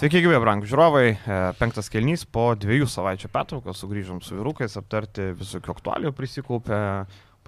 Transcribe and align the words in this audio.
Sveiki, 0.00 0.22
gyvi, 0.24 0.38
brangų 0.40 0.64
žiūrovai. 0.64 1.08
E, 1.12 1.38
Penktas 1.58 1.90
kelnys 1.92 2.22
po 2.24 2.54
dviejų 2.56 2.86
savaičių 2.88 3.28
pertraukos 3.34 3.82
sugrįžom 3.82 4.22
su 4.24 4.38
vyrukais 4.38 4.78
aptarti 4.80 5.26
visokių 5.36 5.74
aktualių 5.74 6.12
prisikaupę. 6.16 6.78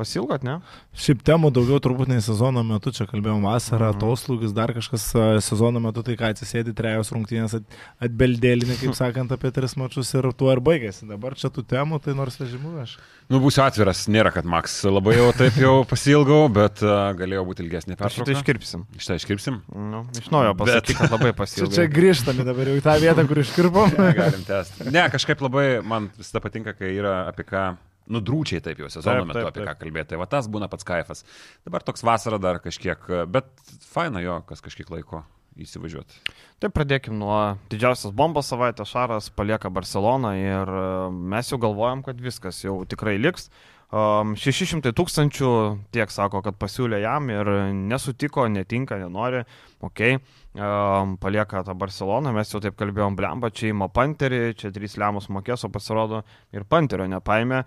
Pasilgot, 0.03 0.43
ne? 0.47 0.59
Šiaip 0.99 1.23
temų 1.27 1.53
daugiau 1.55 1.79
turbūt 1.83 2.11
nei 2.11 2.23
sezono 2.25 2.65
metu, 2.67 2.91
čia 2.95 3.07
kalbėjom 3.11 3.47
vasarą, 3.47 3.93
mhm. 3.93 4.01
atoslūgis, 4.01 4.55
dar 4.57 4.75
kažkas 4.75 5.07
sezono 5.47 5.83
metu, 5.83 6.03
tai 6.07 6.19
ką 6.19 6.33
atsisėdi 6.35 6.75
trejos 6.77 7.13
rungtynės 7.15 7.57
at, 7.61 7.77
atbeldėlinį, 8.03 8.81
kaip 8.83 8.97
sakant, 9.01 9.35
apie 9.35 9.53
tris 9.55 9.77
mačius 9.79 10.11
ir 10.19 10.33
tuo 10.37 10.51
ir 10.55 10.63
baigėsi. 10.65 11.07
Dabar 11.11 11.39
čia 11.39 11.53
tų 11.55 11.65
temų, 11.71 12.03
tai 12.03 12.17
nors 12.19 12.41
vežimu 12.41 12.75
aš. 12.83 12.97
Nu, 13.31 13.39
būsiu 13.41 13.63
atviras, 13.65 14.03
nėra, 14.13 14.33
kad 14.35 14.49
Maks 14.49 14.75
labai 14.85 15.15
jau 15.17 15.29
taip 15.37 15.57
jau 15.61 15.77
pasilgau, 15.89 16.41
bet 16.53 16.83
uh, 16.85 17.13
galėjo 17.17 17.47
būti 17.49 17.65
ilgesnė 17.65 17.95
pertrauka. 17.95 18.27
Šitą 18.27 18.35
iškirpsim. 18.41 18.83
Šitą 18.99 19.17
iškirpsim? 19.21 19.61
Nu, 19.93 20.03
iš 20.19 20.29
naujo 20.35 20.57
pasakyk, 20.59 20.99
bet... 20.99 21.01
kad 21.05 21.15
labai 21.15 21.33
pasilgau. 21.43 21.71
čia, 21.71 21.87
čia 21.87 21.95
grįžtame 21.95 22.45
dabar 22.49 22.73
jau 22.73 22.77
į 22.81 22.85
tą 22.85 22.99
vietą, 23.01 23.25
kur 23.31 23.41
iškirpom. 23.45 23.95
ne, 23.97 24.11
galim 24.19 24.45
tęsti. 24.49 24.91
Ne, 24.91 25.07
kažkaip 25.15 25.47
labai 25.47 25.67
man 25.87 26.11
visada 26.19 26.43
patinka, 26.45 26.77
kai 26.77 26.93
yra 26.99 27.23
apie 27.31 27.47
ką 27.49 27.71
nudrūčiai 28.11 28.63
taip 28.65 28.81
jau 28.83 28.91
sezono 28.91 29.23
taip, 29.23 29.29
metu 29.31 29.41
taip, 29.41 29.51
apie 29.51 29.63
taip. 29.63 29.69
ką 29.71 29.85
kalbėti. 29.85 30.13
Tai 30.15 30.23
va 30.23 30.31
tas 30.31 30.49
būna 30.51 30.71
pats 30.73 30.89
kaifas. 30.89 31.23
Dabar 31.67 31.85
toks 31.87 32.05
vasara 32.07 32.41
dar 32.43 32.63
kažkiek, 32.65 33.07
bet 33.31 33.53
faina 33.87 34.25
jo, 34.25 34.41
kas 34.49 34.65
kažkiek 34.65 34.91
laiko 34.93 35.23
įsivažiuoti. 35.61 36.21
Tai 36.63 36.71
pradėkim 36.73 37.19
nuo 37.21 37.59
didžiausios 37.73 38.15
bombos 38.17 38.49
savaitės. 38.51 38.93
Šaras 38.93 39.29
palieka 39.37 39.71
Barceloną 39.73 40.33
ir 40.39 40.73
e, 40.73 40.87
mes 41.35 41.53
jau 41.53 41.59
galvojam, 41.61 42.05
kad 42.07 42.21
viskas 42.23 42.63
jau 42.65 42.81
tikrai 42.89 43.19
liks. 43.21 43.51
600 43.93 44.95
tūkstančių 44.97 45.49
tiek 45.93 46.09
sako, 46.09 46.41
kad 46.41 46.57
pasiūlė 46.57 47.03
jam 47.03 47.27
ir 47.29 47.49
nesutiko, 47.77 48.47
netinka, 48.49 48.97
nenori, 48.97 49.43
okei, 49.85 50.17
okay. 50.17 51.11
palieka 51.21 51.61
tą 51.67 51.75
Barceloną, 51.77 52.33
mes 52.33 52.55
jau 52.55 52.63
taip 52.65 52.79
kalbėjom, 52.81 53.19
blemba, 53.19 53.51
čia 53.53 53.69
įmo 53.75 53.91
panterį, 53.93 54.41
čia 54.57 54.73
trys 54.73 54.97
lemus 54.97 55.29
mokės, 55.29 55.67
o 55.69 55.73
pasirodo 55.75 56.23
ir 56.57 56.65
panterio 56.65 57.11
nepaėmė. 57.13 57.61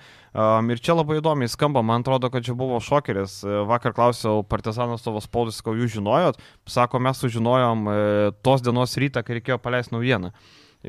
Ir 0.74 0.82
čia 0.82 0.98
labai 0.98 1.22
įdomiai 1.22 1.52
skamba, 1.52 1.86
man 1.86 2.02
atrodo, 2.02 2.34
kad 2.34 2.48
čia 2.48 2.58
buvo 2.58 2.82
šokeris. 2.82 3.44
Vakar 3.70 3.94
klausiau 3.94 4.42
partizanos 4.50 5.06
tavo 5.06 5.22
spaudus, 5.22 5.62
ko 5.62 5.78
jūs 5.78 5.94
žinojot, 6.00 6.42
sako, 6.66 7.06
mes 7.06 7.22
sužinojom 7.22 7.86
e, 7.86 7.98
tos 8.42 8.66
dienos 8.66 8.98
rytą, 8.98 9.22
kai 9.22 9.38
reikėjo 9.38 9.62
paleisti 9.62 9.94
naujieną 9.94 10.34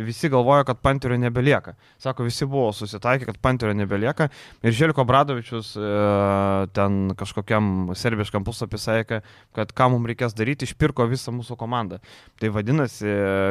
visi 0.05 0.29
galvojo, 0.29 0.65
kad 0.69 0.81
Panterio 0.83 1.17
nebelieka. 1.19 1.75
Sako, 1.99 2.27
visi 2.27 2.47
buvo 2.47 2.73
susitaikę, 2.73 3.25
kad 3.29 3.39
Panterio 3.43 3.75
nebelieka. 3.75 4.29
Ir 4.63 4.75
Želiko 4.77 5.05
Bradovičius 5.09 5.73
e, 5.77 5.91
ten 6.77 7.15
kažkokiam 7.19 7.93
serbiškam 7.97 8.45
puslapį 8.45 8.81
sakė, 8.81 9.21
kad 9.57 9.73
ką 9.77 9.91
mums 9.95 10.11
reikės 10.11 10.37
daryti, 10.37 10.69
išpirko 10.69 11.07
visą 11.11 11.35
mūsų 11.35 11.57
komandą. 11.61 12.01
Tai 12.41 12.53
vadinasi, 12.55 13.09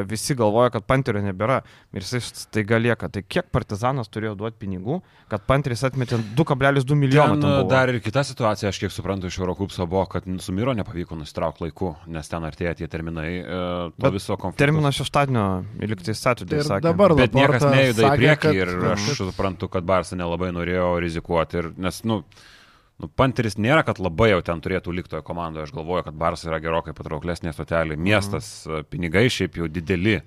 visi 0.09 0.35
galvoja, 0.37 0.73
kad 0.75 0.85
Panterio 0.87 1.23
nebėra. 1.25 1.61
Ir 1.95 2.05
jisai 2.05 2.21
staiga 2.25 2.79
lieka. 2.81 3.09
Tai 3.09 3.23
kiek 3.23 3.49
Partizanas 3.53 4.11
turėjo 4.11 4.35
duoti 4.39 4.59
pinigų, 4.61 4.99
kad 5.31 5.45
Panteris 5.47 5.83
atmetė 5.87 6.19
2,2 6.37 6.97
milijoną. 6.99 7.55
Dar 7.69 7.89
ir 7.91 8.01
kita 8.03 8.23
situacija, 8.27 8.69
aš 8.69 8.81
kiek 8.83 8.93
suprantu 8.93 9.29
iš 9.31 9.39
Eurokupso, 9.41 9.87
buvo, 9.89 10.05
kad 10.11 10.27
su 10.43 10.53
Miro 10.55 10.73
nepavyko 10.77 11.17
nusitraukti 11.19 11.65
laiku, 11.65 11.93
nes 12.11 12.29
ten 12.31 12.45
artėja 12.47 12.75
tie 12.81 12.89
terminai 12.91 13.29
e. 13.41 13.61
Terminas 14.59 14.97
šeštadienio, 14.99 15.45
liktai 15.85 16.15
Saturday 16.35 16.61
tai 16.61 16.67
sakė. 16.67 16.85
Dabar 16.85 17.15
Bet 17.17 17.37
niekas 17.37 17.65
nejuda 17.65 18.09
į 18.09 18.19
priekį 18.19 18.43
kad... 18.43 18.59
ir 18.59 18.73
aš 18.91 19.07
suprantu, 19.21 19.69
kad 19.71 19.87
Barsa 19.87 20.17
nelabai 20.19 20.51
norėjo 20.55 20.89
rizikuoti. 21.03 21.61
Ir, 21.61 21.69
nes, 21.81 22.01
nu, 22.07 22.21
nu, 23.01 23.11
Panteris 23.19 23.57
nėra, 23.57 23.85
kad 23.87 24.01
labai 24.03 24.33
jau 24.33 24.41
ten 24.45 24.63
turėtų 24.63 24.95
likti 24.95 25.15
toje 25.15 25.25
komandoje. 25.27 25.69
Aš 25.69 25.75
galvoju, 25.75 26.07
kad 26.09 26.17
Barsa 26.19 26.51
yra 26.51 26.61
gerokai 26.63 26.95
patrauklesnė 26.97 27.55
stotelė. 27.55 27.97
Miestas, 27.97 28.57
mhm. 28.67 28.89
pinigai 28.91 29.29
šiaip 29.33 29.61
jau 29.61 29.71
dideli. 29.71 30.19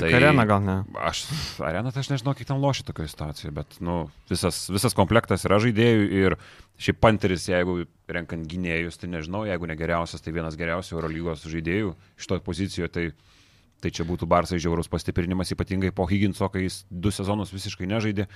Tai 0.00 0.08
arena 0.16 0.46
gal 0.48 0.62
ne? 0.64 0.74
Aš, 0.96 1.26
arena, 1.60 1.90
tai 1.92 2.00
aš 2.00 2.08
nežinau, 2.14 2.32
kiek 2.36 2.48
ten 2.48 2.60
lošia 2.62 2.86
tokioje 2.88 3.10
situacijoje, 3.12 3.52
bet 3.52 3.74
nu, 3.84 3.96
visas, 4.30 4.62
visas 4.72 4.96
komplektas 4.96 5.44
yra 5.44 5.58
žaidėjų 5.60 6.06
ir 6.22 6.36
šiaip 6.80 7.00
Panteris, 7.04 7.44
jeigu 7.50 7.82
renkant 8.08 8.46
gynėjus, 8.48 8.96
tai 9.00 9.10
nežinau, 9.12 9.42
jeigu 9.44 9.68
ne 9.68 9.76
geriausias, 9.76 10.24
tai 10.24 10.32
vienas 10.32 10.56
geriausių 10.56 10.96
Eurolygos 10.96 11.44
žaidėjų 11.44 11.92
to 12.24 12.40
pozicijoje, 12.46 12.88
tai 12.94 13.04
Tai 13.80 13.92
čia 13.94 14.04
būtų 14.08 14.28
Barsai 14.30 14.60
žiaurus 14.62 14.90
pastiprinimas, 14.92 15.52
ypatingai 15.54 15.92
po 15.96 16.04
Higginso, 16.10 16.48
kai 16.52 16.66
jis 16.66 16.82
du 16.90 17.12
sezonus 17.14 17.54
visiškai 17.54 17.88
nežaidė. 17.90 18.26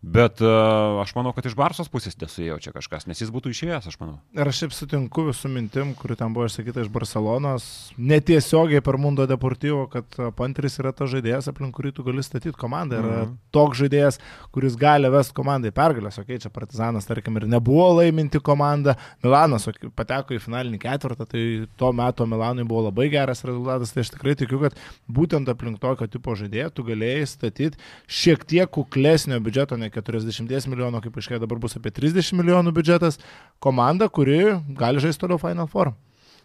Bet 0.00 0.40
uh, 0.40 0.96
aš 1.02 1.12
manau, 1.12 1.34
kad 1.36 1.44
iš 1.44 1.52
Barsos 1.58 1.90
pusės 1.92 2.16
nesuėjo 2.16 2.56
čia 2.64 2.70
kažkas, 2.72 3.04
nes 3.04 3.18
jis 3.20 3.28
būtų 3.32 3.52
išėjęs, 3.52 3.88
aš 3.90 3.98
manau. 4.00 4.14
Ir 4.32 4.48
aš 4.48 4.62
šiaip 4.62 4.72
sutinku 4.72 5.26
su 5.36 5.50
mintim, 5.52 5.92
kuri 5.98 6.16
ten 6.16 6.32
buvo 6.32 6.46
išsakyta 6.48 6.86
iš 6.86 6.88
Barcelonos, 6.92 7.66
netiesiogiai 8.00 8.80
per 8.84 8.96
Mundo 9.00 9.26
Deportivo, 9.28 9.82
kad 9.92 10.16
Panteris 10.38 10.78
yra 10.80 10.94
tas 10.96 11.12
žaidėjas, 11.12 11.50
aplink 11.52 11.76
kurį 11.76 11.92
tu 11.96 12.04
gali 12.06 12.24
statyti 12.24 12.56
komandą. 12.56 13.00
Yra 13.02 13.18
mhm. 13.26 13.34
toks 13.52 13.82
žaidėjas, 13.82 14.20
kuris 14.54 14.78
gali 14.80 15.10
vesti 15.12 15.36
komandai 15.36 15.74
pergalės. 15.76 16.16
Ok, 16.22 16.32
čia 16.46 16.52
Partizanas, 16.54 17.08
tarkim, 17.08 17.36
ir 17.36 17.48
nebuvo 17.50 17.90
laiminti 17.98 18.40
komanda. 18.40 18.96
Milanas 19.24 19.68
pateko 19.96 20.36
į 20.36 20.40
finalinį 20.46 20.80
ketvirtą, 20.80 21.28
tai 21.28 21.44
tuo 21.76 21.92
metu 21.96 22.24
Milanui 22.24 22.64
buvo 22.64 22.86
labai 22.88 23.10
geras 23.12 23.44
rezultatas. 23.44 23.92
Tai 23.92 24.06
aš 24.06 24.14
tikrai 24.16 24.36
tikiu, 24.40 24.62
kad 24.64 24.80
būtent 25.10 25.48
aplink 25.52 25.80
tokio 25.82 26.08
tipo 26.10 26.34
žaidėją 26.38 26.70
tu 26.74 26.84
galėjai 26.86 27.24
statyti 27.30 27.80
šiek 28.10 28.44
tiek 28.48 28.70
kuklesnio 28.70 29.40
biudžeto, 29.44 29.78
ne 29.80 29.90
40 29.92 30.70
milijonų, 30.70 31.02
kaip 31.04 31.18
aiškiai 31.18 31.42
dabar 31.42 31.60
bus 31.62 31.78
apie 31.78 31.92
30 31.94 32.36
milijonų 32.40 32.74
biudžetas, 32.76 33.20
komanda, 33.62 34.08
kuri 34.08 34.60
gali 34.78 35.02
žaisti 35.02 35.24
toliau 35.26 35.40
Final 35.42 35.70
Four. 35.70 35.94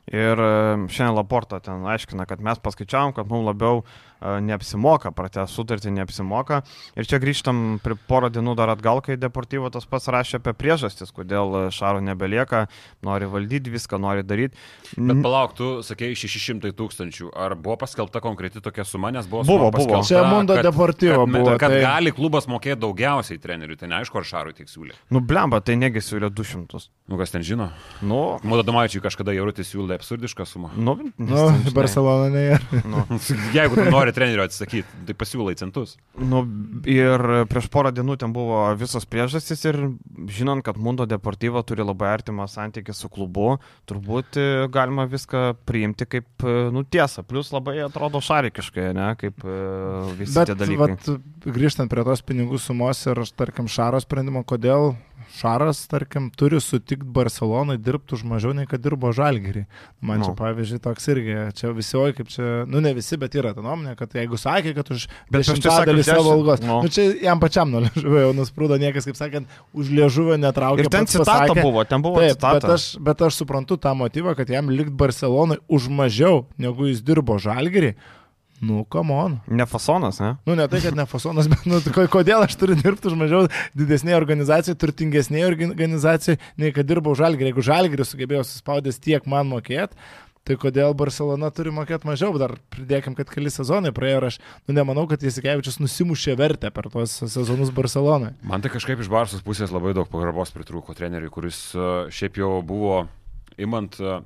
Ir 0.05 0.37
e, 0.37 0.49
šiandien 0.93 1.15
Laporta 1.17 1.57
ten 1.65 1.85
aiškina, 1.89 2.27
kad 2.29 2.41
mes 2.45 2.59
paskaičiavom, 2.61 3.15
kad 3.17 3.29
mums 3.29 3.47
labiau 3.47 3.81
neapsimoka, 4.21 5.11
pratęs 5.15 5.53
sutartį 5.55 5.93
neapsimoka. 5.95 6.61
Ir 6.97 7.07
čia 7.09 7.19
grįžtam 7.23 7.79
prie 7.83 7.97
porą 8.09 8.31
dienų 8.33 8.55
dar 8.59 8.73
atgal, 8.73 9.01
kai 9.05 9.17
Deportivo 9.19 9.69
tas 9.73 9.87
pats 9.89 10.09
rašė 10.11 10.39
apie 10.41 10.55
priežastis, 10.57 11.13
kodėl 11.15 11.69
Šaro 11.75 12.03
nebelieka, 12.03 12.65
nori 13.05 13.29
valdyti 13.29 13.73
viską, 13.73 13.99
nori 14.01 14.25
daryti. 14.27 14.59
Bet 14.97 15.23
palauk, 15.23 15.55
tu 15.57 15.71
sakėjai 15.85 16.17
600 16.25 16.75
tūkstančių. 16.75 17.31
Ar 17.35 17.57
buvo 17.59 17.77
paskelbta 17.81 18.21
konkreti 18.23 18.63
tokia 18.63 18.85
suma, 18.87 19.13
nes 19.15 19.27
buvo 19.29 19.45
Buvo, 19.45 19.71
buvo. 19.71 20.01
Čia 20.03 20.23
Mundo 20.29 20.55
kad, 20.55 20.65
Deportivo 20.65 21.25
kad, 21.25 21.33
buvo. 21.33 21.57
Kad, 21.59 21.71
tai... 21.71 21.81
gali 21.83 22.13
klubas 22.15 22.47
mokėti 22.49 22.81
daugiausiai 22.81 23.39
treneriui, 23.41 23.77
tai 23.79 23.89
neaišku, 23.91 24.19
ar 24.19 24.27
Šarui 24.27 24.55
tik 24.57 24.69
siūlė. 24.71 24.95
Nu, 25.13 25.21
blemba, 25.21 25.61
tai 25.65 25.77
negi 25.79 26.01
siūlė 26.03 26.31
200. 26.33 26.81
Nu, 27.11 27.19
kas 27.19 27.33
ten 27.33 27.45
žino? 27.45 27.69
Nu. 28.05 28.21
Mūda 28.45 28.65
Domaičiui 28.65 29.03
kažkada 29.03 29.35
Jaurutis 29.35 29.69
siūlė 29.71 29.99
absurdišką 29.99 30.47
sumą. 30.49 30.71
Nu, 30.75 30.97
nu 31.21 31.45
Barcelona 31.75 32.31
ne. 32.33 32.81
Nu. 32.89 33.05
Jeigu 33.57 33.77
tu 33.77 33.85
nori 33.93 34.04
trenerio 34.13 34.43
atsisakyti, 34.45 35.01
tai 35.07 35.15
pasiūlai 35.17 35.55
centus. 35.57 35.95
Nu, 36.19 36.43
ir 36.89 37.23
prieš 37.49 37.69
porą 37.73 37.91
dienų 37.95 38.17
ten 38.21 38.33
buvo 38.35 38.61
visos 38.77 39.07
priežastys 39.09 39.65
ir 39.65 39.79
žinant, 40.29 40.65
kad 40.65 40.77
Mundo 40.77 41.07
Deportivo 41.09 41.63
turi 41.65 41.85
labai 41.85 42.11
artimą 42.13 42.45
santykį 42.51 42.95
su 42.95 43.09
klubu, 43.09 43.55
turbūt 43.89 44.39
galima 44.73 45.07
viską 45.09 45.55
priimti 45.65 46.07
kaip, 46.09 46.45
nu, 46.45 46.85
tiesą. 46.85 47.25
Plus 47.25 47.51
labai 47.55 47.79
atrodo 47.85 48.21
šarikiškai, 48.23 48.91
ne, 48.95 49.09
kaip 49.19 49.41
e, 49.45 49.57
visi 50.19 50.37
Bet, 50.37 50.51
tie 50.51 50.59
dalykai. 50.59 50.93
Bet, 50.93 51.51
grįžtant 51.57 51.91
prie 51.91 52.05
tos 52.07 52.23
pinigų 52.25 52.61
sumos 52.61 53.05
ir, 53.09 53.23
tarkim, 53.37 53.69
Šaro 53.71 54.01
sprendimo, 54.03 54.43
kodėl 54.47 54.93
Šaras, 55.35 55.81
tarkim, 55.91 56.29
turi 56.37 56.59
sutikti 56.61 57.07
Barcelonai 57.15 57.77
dirbti 57.81 58.15
už 58.15 58.23
mažiau 58.29 58.53
nei 58.55 58.67
kad 58.69 58.83
dirbo 58.83 59.09
Žalgirį. 59.15 59.65
Man 60.05 60.21
no. 60.21 60.29
čia, 60.29 60.35
pavyzdžiui, 60.37 60.81
toks 60.83 61.09
irgi, 61.11 61.35
čia 61.57 61.71
visi, 61.75 61.95
oi, 61.99 62.13
kaip 62.15 62.29
čia, 62.31 62.51
nu 62.69 62.81
ne 62.83 62.93
visi, 62.95 63.17
bet 63.19 63.35
yra 63.35 63.55
ta 63.55 63.63
nuomonė, 63.65 63.94
kad 63.99 64.15
jeigu 64.17 64.39
sakė, 64.39 64.73
kad 64.77 64.91
už 64.95 65.05
dešimtadalį 65.33 66.05
savo 66.07 66.33
algos, 66.35 66.63
no. 66.65 66.81
nu 66.85 66.91
čia 66.91 67.07
jam 67.23 67.41
pačiam 67.43 67.71
nuo 67.71 67.83
liežuvio 67.85 68.25
jau 68.27 68.33
nusprūdo 68.37 68.79
niekas, 68.81 69.07
kaip 69.09 69.19
sakant, 69.19 69.55
už 69.75 69.93
liežuvio 69.95 70.37
netraukė. 70.41 70.85
Ir 70.85 70.91
ten 70.93 71.09
citata 71.09 71.47
pasakė, 71.47 71.63
buvo, 71.65 71.85
ten 71.87 72.03
buvo 72.05 72.21
taip, 72.23 72.35
citata. 72.35 72.59
Bet 72.59 72.75
aš, 72.77 72.89
bet 73.09 73.25
aš 73.29 73.39
suprantu 73.41 73.79
tą 73.81 73.95
motyvą, 73.97 74.35
kad 74.37 74.51
jam 74.51 74.69
likt 74.73 74.93
Barcelonai 74.95 75.61
už 75.67 75.89
mažiau, 75.93 76.45
negu 76.61 76.91
jis 76.91 77.03
dirbo 77.05 77.39
Žalgirį. 77.41 77.95
Nu, 78.61 78.85
kamon. 78.87 79.39
Ne 79.47 79.65
fasonas, 79.67 80.19
ne? 80.19 80.35
Nu, 80.47 80.55
ne 80.55 80.67
tai, 80.71 80.79
kad 80.81 80.95
ne 80.95 81.03
fasonas, 81.09 81.49
bet 81.51 81.65
nu, 81.67 81.81
kodėl 82.11 82.45
aš 82.45 82.55
turiu 82.59 82.77
dirbti 82.79 83.09
už 83.11 83.17
mažiau 83.19 83.49
didesnėje 83.75 84.15
organizacijoje, 84.17 84.79
turtingesnėje 84.79 85.49
organizacijoje, 85.49 86.39
nei 86.61 86.71
kad 86.75 86.87
dirbau 86.87 87.17
žalgerį. 87.19 87.51
Jeigu 87.51 87.65
žalgerį 87.67 88.07
sugebėjau 88.07 88.45
suspaudęs 88.47 89.01
tiek 89.03 89.27
man 89.29 89.49
mokėti, 89.51 89.99
tai 90.45 90.57
kodėl 90.61 90.93
Barcelona 90.97 91.49
turi 91.53 91.73
mokėti 91.73 92.07
mažiau, 92.07 92.35
dar 92.37 92.55
pridėkim, 92.73 93.15
kad 93.17 93.31
keli 93.33 93.49
sezonai 93.53 93.91
praėjo 93.95 94.19
ir 94.19 94.27
aš 94.29 94.37
nu, 94.67 94.75
nemanau, 94.77 95.07
kad 95.09 95.23
Jasikevičius 95.25 95.79
nusimušė 95.81 96.37
vertę 96.39 96.69
per 96.73 96.89
tuos 96.93 97.17
sezonus 97.23 97.73
Barcelonai. 97.75 98.35
Man 98.45 98.61
tai 98.61 98.71
kažkaip 98.73 99.01
iš 99.01 99.09
Barsos 99.11 99.43
pusės 99.45 99.73
labai 99.73 99.95
daug 99.97 100.09
pagarbos 100.11 100.53
pritrūko 100.53 100.93
treneriui, 100.97 101.33
kuris 101.33 101.59
e, 101.73 101.89
šiaip 102.13 102.37
jau 102.43 102.59
buvo, 102.65 103.03
imant 103.57 103.97
e, 103.97 104.19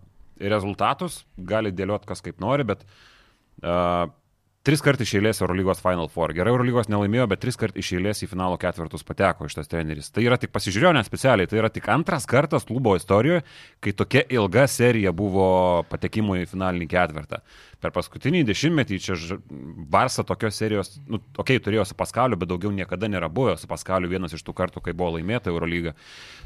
rezultatus, 0.51 1.23
gali 1.37 1.71
dėlioti 1.75 2.09
kas 2.09 2.23
kaip 2.23 2.39
nori, 2.39 2.63
bet 2.67 2.85
uh, 2.87 4.07
Tris 4.67 4.81
kartus 4.83 5.07
iš 5.07 5.13
eilės 5.15 5.37
Eurolygos 5.39 5.79
Final 5.79 6.09
Four. 6.11 6.33
Gerai, 6.35 6.51
Eurolygos 6.51 6.89
nelaimėjo, 6.91 7.29
bet 7.31 7.39
tris 7.39 7.55
kartus 7.55 7.79
iš 7.79 7.93
eilės 7.95 8.19
į 8.25 8.27
finalo 8.27 8.57
ketvirtus 8.59 9.05
pateko 9.07 9.47
šitas 9.47 9.71
treneris. 9.71 10.09
Tai 10.11 10.25
yra 10.25 10.35
tik, 10.41 10.51
pasižiūrėjau 10.51 10.91
net 10.97 11.07
specialiai, 11.07 11.47
tai 11.47 11.61
yra 11.61 11.69
tik 11.71 11.87
antras 11.93 12.27
kartas 12.27 12.67
klubo 12.67 12.97
istorijoje, 12.99 13.45
kai 13.79 13.93
tokia 13.95 14.25
ilga 14.35 14.65
serija 14.67 15.13
buvo 15.15 15.47
patekimo 15.87 16.35
į 16.35 16.43
finalinį 16.51 16.89
ketvirtą. 16.91 17.39
per 17.79 17.93
paskutinį 17.95 18.43
dešimtmetį 18.43 18.99
čia 18.99 19.15
Barsa 19.89 20.25
tokios 20.27 20.57
serijos, 20.59 20.97
nu, 21.07 21.21
okei, 21.37 21.55
okay, 21.55 21.63
turėjo 21.63 21.85
su 21.87 21.95
Paskaliu, 21.95 22.35
bet 22.35 22.49
daugiau 22.49 22.73
niekada 22.75 23.07
nėra 23.07 23.29
buvę 23.31 23.55
su 23.57 23.67
Paskaliu 23.71 24.09
vienas 24.11 24.35
iš 24.35 24.43
tų 24.43 24.53
kartų, 24.53 24.83
kai 24.83 24.91
buvo 24.91 25.15
laimėta 25.15 25.53
Eurolyga. 25.53 25.95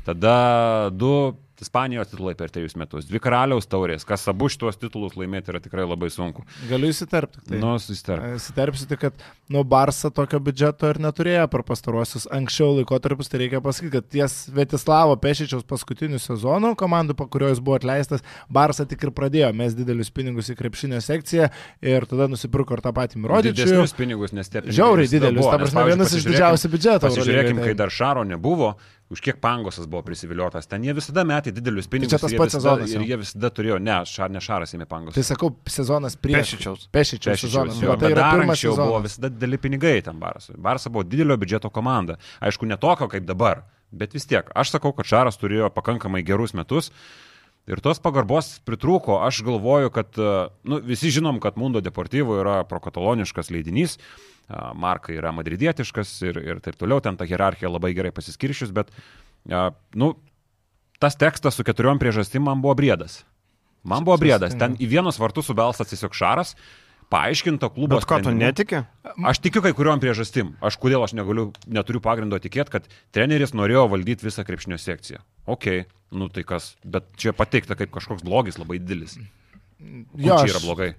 Tada 0.06 0.92
du 0.94 1.34
Ispanijos 1.64 2.12
titulai 2.12 2.36
per 2.38 2.52
trejus 2.54 2.76
metus, 2.80 3.08
dvi 3.10 3.22
karaliaus 3.24 3.70
taurės, 3.70 4.06
kas 4.08 4.28
abu 4.32 4.50
šitos 4.52 4.80
titulus 4.82 5.16
laimėti 5.20 5.54
yra 5.54 5.62
tikrai 5.64 5.88
labai 5.88 6.10
sunku. 6.14 6.44
Galiu 6.70 6.92
įsiterpti. 6.94 7.44
Tai. 7.48 7.60
Nu, 7.62 7.76
susitarp. 7.82 8.28
Įsiterpsite, 8.38 8.98
kad 9.02 9.26
nu, 9.54 9.64
Barsa 9.68 10.12
tokio 10.14 10.42
biudžeto 10.44 10.92
ir 10.92 11.00
neturėjo 11.04 11.48
per 11.54 11.64
pastaruosius 11.68 12.28
anksčiau 12.34 12.76
laikotarpius, 12.78 13.32
tai 13.32 13.44
reikia 13.44 13.64
pasakyti, 13.64 13.94
kad 13.96 14.10
ties 14.14 14.38
Vetislavo 14.54 15.16
Pešičiaus 15.24 15.66
paskutinių 15.70 16.20
sezonų 16.22 16.74
komandų, 16.80 17.18
po 17.20 17.28
kurio 17.32 17.52
jis 17.52 17.64
buvo 17.64 17.80
atleistas, 17.80 18.26
Barsa 18.54 18.88
tik 18.90 19.06
ir 19.08 19.14
pradėjo 19.16 19.52
mes 19.56 19.76
didelius 19.78 20.12
pinigus 20.14 20.52
į 20.54 20.58
krepšinio 20.60 21.02
sekciją 21.04 21.50
ir 21.84 22.08
tada 22.10 22.28
nusipirko 22.32 22.78
ir 22.78 22.84
tą 22.86 22.94
patį 22.96 23.24
Mirodičių. 23.24 23.56
Didesnius 23.64 23.96
pinigus, 23.98 24.36
nes 24.36 24.52
tie 24.52 24.62
pinigai 24.62 24.78
Žiauriai 24.80 25.12
didelius, 25.12 25.48
ta 25.48 25.62
prasme, 25.62 25.86
vienas 25.90 26.18
iš 26.18 26.28
didžiausių 26.28 26.74
biudžetų. 26.74 27.06
Pasižiūrėkim, 27.08 27.58
Eurolygoj, 27.58 27.72
kai 27.72 27.80
dar 27.80 27.94
Šaro 27.94 28.26
nebuvo, 28.28 28.74
už 29.12 29.22
kiek 29.22 29.38
pangosas 29.42 29.86
buvo 29.86 30.02
prisiviliotas, 30.02 30.66
ten 30.68 30.84
jie 30.84 30.94
visada 30.94 31.24
metė 31.28 31.52
didelius 31.54 31.88
pinigus. 31.88 32.10
Tai 32.10 32.18
čia 32.18 32.22
tas 32.24 32.32
ir 32.32 32.36
jie 32.36 32.40
pats 32.42 32.56
visada- 32.56 32.76
sezonas 32.80 32.94
jau. 32.96 33.02
Ir 33.02 33.08
jie 33.12 33.18
visada 33.22 33.50
turėjo, 33.52 33.80
ne, 33.82 33.98
šar, 34.06 34.30
ne 34.32 34.40
Šaras 34.40 34.74
ėmė 34.74 34.86
pangosą. 34.88 35.14
Tai 35.16 35.24
sakau, 35.24 35.52
sezonas 35.68 36.16
prieš. 36.16 36.38
Pešičiaus. 36.56 36.88
Pešičiaus 36.92 37.34
Pešičiaus, 37.36 37.42
sezonas. 37.42 37.82
jo, 37.82 37.90
Jo, 37.92 37.96
tai 37.98 38.08
bet 38.10 38.12
yra 38.18 38.22
dar 38.22 38.32
pirmas 38.40 38.56
anksčiau 38.58 38.76
buvo 38.76 38.86
sezonas. 38.88 39.04
visada 39.12 39.30
dideli 39.30 39.58
pinigai 39.58 40.02
ten 40.04 40.20
Barsui. 40.20 40.56
Barsa 40.58 40.90
buvo 40.90 41.04
didelio 41.04 41.38
biudžeto 41.38 41.70
komanda. 41.70 42.18
Aišku, 42.42 42.66
ne 42.66 42.78
tokio 42.78 43.08
kaip 43.10 43.26
dabar, 43.26 43.64
bet 43.92 44.14
vis 44.14 44.26
tiek. 44.26 44.50
Aš 44.56 44.72
sakau, 44.72 44.94
kad 44.96 45.06
Šaras 45.06 45.38
turėjo 45.38 45.70
pakankamai 45.70 46.24
gerus 46.26 46.54
metus. 46.54 46.90
Ir 47.70 47.80
tos 47.80 48.02
pagarbos 48.04 48.58
pritrūko. 48.68 49.22
Aš 49.24 49.40
galvoju, 49.48 49.92
kad 49.96 50.18
e, 50.20 50.32
nu, 50.68 50.82
visi 50.84 51.14
žinom, 51.16 51.40
kad 51.44 51.56
Mundo 51.60 51.80
Deportivo 51.84 52.36
yra 52.42 52.58
prokataloniškas 52.68 53.54
leidinys. 53.56 53.98
a, 54.48 54.74
Markai 54.76 55.16
yra 55.16 55.32
madridietiškas 55.32 56.12
ir, 56.28 56.40
ir 56.44 56.60
taip 56.64 56.76
toliau, 56.76 57.00
ten 57.00 57.16
ta 57.16 57.24
hierarchija 57.24 57.72
labai 57.72 57.94
gerai 57.96 58.12
pasiskiršius, 58.12 58.74
bet, 58.76 58.92
a, 59.48 59.70
nu, 59.96 60.12
tas 61.00 61.16
tekstas 61.16 61.56
su 61.56 61.64
keturiom 61.64 62.02
priežastim 62.04 62.44
man 62.44 62.60
buvo 62.64 62.76
briedas. 62.76 63.22
Man 63.84 64.04
buvo 64.04 64.18
briedas. 64.20 64.56
Ten 64.60 64.76
į 64.80 64.88
vienus 64.98 65.20
vartus 65.20 65.48
subelstas 65.48 65.92
tiesiog 65.92 66.16
šaras, 66.16 66.56
paaiškinta 67.14 67.70
klubo. 67.76 67.96
Bet 68.00 68.08
ko 68.10 68.18
tu 68.26 68.34
netiki? 68.34 68.82
Aš 69.30 69.40
tikiu 69.44 69.62
kai 69.66 69.74
kuriuom 69.78 70.02
priežastim. 70.02 70.56
Aš 70.66 70.80
kodėl 70.82 71.06
aš 71.06 71.14
negaliu, 71.18 71.52
neturiu 71.70 72.02
pagrindo 72.04 72.40
tikėti, 72.42 72.74
kad 72.74 72.90
treneris 73.14 73.54
norėjo 73.54 73.86
valdyti 73.94 74.26
visą 74.26 74.46
krepšinio 74.48 74.80
sekciją. 74.82 75.22
Ok, 75.46 75.70
nu 76.16 76.30
tai 76.34 76.46
kas, 76.48 76.74
bet 76.86 77.06
čia 77.20 77.36
pateikta 77.38 77.78
kaip 77.80 77.94
kažkoks 77.94 78.26
blogis 78.26 78.58
labai 78.62 78.80
didelis. 78.82 79.18
Jo, 80.16 80.38
čia 80.40 80.48
yra 80.54 80.60
aš- 80.62 80.64
blogai. 80.66 80.90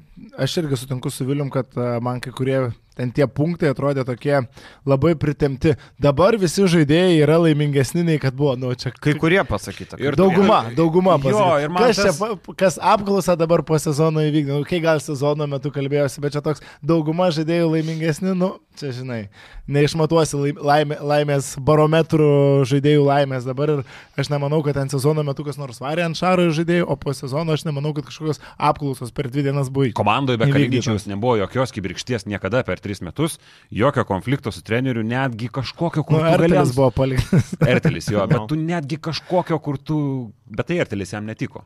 Aš 0.44 0.58
irgi 0.61 0.76
sutinku 0.76 1.11
su 1.11 1.25
Vilium, 1.25 1.49
kad 1.50 1.70
a, 1.81 1.99
man 2.05 2.20
kai 2.20 2.32
kurie 2.37 2.58
ten 2.94 3.11
tie 3.12 3.26
punktai 3.26 3.73
atrodė 3.75 4.05
tokie 4.06 4.41
labai 4.87 5.14
pritemti. 5.19 5.75
Dabar 6.00 6.37
visi 6.38 6.62
žaidėjai 6.70 7.20
yra 7.25 7.38
laimingesni 7.43 8.05
nei 8.06 8.19
kad 8.23 8.35
buvo. 8.38 8.55
Nu, 8.56 8.73
čia 8.75 8.93
Kai 8.94 9.14
kurie 9.19 9.43
pasakyta. 9.44 9.99
Ir- 9.99 10.17
dauguma, 10.17 10.70
ir- 10.70 10.76
dauguma. 10.79 11.17
Jo, 11.19 11.31
pasakyta. 11.31 11.62
ir 11.64 11.69
man 11.75 11.82
kas, 11.88 11.96
tas- 11.96 12.19
čia, 12.19 12.55
kas 12.56 12.79
apklausą 12.79 13.37
dabar 13.38 13.62
po 13.62 13.75
sezono 13.79 14.20
įvykdė, 14.20 14.55
nu, 14.58 14.64
kai 14.64 14.81
gal 14.81 15.00
sezono 15.02 15.46
metu 15.50 15.70
kalbėjosi, 15.75 16.20
bet 16.20 16.32
čia 16.37 16.41
toks 16.44 16.61
dauguma 16.82 17.31
žaidėjų 17.35 17.70
laimingesni, 17.75 18.35
nu, 18.37 18.55
čia 18.79 18.91
žinai, 18.94 19.29
neišmatuosi 19.70 20.37
laim- 20.37 20.61
laimė, 20.62 20.99
laimės 21.00 21.55
barometrų 21.62 22.64
žaidėjų 22.69 23.05
laimės 23.06 23.46
dabar 23.46 23.70
ir 23.79 23.82
aš 24.19 24.29
nemanau, 24.32 24.62
kad 24.64 24.75
ten 24.79 24.88
sezono 24.93 25.23
metu 25.26 25.44
kas 25.46 25.56
nors 25.61 25.81
varė 25.82 26.05
ant 26.06 26.19
šaro 26.19 26.49
žaidėjų, 26.55 26.87
o 26.91 26.96
po 27.00 27.14
sezono 27.17 27.55
aš 27.56 27.64
nemanau, 27.67 27.94
kad 27.96 28.05
kažkokios 28.08 28.41
apklausos 28.58 29.12
per 29.14 29.29
dvi 29.32 29.46
dienas 29.49 29.70
buvo. 29.73 29.91
Komandoje 29.96 30.38
be. 30.38 30.50
Kalnyčiaus 30.55 31.06
nebuvo 31.11 31.37
jokios 31.41 31.73
kibirkšties 31.75 32.26
niekada 32.31 32.62
per 32.67 32.79
tris 32.84 33.00
metus, 33.04 33.38
jokio 33.72 34.04
konflikto 34.08 34.52
su 34.54 34.60
treneriu, 34.62 35.02
netgi 35.08 35.48
kažkokio, 35.48 36.04
kur 36.04 36.20
Nu, 36.20 36.26
tu 36.26 36.34
Ertelis 36.36 36.58
galėjai. 36.60 36.76
buvo 36.76 36.90
paliktas. 37.00 37.54
Ertelis 37.76 38.10
jo, 38.12 38.26
bet 38.28 38.42
No. 38.44 38.46
tu 38.52 38.60
netgi 38.60 39.00
kažkokio, 39.08 39.58
kur 39.64 39.81
tu, 39.81 39.98
bet 40.46 40.69
tai 40.69 40.82
Ertelis 40.84 41.16
jam 41.16 41.25
netiko. 41.26 41.64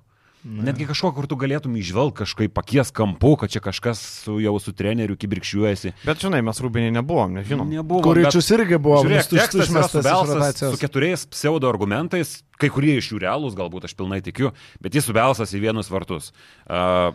Netgi 0.48 0.84
kažko, 0.86 1.10
kur 1.16 1.26
tu 1.26 1.34
galėtum 1.36 1.74
išvelgti 1.76 2.20
kažkaip 2.22 2.52
pakies 2.54 2.92
kampu, 2.94 3.32
kad 3.40 3.50
čia 3.50 3.58
kažkas 3.60 3.98
su, 4.22 4.36
jau 4.40 4.52
su 4.62 4.70
treneriu 4.72 5.16
kibirkščiuojasi. 5.18 5.90
Bet 6.06 6.22
žinai, 6.22 6.38
mes 6.46 6.60
rūbiniai 6.62 6.94
nebuvom, 6.94 7.34
nežinom. 7.40 7.66
Nebuvo. 7.68 8.04
Kuričius 8.06 8.46
irgi 8.54 8.78
buvo 8.78 9.00
Žiūrėk, 9.02 9.26
tekstas 9.34 9.66
išmestas 9.66 10.06
rotacijos. 10.06 10.72
su 10.76 10.80
keturiais 10.80 11.26
pseudo 11.34 11.68
argumentais, 11.68 12.36
kai 12.56 12.70
kurie 12.72 12.94
iš 13.02 13.10
jų 13.12 13.18
realūs, 13.26 13.58
galbūt 13.58 13.90
aš 13.90 13.96
pilnai 13.98 14.22
tikiu, 14.24 14.52
bet 14.80 14.94
jis 14.94 15.10
subelstas 15.10 15.52
į 15.58 15.64
vienus 15.66 15.90
vartus. 15.90 16.30
Uh, 16.70 17.10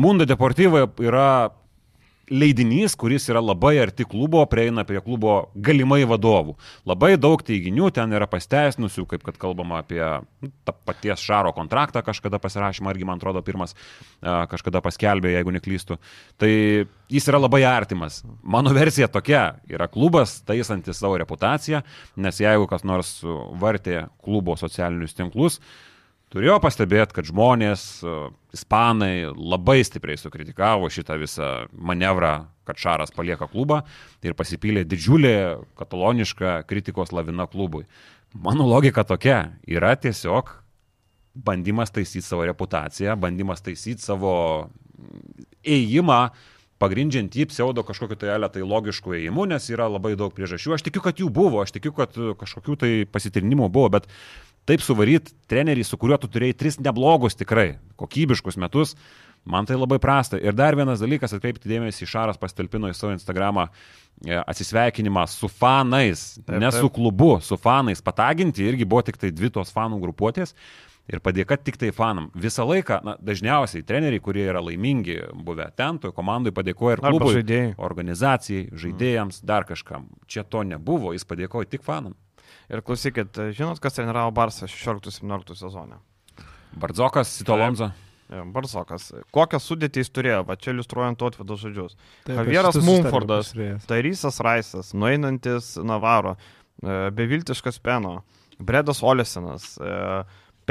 Mundo 0.00 0.24
Deportivo 0.24 0.86
yra 1.04 1.52
leidinys, 2.32 2.94
kuris 2.98 3.28
yra 3.30 3.42
labai 3.44 3.74
arti 3.82 4.06
klubo, 4.08 4.40
prieina 4.50 4.84
prie 4.88 5.02
klubo 5.04 5.34
galimai 5.54 6.02
vadovų. 6.08 6.56
Labai 6.88 7.12
daug 7.20 7.42
teiginių 7.44 7.90
ten 7.94 8.14
yra 8.16 8.28
pasteisinusių, 8.30 9.04
kaip 9.10 9.26
kad 9.26 9.38
kalbama 9.40 9.82
apie 9.82 10.00
nu, 10.00 10.50
tą 10.64 10.74
paties 10.88 11.22
Šaro 11.22 11.52
kontraktą 11.56 12.02
kažkada 12.06 12.40
pasirašymą, 12.42 12.94
irgi 12.94 13.08
man 13.08 13.20
atrodo 13.20 13.44
pirmas 13.44 13.76
kažkada 14.22 14.82
paskelbė, 14.84 15.34
jeigu 15.36 15.54
neklystu. 15.54 15.98
Tai 16.40 16.50
jis 17.12 17.28
yra 17.30 17.42
labai 17.42 17.62
artimas. 17.68 18.22
Mano 18.42 18.72
versija 18.74 19.10
tokia, 19.12 19.44
yra 19.70 19.88
klubas 19.92 20.40
taisantis 20.48 21.00
savo 21.02 21.20
reputaciją, 21.20 21.84
nes 22.16 22.42
jeigu 22.42 22.68
kas 22.70 22.86
nors 22.88 23.18
vartė 23.60 24.06
klubo 24.24 24.56
socialinius 24.60 25.18
tinklus, 25.18 25.60
Turėjau 26.32 26.56
pastebėti, 26.64 27.12
kad 27.12 27.28
žmonės, 27.28 27.82
e, 28.00 28.12
ispanai 28.56 29.28
labai 29.36 29.82
stipriai 29.84 30.16
sukritikavo 30.16 30.88
šitą 30.88 31.18
visą 31.20 31.48
manevrą, 31.76 32.46
kad 32.64 32.78
Šaras 32.80 33.12
palieka 33.12 33.50
klubą 33.52 33.82
ir 34.24 34.32
pasipylė 34.38 34.86
didžiulė 34.88 35.34
kataloniška 35.76 36.62
kritikos 36.70 37.12
lavina 37.12 37.44
klubui. 37.44 37.84
Mano 38.32 38.64
logika 38.64 39.04
tokia- 39.04 39.52
yra 39.76 39.92
tiesiog 39.92 40.62
bandymas 41.36 41.92
taisyti 41.92 42.24
savo 42.24 42.46
reputaciją, 42.48 43.16
bandymas 43.16 43.60
taisyti 43.60 44.00
savo 44.00 44.70
ėjimą, 45.64 46.30
pagrindžiant 46.82 47.30
jį 47.30 47.46
pseudo 47.50 47.84
kažkokiu 47.86 48.16
tai 48.16 48.32
elę 48.34 48.48
tai 48.52 48.62
logišku 48.62 49.14
ėjimu, 49.18 49.46
nes 49.48 49.68
yra 49.70 49.86
labai 49.86 50.16
daug 50.16 50.32
priežasčių. 50.34 50.74
Aš 50.74 50.82
tikiu, 50.88 51.02
kad 51.04 51.20
jų 51.20 51.28
buvo, 51.28 51.60
aš 51.62 51.72
tikiu, 51.76 51.92
kad 51.92 52.12
kažkokių 52.12 52.78
tai 52.78 52.92
pasitirinimų 53.04 53.68
buvo, 53.70 53.92
bet 53.98 54.08
taip 54.68 54.84
suvaryt 54.84 55.32
trenerį, 55.50 55.84
su 55.86 55.98
kuriuo 56.00 56.20
tu 56.22 56.30
turėjai 56.30 56.56
tris 56.58 56.78
neblogus 56.82 57.36
tikrai, 57.38 57.76
kokybiškus 58.00 58.58
metus, 58.62 58.94
man 59.44 59.66
tai 59.66 59.74
labai 59.78 59.98
prasta. 60.02 60.38
Ir 60.38 60.54
dar 60.54 60.76
vienas 60.78 61.02
dalykas, 61.02 61.34
atkreipti 61.34 61.70
dėmesį, 61.72 62.06
Šaras 62.06 62.38
pastelpino 62.38 62.90
į 62.92 62.94
savo 62.94 63.10
Instagramą 63.16 63.66
e, 63.68 64.38
atsisveikinimą 64.38 65.26
su 65.30 65.50
fanais, 65.50 66.36
Taip, 66.46 66.56
ne 66.62 66.70
taip. 66.70 66.78
su 66.78 66.92
klubu, 66.94 67.34
su 67.42 67.58
fanais 67.58 68.02
pataginti, 68.04 68.64
irgi 68.70 68.86
buvo 68.86 69.02
tik 69.10 69.18
tai 69.18 69.32
dvi 69.34 69.50
tos 69.58 69.74
fanų 69.74 69.98
grupuotės. 70.06 70.54
Ir 71.10 71.18
padėka 71.18 71.56
tik 71.58 71.74
tai 71.80 71.88
fanam. 71.90 72.28
Visą 72.38 72.62
laiką, 72.62 73.00
na, 73.02 73.16
dažniausiai 73.18 73.82
treneriai, 73.82 74.22
kurie 74.22 74.44
yra 74.46 74.60
laimingi 74.62 75.16
buvę 75.34 75.66
ten, 75.74 75.98
toj 75.98 76.12
komandai 76.14 76.52
padėkoja 76.54 76.94
ir 76.94 77.02
klubui, 77.02 77.32
žaidėjai. 77.40 77.72
organizacijai, 77.82 78.68
žaidėjams, 78.78 79.40
dar 79.42 79.66
kažkam. 79.66 80.06
Čia 80.30 80.44
to 80.46 80.62
nebuvo, 80.62 81.10
jis 81.16 81.26
padėkoja 81.26 81.66
tik 81.74 81.82
fanam. 81.82 82.14
Ir 82.72 82.80
klausykit, 82.80 83.36
žinot, 83.52 83.80
kas 83.84 83.98
treniravo 83.98 84.32
Barsą 84.32 84.66
16-17 84.70 85.58
sezone? 85.60 86.00
Bardzokas, 86.80 87.28
Sitolonzo. 87.36 87.90
Jo, 88.32 88.46
Barsokas. 88.48 89.10
Kokią 89.34 89.58
sudėtį 89.60 90.00
jis 90.00 90.10
turėjo, 90.14 90.38
va 90.48 90.56
čia 90.56 90.72
iliustruojant 90.72 91.20
Otvido 91.26 91.56
žodžius. 91.60 91.98
Javieras 92.30 92.78
Mumfordas, 92.80 93.50
Tairysas 93.88 94.40
Raisas, 94.44 94.94
nueinantis 94.96 95.74
Navaro, 95.84 96.38
e, 96.80 97.10
beviltiškas 97.12 97.76
Peno, 97.84 98.22
Bredas 98.56 99.02
Olesinas, 99.04 99.74
e, 99.76 99.92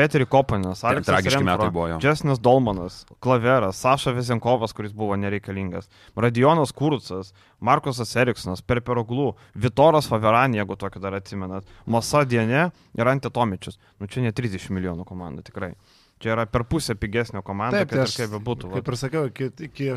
Petri 0.01 0.25
Kopanas, 0.25 0.81
Aleksas 0.87 1.11
tragiški 1.11 1.43
metai 1.45 1.69
buvo 1.69 1.87
jo. 1.91 1.97
Džesnis 2.01 2.39
Dolmanas, 2.41 3.03
Klaveras, 3.21 3.77
Saša 3.83 4.15
Vezenkovas, 4.17 4.73
kuris 4.73 4.95
buvo 4.97 5.13
nereikalingas, 5.19 5.91
Radionas 6.17 6.73
Kurucas, 6.73 7.33
Markusas 7.61 8.15
Eriksonas, 8.17 8.63
Perperoglų, 8.65 9.35
Vitoras 9.53 10.09
Faveran, 10.09 10.57
jeigu 10.57 10.77
tokį 10.81 11.03
dar 11.03 11.19
atsimenat, 11.19 11.69
Masa 11.85 12.23
Dienė 12.25 12.71
ir 12.97 13.11
Antitomičius. 13.13 13.77
Nu 14.01 14.09
čia 14.09 14.25
ne 14.25 14.33
30 14.33 14.73
milijonų 14.73 15.05
komanda, 15.05 15.45
tikrai. 15.45 15.75
Čia 16.21 16.35
yra 16.35 16.45
per 16.45 16.63
pusę 16.69 16.93
pigesnio 16.95 17.41
komanda, 17.41 17.79
Taip, 17.81 17.89
kad 17.89 17.97
tai 17.97 18.01
ir 18.03 18.09
aš, 18.09 18.15
kaip 18.19 18.33
bebūtų. 18.35 18.69
kaip 18.75 18.89
ir 18.91 18.97
sakiau, 18.99 19.23
iki, 19.31 19.47
iki 19.67 19.87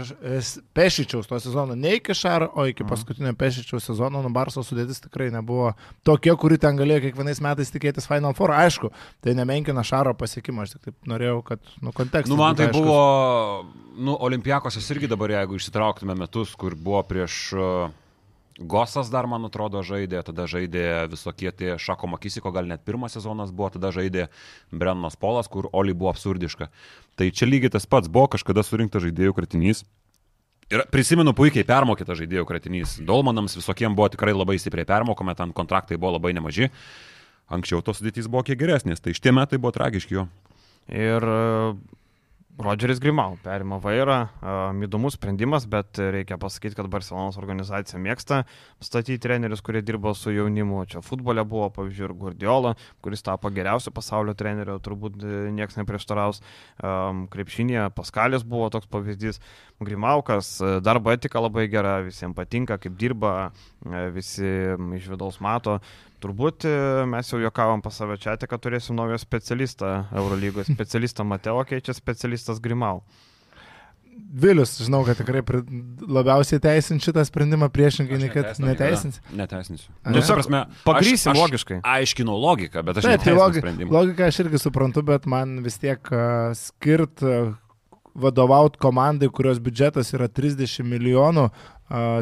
Pešičiaus 0.76 1.28
to 1.28 1.38
sezono, 1.44 1.76
ne 1.76 1.96
iki 1.98 2.14
Šaro, 2.16 2.48
o 2.56 2.64
iki 2.70 2.86
paskutinio 2.88 3.34
Pešičiaus 3.38 3.84
sezono, 3.90 4.22
nu 4.24 4.30
Barso 4.32 4.64
sudėtis 4.64 5.02
tikrai 5.04 5.28
nebuvo 5.34 5.74
tokia, 6.06 6.32
kuri 6.40 6.56
ten 6.62 6.78
galėjo 6.80 7.04
kiekvienais 7.06 7.42
metais 7.44 7.72
tikėtis 7.74 8.08
Final 8.08 8.32
Four. 8.38 8.54
Aišku, 8.56 8.90
tai 9.24 9.36
nemenkina 9.36 9.84
Šaro 9.84 10.14
pasiekimo, 10.16 10.64
aš 10.64 10.76
tik 10.76 10.88
taip 10.88 11.10
norėjau, 11.12 11.42
kad, 11.52 11.60
nu, 11.84 11.92
kontekstas. 11.92 12.32
Nu, 12.32 12.40
man 12.40 12.56
būtų 12.56 12.62
tai 12.62 12.70
aiškus. 12.70 12.86
buvo, 12.88 13.84
nu, 14.08 14.16
Olimpiakosas 14.24 14.88
irgi 14.96 15.10
dabar, 15.12 15.36
jeigu 15.36 15.60
išsitrauktume 15.60 16.16
metus, 16.18 16.56
kur 16.56 16.74
buvo 16.74 17.02
prieš 17.06 17.42
uh, 17.58 17.92
Gosas 18.58 19.08
dar, 19.10 19.26
man 19.26 19.48
atrodo, 19.48 19.80
žaidė, 19.82 20.20
tada 20.22 20.44
žaidė 20.46 21.08
visokie 21.10 21.50
tie 21.50 21.72
Šako 21.74 22.12
Makisiko, 22.12 22.52
gal 22.54 22.68
net 22.70 22.84
pirmas 22.86 23.16
sezonas 23.16 23.50
buvo, 23.50 23.72
tada 23.74 23.90
žaidė 23.90 24.28
Brennas 24.70 25.18
Polas, 25.18 25.50
kur 25.50 25.66
Oli 25.74 25.90
buvo 25.90 26.12
absurdiška. 26.12 26.68
Tai 27.18 27.28
čia 27.34 27.48
lygiai 27.50 27.72
tas 27.74 27.86
pats 27.90 28.06
buvo 28.06 28.28
kažkada 28.36 28.62
surinktas 28.62 29.02
žaidėjų 29.02 29.34
kratinys. 29.34 29.82
Ir 30.70 30.84
prisimenu 30.94 31.34
puikiai 31.34 31.66
permokytą 31.66 32.14
žaidėjų 32.16 32.46
kratinys. 32.46 32.94
Dolmanams 33.02 33.58
visokiem 33.58 33.98
buvo 33.98 34.06
tikrai 34.14 34.36
labai 34.36 34.56
stipriai 34.62 34.86
permokome, 34.86 35.34
ten 35.34 35.50
kontraktai 35.52 35.98
buvo 35.98 36.14
labai 36.14 36.32
nemaži. 36.38 36.70
Anksčiau 37.50 37.82
tos 37.82 37.98
sudėtys 37.98 38.30
buvo 38.30 38.46
kiek 38.46 38.62
geresnės, 38.62 39.02
tai 39.02 39.12
šitie 39.18 39.34
metai 39.34 39.58
buvo 39.58 39.74
tragiški 39.74 40.14
jo. 40.14 40.28
Ir 40.94 41.26
Rodžeris 42.54 43.00
Grimau 43.02 43.32
perima 43.42 43.80
vairą, 43.82 44.28
įdomus 44.86 45.16
sprendimas, 45.18 45.64
bet 45.66 45.98
reikia 45.98 46.36
pasakyti, 46.38 46.76
kad 46.78 46.86
Barcelonos 46.86 47.34
organizacija 47.40 47.98
mėgsta 47.98 48.44
statyti 48.78 49.18
trenerius, 49.24 49.62
kurie 49.64 49.82
dirbo 49.82 50.12
su 50.14 50.30
jaunimu. 50.30 50.84
Čia 50.86 51.02
futbole 51.02 51.42
buvo, 51.42 51.66
pavyzdžiui, 51.74 52.04
ir 52.06 52.14
Guardiola, 52.20 52.76
kuris 53.02 53.26
tapo 53.26 53.50
geriausiu 53.50 53.90
pasaulio 53.96 54.36
treneriu, 54.38 54.78
turbūt 54.78 55.18
e, 55.26 55.34
niekas 55.56 55.80
neprieštaraus. 55.80 56.44
Krepšinėje 57.34 57.88
Paskalis 57.98 58.46
buvo 58.46 58.70
toks 58.70 58.86
pavyzdys. 58.86 59.42
Grimaukas, 59.82 60.54
e, 60.62 60.78
darbo 60.84 61.10
etika 61.10 61.42
labai 61.42 61.66
gera, 61.72 61.98
visiems 62.06 62.38
patinka, 62.38 62.78
kaip 62.78 62.94
dirba, 63.00 63.50
e, 63.82 64.06
visi 64.14 64.46
iš 65.00 65.10
vidaus 65.10 65.42
mato. 65.42 65.80
Turbūt 66.24 66.64
e, 66.64 66.72
mes 67.10 67.28
jau 67.28 67.42
juokavom 67.42 67.82
pas 67.84 68.00
save 68.00 68.16
čia, 68.22 68.38
kad 68.48 68.62
turėsim 68.64 68.96
naują 68.96 69.18
specialistą 69.20 69.92
Eurolygos, 70.16 70.70
specialistą 70.76 71.26
Mateo 71.28 71.60
keičia 71.68 71.96
specialistas 71.96 72.62
Grimau. 72.64 73.02
Vilius, 74.14 74.76
žinau, 74.78 75.00
kad 75.06 75.18
tikrai 75.18 75.40
labiausiai 76.06 76.60
teisint 76.62 77.02
šitą 77.02 77.24
sprendimą 77.26 77.66
priešingai, 77.74 78.18
nei 78.22 78.30
kad 78.30 78.60
neteisins. 78.62 79.18
Neteisinsiu. 79.34 79.90
Nu, 80.06 80.22
prasme, 80.22 80.60
pagrysim 80.86 81.34
logiškai. 81.34 81.80
Aiškinu 81.96 82.36
logiką, 82.38 82.84
bet 82.86 83.00
aš 83.02 83.08
tai 83.24 83.34
logi, 83.34 83.62
sprendimą. 83.62 83.90
Logiką 83.94 84.30
aš 84.30 84.38
irgi 84.44 84.62
suprantu, 84.62 85.02
bet 85.06 85.26
man 85.30 85.58
vis 85.66 85.80
tiek 85.82 86.14
uh, 86.14 86.54
skirt 86.58 87.26
uh, 87.26 87.56
vadovauti 88.14 88.78
komandai, 88.82 89.30
kurios 89.34 89.58
biudžetas 89.62 90.14
yra 90.14 90.30
30 90.30 90.86
milijonų, 90.86 91.48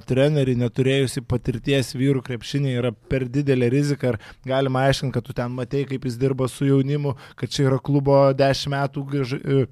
treneriai 0.09 0.59
neturėjusi 0.61 1.23
patirties 1.29 1.93
vyrų 1.97 2.23
krepšinį 2.27 2.75
yra 2.81 2.93
per 2.93 3.27
didelė 3.31 3.71
rizika 3.73 4.13
ir 4.13 4.19
galima 4.49 4.87
aiškinti, 4.89 5.15
kad 5.15 5.27
tu 5.27 5.37
ten 5.37 5.55
matei, 5.57 5.85
kaip 5.89 6.05
jis 6.09 6.19
dirba 6.21 6.49
su 6.51 6.69
jaunimu, 6.69 7.15
kad 7.39 7.53
čia 7.53 7.69
yra 7.71 7.79
klubo 7.83 8.19
10 8.37 8.73
metų 8.75 9.07
e, 9.23 9.63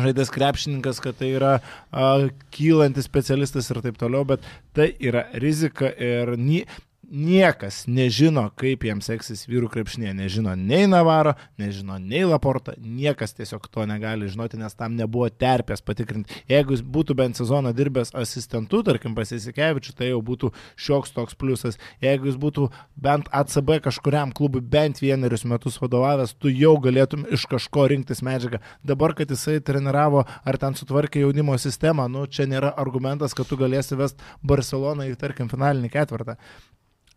žaidęs 0.00 0.32
krepšininkas, 0.32 1.02
kad 1.04 1.18
tai 1.20 1.34
yra 1.36 1.56
a, 1.58 2.12
kylantis 2.54 3.08
specialistas 3.08 3.68
ir 3.70 3.82
taip 3.84 4.00
toliau, 4.00 4.24
bet 4.28 4.46
tai 4.76 4.92
yra 5.00 5.26
rizika 5.42 5.92
ir 5.92 6.36
nie, 6.40 6.64
niekas 7.12 7.84
nežino, 7.86 8.46
kaip 8.56 8.86
jiems 8.86 9.06
seksis 9.10 9.44
vyrų 9.44 9.68
krepšinė. 9.74 10.14
Nežino 10.16 10.54
nei 10.56 10.86
Navaro, 10.88 11.34
nežino 11.60 11.98
nei 12.00 12.24
Laporta, 12.24 12.72
niekas 12.80 13.36
tiesiog 13.36 13.68
to 13.72 13.84
negali 13.88 14.30
žinoti, 14.32 14.56
nes 14.60 14.74
tam 14.78 14.96
nebuvo 14.96 15.28
terpės 15.28 15.84
patikrinti. 15.84 16.40
Jeigu 16.48 16.72
jis 16.72 16.82
būtų 16.82 17.16
bent 17.18 17.36
sezoną 17.36 17.74
dirbęs 17.76 18.14
asistentu, 18.18 18.80
tarkim, 18.86 19.14
pasisikevičiu, 19.18 19.92
tai 19.98 20.10
jau 20.10 20.22
būtų 20.24 20.52
šioks 20.80 21.12
toks 21.12 21.36
pliusas. 21.36 21.78
Jeigu 22.02 22.30
jis 22.30 22.40
būtų 22.40 22.70
bent 22.96 23.28
ACB 23.28 23.76
kažkuriam 23.84 24.32
klubui 24.32 24.64
bent 24.64 25.04
vienerius 25.04 25.44
metus 25.44 25.76
vadovavęs, 25.82 26.34
tu 26.40 26.52
jau 26.52 26.78
galėtum 26.80 27.28
iš 27.28 27.44
kažko 27.52 27.90
rinktis 27.92 28.24
medžiagą. 28.24 28.62
Dabar, 28.82 29.12
kad 29.18 29.30
jisai 29.30 29.60
treniravo 29.60 30.24
ar 30.24 30.60
ten 30.60 30.78
sutvarkė 30.78 31.26
jaunimo 31.26 31.58
sistemą, 31.60 32.08
nu 32.08 32.24
čia 32.26 32.48
nėra 32.48 32.72
argumentas, 32.80 33.36
kad 33.36 33.48
tu 33.48 33.60
galėsi 33.60 34.00
vest 34.00 34.22
Barceloną 34.42 35.10
į, 35.12 35.18
tarkim, 35.20 35.52
finalinį 35.52 35.92
ketvirtą. 35.92 36.40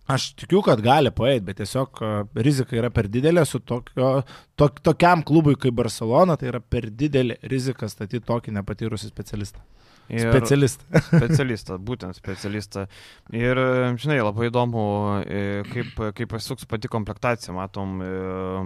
Aš 0.06 0.28
tikiu, 0.38 0.60
kad 0.62 0.82
gali 0.86 1.10
paėti, 1.10 1.48
bet 1.48 1.58
tiesiog 1.58 2.02
e, 2.06 2.10
rizika 2.46 2.76
yra 2.78 2.92
per 2.94 3.08
didelė 3.10 3.42
su 3.50 3.58
tokio, 3.66 4.20
to, 4.54 4.68
tokiam 4.86 5.24
klubui 5.26 5.56
kaip 5.58 5.74
Barcelona, 5.80 6.36
tai 6.38 6.52
yra 6.52 6.62
per 6.62 6.92
didelė 6.94 7.40
rizika 7.50 7.90
statyti 7.90 8.22
tokį 8.28 8.54
nepatyrusį 8.60 9.10
specialistą. 9.10 9.64
Ir 10.10 10.30
specialistą. 10.30 10.86
specialistą, 11.10 11.78
būtent 11.82 12.18
specialistą. 12.18 12.86
Ir, 13.34 13.60
žinai, 14.02 14.20
labai 14.22 14.50
įdomu, 14.52 14.84
e, 15.26 15.64
kaip, 15.72 16.02
kaip 16.18 16.32
pasuks 16.36 16.68
pati 16.70 16.92
komplektacija. 16.92 17.56
Matom, 17.56 17.98
e, 18.06 18.12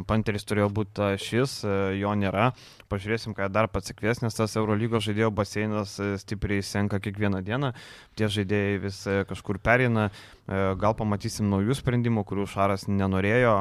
Panteris 0.09 0.47
turėjo 0.49 0.67
būti 0.75 1.13
šis, 1.23 1.61
jo 1.99 2.15
nėra. 2.19 2.49
Pažiūrėsim, 2.91 3.35
ką 3.37 3.47
dar 3.53 3.69
pasikvies, 3.71 4.23
nes 4.23 4.35
tas 4.35 4.57
Eurolygos 4.59 5.05
žaidėjo 5.05 5.29
baseinas 5.35 5.95
stipriai 6.23 6.65
senka 6.65 6.99
kiekvieną 7.03 7.43
dieną. 7.45 7.71
Tie 8.17 8.27
žaidėjai 8.27 8.83
vis 8.83 9.03
kažkur 9.29 9.61
perina. 9.63 10.09
Gal 10.49 10.95
pamatysim 10.97 11.45
naujų 11.45 11.75
sprendimų, 11.77 12.23
kurių 12.25 12.47
Šaras 12.49 12.87
nenorėjo, 12.89 13.53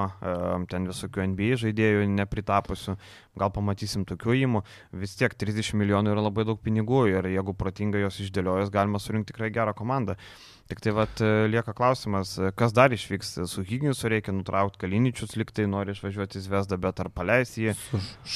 ten 0.73 0.87
visokių 0.89 1.27
NBA 1.35 1.59
žaidėjų 1.61 2.07
nepritapusių, 2.15 2.95
gal 3.37 3.53
pamatysim 3.53 4.07
tokių 4.09 4.39
įmų. 4.47 4.63
Vis 4.97 5.13
tiek 5.21 5.37
30 5.37 5.77
milijonų 5.77 6.15
yra 6.15 6.25
labai 6.25 6.47
daug 6.49 6.63
pinigų 6.65 7.03
ir 7.13 7.29
jeigu 7.29 7.53
protingai 7.69 8.03
jos 8.07 8.21
išdėliojus, 8.25 8.73
galima 8.75 9.01
surinkti 9.03 9.35
tikrai 9.35 9.53
gerą 9.55 9.77
komandą. 9.77 10.17
Tik 10.69 10.83
tai 10.85 10.93
vat, 10.93 11.21
e, 11.25 11.47
lieka 11.49 11.73
klausimas, 11.73 12.35
e, 12.37 12.51
kas 12.53 12.75
dar 12.77 12.93
išvyks. 12.93 13.31
Su 13.49 13.63
Higginsu 13.65 14.11
reikia 14.13 14.35
nutraukti 14.37 14.83
Kaliničius, 14.83 15.33
liktai 15.41 15.65
nori 15.65 15.95
išvažiuoti 15.95 16.37
į 16.37 16.43
Zvezdą, 16.45 16.77
bet 16.83 17.01
ar 17.01 17.09
paleis 17.09 17.55
jį. 17.57 17.73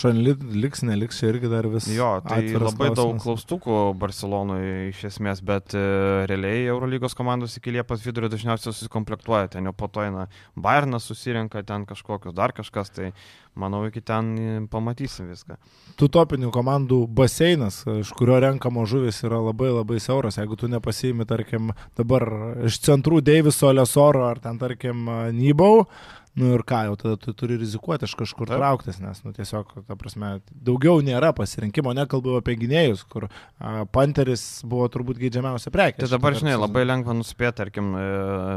Šanlit 0.01 0.41
liks, 0.57 0.81
neliks, 0.89 1.21
irgi 1.29 1.51
dar 1.53 1.69
vis. 1.69 1.91
Jo, 1.93 2.15
tai 2.25 2.41
labai 2.55 2.89
klausimas. 2.89 2.97
daug 2.97 3.21
klaustukų 3.21 3.77
Barcelonoje 4.01 4.89
iš 4.89 5.03
esmės, 5.11 5.45
bet 5.45 5.77
e, 5.77 5.85
realiai 6.31 6.65
Eurolygos 6.73 7.12
komandos 7.19 7.59
iki 7.61 7.77
Liepos 7.77 8.01
vidurio 8.07 8.33
dažniausiai 8.33 8.73
susikomplektuoja, 8.73 9.53
ten 9.53 9.69
jau 9.69 9.77
po 9.77 9.93
to 9.93 10.01
eina 10.01 10.25
Bayernas 10.57 11.11
susirenka, 11.12 11.61
ten 11.69 11.85
kažkokius 11.85 12.33
dar 12.33 12.57
kažkas, 12.57 12.95
tai 12.97 13.12
manau, 13.55 13.85
iki 13.85 14.01
ten 14.01 14.33
pamatysim 14.73 15.29
viską. 15.29 15.59
Tų 16.01 16.09
topinių 16.17 16.49
komandų 16.55 17.03
baseinas, 17.12 17.83
iš 18.01 18.12
kurio 18.17 18.39
renkamo 18.41 18.87
žuvis 18.89 19.21
yra 19.27 19.43
labai 19.45 19.69
labai 19.75 20.01
siauras. 20.01 20.39
Jeigu 20.41 20.57
tu 20.57 20.71
nepasiimi, 20.73 21.29
tarkim, 21.29 21.75
dabar 21.99 22.22
iš 22.69 22.81
centrų 22.87 23.23
Deiviso, 23.25 23.71
Lesoro 23.75 24.26
ar 24.31 24.43
ten, 24.43 24.61
tarkim, 24.61 25.07
Nybau, 25.37 25.87
Nu 26.33 26.55
ir 26.57 26.62
ką, 26.64 26.79
jau 26.87 26.95
tada 26.97 27.19
tu 27.21 27.35
turi 27.37 27.59
rizikuoti 27.61 28.07
iš 28.09 28.14
kažkur 28.17 28.49
Taip. 28.49 28.57
trauktis, 28.57 28.97
nes, 29.05 29.19
nu, 29.21 29.35
tiesiog, 29.37 29.75
ta 29.85 29.99
prasme, 30.00 30.31
daugiau 30.49 31.02
nėra 31.05 31.35
pasirinkimo, 31.37 31.93
nekalbu 31.93 32.38
apie 32.38 32.55
gynėjus, 32.57 33.02
kur 33.05 33.26
a, 33.29 33.83
Panteris 33.93 34.62
buvo 34.64 34.87
turbūt 34.88 35.21
geidžiamiausia 35.21 35.69
prekė. 35.75 36.00
Tai 36.00 36.09
dabar, 36.14 36.33
žinai, 36.41 36.55
labai 36.57 36.87
lengva 36.88 37.12
nuspėti, 37.19 37.59
tarkim, 37.61 37.93
e, 38.00 38.07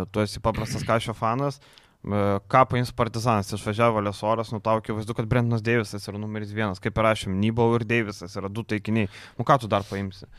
tu 0.08 0.24
esi 0.24 0.40
paprastas 0.40 0.88
kažio 0.88 1.18
fanas, 1.20 1.60
E, 2.06 2.18
ką 2.52 2.64
paims 2.70 2.92
Partizanas, 2.94 3.50
išvažiavo 3.56 4.02
Lesoras, 4.06 4.52
nu 4.54 4.60
tau 4.62 4.78
akivaizdu, 4.78 5.16
kad 5.18 5.26
Brentonas 5.30 5.64
Deivisas 5.66 6.06
yra 6.06 6.20
numeris 6.22 6.54
vienas, 6.54 6.82
kaip 6.82 6.98
ir 6.98 7.08
rašėm, 7.08 7.38
Nybau 7.42 7.72
ir 7.80 7.86
Deivisas 7.90 8.36
yra 8.38 8.52
du 8.52 8.62
taikiniai. 8.62 9.10
Nu 9.40 9.46
ką 9.48 9.58
tu 9.64 9.70
dar 9.72 9.86
paimsi? 9.90 10.30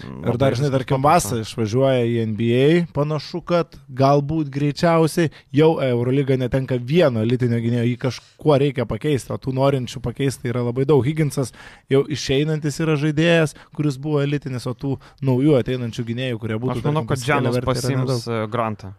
Ir 0.00 0.36
dar, 0.40 0.54
žinai, 0.56 0.70
tarkim, 0.72 1.02
Vasą 1.04 1.42
išvažiuoja 1.42 2.06
į 2.08 2.22
NBA, 2.32 2.68
panašu, 2.96 3.42
kad 3.46 3.76
galbūt 3.92 4.48
greičiausiai 4.50 5.30
jau 5.54 5.76
Eurolyga 5.84 6.38
netenka 6.40 6.78
vieno 6.80 7.22
elitinio 7.22 7.60
gynėjo, 7.62 7.84
jį 7.90 7.98
kažkuo 8.06 8.56
reikia 8.62 8.86
pakeisti, 8.88 9.30
o 9.34 9.38
tų 9.38 9.54
norinčių 9.60 10.02
pakeisti 10.02 10.50
yra 10.50 10.64
labai 10.64 10.88
daug. 10.88 11.04
Higginsas 11.06 11.52
jau 11.92 12.02
išeinantis 12.08 12.80
yra 12.82 12.96
žaidėjas, 12.98 13.54
kuris 13.76 14.00
buvo 14.00 14.24
elitinis, 14.24 14.66
o 14.66 14.74
tų 14.74 14.96
naujų 15.28 15.60
ateinančių 15.60 16.08
gynėjų, 16.08 16.42
kurie 16.42 16.58
būtų... 16.64 16.80
Aš 16.80 16.88
manau, 16.88 17.06
kad 17.12 17.22
Džianas 17.22 17.60
pasiims 17.66 18.26
e, 18.26 18.44
Grantą. 18.50 18.94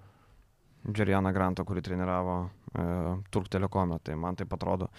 Džerianą 0.88 1.34
Grantą, 1.36 1.66
kurį 1.68 1.84
treniravo 1.90 2.44
Turk 2.74 3.52
Telekome, 3.54 4.00
tai 4.04 4.16
man 4.18 4.36
tai 4.36 4.48
atrodo. 4.50 4.90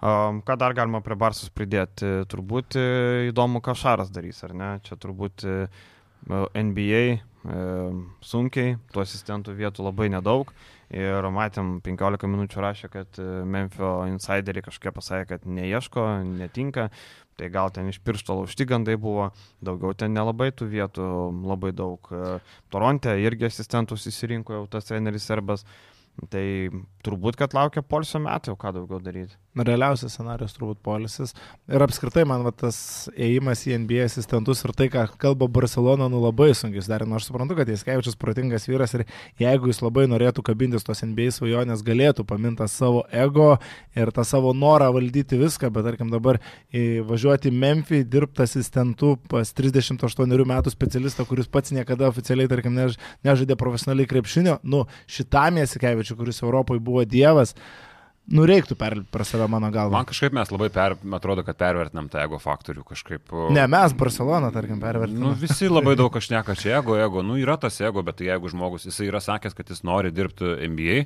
Ką 0.00 0.56
dar 0.60 0.74
galima 0.76 1.00
prie 1.02 1.16
Barsus 1.16 1.50
pridėti? 1.50 2.26
Turbūt 2.30 2.76
e, 2.76 2.86
įdomu, 3.30 3.62
ką 3.64 3.74
Šaras 3.78 4.12
darys, 4.12 4.42
ar 4.44 4.52
ne? 4.54 4.70
Čia 4.84 4.98
turbūt 5.00 5.46
e, 5.48 5.54
NBA 6.28 7.02
e, 7.14 7.18
sunkiai, 8.24 8.76
tų 8.92 9.02
asistentų 9.04 9.54
vietų 9.56 9.86
labai 9.88 10.10
nedaug. 10.12 10.52
Ir 10.94 11.26
matėm, 11.32 11.78
15 11.82 12.28
minučių 12.30 12.62
rašė, 12.62 12.90
kad 12.92 13.18
e, 13.18 13.26
Memphio 13.48 13.96
insideriai 14.10 14.64
kažkiek 14.64 14.94
pasakė, 14.94 15.26
kad 15.34 15.46
neieško, 15.48 16.06
netinka. 16.36 16.90
Tai 17.34 17.48
gal 17.50 17.72
ten 17.74 17.88
iš 17.90 17.98
piršto 18.04 18.36
laužti 18.38 18.66
gandai 18.68 18.94
buvo, 19.00 19.32
daugiau 19.64 19.96
ten 19.98 20.14
nelabai 20.14 20.52
tų 20.54 20.68
vietų, 20.70 21.08
labai 21.50 21.72
daug. 21.74 22.12
E, 22.12 22.36
Toronte 22.70 23.16
irgi 23.24 23.48
asistentus 23.48 24.06
įsirinko 24.10 24.60
jau 24.60 24.68
tas 24.76 24.86
treneris 24.90 25.26
Serbas. 25.26 25.66
Tai 26.30 26.46
turbūt, 27.06 27.38
kad 27.40 27.56
laukia 27.56 27.82
polsio 27.82 28.20
metų, 28.22 28.54
ką 28.60 28.74
daugiau 28.76 29.00
daryti. 29.02 29.38
Realiausias 29.54 30.16
scenarius 30.16 30.56
turbūt 30.56 30.80
polisis. 30.82 31.30
Ir 31.70 31.82
apskritai 31.84 32.24
man 32.26 32.42
va, 32.42 32.50
tas 32.50 32.76
ėjimas 33.14 33.60
į 33.68 33.76
NBA 33.84 34.08
asistentus 34.08 34.64
ir 34.66 34.72
tai, 34.74 34.88
ką 34.90 35.04
kalba 35.22 35.46
Barcelona, 35.46 36.08
nu 36.10 36.18
labai 36.24 36.48
sunkiai 36.58 36.82
sudarė. 36.82 37.06
Nors 37.06 37.28
suprantu, 37.30 37.54
kad 37.60 37.70
Jaskievičius 37.70 38.18
protingas 38.18 38.66
vyras 38.66 38.96
ir 38.98 39.04
jeigu 39.38 39.70
jis 39.70 39.78
labai 39.84 40.08
norėtų 40.10 40.42
kabintis 40.48 40.82
tos 40.86 41.04
NBA 41.06 41.30
svajonės, 41.36 41.86
galėtų 41.86 42.26
paminti 42.26 42.66
savo 42.72 43.04
ego 43.14 43.52
ir 43.94 44.10
tą 44.16 44.26
savo 44.26 44.50
norą 44.58 44.90
valdyti 44.96 45.38
viską, 45.38 45.70
bet 45.70 45.86
tarkim 45.86 46.10
dabar 46.10 46.40
važiuoti 46.74 47.52
į 47.52 47.56
Memphį, 47.62 48.02
dirbti 48.10 48.42
asistentu 48.48 49.14
pas 49.30 49.54
38 49.54 50.34
metų 50.50 50.74
specialistą, 50.74 51.28
kuris 51.30 51.46
pats 51.46 51.70
niekada 51.74 52.10
oficialiai, 52.10 52.50
tarkim, 52.50 52.74
nežaidė 53.22 53.54
profesionaliai 53.60 54.10
krepšinio, 54.10 54.58
nu 54.66 54.84
šitam 55.06 55.62
Jaskievičiui, 55.62 56.18
kuris 56.18 56.42
Europoje 56.42 56.82
buvo 56.82 57.06
dievas, 57.06 57.54
nu, 58.32 58.44
reiktų 58.48 58.76
perlipti 58.80 59.10
per 59.12 59.24
save 59.28 59.46
mano 59.52 59.68
galvą. 59.74 59.92
Man 59.98 60.06
kažkaip 60.08 60.32
mes 60.36 60.50
labai, 60.54 60.70
per, 60.72 60.96
atrodo, 61.18 61.44
kad 61.44 61.58
pervertinam 61.60 62.08
tą 62.08 62.22
ego 62.24 62.38
faktorių 62.40 62.84
kažkaip. 62.88 63.34
Ne, 63.52 63.66
mes 63.68 63.92
Barcelona, 63.92 64.50
tarkim, 64.54 64.78
Nu, 64.78 64.84
pervertiname. 64.86 65.34
visi 65.40 65.68
labai 65.68 65.96
daug 66.00 66.16
aš 66.16 66.30
neka 66.32 66.56
čia 66.56 66.78
ego, 66.78 66.96
ego. 66.96 67.22
Nu, 67.22 67.36
yra 67.40 67.58
tas 67.60 67.80
ego, 67.84 68.02
bet 68.02 68.16
tai 68.20 68.30
jeigu 68.32 68.48
žmogus, 68.48 68.86
jisai 68.88 69.10
yra 69.10 69.20
sakęs, 69.20 69.54
kad 69.54 69.68
jis 69.68 69.84
nori 69.84 70.10
dirbti 70.14 70.56
MBA, 70.70 71.04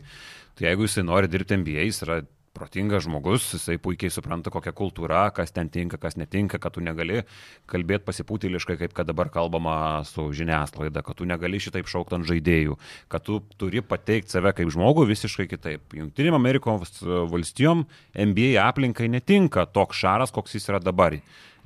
tai 0.58 0.70
jeigu 0.70 0.86
jisai 0.86 1.04
nori 1.08 1.28
dirbti 1.28 1.58
MBA, 1.58 1.88
jis 1.90 2.02
yra 2.06 2.20
protingas 2.58 3.06
žmogus, 3.06 3.46
jisai 3.54 3.78
puikiai 3.82 4.12
supranta, 4.12 4.52
kokia 4.54 4.74
kultūra, 4.76 5.24
kas 5.34 5.54
ten 5.54 5.70
tinka, 5.72 5.98
kas 6.00 6.18
netinka, 6.20 6.60
kad 6.62 6.74
tu 6.74 6.82
negali 6.84 7.22
kalbėti 7.70 8.06
pasipūtiliškai, 8.08 8.78
kaip 8.82 8.96
kad 8.96 9.08
dabar 9.08 9.30
kalbama 9.32 10.04
su 10.08 10.28
žiniasklaida, 10.36 11.02
kad 11.06 11.18
tu 11.18 11.28
negali 11.28 11.62
šitaip 11.62 11.90
šaukti 11.90 12.18
ant 12.18 12.28
žaidėjų, 12.28 12.78
kad 13.12 13.26
tu 13.26 13.40
turi 13.60 13.82
pateikti 13.84 14.36
save 14.36 14.54
kaip 14.58 14.72
žmogų 14.74 15.08
visiškai 15.12 15.48
kitaip. 15.50 15.98
Junktinėm 15.98 16.36
Amerikos 16.38 16.98
valstijom 17.02 17.86
MBA 18.14 18.56
aplinkai 18.66 19.10
netinka 19.12 19.68
toks 19.72 20.02
šaras, 20.02 20.34
koks 20.34 20.58
jis 20.58 20.68
yra 20.72 20.82
dabar. 20.82 21.18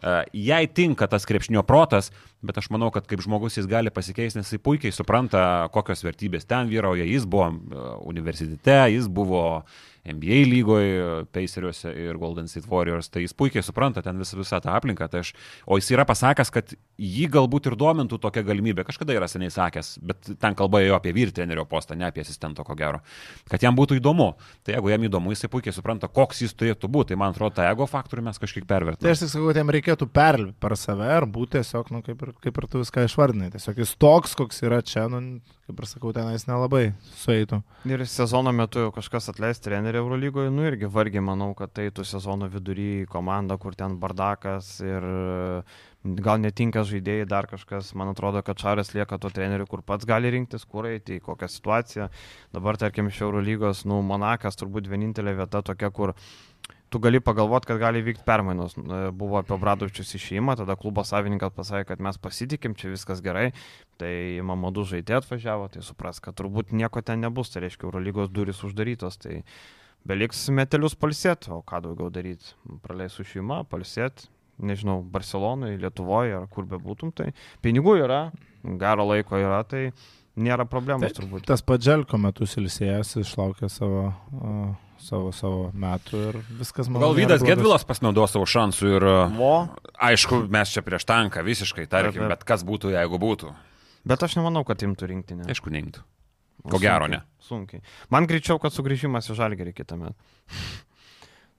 E, 0.02 0.24
Jai 0.32 0.66
tinka 0.66 1.06
tas 1.06 1.26
krepšnio 1.28 1.62
protas, 1.66 2.10
bet 2.42 2.58
aš 2.58 2.68
manau, 2.74 2.90
kad 2.94 3.06
kaip 3.06 3.22
žmogus 3.22 3.58
jis 3.58 3.68
gali 3.70 3.92
pasikeisti, 3.94 4.40
nes 4.40 4.50
jis 4.50 4.62
puikiai 4.62 4.94
supranta, 4.94 5.68
kokios 5.74 6.02
vertybės 6.04 6.48
ten 6.48 6.70
vyrauja. 6.72 7.06
Jis 7.06 7.26
buvo 7.28 7.48
e, 7.52 7.86
universitete, 8.10 8.78
jis 8.96 9.08
buvo 9.08 9.62
NBA 10.02 10.40
lygoje, 10.50 11.24
Paceriuose 11.30 11.92
ir 11.94 12.16
Golden 12.18 12.48
State 12.50 12.66
Warriors, 12.70 13.06
tai 13.12 13.22
jis 13.22 13.34
puikiai 13.38 13.62
supranta 13.62 14.02
ten 14.02 14.18
visą, 14.18 14.34
visą 14.40 14.58
tą 14.62 14.72
aplinką. 14.74 15.06
Tai 15.12 15.20
aš, 15.22 15.30
o 15.66 15.78
jis 15.78 15.92
yra 15.94 16.02
pasakęs, 16.08 16.50
kad 16.54 16.72
jį 16.98 17.28
galbūt 17.30 17.68
ir 17.70 17.76
domintų 17.78 18.18
tokia 18.22 18.42
galimybė, 18.46 18.82
kažkada 18.88 19.14
yra 19.14 19.28
seniai 19.30 19.52
sakęs, 19.54 19.94
bet 20.02 20.32
ten 20.42 20.58
kalba 20.58 20.82
ėjo 20.82 20.96
apie 20.98 21.14
vyr 21.14 21.30
trenerio 21.34 21.64
postą, 21.70 21.94
ne 21.98 22.08
apie 22.08 22.24
asistento, 22.26 22.66
ko 22.66 22.74
gero, 22.78 22.98
kad 23.50 23.62
jam 23.62 23.78
būtų 23.78 24.00
įdomu. 24.00 24.32
Tai 24.66 24.74
jeigu 24.74 24.90
jam 24.90 25.06
įdomu, 25.06 25.36
jisai 25.36 25.52
puikiai 25.52 25.76
supranta, 25.76 26.10
koks 26.10 26.42
jis 26.46 26.56
turėtų 26.58 26.90
būti. 26.90 27.12
Tai 27.12 27.20
man 27.22 27.34
atrodo, 27.36 27.54
tą 27.60 27.70
ego 27.70 27.86
faktorių 27.86 28.26
mes 28.26 28.42
kažkiek 28.42 28.66
Tai 28.66 28.74
pervertiname. 28.74 29.14
aš 29.14 29.22
tik 29.22 29.32
sakau, 29.34 29.48
kad 29.52 29.62
jam 29.62 29.72
reikėtų 29.74 30.06
perlipti 30.10 30.58
per 30.62 30.76
save 30.80 31.08
ir 31.18 31.26
būti 31.30 31.58
tiesiog, 31.60 31.90
nu, 31.94 32.02
kaip 32.06 32.22
ir, 32.26 32.34
kaip 32.42 32.58
ir 32.58 32.66
tu 32.72 32.82
viską 32.82 33.06
išvardinai. 33.06 33.50
Tiesiog 33.54 33.82
jis 33.82 33.94
toks, 34.00 34.34
koks 34.38 34.62
yra 34.64 34.80
čia, 34.86 35.06
nu, 35.12 35.20
kaip 35.66 35.78
ir 35.78 35.86
sakau, 35.86 36.10
tenais 36.14 36.44
nelabai 36.48 36.90
sueitų. 37.20 37.60
Ir 37.86 38.02
sezono 38.10 38.50
metu 38.56 38.88
kažkas 38.94 39.30
atleis 39.30 39.62
trenerių 39.62 40.02
Eurolygoje, 40.02 40.50
nu 40.54 40.66
irgi 40.66 40.90
vargiai 40.90 41.22
manau, 41.24 41.52
kad 41.58 41.72
tai 41.76 41.88
tu 41.94 42.04
sezono 42.06 42.48
vidury 42.50 43.06
komanda, 43.10 43.56
kur 43.62 43.76
ten 43.78 43.94
bardakas 44.02 44.74
ir 44.82 45.06
e, 45.06 45.62
gal 46.26 46.42
netinka 46.42 46.82
žaidėjai, 46.88 47.28
dar 47.30 47.46
kažkas. 47.50 47.92
Man 47.98 48.10
atrodo, 48.10 48.42
kad 48.42 48.58
Čaras 48.58 48.90
lieka 48.96 49.20
to 49.22 49.30
treneriu, 49.30 49.68
kur 49.70 49.84
pats 49.86 50.08
gali 50.08 50.32
rinktis, 50.34 50.66
kur 50.66 50.90
eiti, 50.90 51.20
į 51.20 51.26
kokią 51.28 51.50
situaciją. 51.56 52.08
Dabar, 52.54 52.80
tarkim, 52.80 53.12
iš 53.12 53.22
Eurolygos, 53.22 53.86
nu, 53.86 54.02
Monakas 54.06 54.58
turbūt 54.58 54.90
vienintelė 54.90 55.36
vieta 55.44 55.62
tokia, 55.62 55.92
kur 55.94 56.16
tu 56.92 57.00
gali 57.00 57.20
pagalvoti, 57.24 57.70
kad 57.70 57.80
gali 57.80 58.02
vykti 58.04 58.24
permainos. 58.28 58.76
Buvo 59.16 59.38
apie 59.40 59.56
Bradovičius 59.60 60.12
išėjimą, 60.18 60.58
tada 60.60 60.76
klubo 60.76 61.04
savininkas 61.08 61.54
pasakė, 61.56 61.86
kad 61.88 62.04
mes 62.04 62.20
pasitikim, 62.20 62.76
čia 62.76 62.92
viskas 62.92 63.22
gerai. 63.24 63.48
Tai 64.00 64.12
Mamadų 64.48 64.84
žaidėjai 64.90 65.22
atvažiavo, 65.22 65.70
tai 65.72 65.84
supras, 65.86 66.20
kad 66.20 66.36
turbūt 66.36 66.74
nieko 66.76 67.00
ten 67.06 67.24
nebus, 67.24 67.52
tai 67.54 67.64
reiškia, 67.64 67.88
Eurolygos 67.88 68.28
durys 68.34 68.60
uždarytos. 68.68 69.16
Tai 69.24 69.40
beliks 70.08 70.44
metelius 70.52 70.98
palsėti, 70.98 71.52
o 71.54 71.62
ką 71.64 71.80
daugiau 71.86 72.12
daryti? 72.12 72.52
Praleis 72.84 73.16
su 73.16 73.24
šeima, 73.24 73.62
palsėti, 73.72 74.28
nežinau, 74.60 75.00
Barcelonoje, 75.14 75.80
Lietuvoje 75.80 76.36
ar 76.42 76.48
kur 76.52 76.68
bebūtum, 76.68 77.14
tai 77.16 77.32
pinigų 77.64 77.96
yra, 78.04 78.26
gero 78.62 79.08
laiko 79.08 79.40
yra, 79.40 79.62
tai 79.64 79.88
nėra 80.36 80.64
problemos 80.68 81.10
Taip. 81.10 81.18
turbūt. 81.20 81.44
Tas 81.48 81.64
padželko 81.66 82.18
metus 82.20 82.56
ilsėjęs, 82.60 83.16
išlaukė 83.22 83.68
savo, 83.72 84.06
uh, 84.38 84.70
savo, 85.02 85.32
savo 85.36 85.66
metų 85.74 86.22
ir 86.28 86.40
viskas 86.60 86.88
man. 86.88 87.02
Gal 87.04 87.16
Vydas 87.18 87.44
Gedvilas 87.46 87.84
pasinaudos 87.88 88.34
savo 88.36 88.46
šansų 88.48 88.94
ir, 88.96 89.08
Vo, 89.36 89.52
aišku, 89.98 90.44
mes 90.52 90.72
čia 90.74 90.84
prieš 90.86 91.06
tanką 91.08 91.44
visiškai, 91.46 91.88
tarkim, 91.90 92.24
taip. 92.24 92.32
bet 92.36 92.46
kas 92.48 92.64
būtų, 92.66 92.94
jeigu 92.96 93.20
būtų. 93.22 93.52
bet 94.08 94.22
aš 94.22 94.38
nemanau, 94.40 94.64
kad 94.68 94.82
imtų 94.82 95.10
rinktinę. 95.12 95.48
Aišku, 95.52 95.70
neimtų. 95.74 96.04
Ko 96.70 96.78
gero, 96.78 97.08
ne. 97.10 97.24
Sunkiai. 97.42 97.82
Man 98.12 98.28
greičiau, 98.30 98.60
kad 98.62 98.70
sugrįžimas 98.74 99.26
į 99.32 99.34
žalgerį 99.34 99.72
kitą 99.74 99.98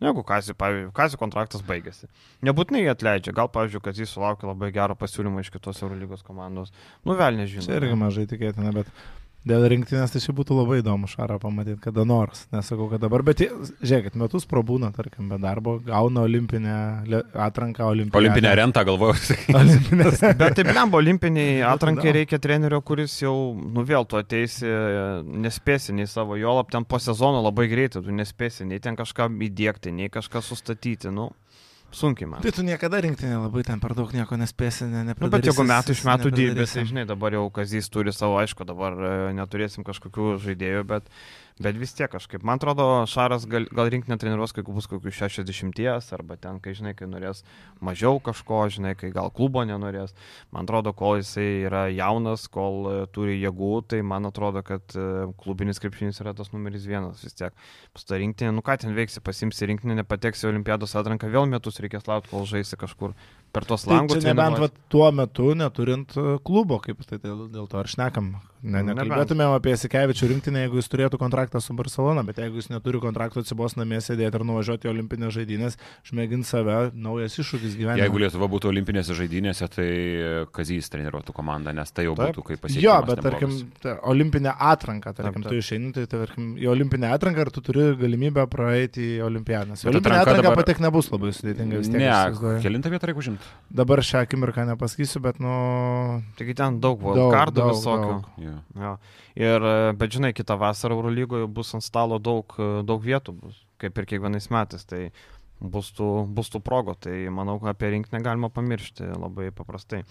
Jeigu 0.04 0.24
Kazio, 0.28 0.56
pavyzdžiui, 0.60 0.92
Kazio 0.98 1.20
kontraktas 1.22 1.63
baigėsi. 1.63 2.10
Nebūtinai 2.44 2.84
jį 2.84 2.92
atleidžia, 2.92 3.34
gal, 3.36 3.50
pavyzdžiui, 3.54 3.84
kad 3.86 4.00
jis 4.00 4.12
sulaukė 4.12 4.50
labai 4.50 4.72
gero 4.76 4.98
pasiūlymo 5.00 5.39
iš 5.44 5.52
kitos 5.54 5.80
Eurolygos 5.86 6.26
komandos. 6.28 6.74
Nu, 7.08 7.16
vėl 7.20 7.39
nežinau. 7.39 7.63
Čia 7.66 7.80
irgi 7.80 8.00
mažai 8.02 8.26
tikėtina, 8.28 8.74
bet 8.76 8.92
dėl 9.47 9.65
rinktinės 9.71 10.13
tai 10.13 10.21
čia 10.23 10.34
būtų 10.36 10.58
labai 10.58 10.79
įdomu 10.82 11.10
šarą 11.12 11.39
pamatyti 11.41 11.82
kada 11.84 12.06
nors. 12.08 12.45
Nesakau, 12.53 12.88
kad 12.91 13.03
dabar, 13.03 13.23
bet 13.27 13.43
žiūrėkit, 13.43 14.15
metus 14.19 14.47
prabūna, 14.49 14.91
tarkim, 14.95 15.27
be 15.32 15.39
darbo, 15.41 15.77
gauna 15.84 16.23
olimpinę 16.27 16.77
atranką 17.34 17.89
olimpinę. 17.91 18.19
Olimpinę 18.21 18.56
rentą 18.60 18.86
galvoju. 18.88 19.38
Olimpinę. 19.62 20.12
Bet 20.39 20.58
taip, 20.60 20.71
lembo, 20.75 21.01
olimpiniai 21.03 21.62
atrankai 21.67 22.15
reikia 22.19 22.39
trenerio, 22.43 22.82
kuris 22.86 23.19
jau, 23.21 23.36
nu 23.53 23.86
vėl 23.88 24.08
tu 24.10 24.19
ateisi, 24.19 24.67
nespėsi 25.45 25.95
nei 25.97 26.08
savo, 26.10 26.39
jo 26.39 26.58
lab 26.60 26.71
ten 26.73 26.88
po 26.88 27.01
sezono 27.03 27.43
labai 27.43 27.67
greitai, 27.71 28.03
tu 28.06 28.15
nespėsi 28.15 28.67
nei 28.69 28.82
ten 28.84 28.99
kažką 28.99 29.29
įdėkti, 29.49 29.93
nei 29.95 30.12
kažką 30.13 30.43
sustatyti, 30.45 31.12
nu, 31.13 31.32
sunkiai 31.93 32.27
man. 32.29 32.41
Tai 32.43 32.51
tu 32.56 32.63
niekada 32.65 32.99
rinktinė 33.06 33.38
labai 33.43 33.63
ten 33.67 33.79
per 33.84 33.93
daug 33.97 34.12
nieko 34.15 34.36
nespėsi, 34.39 34.88
ne, 34.89 35.03
Nu, 35.03 35.12
nepadarysi. 35.12 35.36
bet 35.38 35.49
jeigu 35.51 35.65
metų 35.69 35.95
iš 35.95 36.03
metų 36.10 36.32
nepadarysi. 36.34 36.79
tai 36.79 36.86
žinai, 36.89 37.06
dabar 37.10 37.38
jau 37.38 37.45
Kazys 37.53 37.89
turi 37.93 38.13
savo, 38.13 38.39
aišku, 38.41 38.65
dabar 38.65 38.93
e, 38.97 39.13
neturėsim 39.38 39.86
kažkokių 39.88 40.38
žaidėjų, 40.43 40.84
bet, 40.89 41.08
bet 41.62 41.78
vis 41.78 41.94
tiek 41.94 42.10
kažkaip. 42.12 42.44
Man 42.46 42.58
atrodo, 42.58 43.06
Šaras 43.10 43.46
gal, 43.50 43.68
gal 43.74 43.89
rinkti 43.94 44.12
netreniruos, 44.12 44.54
kai 44.56 44.63
bus 44.66 44.88
kokių 44.89 45.12
60 45.13 46.13
arba 46.16 46.38
ten, 46.42 46.60
kai 46.63 46.74
žinai, 46.78 46.94
kai 46.98 47.08
norės 47.10 47.44
mažiau 47.84 48.20
kažko, 48.24 48.63
žinai, 48.74 48.96
kai 48.98 49.12
gal 49.13 49.30
klubo 49.34 49.63
nenorės. 49.68 50.16
Man 50.54 50.66
atrodo, 50.66 50.94
kol 50.98 51.20
jisai 51.22 51.66
yra 51.68 51.86
jaunas, 51.94 52.48
kol 52.52 52.89
e, 52.89 52.96
turi 53.13 53.38
jėgų, 53.42 53.74
tai 53.94 54.02
man 54.02 54.26
atrodo, 54.30 54.63
kad 54.66 54.96
e, 54.98 55.08
klubinis 55.44 55.82
krepšinis 55.84 56.22
yra 56.24 56.34
tas 56.38 56.54
numeris 56.56 56.88
vienas 56.89 57.24
vis 57.26 57.38
tiek. 57.38 57.54
Pasta 57.94 58.18
rinktinė, 58.22 58.54
nu 58.56 58.66
ką 58.66 58.80
ten 58.82 58.96
veiksi, 58.98 59.22
pasimsi 59.24 59.70
rinktinę, 59.70 59.98
nepateksi 60.02 60.50
Olimpiados 60.50 60.96
atranką, 61.00 61.30
vėl 61.34 61.46
metus 61.50 61.82
reikės 61.84 62.10
laukti, 62.10 62.34
kol 62.34 62.48
žaisi 62.50 62.80
kažkur 62.80 63.13
per 63.54 63.68
tuos 63.70 63.86
Tai 63.86 64.00
langus. 64.00 64.22
čia 64.24 64.34
nebent 64.34 64.62
va, 64.62 64.72
tuo 64.89 65.12
metu 65.13 65.54
neturint 65.58 66.18
e, 66.18 66.38
klubo, 66.46 66.82
kaip 66.84 67.06
tai 67.06 67.22
dėl, 67.22 67.46
dėl 67.54 67.70
to 67.70 67.82
ar 67.82 67.89
šnekam. 67.89 68.34
Ne, 68.63 68.80
Nu, 68.80 68.93
nekalbėtumėm 68.95 69.54
apie 69.58 69.73
Sikevičių 69.76 70.28
rinktinę, 70.32 70.62
jeigu 70.63 70.78
jis 70.80 70.88
turėtų 70.88 71.17
kontraktą 71.19 71.60
su 71.60 71.73
Barcelona, 71.76 72.21
bet 72.23 72.38
jeigu 72.39 72.62
jis 72.62 72.69
neturi 72.71 73.02
kontrakto, 73.04 73.41
atsibos 73.43 73.73
namie 73.76 73.97
sėdėti 73.99 74.39
ir 74.39 74.45
nuvažiuoti 74.47 74.88
į 74.88 74.91
olimpinės 74.93 75.34
žaidynės, 75.36 75.76
išmėginti 76.08 76.47
save, 76.47 76.78
naujas 76.95 77.36
iššūkis 77.43 77.76
gyvenime. 77.76 77.99
Jeigu 78.06 78.21
Lietuva 78.23 78.47
būtų 78.54 78.69
olimpinėse 78.71 79.17
žaidynėse, 79.19 79.67
tai 79.73 79.88
Kazys 80.56 80.88
treniruotų 80.93 81.36
komandą, 81.36 81.73
nes 81.76 81.91
tai 81.91 82.06
jau 82.08 82.15
Taip. 82.15 82.32
būtų 82.38 82.45
kaip 82.54 82.62
pasiekimas. 82.63 82.86
Jo, 82.88 82.95
bet 83.10 83.21
tarkim, 83.28 83.52
neblogas. 83.52 83.82
ta, 83.84 83.97
olimpinė 84.13 84.56
atranka, 84.71 85.12
tarkim, 85.19 85.43
Taip, 85.43 85.52
taip. 85.52 85.60
tu 85.60 85.60
išeini, 85.60 85.91
tai 85.99 86.06
tarkim, 86.13 86.47
į 86.56 86.71
olimpinę 86.71 87.12
atranką 87.17 87.43
ir 87.43 87.52
tu 87.52 87.65
turi 87.67 87.89
galimybę 87.99 88.47
praeiti 88.47 89.10
į 89.19 89.21
olimpiadą. 89.28 89.76
Olimpinė 89.91 90.21
atranka 90.23 90.47
dabar- 90.47 90.63
patek 90.63 90.80
nebus 90.88 91.12
labai 91.12 91.34
sudėtinga 91.36 91.84
vis 91.84 91.91
tiek. 91.91 91.99
Ne, 91.99 92.56
kelintą 92.63 92.95
vietą 92.95 93.12
reikia 93.12 93.19
užimti. 93.28 93.43
Dabar 93.84 93.99
šią 93.99 94.23
akimirką 94.23 94.63
nepasakysiu, 94.71 95.19
bet 95.28 95.43
nu... 95.43 96.23
Taigi 96.39 96.56
ten 96.56 96.80
daug 96.80 96.99
Daug, 97.04 97.17
wildcardų 97.17 97.60
daug, 97.60 97.73
visokių. 97.76 98.13
daug. 98.38 98.53
Jo. 98.54 98.63
Jo. 98.86 98.96
Ir, 99.39 99.68
e, 99.70 99.94
bet 100.00 100.16
žinai, 100.16 100.34
kitą 100.38 100.58
vasarą 100.62 100.98
Eurolygoje 101.00 101.50
bus 101.50 101.74
ant 101.78 101.86
stalo 101.86 102.20
daug, 102.22 102.56
e, 102.60 102.74
daug 102.88 103.02
vietų, 103.04 103.36
bus, 103.42 103.63
kaip 103.82 103.98
ir 103.98 104.10
kiekvienais 104.13 104.52
metais. 104.54 104.86
Tai 104.89 105.08
bus 105.63 105.89
tų, 105.96 106.08
bus 106.36 106.50
tų 106.52 106.60
progų, 106.63 106.96
tai 107.06 107.16
manau, 107.34 107.56
kad 107.62 107.74
apie 107.74 107.92
rinkinį 107.94 108.22
galima 108.26 108.50
pamiršti 108.54 109.08
labai 109.16 109.50
paprastai. 109.56 110.04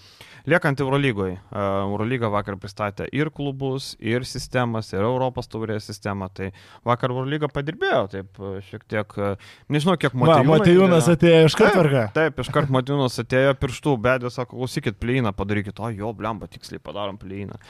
Liekant 0.48 0.80
Eurolygoje, 0.82 1.36
Eurolyga 1.52 2.30
vakar 2.32 2.56
pristatė 2.60 3.06
ir 3.12 3.30
klubus, 3.34 3.92
ir 4.00 4.26
sistemas, 4.28 4.92
ir 4.94 5.04
Europos 5.04 5.50
taurės 5.52 5.88
sistemą, 5.90 6.30
tai 6.34 6.52
vakar 6.88 7.12
Eurolyga 7.12 7.50
padirbėjo, 7.52 8.04
taip 8.12 8.40
e, 8.40 8.54
šiek 8.68 8.86
tiek, 8.88 9.16
e, 9.18 9.32
nežinau, 9.72 9.98
kiek 10.00 10.16
Matijūnas 10.16 11.10
įdėjo. 11.12 11.16
atėjo 11.18 11.48
iš 11.50 11.58
karto. 11.58 12.06
Taip, 12.16 12.44
iškart 12.44 12.72
Matijūnas 12.72 13.20
atėjo 13.22 13.56
pirštų, 13.60 13.96
bedė, 14.02 14.32
sako, 14.32 14.62
klausykit, 14.62 15.00
plyną 15.02 15.34
padarykit, 15.36 15.82
o 15.82 15.92
jo, 15.92 16.14
blemba, 16.16 16.48
tiksliai 16.50 16.82
padarom 16.82 17.20
plyną. 17.20 17.60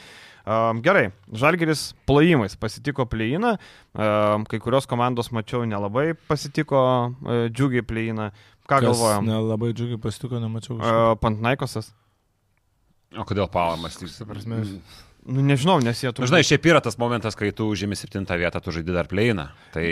Um, 0.43 0.81
gerai, 0.83 1.05
Žalgeris 1.31 1.93
plojimais 2.03 2.57
pasitiko 2.59 3.05
plyną, 3.07 3.53
um, 3.95 4.43
kai 4.49 4.59
kurios 4.59 4.87
komandos 4.91 5.31
mačiau 5.31 5.63
nelabai 5.63 6.11
pasitiko 6.27 6.81
uh, 7.07 7.45
džiugiai 7.47 7.85
plyną. 7.87 8.27
Ką 8.67 8.81
galvojam? 8.83 9.27
Nelabai 9.27 9.71
džiugiai 9.71 10.01
pasitiko, 10.03 10.41
nemačiau. 10.43 10.81
Uh, 10.81 11.13
Pantnaikosas? 11.23 11.93
O 13.15 13.23
kodėl? 13.29 13.47
Tai, 13.47 14.27
prasme, 14.27 14.59
Nu, 15.23 15.39
nežinau, 15.39 15.77
nes 15.79 16.01
jie 16.03 16.11
Nu, 16.11 16.27
žinai, 16.27 16.43
šiaip 16.43 16.65
yra 16.67 16.81
tas 16.83 16.97
momentas, 16.99 17.37
kai 17.39 17.53
tu 17.55 17.69
užimi 17.71 17.95
septintą 17.95 18.35
vietą, 18.39 18.59
tu 18.59 18.73
žaidži 18.75 18.95
dar 18.95 19.07
pleiną. 19.07 19.47
Tai 19.71 19.85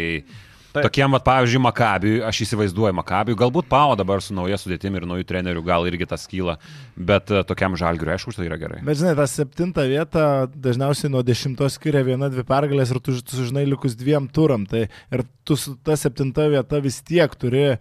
Taip. 0.72 0.86
Tokiem, 0.88 1.12
vat, 1.12 1.24
pavyzdžiui, 1.26 1.60
Makabiui, 1.66 2.20
aš 2.24 2.38
įsivaizduoju 2.46 2.96
Makabiui, 2.96 3.36
galbūt 3.40 3.68
Pau 3.72 3.92
dabar 4.00 4.22
su 4.24 4.36
nauja 4.36 4.56
sudėtimi 4.60 5.02
ir 5.02 5.08
naujų 5.10 5.26
trenerių 5.28 5.64
gal 5.68 5.88
irgi 5.90 6.08
tas 6.08 6.24
kyla, 6.32 6.56
bet 6.96 7.34
e, 7.34 7.42
tokiam 7.48 7.76
žalgiui, 7.80 8.14
aišku, 8.14 8.32
tai 8.38 8.48
yra 8.48 8.60
gerai. 8.62 8.80
Bet 8.88 9.02
žinai, 9.02 9.12
tą 9.20 9.26
septintą 9.28 9.84
vietą 9.92 10.26
dažniausiai 10.56 11.12
nuo 11.12 11.24
dešimtos 11.28 11.76
skiria 11.76 12.06
viena, 12.08 12.32
dvi 12.32 12.46
pergalės 12.48 12.94
ir 12.94 13.02
tu, 13.04 13.18
tu 13.20 13.42
sužinai 13.42 13.66
likus 13.68 13.98
dviem 14.00 14.30
turam. 14.32 14.64
Tai 14.70 14.86
ir 14.88 15.26
tu 15.44 15.60
su 15.60 15.76
ta 15.84 15.98
septinta 16.00 16.48
vieta 16.52 16.80
vis 16.84 17.02
tiek 17.04 17.36
turi 17.42 17.66
e, 17.68 17.76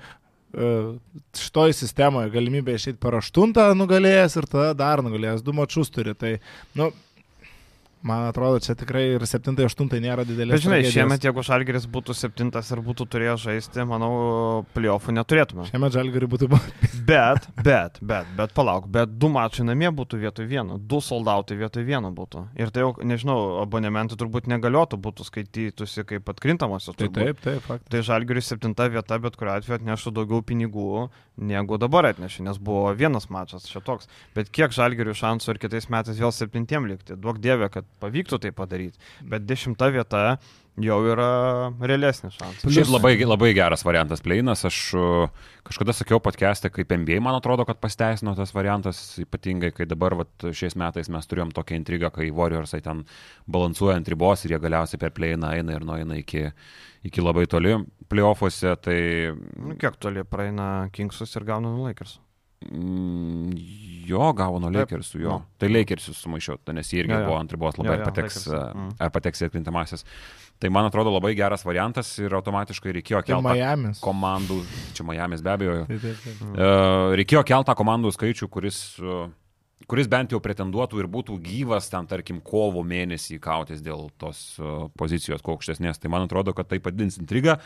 šitoj 1.39 1.77
sistemoje 1.79 2.33
galimybę 2.35 2.75
išeiti 2.75 2.99
per 3.03 3.21
aštuntą 3.21 3.71
nugalėjęs 3.79 4.35
ir 4.41 4.51
tada 4.51 4.75
dar 4.83 5.05
nugalėjęs, 5.07 5.47
du 5.47 5.55
mačius 5.55 5.95
turi. 5.95 6.17
Tai, 6.19 6.35
nu, 6.75 6.91
Man 8.01 8.23
atrodo, 8.31 8.57
čia 8.65 8.73
tikrai 8.81 9.03
ir 9.13 9.25
7-8 9.29 9.99
nėra 10.01 10.25
didelė. 10.25 10.55
Bet 10.55 10.63
žinai, 10.65 10.79
šiemet, 10.89 11.25
jeigu 11.27 11.43
Žalgeris 11.45 11.85
būtų 11.85 12.15
7 12.17 12.49
ir 12.49 12.81
būtų 12.87 13.07
turėjęs 13.13 13.43
žaisti, 13.45 13.85
manau, 13.85 14.65
playoffų 14.73 15.13
neturėtume. 15.19 15.67
Šiemet 15.69 15.93
Žalgerį 15.93 16.31
būtų. 16.33 16.49
bet, 17.11 17.51
bet, 17.61 17.99
bet, 18.01 18.31
bet 18.39 18.55
palauk, 18.57 18.87
bet 18.89 19.13
du 19.21 19.29
mačai 19.29 19.67
namie 19.69 19.91
būtų 19.93 20.21
vietoj 20.23 20.49
vieno, 20.49 20.79
du 20.81 21.03
soldautai 21.05 21.59
vietoj 21.61 21.85
vieno 21.85 22.09
būtų. 22.17 22.47
Ir 22.57 22.73
tai 22.73 22.87
jau, 22.87 22.95
nežinau, 23.05 23.37
abonementai 23.67 24.17
turbūt 24.17 24.49
negaliotų, 24.49 24.97
būtų 25.05 25.29
skaitytųsi 25.29 26.07
kaip 26.09 26.33
atkrintamosios. 26.33 26.97
Tai 26.97 27.11
taip, 27.13 27.45
taip, 27.45 27.61
faktas. 27.69 27.91
Tai 27.93 28.05
Žalgeris 28.09 28.49
7 28.55 28.73
vieta, 28.97 29.21
bet 29.21 29.37
kuriu 29.37 29.59
atveju 29.59 29.77
atneštų 29.77 30.15
daugiau 30.23 30.41
pinigų, 30.41 31.11
negu 31.53 31.77
dabar 31.81 32.09
atnešė, 32.15 32.49
nes 32.49 32.57
buvo 32.57 32.89
vienas 32.97 33.29
mačas 33.29 33.69
čia 33.69 33.85
toks. 33.85 34.09
Bet 34.37 34.49
kiek 34.49 34.73
Žalgerių 34.73 35.13
šansų 35.21 35.53
ir 35.53 35.63
kitais 35.67 35.93
metais 35.93 36.21
vėl 36.21 36.33
septintiem 36.33 36.89
likti? 36.89 37.21
Duok 37.21 37.41
dievė, 37.45 37.69
kad 37.73 37.90
pavyktų 38.01 38.41
tai 38.43 38.53
padaryti. 38.57 39.01
Bet 39.27 39.47
dešimta 39.49 39.91
vieta 39.93 40.25
jau 40.81 40.99
yra 41.11 41.29
realesnis 41.83 42.37
šansas. 42.39 42.71
Šiaip 42.73 42.91
labai, 42.93 43.13
labai 43.27 43.51
geras 43.57 43.83
variantas 43.85 44.23
pleinas. 44.25 44.63
Aš 44.69 44.79
uh, 44.97 45.51
kažkada 45.67 45.95
sakiau 45.97 46.21
podcast'e, 46.23 46.71
kaip 46.73 46.95
NBA, 46.95 47.21
man 47.25 47.37
atrodo, 47.39 47.67
kad 47.69 47.81
pasteisino 47.83 48.35
tas 48.39 48.55
variantas, 48.57 49.03
ypatingai, 49.23 49.73
kai 49.77 49.89
dabar 49.91 50.17
vat, 50.23 50.33
šiais 50.57 50.77
metais 50.81 51.11
mes 51.13 51.31
turėjom 51.31 51.53
tokią 51.57 51.81
intrigą, 51.81 52.13
kai 52.15 52.31
Warriorsai 52.35 52.83
ten 52.87 53.05
balansuoja 53.51 53.99
ant 54.01 54.09
ribos 54.13 54.47
ir 54.47 54.57
jie 54.57 54.63
galiausiai 54.63 55.03
per 55.03 55.15
pleiną 55.17 55.53
eina 55.59 55.77
ir 55.77 55.87
nueina 55.87 56.19
iki, 56.21 56.47
iki 57.07 57.25
labai 57.25 57.47
toli 57.51 57.77
playoffuose. 58.11 58.75
Tai... 58.87 58.99
Nu, 59.61 59.77
kiek 59.81 60.01
toli 60.01 60.25
praeina 60.29 60.89
Kingsus 60.95 61.37
ir 61.37 61.49
gauna 61.49 61.77
Lakers? 61.83 62.19
Mm, 62.69 63.55
jo, 64.05 64.21
gavo 64.37 64.59
nuo 64.61 64.69
Lakersų, 64.75 65.23
jo. 65.23 65.39
No. 65.41 65.57
Tai 65.61 65.71
Lakersus 65.71 66.19
sumaišiau, 66.21 66.59
nes 66.77 66.93
jie 66.93 67.01
irgi 67.01 67.15
jo, 67.15 67.21
jo. 67.23 67.29
buvo 67.31 67.39
ant 67.41 67.53
ribos 67.55 67.79
labai, 67.81 67.95
jo, 67.95 67.97
jo, 67.97 68.05
ar 68.05 68.11
pateks, 68.11 68.41
mm. 68.53 68.89
ar 69.01 69.13
pateks 69.15 69.41
į 69.41 69.47
atkintamasis. 69.49 70.05
Tai 70.61 70.69
man 70.77 70.91
atrodo 70.91 71.13
labai 71.15 71.33
geras 71.39 71.65
variantas 71.65 72.11
ir 72.21 72.35
automatiškai 72.37 72.93
reikėjo 72.99 73.23
kelti 73.25 74.01
komandų, 74.05 74.59
čia 74.97 75.07
Miami's 75.09 75.45
be 75.45 75.55
abejo, 75.55 75.77
taip, 75.89 76.03
taip, 76.05 76.25
taip. 76.27 76.43
Uh, 76.51 77.15
reikėjo 77.17 77.41
keltą 77.49 77.75
komandų 77.79 78.13
skaičių, 78.13 78.51
kuris, 78.53 78.83
uh, 79.01 79.31
kuris 79.89 80.11
bent 80.13 80.35
jau 80.37 80.43
pretenduotų 80.45 81.01
ir 81.01 81.09
būtų 81.17 81.39
gyvas 81.47 81.89
ten, 81.89 82.11
tarkim, 82.11 82.43
kovo 82.45 82.85
mėnesį 82.85 83.41
kautis 83.41 83.81
dėl 83.81 84.11
tos 84.21 84.43
uh, 84.61 84.91
pozicijos 85.01 85.41
kuo 85.41 85.57
aukštesnės. 85.57 86.03
Tai 86.03 86.13
man 86.13 86.29
atrodo, 86.29 86.53
kad 86.53 86.69
tai 86.69 86.83
padins 86.85 87.17
intrigą. 87.23 87.57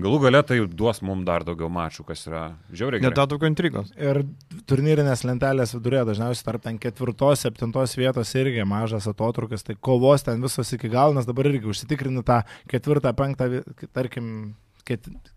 Galų 0.00 0.20
galia 0.24 0.42
tai 0.46 0.58
duos 0.66 1.02
mums 1.04 1.26
dar 1.28 1.44
daugiau 1.46 1.70
mačų, 1.72 2.04
kas 2.08 2.24
yra 2.28 2.44
žiauriai. 2.72 3.02
Net 3.04 3.18
daugiau 3.18 3.50
intrigos. 3.50 3.92
Ir 3.98 4.22
turnyrinės 4.70 5.24
lentelės 5.28 5.74
vidurė 5.76 6.04
dažniausiai 6.08 6.46
tarp 6.46 6.64
ten 6.64 6.80
ketvirtos, 6.80 7.44
septintos 7.44 7.96
vietos 7.98 8.32
irgi 8.38 8.64
mažas 8.68 9.08
atotrukis, 9.10 9.66
tai 9.66 9.76
kovos 9.76 10.26
ten 10.26 10.42
visos 10.42 10.72
iki 10.76 10.90
galo, 10.92 11.16
nes 11.16 11.28
dabar 11.28 11.50
irgi 11.52 11.70
užsitikrini 11.72 12.24
tą 12.26 12.42
ketvirtą, 12.70 13.14
penktą, 13.18 13.50
tarkim, 13.96 14.34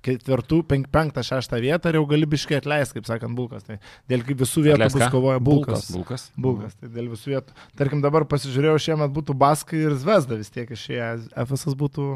ketvirtų, 0.04 0.62
penk, 0.70 0.88
penktą, 0.94 1.24
šeštą 1.26 1.60
vietą 1.64 1.92
ir 1.92 2.00
jau 2.00 2.06
gali 2.10 2.28
biškai 2.30 2.58
atleisti, 2.60 2.98
kaip 2.98 3.10
sakant, 3.10 3.36
bulkas. 3.38 3.66
Tai 3.68 3.78
dėl 4.10 4.24
visų 4.26 4.66
vietų 4.68 4.78
Atleisk, 4.80 4.98
bus 4.98 5.14
kovoja 5.14 5.42
bulkas. 5.44 5.90
Bulkas. 5.94 6.26
Bulkas. 6.48 6.78
Tai 6.80 6.90
dėl 6.94 7.12
visų 7.12 7.36
vietų. 7.36 7.58
Tarkim, 7.80 8.02
dabar 8.04 8.26
pasižiūrėjau, 8.30 8.80
šiemet 8.88 9.14
būtų 9.14 9.36
Baskai 9.44 9.84
ir 9.88 9.98
Zvezda 10.00 10.40
vis 10.40 10.52
tiek 10.54 10.70
išėję. 10.74 11.12
FSS 11.46 11.78
būtų 11.80 12.08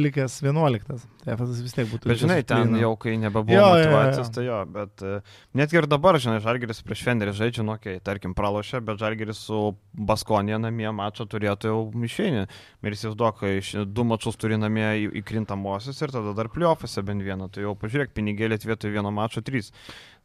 likęs 0.00 0.38
11. 0.42 1.06
Tai 1.24 1.34
FSS 1.34 1.62
vis 1.64 1.76
tiek 1.76 1.88
būtų. 1.90 2.10
Bet 2.10 2.20
žinai, 2.22 2.38
ten 2.46 2.74
jau 2.80 2.92
kai 3.00 3.16
nebebuvo 3.20 3.56
jo, 3.56 3.66
motivacijos, 3.74 4.28
jo, 4.28 4.28
jo. 4.28 4.34
tai 4.36 4.44
jo, 4.46 4.58
bet 4.74 5.04
uh, 5.04 5.38
net 5.60 5.74
ir 5.74 5.88
dabar, 5.90 6.18
žinai, 6.22 6.38
Žalgeris 6.44 6.82
prieš 6.86 7.04
Fenderį 7.06 7.34
žaidžia, 7.38 7.66
nu, 7.66 7.76
kai, 7.82 7.98
tarkim, 8.04 8.34
pralošė, 8.38 8.80
bet 8.86 9.00
Žalgeris 9.02 9.40
su 9.48 9.62
Baskonė 10.08 10.60
namie 10.62 10.88
mačą 10.94 11.28
turėtų 11.30 11.72
jau 11.72 11.80
išeini. 12.08 12.46
Ir 12.84 12.98
įsivaizduok, 12.98 13.42
kai 13.42 13.84
du 13.86 14.06
mačus 14.08 14.38
turi 14.40 14.58
namie 14.60 14.86
įkrintamosios 15.22 15.98
ir 16.04 16.14
tada 16.14 16.36
dar 16.38 16.50
pliofose 16.54 17.04
bent 17.06 17.26
vieną, 17.26 17.50
tai 17.52 17.66
jau 17.66 17.74
pažiūrėk, 17.78 18.14
pinigėlė 18.16 18.60
vietoj 18.64 18.94
vieno 18.94 19.12
mačo 19.14 19.44
trys. 19.44 19.72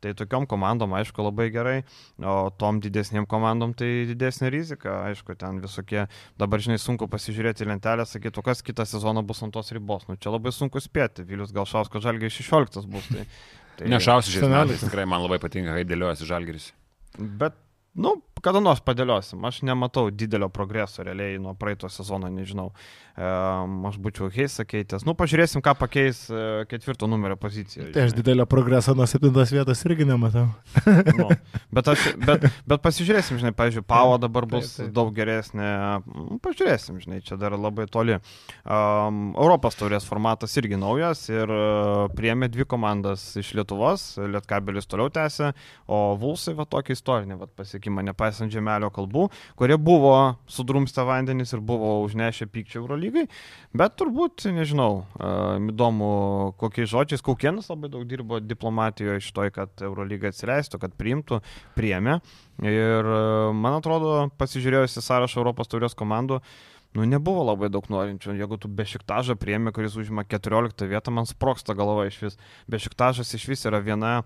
Tai 0.03 0.13
tokiom 0.19 0.47
komandom, 0.49 0.93
aišku, 0.99 1.23
labai 1.23 1.47
gerai, 1.53 1.77
o 2.19 2.51
tom 2.59 2.81
didesniem 2.83 3.27
komandom 3.29 3.75
tai 3.77 4.03
didesnė 4.09 4.51
rizika, 4.53 4.99
aišku, 5.09 5.37
ten 5.39 5.61
visokie, 5.63 6.05
dabar 6.39 6.63
žinai, 6.63 6.79
sunku 6.81 7.07
pasižiūrėti 7.11 7.67
lentelę, 7.69 8.05
sakyti, 8.09 8.43
kas 8.43 8.63
kitą 8.65 8.87
sezoną 8.89 9.23
bus 9.27 9.43
ant 9.45 9.55
tos 9.55 9.71
ribos. 9.75 10.07
Nu, 10.09 10.19
čia 10.19 10.33
labai 10.35 10.51
sunku 10.55 10.83
spėti, 10.83 11.25
Vilius 11.27 11.55
Galšausko 11.55 12.03
žalgiai 12.03 12.33
16 12.33 12.89
bus. 12.91 13.07
Tai, 13.11 13.27
tai... 13.79 13.91
Nešausiu 13.95 14.37
šiais 14.37 14.49
metais, 14.51 14.83
tikrai 14.83 15.07
man 15.09 15.23
labai 15.23 15.39
patinka, 15.43 15.77
kaip 15.79 15.91
dėliojasi 15.91 16.29
žalgiris. 16.29 16.71
Bet 17.17 17.55
Nu, 17.93 18.15
kada 18.43 18.61
nors 18.63 18.81
padėliosim. 18.83 19.41
Aš 19.47 19.61
nematau 19.67 20.09
didelio 20.11 20.49
progreso 20.53 21.03
realiai 21.05 21.39
nuo 21.41 21.55
praeito 21.59 21.89
sezono, 21.91 22.29
nežinau. 22.31 22.71
E, 23.13 23.27
aš 23.89 23.99
būčiau 24.01 24.29
Heisa 24.33 24.65
keitęs. 24.65 25.05
Nu, 25.07 25.13
pažiūrėsim, 25.17 25.61
ką 25.63 25.75
pakeis 25.77 26.23
e, 26.33 26.63
ketvirto 26.69 27.07
numerio 27.09 27.37
pozicija. 27.39 27.91
Tai 27.93 28.07
aš 28.07 28.15
didelio 28.17 28.47
progreso 28.49 28.95
nuo 28.97 29.05
septintos 29.09 29.53
vietos 29.53 29.83
irgi 29.85 30.07
nematau. 30.09 30.47
nu, 31.19 31.27
bet, 31.73 31.91
aš, 31.93 32.07
bet, 32.25 32.47
bet 32.73 32.83
pasižiūrėsim, 32.85 33.37
žinai, 33.41 33.53
pavyzdžiui, 33.57 33.85
Pavo 33.87 34.17
dabar 34.21 34.47
bus 34.49 34.71
taip, 34.71 34.87
taip. 34.87 34.95
daug 34.97 35.13
geresnė. 35.15 35.69
Nu, 36.09 36.39
pažiūrėsim, 36.43 36.97
žinai, 37.03 37.21
čia 37.25 37.37
dar 37.39 37.53
labai 37.53 37.85
toli. 37.91 38.17
Um, 38.65 39.29
Europos 39.37 39.77
taurės 39.77 40.07
formatas 40.09 40.57
irgi 40.57 40.79
naujas 40.81 41.25
ir 41.29 41.53
uh, 41.53 42.07
priemė 42.17 42.49
dvi 42.53 42.65
komandas 42.69 43.27
iš 43.39 43.53
Lietuvos. 43.59 44.07
Lietkabelis 44.17 44.89
toliau 44.89 45.13
tęsė, 45.13 45.53
o 45.85 46.01
Vulsai 46.19 46.55
va 46.57 46.65
tokį 46.69 46.97
istorinį 46.97 47.39
va, 47.43 47.49
pasiekė 47.61 47.93
pasiekimą, 48.33 48.43
nepaisant 48.43 48.51
žemelio 48.53 48.89
kalbų, 48.91 49.29
kurie 49.55 49.77
buvo 49.77 50.37
sudrumsta 50.47 51.03
vandenis 51.05 51.53
ir 51.53 51.61
buvo 51.61 52.03
užnešę 52.05 52.47
pykčių 52.51 52.81
Eurolygai, 52.81 53.27
bet 53.73 53.95
turbūt, 53.97 54.47
nežinau, 54.51 55.05
įdomu, 55.69 56.55
kokiais 56.57 56.89
žodžiais, 56.89 57.21
Kaukienas 57.23 57.69
labai 57.69 57.89
daug 57.89 58.05
dirbo 58.05 58.39
diplomatijoje 58.39 59.21
iš 59.21 59.31
to, 59.33 59.49
kad 59.53 59.69
Eurolyga 59.81 60.29
atsileistų, 60.29 60.79
kad 60.79 60.93
priimtų, 60.97 61.41
priemė. 61.75 62.19
Ir 62.63 63.07
man 63.55 63.79
atrodo, 63.79 64.29
pasižiūrėjus 64.37 64.99
į 64.99 65.03
sąrašą 65.03 65.41
Europos 65.41 65.67
taurės 65.71 65.95
komandų, 65.95 66.41
nu, 66.93 67.05
nebuvo 67.09 67.43
labai 67.47 67.71
daug 67.73 67.87
norinčių. 67.89 68.35
Jeigu 68.37 68.59
tu 68.61 68.69
Bešiktažą 68.69 69.35
priemi, 69.39 69.73
kuris 69.73 69.95
užima 69.97 70.25
14 70.29 70.85
vietą, 70.89 71.13
man 71.13 71.25
sproksta 71.25 71.73
galva 71.73 72.05
iš 72.05 72.19
vis. 72.21 72.37
Bešiktažas 72.69 73.33
iš 73.33 73.47
vis 73.49 73.65
yra 73.65 73.81
viena 73.81 74.19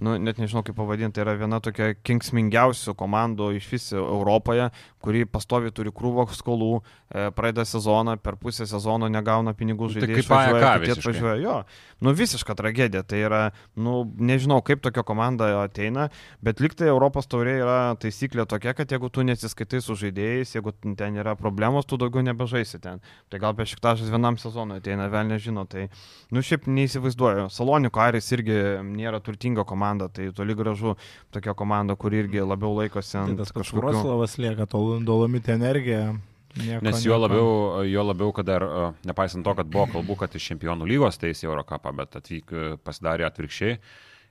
nu, 0.00 0.16
net 0.20 0.40
nežinau 0.40 0.62
kaip 0.66 0.76
pavadinti, 0.76 1.14
tai 1.16 1.24
yra 1.24 1.34
viena 1.38 1.60
tokia 1.64 1.94
kingsmingiausių 2.06 2.94
komandų 2.98 3.50
iš 3.56 3.68
vis 3.70 3.86
Europoje, 3.96 4.68
kuri 5.02 5.24
pastovi 5.30 5.70
turi 5.74 5.92
krūvą 5.94 6.26
skolų, 6.34 6.70
e, 7.08 7.28
praeida 7.36 7.64
sezoną, 7.68 8.16
per 8.22 8.36
pusę 8.40 8.66
sezono 8.68 9.08
negauna 9.12 9.54
pinigų 9.56 9.90
žaidėjai. 9.94 10.24
Tai 10.26 10.26
kaip 10.26 10.34
AEK 10.36 10.96
atvažiuoja. 10.96 11.36
Jo, 11.42 11.56
nu 12.04 12.14
visiška 12.16 12.56
tragedija. 12.58 13.04
Tai 13.06 13.20
yra, 13.22 13.42
nu 13.78 14.02
nežinau, 14.18 14.60
kaip 14.66 14.82
tokia 14.84 15.04
komanda 15.06 15.48
ateina, 15.62 16.08
bet 16.44 16.60
liktai 16.60 16.90
Europos 16.90 17.30
taurė 17.30 17.56
yra 17.62 17.78
taisyklė 18.02 18.46
tokia, 18.50 18.74
kad 18.76 18.92
jeigu 18.92 19.10
tu 19.12 19.24
nesiskaitai 19.26 19.80
su 19.84 19.96
žaidėjais, 19.96 20.56
jeigu 20.58 20.74
ten 20.98 21.20
yra 21.22 21.36
problemos, 21.38 21.86
tu 21.86 21.98
daugiau 22.00 22.24
nebežaisi 22.26 22.82
ten. 22.82 23.00
Tai 23.30 23.42
gal 23.42 23.56
be 23.56 23.66
šiktažas 23.68 24.10
vienam 24.12 24.36
sezonui 24.40 24.80
ateina, 24.82 25.08
vėl 25.12 25.30
nežino. 25.30 25.64
Tai, 25.70 25.88
nu 26.34 26.44
šiaip 26.44 26.66
neįsivaizduoju. 26.68 27.48
Saloniko 27.54 28.02
Aris 28.02 28.28
irgi 28.34 28.58
nėra 28.84 29.22
turtinga 29.24 29.64
komanda 29.64 29.85
komanda, 29.86 30.08
tai 30.08 30.32
toli 30.32 30.54
gražu 30.54 30.96
tokia 31.30 31.54
komanda, 31.54 31.96
kuri 31.96 32.24
irgi 32.24 32.42
labiau 32.42 32.74
laikosi 32.76 33.18
ant 33.18 33.36
tai 33.38 33.46
kažkokių... 33.46 33.82
Vroclavas 33.82 34.38
lieka, 34.38 34.66
tol 34.66 34.98
dolomite 35.04 35.54
energija. 35.54 36.16
Nieko, 36.56 36.80
Nes 36.86 37.04
juo 37.04 37.18
labiau, 37.20 37.84
juo 37.84 38.02
labiau, 38.06 38.32
kad 38.32 38.46
dar, 38.48 38.64
nepaisant 39.04 39.44
to, 39.44 39.52
kad 39.58 39.68
buvo 39.68 39.86
kalbų, 39.92 40.16
kad 40.22 40.34
iš 40.34 40.52
čempionų 40.54 40.88
lygos 40.88 41.20
teisė 41.20 41.50
Eurocapą, 41.50 41.92
bet 41.92 42.16
atvyk, 42.16 42.54
pasidarė 42.84 43.26
atvirkščiai. 43.28 43.76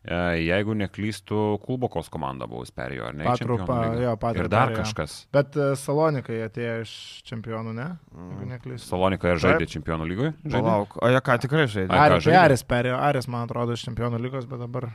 E, 0.05 0.17
jeigu 0.45 0.73
neklystų, 0.77 1.59
Kulbokos 1.65 2.11
komanda 2.13 2.45
buvo 2.49 2.65
perėjo, 2.77 3.07
ar 3.09 3.15
ne? 3.17 3.25
Patrupa, 3.25 3.77
jo, 3.97 4.11
patrupa. 4.21 4.43
Ir 4.43 4.49
dar 4.53 4.73
kažkas. 4.73 5.15
Bet 5.33 5.57
e, 5.57 5.71
Salonikai 5.81 6.43
atėjo 6.45 6.75
iš 6.83 6.93
čempionų, 7.29 7.73
ne? 7.77 7.87
Mm. 8.13 8.75
Salonikai 8.81 9.33
ir 9.33 9.41
žaidė 9.41 9.69
čempionų 9.69 10.09
lygoje? 10.11 10.35
Palauk, 10.45 10.97
o 11.01 11.09
jie 11.09 11.23
ką 11.25 11.39
tikrai 11.45 11.65
žaidė? 11.65 11.89
Aris, 11.97 12.29
Aris 12.41 12.65
perėjo, 12.69 12.99
Aris 13.01 13.29
man 13.29 13.49
atrodo 13.49 13.77
iš 13.77 13.85
čempionų 13.85 14.21
lygos, 14.27 14.45
bet 14.49 14.61
dabar 14.61 14.91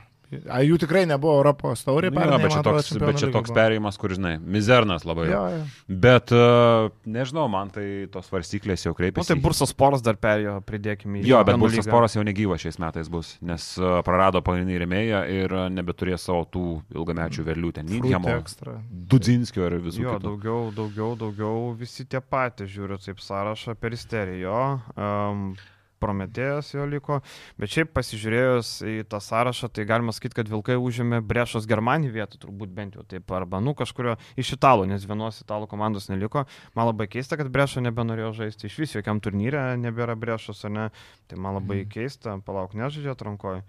A, 0.47 0.61
jų 0.63 0.77
tikrai 0.79 1.01
nebuvo 1.09 1.33
Europos 1.41 1.81
taurė, 1.83 2.07
Nu, 2.11 2.21
jo, 2.23 2.37
bet 2.39 2.53
čia 2.53 2.61
toks, 2.63 2.91
bet 3.01 3.17
čia 3.19 3.27
toks 3.33 3.51
perėjimas, 3.51 3.97
kur, 3.99 4.13
žinai, 4.15 4.37
mizernas 4.39 5.03
labai. 5.03 5.25
Jo, 5.27 5.41
jo. 5.51 5.63
Bet, 5.91 6.31
uh, 6.31 6.87
nežinau, 7.03 7.49
man 7.51 7.67
tai 7.73 8.07
tos 8.13 8.29
svarstyklės 8.31 8.85
jau 8.85 8.93
Nu, 8.93 8.97
kreipiasi. 9.01 9.27
tai 9.33 9.37
Bursas 9.43 9.73
Poras 9.75 10.01
dar 10.05 10.15
perėjo, 10.15 10.61
pridėkime 10.63 11.19
į 11.19 11.25
Jo, 11.27 11.41
bet 11.43 11.57
lygą. 11.59 11.91
poras 11.91 12.15
jau 12.15 12.23
negyvas 12.23 12.63
šiais 12.63 12.79
metais 12.79 13.09
bus, 13.11 13.33
nes 13.41 13.65
uh, 13.81 13.99
prarado 14.07 14.39
pagrindinį 14.41 14.79
remėją 14.85 15.21
ir 15.35 15.51
uh, 15.57 15.67
nebeturės 15.67 16.23
savo 16.29 16.45
tų 16.47 16.63
ilgamečių 16.95 17.43
verlių 17.51 17.73
ten. 17.75 17.91
Nydžiamo, 17.91 18.31
ekstra. 18.39 18.77
Dudzinskio 18.89 19.67
ir 19.67 19.77
visų 19.83 20.05
Jo, 20.05 20.15
kitų. 20.15 20.23
daugiau, 20.29 20.71
daugiau, 20.79 21.11
daugiau 21.19 21.75
visi 21.75 22.05
tie 22.07 22.21
patys 22.23 22.71
žiūriu, 22.71 22.95
taip 23.03 23.19
sąrašą 23.19 23.75
peristerijo. 23.75 24.79
Um, 24.95 25.55
Prometėjas 26.01 26.71
jo 26.73 26.85
liko, 26.89 27.19
bet 27.61 27.71
šiaip 27.73 27.91
pasižiūrėjus 27.95 28.71
į 28.89 28.95
tą 29.11 29.19
sąrašą, 29.21 29.69
tai 29.69 29.85
galima 29.89 30.13
sakyti, 30.15 30.39
kad 30.39 30.49
Vilkai 30.51 30.77
užėmė 30.81 31.21
Brešos 31.25 31.67
Germanį 31.69 32.11
vietą, 32.15 32.39
turbūt 32.41 32.73
bent 32.75 32.97
jau 32.97 33.05
taip, 33.07 33.29
arba 33.37 33.61
nu 33.63 33.75
kažkurio 33.77 34.17
iš 34.41 34.55
italų, 34.57 34.87
nes 34.91 35.05
vienos 35.07 35.43
italų 35.45 35.69
komandos 35.71 36.09
neliko. 36.09 36.47
Man 36.77 36.89
labai 36.89 37.07
keista, 37.11 37.37
kad 37.39 37.51
Brešo 37.53 37.83
nebenorėjo 37.85 38.33
žaisti 38.41 38.69
iš 38.69 38.79
vis, 38.81 38.95
jokiam 38.97 39.21
turnyre 39.21 39.71
nebėra 39.81 40.17
Brešos, 40.19 40.65
ar 40.67 40.75
ne? 40.75 40.89
Tai 41.29 41.39
man 41.41 41.59
labai 41.61 41.83
keista, 41.89 42.39
palauk, 42.45 42.73
nežaidžia 42.77 43.13
atrankoje. 43.15 43.61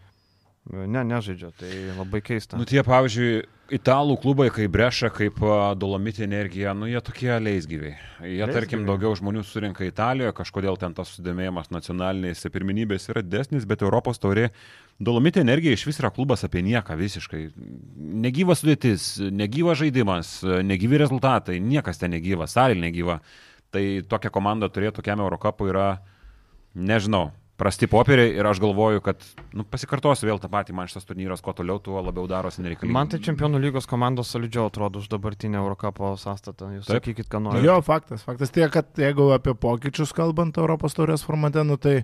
Ne, 0.71 1.01
nežaidžia, 1.03 1.51
tai 1.59 1.73
labai 1.97 2.21
keista. 2.23 2.55
Nu, 2.55 2.63
tie, 2.71 2.85
pavyzdžiui, 2.87 3.41
italų 3.75 4.15
klubai 4.23 4.47
kaip 4.55 4.71
Breša, 4.71 5.09
kaip 5.11 5.41
a, 5.43 5.73
Dolomitė 5.75 6.23
energija, 6.29 6.71
nu, 6.79 6.87
jie 6.87 7.01
tokie 7.03 7.33
leisgyviai. 7.35 7.97
Jie, 7.97 8.29
Leisgyviai. 8.29 8.55
tarkim, 8.55 8.85
daugiau 8.87 9.17
žmonių 9.19 9.43
surinka 9.49 9.83
Italijoje, 9.89 10.31
kažkodėl 10.39 10.79
ten 10.79 10.95
tas 10.95 11.11
sudomėjimas 11.17 11.73
nacionalinėse 11.75 12.53
pirminybėse 12.55 13.11
yra 13.11 13.25
desnis, 13.27 13.67
bet 13.67 13.83
Europos 13.83 14.23
taurė 14.23 14.53
Dolomitė 15.03 15.43
energija 15.43 15.75
iš 15.75 15.89
vis 15.89 15.99
yra 15.99 16.13
klubas 16.15 16.47
apie 16.47 16.63
nieką 16.63 16.95
visiškai. 17.01 17.43
Negyvas 18.23 18.63
sudėtis, 18.63 19.11
negyvas 19.35 19.83
žaidimas, 19.83 20.35
negyvi 20.63 21.03
rezultatai, 21.03 21.59
niekas 21.59 21.99
ten 21.99 22.15
negyvas, 22.15 22.55
salė 22.55 22.79
negyva. 22.79 23.19
Tai 23.75 23.87
tokia 24.07 24.31
komanda 24.31 24.71
turėtų 24.71 25.01
tokiam 25.01 25.27
Eurocapui 25.27 25.73
yra, 25.75 25.89
nežinau, 26.79 27.33
prasti 27.61 27.87
popieriai 27.91 28.33
ir 28.39 28.47
aš 28.49 28.61
galvoju, 28.63 29.03
kad, 29.05 29.23
nu, 29.57 29.65
pasikartosiu 29.69 30.29
vėl 30.29 30.41
tą 30.43 30.49
patį, 30.53 30.75
man 30.77 30.89
šitas 30.91 31.07
turnyras, 31.09 31.43
kuo 31.45 31.55
toliau, 31.57 31.79
tuo 31.83 32.01
labiau 32.03 32.27
darosi 32.31 32.63
nereikalingas. 32.65 32.97
Man 32.97 33.11
tai 33.13 33.21
čempionų 33.23 33.61
lygos 33.63 33.89
komandos 33.91 34.33
solidžiau 34.35 34.67
atrodo 34.71 35.03
už 35.03 35.11
dabartinę 35.13 35.61
Eurocapo 35.61 36.15
sąstatą. 36.21 36.73
Jūs 36.79 36.89
Taip. 36.89 37.03
sakykit, 37.03 37.29
ką 37.33 37.43
norite. 37.45 37.67
jo, 37.69 37.79
faktas. 37.87 38.25
Faktas 38.27 38.55
tie, 38.55 38.67
kad 38.73 38.89
jeigu 38.99 39.29
apie 39.37 39.55
pokyčius 39.55 40.15
kalbant 40.17 40.59
Europos 40.59 40.97
taurės 40.99 41.25
formate, 41.27 41.65
nu, 41.69 41.79
tai 41.81 42.01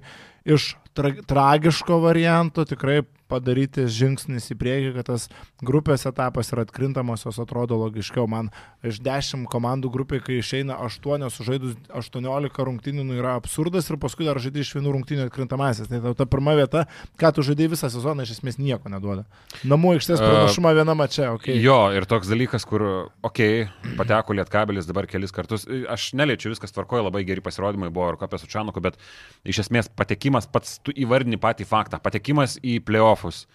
iš 0.49 0.75
tra 0.97 1.15
tragiško 1.33 2.01
varianto 2.05 2.67
tikrai 2.69 3.03
padaryti 3.29 3.87
žingsnis 3.93 4.49
į 4.53 4.59
priekį, 4.59 4.93
kad 4.97 5.11
tas 5.13 5.29
grupės 5.65 6.07
etapas 6.09 6.53
ir 6.53 6.63
atkrintamosios 6.65 7.39
atrodo 7.43 7.79
logiškiau. 7.83 8.27
Man 8.31 8.51
iš 8.87 9.01
10 9.05 9.47
komandų 9.51 9.91
grupė, 9.95 10.23
kai 10.25 10.39
išeina 10.43 10.79
8 10.85 11.29
sužaidus 11.35 11.77
18 11.93 12.67
rungtynių, 12.69 13.05
nu, 13.07 13.19
yra 13.21 13.37
absurdas 13.39 13.89
ir 13.91 13.99
paskui 14.01 14.27
dar 14.29 14.41
žaidži 14.43 14.65
iš 14.65 14.75
vienų 14.79 14.95
rungtynių 14.97 15.29
atkrintamasis. 15.29 15.91
Tai 15.91 16.15
ta 16.19 16.27
pirma 16.29 16.57
vieta, 16.59 16.87
ką 17.21 17.33
tu 17.37 17.45
žaidži 17.47 17.71
visą 17.75 17.91
sezoną, 17.93 18.25
iš 18.25 18.39
esmės 18.39 18.59
nieko 18.61 18.91
neduoda. 18.93 19.27
Namų 19.69 19.97
aikštės 19.97 20.23
pranašumą 20.23 20.75
viename 20.79 21.09
čia, 21.13 21.31
okei. 21.35 21.57
Okay. 21.57 21.65
Jo, 21.65 21.79
ir 21.95 22.07
toks 22.09 22.31
dalykas, 22.31 22.67
kur, 22.69 22.85
okei, 23.27 23.67
okay, 23.69 23.95
pateko 23.99 24.37
Lietkabelis 24.39 24.89
dabar 24.89 25.09
kelis 25.11 25.35
kartus. 25.35 25.67
Aš 25.69 26.11
neliečiu, 26.19 26.53
viskas 26.53 26.75
tvarkoja, 26.75 27.07
labai 27.09 27.25
geri 27.29 27.45
pasirodymai 27.45 27.91
buvo 27.95 28.13
ir 28.13 28.21
kopė 28.21 28.41
su 28.41 28.51
Čianuku, 28.51 28.83
bet 28.85 28.99
iš 29.49 29.63
esmės 29.65 29.91
patekimas 29.99 30.49
pats, 30.51 30.79
tu 30.85 30.95
įvardini 30.95 31.41
patį 31.41 31.67
faktą, 31.69 32.01
patekimas 32.03 32.59
į 32.63 32.79
playoffus. 33.19 33.47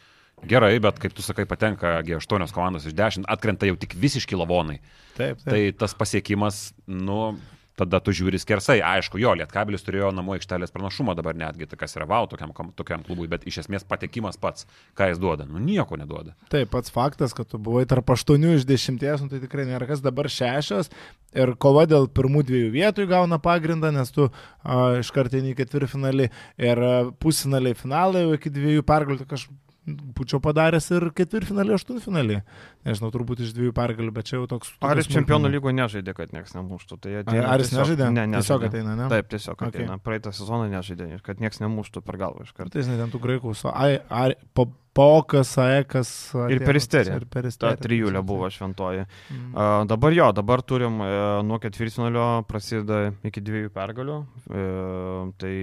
Gerai, 0.44 0.76
bet 0.84 0.98
kaip 1.00 1.14
tu 1.16 1.24
sakai, 1.24 1.46
patenka 1.48 2.02
G8 2.04 2.52
komandos 2.52 2.86
iš 2.86 2.94
10, 2.98 3.28
atkrenta 3.32 3.68
jau 3.70 3.78
tik 3.80 3.94
visiški 3.96 4.36
lavonai. 4.36 4.82
Taip, 5.16 5.40
taip. 5.40 5.46
Tai 5.48 5.62
tas 5.80 5.94
pasiekimas, 5.96 6.74
nu, 6.88 7.38
tada 7.80 8.00
tu 8.04 8.14
žiūri 8.14 8.40
skersai. 8.42 8.80
Aišku, 8.86 9.18
jo, 9.22 9.34
Lietkabelis 9.38 9.86
turėjo 9.86 10.12
namų 10.14 10.38
aikštelės 10.38 10.74
pranašumą 10.74 11.16
dabar 11.18 11.38
netgi, 11.38 11.68
tai 11.70 11.80
kas 11.82 11.96
yra 11.98 12.08
vau 12.10 12.24
tokiam, 12.30 12.54
kom- 12.54 12.72
tokiam 12.78 13.04
klubui, 13.06 13.28
bet 13.32 13.48
iš 13.50 13.64
esmės 13.64 13.86
patekimas 13.88 14.38
pats, 14.38 14.68
ką 14.98 15.10
jis 15.12 15.22
duoda, 15.22 15.48
nu 15.50 15.62
nieko 15.64 15.98
neduoda. 16.00 16.36
Taip, 16.54 16.70
pats 16.74 16.94
faktas, 16.94 17.34
kad 17.34 17.50
tu 17.50 17.58
buvai 17.58 17.86
tarp 17.90 18.14
8 18.14 18.38
iš 18.54 18.68
10, 18.70 19.26
nu, 19.26 19.32
tai 19.32 19.42
tikrai 19.44 19.66
nėra 19.70 19.90
kas 19.90 20.04
dabar 20.06 20.30
6 20.30 20.90
ir 21.34 21.56
kova 21.58 21.88
dėl 21.90 22.08
pirmų 22.14 22.44
dviejų 22.46 22.72
vietų 22.76 23.08
įgauna 23.08 23.40
pagrindą, 23.42 23.90
nes 23.96 24.12
tu 24.14 24.30
a, 24.30 25.00
iš 25.02 25.10
karto 25.16 25.42
į 25.42 25.56
ketvirtfinalį 25.58 26.30
ir 26.62 26.84
a, 26.86 26.94
pusfinaliai 27.18 27.78
finalai 27.78 28.28
jau 28.28 28.38
iki 28.38 28.54
dviejų 28.54 28.86
pergalių, 28.86 29.26
tai 29.26 29.40
aš 29.40 29.48
būčiau 29.88 30.40
padaręs 30.44 30.86
ir 30.96 31.10
ketvirtfinalį, 31.18 31.74
aštuntfinalį. 31.76 32.38
Nežinau, 32.88 33.10
turbūt 33.12 33.42
iš 33.44 33.52
dviejų 33.58 33.74
pergalių, 33.76 34.14
bet 34.16 34.30
čia 34.30 34.38
jau 34.38 34.46
toks... 34.48 34.72
Ar 34.84 35.00
jis 35.02 35.10
čempionų 35.12 35.52
lygoje 35.52 35.76
nežaidė, 35.76 36.14
kad 36.16 36.32
niekas 36.36 36.56
nemuštų? 36.56 37.00
Tai 37.04 37.12
Ar, 37.18 37.26
ateina 37.26 37.50
ar 37.52 37.60
jis 37.64 37.72
tiesiog- 37.74 37.84
nežaidė? 37.84 38.08
Ne, 38.16 38.24
Tiesiog 38.38 38.64
nežaidė. 38.64 38.70
ateina, 38.72 38.96
ne? 39.02 39.10
Taip, 39.12 39.28
tiesiog 39.34 39.58
Okay. 39.60 39.74
ateina. 39.74 39.98
Praeitą 40.00 40.32
sezoną 40.36 40.70
nežaidė, 40.72 41.10
kad 41.24 41.44
niekas 41.44 41.60
nemuštų 41.64 42.04
per 42.08 42.16
galvą 42.22 42.48
iš 42.48 42.54
karto. 42.56 42.72
Kartais 42.72 42.88
net 42.88 43.04
ant 43.04 43.12
tų 43.14 43.20
graikų, 43.28 43.56
ai, 43.76 44.00
ai, 44.10 44.30
po, 44.56 44.70
Pokas, 44.94 45.56
Aekas. 45.58 46.10
Ir 46.54 46.62
Peristerija. 46.62 47.16
Ir 47.18 47.26
Ta 47.26 47.40
peristerija. 47.40 47.80
trijulė 47.82 48.22
buvo 48.26 48.50
šventoji. 48.54 49.06
Mm. 49.34 49.48
A, 49.58 49.70
dabar 49.90 50.14
jo, 50.14 50.28
dabar 50.38 50.62
turim 50.62 51.00
e, 51.02 51.08
nuo 51.48 51.58
ketvirtfinalio 51.64 52.28
prasideda 52.50 53.14
iki 53.26 53.42
dviejų 53.42 53.72
pergalių. 53.74 54.20
E, 54.54 54.68
tai 55.42 55.56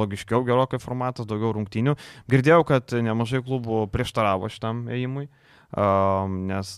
logiškiau 0.00 0.40
gerokai 0.48 0.80
formatas, 0.80 1.28
daugiau 1.28 1.52
rungtynių. 1.58 1.98
Girdėjau, 2.32 2.64
kad 2.68 2.96
nemažai 3.04 3.42
klubų 3.44 3.84
prieštaravo 3.92 4.48
šitam 4.52 4.86
ėjimui. 4.88 5.28
a, 5.28 5.47
Nes 5.68 6.70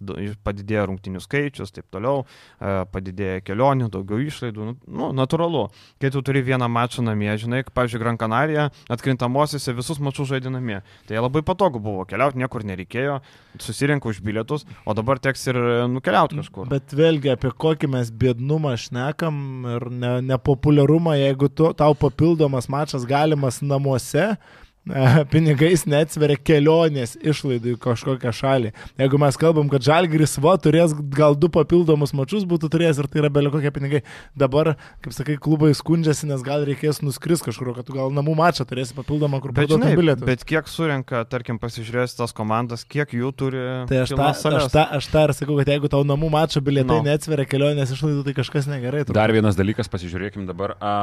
padidėjo 0.42 0.88
rungtynių 0.90 1.20
skaičius, 1.22 1.70
taip 1.70 1.86
toliau, 1.94 2.24
a, 2.58 2.82
padidėjo 2.90 3.44
kelionių, 3.46 3.86
daugiau 3.94 4.18
išlaidų. 4.24 4.64
Nu, 4.66 4.74
nu, 4.90 5.10
natūralu. 5.14 5.68
Kai 6.02 6.10
tu 6.10 6.22
turi 6.26 6.42
vieną 6.42 6.66
mačą 6.66 7.04
namie, 7.06 7.30
žinai, 7.38 7.62
pavyzdžiui, 7.70 8.00
Gran 8.02 8.18
Canaria, 8.18 8.66
atkrintamosiose 8.90 9.76
visus 9.78 10.00
mačus 10.02 10.32
žaidė 10.32 10.50
namie. 10.50 10.80
Tai 11.06 11.22
labai 11.22 11.44
patogu 11.46 11.78
buvo, 11.78 12.02
keliauti 12.10 12.40
niekur 12.42 12.66
nereikėjo, 12.66 13.20
susirinko 13.62 14.10
už 14.10 14.18
bilietus, 14.26 14.66
o 14.82 14.96
dabar 14.98 15.22
teks 15.22 15.46
ir 15.52 15.60
e, 15.60 15.76
nukeliauti 15.92 16.40
kažkur. 16.40 16.66
Bet 16.72 16.90
vėlgi 16.96 17.30
apie 17.36 17.52
kokį 17.54 17.92
mes 17.94 18.10
bėdnumą 18.10 18.74
šnekam 18.74 19.38
ir 19.76 19.86
ne, 19.94 20.16
nepopuliarumą, 20.32 21.14
jeigu 21.20 21.50
tu, 21.54 21.70
tau 21.78 21.94
papildomas 21.94 22.66
mačas 22.72 23.06
galimas 23.06 23.62
namuose, 23.62 24.32
e, 24.34 24.60
pinigais 25.32 25.84
neatsveria 25.86 26.38
kelionės 26.40 27.12
išlaidų 27.20 27.74
į 27.74 27.78
kažkokią 27.82 28.32
šalį. 28.34 28.70
Jeigu 29.00 29.18
mes 29.20 29.36
kalbam, 29.40 29.68
kad 29.72 29.84
Žalgris 29.84 30.38
va 30.42 30.54
turės 30.62 30.94
gal 31.14 31.36
du 31.38 31.50
papildomus 31.52 32.14
mačius 32.16 32.46
būtų 32.48 32.70
turėjęs 32.72 33.00
ir 33.02 33.08
tai 33.12 33.20
yra 33.22 33.30
belia 33.32 33.52
kokie 33.52 33.70
pinigai, 33.76 34.00
dabar, 34.38 34.72
kaip 35.04 35.14
sakai, 35.16 35.36
klubai 35.42 35.72
skundžiasi, 35.76 36.28
nes 36.30 36.44
gal 36.46 36.64
reikės 36.66 37.02
nuskris 37.04 37.44
kažkur, 37.44 37.74
kad 37.76 37.88
tu 37.88 37.96
gal 37.96 38.12
namų 38.16 38.34
mačą 38.40 38.64
turėsi 38.68 38.96
papildomą, 38.96 39.42
kur 39.44 39.52
parduotum 39.56 39.92
bilietus. 40.00 40.24
bet 40.26 40.44
kiek 40.48 40.68
surenka, 40.70 41.22
tarkim, 41.30 41.60
pasižiūrėjęs 41.62 42.16
tas 42.18 42.32
komandas, 42.36 42.86
kiek 42.88 43.12
jų 43.14 43.34
turi. 43.36 43.64
Tai 43.90 44.00
aš 44.06 44.14
tą, 44.14 44.16
pilnas 44.16 44.44
aš, 44.48 44.70
tą, 44.72 44.86
aš 44.98 45.10
tą 45.12 45.26
ir 45.28 45.34
sakau, 45.36 45.58
kad 45.60 45.70
jeigu 45.74 45.92
tau 45.92 46.02
namų 46.08 46.32
mačo 46.32 46.64
bilietai 46.64 46.88
No. 46.90 47.02
no. 47.04 47.06
neatsveria 47.12 47.44
kelionės 47.46 47.92
išlaidų, 47.94 48.24
tai 48.26 48.32
kažkas 48.40 48.66
negerai. 48.66 49.04
turbūt. 49.04 49.14
Dar 49.20 49.30
vienas 49.36 49.54
dalykas, 49.58 49.86
pasižiūrėkim 49.92 50.48
dabar. 50.48 50.74
A, 50.80 50.94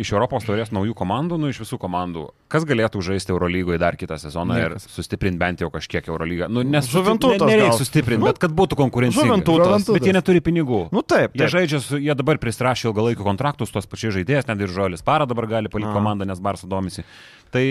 iš 0.00 0.12
Europos 0.14 0.44
taurės 0.46 0.70
naujų 0.72 0.94
komandų, 0.96 1.36
nu 1.40 1.48
iš 1.50 1.58
visų 1.64 1.76
komandų, 1.82 2.26
kas 2.52 2.64
galėtų 2.68 3.02
žaisti 3.04 3.32
Eurolygoje 3.34 3.78
dar 3.82 3.96
kitą 4.00 4.16
sezoną 4.20 4.56
Niekas. 4.56 4.86
ir 4.86 4.94
sustiprinti 4.94 5.38
bent 5.40 5.60
jau 5.60 5.68
kažkiek 5.74 6.06
Eurolygą. 6.08 6.48
Nu, 6.48 6.62
nes 6.64 6.88
Žuventutas 6.88 7.42
ne, 7.44 7.50
nereikia 7.56 7.76
sustiprinti, 7.76 8.22
Nu, 8.22 8.30
bet 8.30 8.38
kad 8.40 8.54
būtų 8.56 8.78
konkurencinga. 8.80 9.26
Žuventutas. 9.26 9.66
Žuventutas. 9.66 9.94
Bet 9.98 10.08
jie 10.08 10.14
neturi 10.16 10.40
pinigų. 10.40 10.80
Nu 10.94 11.02
taip, 11.02 11.34
Jie 11.36 11.44
taip. 11.44 11.52
žaidžia, 11.56 11.80
su, 11.84 12.00
jie 12.00 12.14
dabar 12.16 12.40
pristrašė 12.40 12.88
ilgalaikių 12.90 13.26
kontraktus, 13.26 13.70
tos 13.74 13.86
pačiais 13.90 14.14
žaidėjas, 14.16 14.48
net 14.48 14.60
ir 14.64 14.72
Žolis 14.72 15.02
Para 15.04 15.26
dabar 15.28 15.46
gali 15.50 15.68
palikti 15.68 15.92
komandą, 15.92 16.24
nes 16.28 16.40
Barsa 16.40 16.66
domisi. 16.70 17.04
Tai 17.52 17.64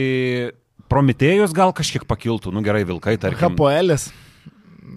Prometėjus 0.90 1.52
gal 1.54 1.74
kažkiek 1.76 2.06
pakiltų, 2.10 2.54
nu 2.56 2.62
gerai, 2.66 2.86
Vilkai, 2.88 3.18
tarkim. 3.22 3.42
Hapoelis, 3.44 4.08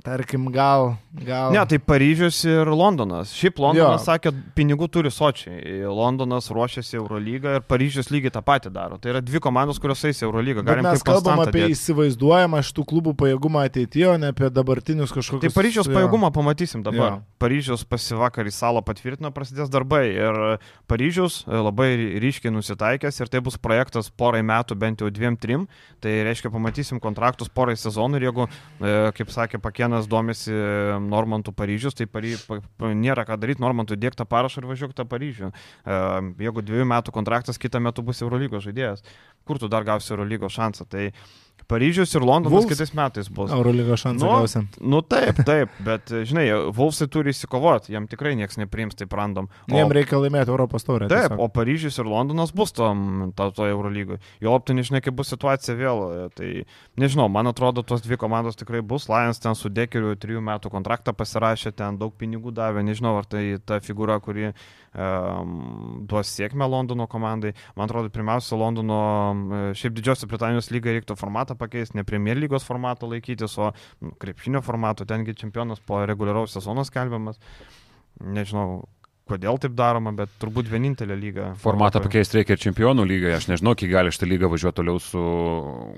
tarkim, 0.01 0.47
gal. 0.53 0.97
gal... 1.13 1.53
Ne, 1.53 1.61
tai 1.69 1.79
Paryžius 1.79 2.39
ir 2.49 2.69
Londonas. 2.73 3.35
Šiaip 3.37 3.59
Londonas 3.61 4.01
Jo. 4.01 4.13
sakė, 4.13 4.33
pinigų 4.57 4.89
turi 4.93 5.11
sočiai. 5.13 5.83
Londonas 5.85 6.49
ruošiasi 6.55 6.97
Eurolygą 6.97 7.57
ir 7.59 7.67
Paryžius 7.69 8.09
lygiai 8.13 8.33
tą 8.33 8.43
patį 8.47 8.73
daro. 8.73 8.99
Tai 9.03 9.13
yra 9.13 9.23
dvi 9.25 9.43
komandos, 9.43 9.81
kurios 9.83 10.05
eis 10.09 10.23
Eurolygą. 10.25 10.65
Galim 10.67 10.87
mes 10.87 11.05
kalbam 11.07 11.43
apie 11.45 11.67
dėt. 11.67 11.75
įsivaizduojamą 11.77 12.63
šitų 12.69 12.85
klubų 12.93 13.15
pajėgumą 13.21 13.67
ateityje, 13.69 14.09
o 14.15 14.17
ne 14.23 14.33
apie 14.33 14.49
dabartinius 14.55 15.13
kažkokius. 15.15 15.45
Tai 15.49 15.57
Paryžiaus 15.59 15.91
jo. 15.91 15.97
pajėgumą 15.99 16.33
pamatysim 16.35 16.87
dabar. 16.87 17.19
Jo. 17.19 17.37
Paryžiaus 17.43 17.85
pasivakar 17.89 18.49
į 18.49 18.55
salą 18.57 18.85
patvirtino, 18.87 19.33
prasidės 19.35 19.73
darbai. 19.73 20.05
Ir 20.15 20.41
Paryžius 20.91 21.43
e, 21.45 21.59
labai 21.59 21.91
ryškiai 22.23 22.55
nusitaikęs 22.55 23.21
ir 23.21 23.33
tai 23.33 23.43
bus 23.45 23.59
projektas 23.61 24.11
porai 24.11 24.43
metų, 24.47 24.79
bent 24.79 25.03
jau 25.03 25.11
dviem, 25.13 25.37
trim. 25.41 25.69
Tai 26.03 26.13
reiškia, 26.29 26.53
pamatysim 26.55 27.01
kontraktus 27.03 27.51
porai 27.53 27.77
sezonų 27.79 28.21
ir 28.21 28.29
jeigu, 28.29 28.49
e, 28.81 28.95
kaip 29.17 29.33
sakė 29.33 29.61
Pakienas, 29.83 30.07
domisi 30.07 30.53
Normantų 31.03 31.53
Paryžius, 31.59 31.97
tai 31.99 32.07
Pary... 32.07 32.37
pa... 32.47 32.61
pa- 32.79 32.93
nėra 32.95 33.25
ką 33.27 33.35
daryti, 33.41 33.63
Normantų 33.63 33.97
dėk 33.99 34.15
tą 34.15 34.27
parašą 34.31 34.63
ir 34.63 34.69
važiuok 34.71 34.95
tą 34.95 35.07
Paryžių. 35.11 35.51
E, 35.51 35.97
Jeigu 36.39 36.63
dviejų 36.63 36.87
metų 36.87 37.15
kontraktas, 37.15 37.59
kitą 37.59 37.81
metų 37.83 38.05
bus 38.07 38.23
Eurolygos 38.23 38.63
žaidėjas, 38.63 39.03
kur 39.43 39.59
tu 39.59 39.67
dar 39.73 39.83
gausi 39.83 40.13
Eurolygos 40.15 40.55
šansą. 40.55 40.87
Tai 40.87 41.09
Paryžius 41.73 42.13
ir 42.19 42.27
Londonas 42.29 42.53
Wolves? 42.55 42.71
kitais 42.75 42.93
metais 42.99 43.31
bus. 43.33 43.51
Eurolygo 43.57 43.97
šansą 43.99 44.23
Nu, 44.27 44.31
gausim. 44.37 44.69
Nu 44.81 45.01
taip, 45.03 45.41
taip, 45.49 45.73
bet 45.87 46.13
žinai, 46.29 46.45
Vulfsai 46.77 47.09
turi 47.13 47.33
įsikovoti, 47.33 47.95
jam 47.97 48.07
tikrai 48.11 48.35
niekas 48.39 48.61
nepriims 48.61 48.99
taip 48.99 49.13
random. 49.17 49.49
O, 49.71 49.75
Jiem 49.77 49.93
reikia 49.97 50.21
laimėti 50.21 50.53
Europos 50.53 50.85
taurę. 50.87 51.09
taip, 51.11 51.33
tiesiog. 51.33 51.41
o 51.41 51.49
Paryžius 51.53 51.99
ir 52.03 52.11
Londonas 52.13 52.53
bus 52.53 52.75
tom, 52.77 53.33
to, 53.37 53.49
to 53.57 53.67
Eurolygoje. 53.73 54.21
Jo 54.45 54.53
optai 54.59 54.77
nežinai, 54.79 55.01
kaip 55.05 55.17
bus 55.19 55.33
situacija 55.33 55.77
vėl. 55.81 56.05
e, 56.27 56.29
Tai 56.33 56.49
nežinau, 57.03 57.27
man 57.33 57.47
atrodo, 57.51 57.83
tos 57.87 58.03
dvi 58.05 58.17
komandos 58.21 58.57
tikrai 58.61 58.81
bus. 58.83 59.09
Lions 59.11 59.41
ten 59.43 59.57
su 59.59 59.69
Dekeriu 59.73 60.15
trijų 60.17 60.41
metų 60.45 60.71
kontraktą 60.73 61.13
pasirašė, 61.17 61.73
ten 61.77 61.99
daug 62.01 62.13
pinigų 62.19 62.53
davė. 62.57 62.85
Nežinau, 62.87 63.17
ar 63.21 63.25
tai 63.29 63.59
ta 63.65 63.81
figūra, 63.85 64.21
kuri 64.25 64.51
um, 64.51 64.55
duos 64.93 66.31
sėkmę 66.37 66.69
Londono 66.69 67.07
komandai. 67.09 67.55
Man 67.77 67.89
atrodo, 67.89 68.11
pirmiausia, 68.13 68.57
Londono, 68.61 69.01
e, 69.33 69.61
šiaip 69.79 69.97
Didžiosios 69.97 70.29
Britanijos 70.29 70.71
lygai 70.73 70.99
reiktų 70.99 71.17
formatą 71.17 71.57
pakeisti, 71.59 71.97
ne 71.97 72.05
Premier 72.05 72.37
lygos 72.37 72.67
formato 72.69 73.09
laikytis, 73.09 73.57
o 73.59 73.73
nu, 74.05 74.13
krepšinio 74.21 74.63
formato, 74.65 75.09
tengi 75.09 75.35
čempionas 75.39 75.81
po 75.81 76.03
reguliaraus 76.09 76.53
sezono 76.59 76.85
skelbiamas. 76.85 77.41
Nežinau, 78.21 78.83
kodėl 79.33 79.61
taip 79.63 79.73
daroma, 79.79 80.13
bet 80.17 80.33
turbūt 80.43 80.69
vienintelė 80.69 81.17
lyga. 81.17 81.51
Formatą 81.63 82.03
pakeisti 82.05 82.41
reikia 82.41 82.59
ir 82.59 82.65
čempionų 82.67 83.07
lygoje. 83.09 83.39
Aš 83.39 83.49
nežinau, 83.55 83.73
kiek 83.79 83.93
gali 83.95 84.13
šitą 84.13 84.29
lygą 84.29 84.53
važiuoti 84.53 84.83
toliau 84.83 85.01
su 85.01 85.23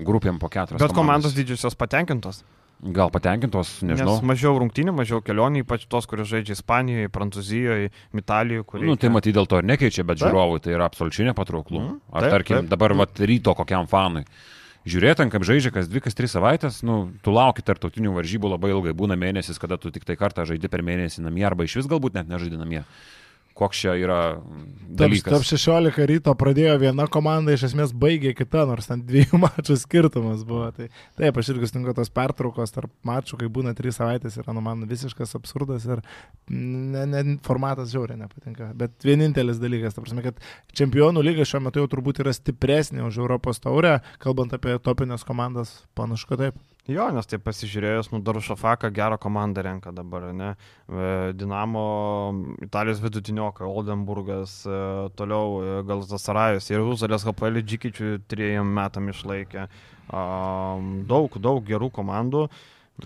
grupėm 0.07 0.39
po 0.39 0.47
keturias. 0.53 0.79
Bet 0.79 0.95
komandos 0.95 1.35
didžiosios 1.35 1.75
patenkintos. 1.75 2.45
Gal 2.83 3.09
patenkintos, 3.09 3.79
nežinau. 3.87 4.17
Nes 4.17 4.25
mažiau 4.27 4.57
rungtynių, 4.59 4.91
mažiau 4.93 5.21
kelionių, 5.23 5.63
ypač 5.63 5.85
tos, 5.89 6.05
kurios 6.09 6.27
žaidžia 6.29 6.57
Ispanijoje, 6.57 7.09
Prancūzijoje, 7.13 7.93
Italijoje. 8.13 8.65
Kur 8.67 8.83
Nu, 8.83 8.97
tai 8.99 9.09
matyt 9.09 9.37
dėl 9.37 9.47
to 9.47 9.61
ir 9.61 9.65
nekeičia, 9.65 10.03
bet 10.03 10.19
Taip. 10.19 10.27
žiūrovui 10.27 10.59
tai 10.61 10.75
yra 10.75 10.85
absoliučiai 10.89 11.31
nepatrauklu. 11.31 11.79
Mhm. 11.79 11.95
Ar 12.11 12.27
Taip, 12.27 12.35
tarkim, 12.35 12.59
taip. 12.59 12.69
dabar 12.75 12.93
vat, 12.93 13.15
ryto 13.23 13.55
kokiam 13.55 13.87
fanui. 13.87 14.25
Žiūrėt, 14.85 15.17
ten, 15.17 15.31
kaip 15.33 15.41
žaidžia 15.41 15.71
kas 15.73 15.87
dvi, 15.89 16.03
kas 16.05 16.13
tris 16.13 16.35
savaitės, 16.35 16.83
nu, 16.85 17.09
tu 17.25 17.33
lauki 17.33 17.63
tarptautinių 17.65 18.11
varžybų 18.19 18.51
labai 18.53 18.69
ilgai, 18.69 18.93
būna 18.93 19.17
mėnesis, 19.17 19.57
kada 19.57 19.79
tu 19.81 19.89
tik 19.89 20.05
tai 20.05 20.13
kartą 20.19 20.45
žaidži 20.45 20.69
per 20.69 20.83
mėnesį 20.85 21.23
namie 21.25 21.41
arba 21.47 21.65
iš 21.65 21.79
vis 21.79 21.89
galbūt 21.89 22.13
net 22.13 22.29
nežaidži 22.29 22.59
namie. 22.61 22.83
Koks 23.55 23.79
čia 23.85 23.93
yra 23.95 24.19
mm, 24.35 24.63
Top, 24.95 24.97
dalykas? 24.99 25.31
top 25.31 25.45
16 25.47 26.07
ryto 26.09 26.33
pradėjo 26.35 26.73
viena 26.81 27.05
komanda, 27.11 27.53
iš 27.55 27.69
esmės 27.69 27.93
baigė 27.95 28.33
kita, 28.35 28.65
nors 28.67 28.89
ten 28.89 29.05
dviejų 29.07 29.39
mačų 29.45 29.77
skirtumas 29.79 30.43
buvo. 30.47 30.67
Tai 30.75 30.89
taip, 30.91 31.39
aš 31.39 31.53
irgi 31.53 31.69
sutinku 31.71 31.95
tos 31.95 32.11
pertraukos 32.15 32.75
tarp 32.75 32.91
mačų, 33.07 33.39
kai 33.39 33.49
būna 33.57 33.71
3 33.77 33.95
savaitės, 33.95 34.35
yra 34.43 34.55
nu, 34.55 34.63
man 34.65 34.83
visiškas 34.89 35.37
absurdas 35.39 35.87
ir 35.87 36.03
ne, 36.51 37.05
ne, 37.07 37.23
formatas 37.47 37.95
žiauriai 37.95 38.19
nepatinka. 38.19 38.73
Bet 38.75 39.07
vienintelis 39.07 39.63
dalykas, 39.63 39.95
ta 39.95 40.03
prasme, 40.03 40.25
kad 40.25 40.43
čempionų 40.75 41.23
lyga 41.23 41.47
šiuo 41.47 41.63
metu 41.63 41.83
jau 41.83 41.91
turbūt 41.95 42.25
yra 42.25 42.35
stipresnė 42.35 43.07
už 43.07 43.23
Europos 43.23 43.63
taurę, 43.63 44.01
kalbant 44.23 44.55
apie 44.55 44.75
topinės 44.83 45.23
komandas, 45.27 45.77
panašu, 45.95 46.33
kad 46.33 46.43
taip. 46.43 46.63
Jo, 46.85 47.07
nes 47.09 47.25
tai 47.25 47.39
pasižiūrėjus, 47.41 48.11
nu, 48.13 48.19
Darušafaką 48.21 48.91
gerą 48.93 49.17
komandą 49.17 49.63
renka 49.65 49.89
dabar, 49.95 50.27
ne? 50.37 50.51
E, 50.85 51.07
Dinamo, 51.33 51.85
Italijos 52.61 53.01
vidutiniokai, 53.01 53.65
Oldenburgas, 53.65 54.59
e, 54.69 54.77
toliau 55.17 55.57
e, 55.63 55.79
Galzasarajus 55.89 56.69
ir 56.69 56.85
Uzalės 56.85 57.25
HPL 57.25 57.63
Džikičių 57.65 58.11
trejiem 58.29 58.69
metam 58.77 59.09
išlaikė. 59.09 59.65
Daug, 61.09 61.39
daug 61.41 61.63
gerų 61.65 61.89
komandų. 61.89 62.45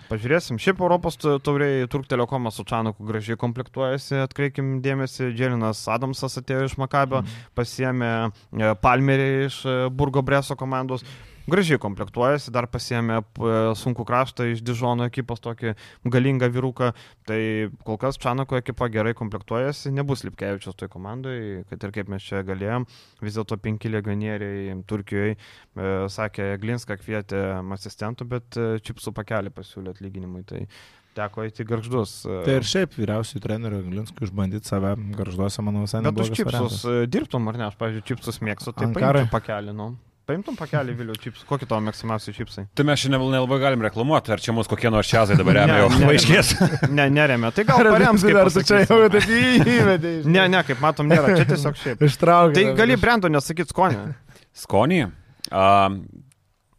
Pažiūrėsim, 0.09 0.59
šiaip 0.61 0.83
Europos 0.83 1.15
tauriai 1.17 1.87
Turk 1.89 2.05
Telekomas 2.11 2.59
su 2.59 2.65
Čanuku 2.67 3.07
gražiai 3.07 3.39
komplektuojasi, 3.39 4.19
atkreipkim 4.25 4.75
dėmesį, 4.83 5.31
Dželinas 5.31 5.87
Adamsas 5.89 6.35
atėjo 6.43 6.67
iš 6.67 6.75
Makabio, 6.83 7.23
pasiemė 7.55 8.11
e, 8.27 8.75
Palmerį 8.83 9.31
iš 9.47 9.63
Burgo 9.95 10.21
Breso 10.27 10.59
komandos. 10.59 11.07
Gražiai 11.49 11.79
komplektuojasi, 11.81 12.51
dar 12.55 12.67
pasiemė 12.71 13.19
sunku 13.79 14.05
kraštą 14.07 14.47
iš 14.53 14.61
Dižono 14.65 15.07
ekipos 15.09 15.41
tokį 15.43 15.73
galingą 16.13 16.49
vyruką. 16.53 16.91
Tai 17.29 17.39
kol 17.87 17.97
kas 18.01 18.19
Čanako 18.21 18.59
ekipa 18.59 18.87
gerai 18.93 19.15
komplektuojasi, 19.17 19.91
nebus 19.95 20.23
Lipkevičius 20.27 20.77
toj 20.79 20.91
komandai, 20.93 21.65
kad 21.69 21.83
ir 21.87 21.95
kaip 21.95 22.11
mes 22.11 22.25
čia 22.25 22.43
galėjom. 22.47 22.85
Vis 23.25 23.37
dėlto 23.39 23.57
penki 23.61 23.91
legionieriai 23.91 24.77
Turkijoje, 24.89 25.35
sakė, 26.13 26.51
Glinską 26.61 26.97
kvietė 27.01 27.43
asistentų, 27.79 28.25
bet 28.29 28.57
e, 28.59 28.69
čipsų 28.83 29.13
pakelį 29.15 29.51
pasiūlė 29.55 29.93
atlyginimui. 29.95 30.43
Tai 30.49 30.63
teko 31.17 31.43
eiti 31.47 31.65
garždus. 31.67 32.19
e, 32.27 32.41
Tai 32.45 32.57
ir 32.59 32.67
šiaip 32.67 32.93
vyriausiųjų 32.99 33.41
trenerių 33.45 33.79
Glinskui 33.87 34.27
išbandyti 34.27 34.69
save 34.69 34.93
garžduose, 35.17 35.63
manau, 35.65 35.85
visai 35.87 36.03
Bet 36.05 36.19
už 36.25 36.31
čipsus 36.35 36.51
variantas. 36.53 36.83
e, 36.85 37.07
dirbtum 37.11 37.49
ar 37.51 37.57
ne, 37.59 37.65
aš, 37.71 37.79
pavyzdžiui, 37.79 38.05
čipsus 38.11 38.39
mėgstu, 38.45 38.75
tai 38.75 38.89
Ankarai? 38.89 39.23
paimtum 39.25 39.33
pakelį, 39.39 39.75
nu. 39.79 39.89
Paimtum 40.29 40.53
pakelį 40.59 40.93
vėliau 40.93 41.15
čipsų. 41.17 41.45
Kokį 41.49 41.65
tavo 41.71 41.81
mėgstamiausi 41.87 42.33
čipsai? 42.37 42.67
Tai 42.77 42.83
mes 42.85 43.01
šiandien 43.01 43.23
nelabai 43.33 43.57
galim 43.63 43.81
reklamuoti, 43.81 44.29
ar 44.35 44.43
čia 44.43 44.53
mūsų 44.53 44.69
kokie 44.75 44.91
nors 44.93 45.09
čiazai 45.09 45.37
dabar 45.39 45.57
remia 45.63 45.79
jau 45.81 45.87
ne, 45.95 46.03
paaiškės. 46.05 46.51
Ne, 46.99 47.07
neremia. 47.09 47.49
Tai 47.55 47.65
gal 47.65 47.81
parems, 47.89 48.25
kaip 48.27 48.37
Ar 48.43 48.51
tu 48.53 48.61
čia 48.69 48.83
jau 48.85 48.99
taip 49.09 49.25
įvedai? 49.73 50.13
Ne, 50.29 50.43
ne, 50.53 50.61
kaip 50.67 50.83
matom, 50.85 51.09
nėra. 51.09 51.33
Čia 51.33 51.47
tiesiog 51.49 51.79
šiaip. 51.81 52.03
Ištraukė. 52.11 52.55
Tai 52.59 52.75
gali 52.77 52.99
brendo 53.01 53.31
nesakyti 53.33 53.73
skonį. 53.73 54.03
Skonį. 54.65 55.01
A, 55.49 55.65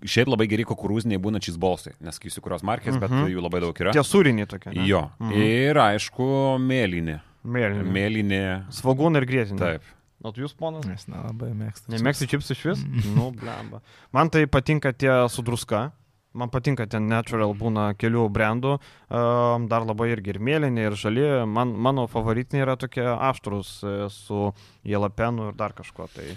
Šiaip 0.00 0.30
labai 0.32 0.46
geri 0.48 0.64
kukurūziniai 0.64 1.20
būna 1.20 1.42
čizbolsai, 1.44 1.90
nesakysiu 2.00 2.40
kurios 2.40 2.62
markės, 2.64 2.94
bet 2.96 3.10
Mhm. 3.12 3.26
jų 3.34 3.42
labai 3.44 3.58
daug 3.60 3.76
yra. 3.82 3.92
Tie 3.92 4.00
sūriniai 4.00 4.46
tokie. 4.48 4.70
ne? 4.72 4.86
Jo. 4.88 5.10
Mhm. 5.20 5.34
Ir 5.36 5.76
aišku, 5.82 6.28
mėlynė. 6.56 7.18
Mėlyni. 7.44 7.84
Mėlynė. 7.98 8.40
Svagūnai 8.72 9.20
ir 9.20 9.26
grėtinė. 9.28 9.58
Taip. 9.60 9.82
O 10.22 10.32
jūs, 10.36 10.52
ponas? 10.56 10.84
Nes 10.84 11.06
nelabai 11.08 11.52
mėgstu. 11.56 11.88
Nemėgsti 11.94 12.26
čipsų 12.28 12.52
iš 12.56 12.64
vis? 12.72 12.82
Nu, 13.16 13.30
blemba. 13.32 13.80
Man 14.12 14.28
tai 14.30 14.46
patinka 14.46 14.92
tie 14.92 15.12
su 15.32 15.42
druska. 15.42 15.90
Man 16.32 16.46
patinka 16.52 16.84
ten 16.86 17.08
natural 17.10 17.50
būna 17.58 17.88
kelių 17.98 18.28
brandų, 18.30 18.76
um, 19.10 19.64
dar 19.66 19.82
labai 19.82 20.12
irgi 20.12 20.30
ir 20.30 20.38
mėlyni, 20.38 20.84
ir 20.86 20.94
žali. 20.94 21.24
Man, 21.50 21.72
mano 21.74 22.04
favoritiniai 22.06 22.62
yra 22.62 22.76
tokie 22.78 23.02
aštrus 23.02 23.80
e, 23.82 23.94
su 24.14 24.52
jelapenu 24.86 25.48
ir 25.50 25.56
dar 25.58 25.72
kažko. 25.74 26.06
Tai 26.14 26.28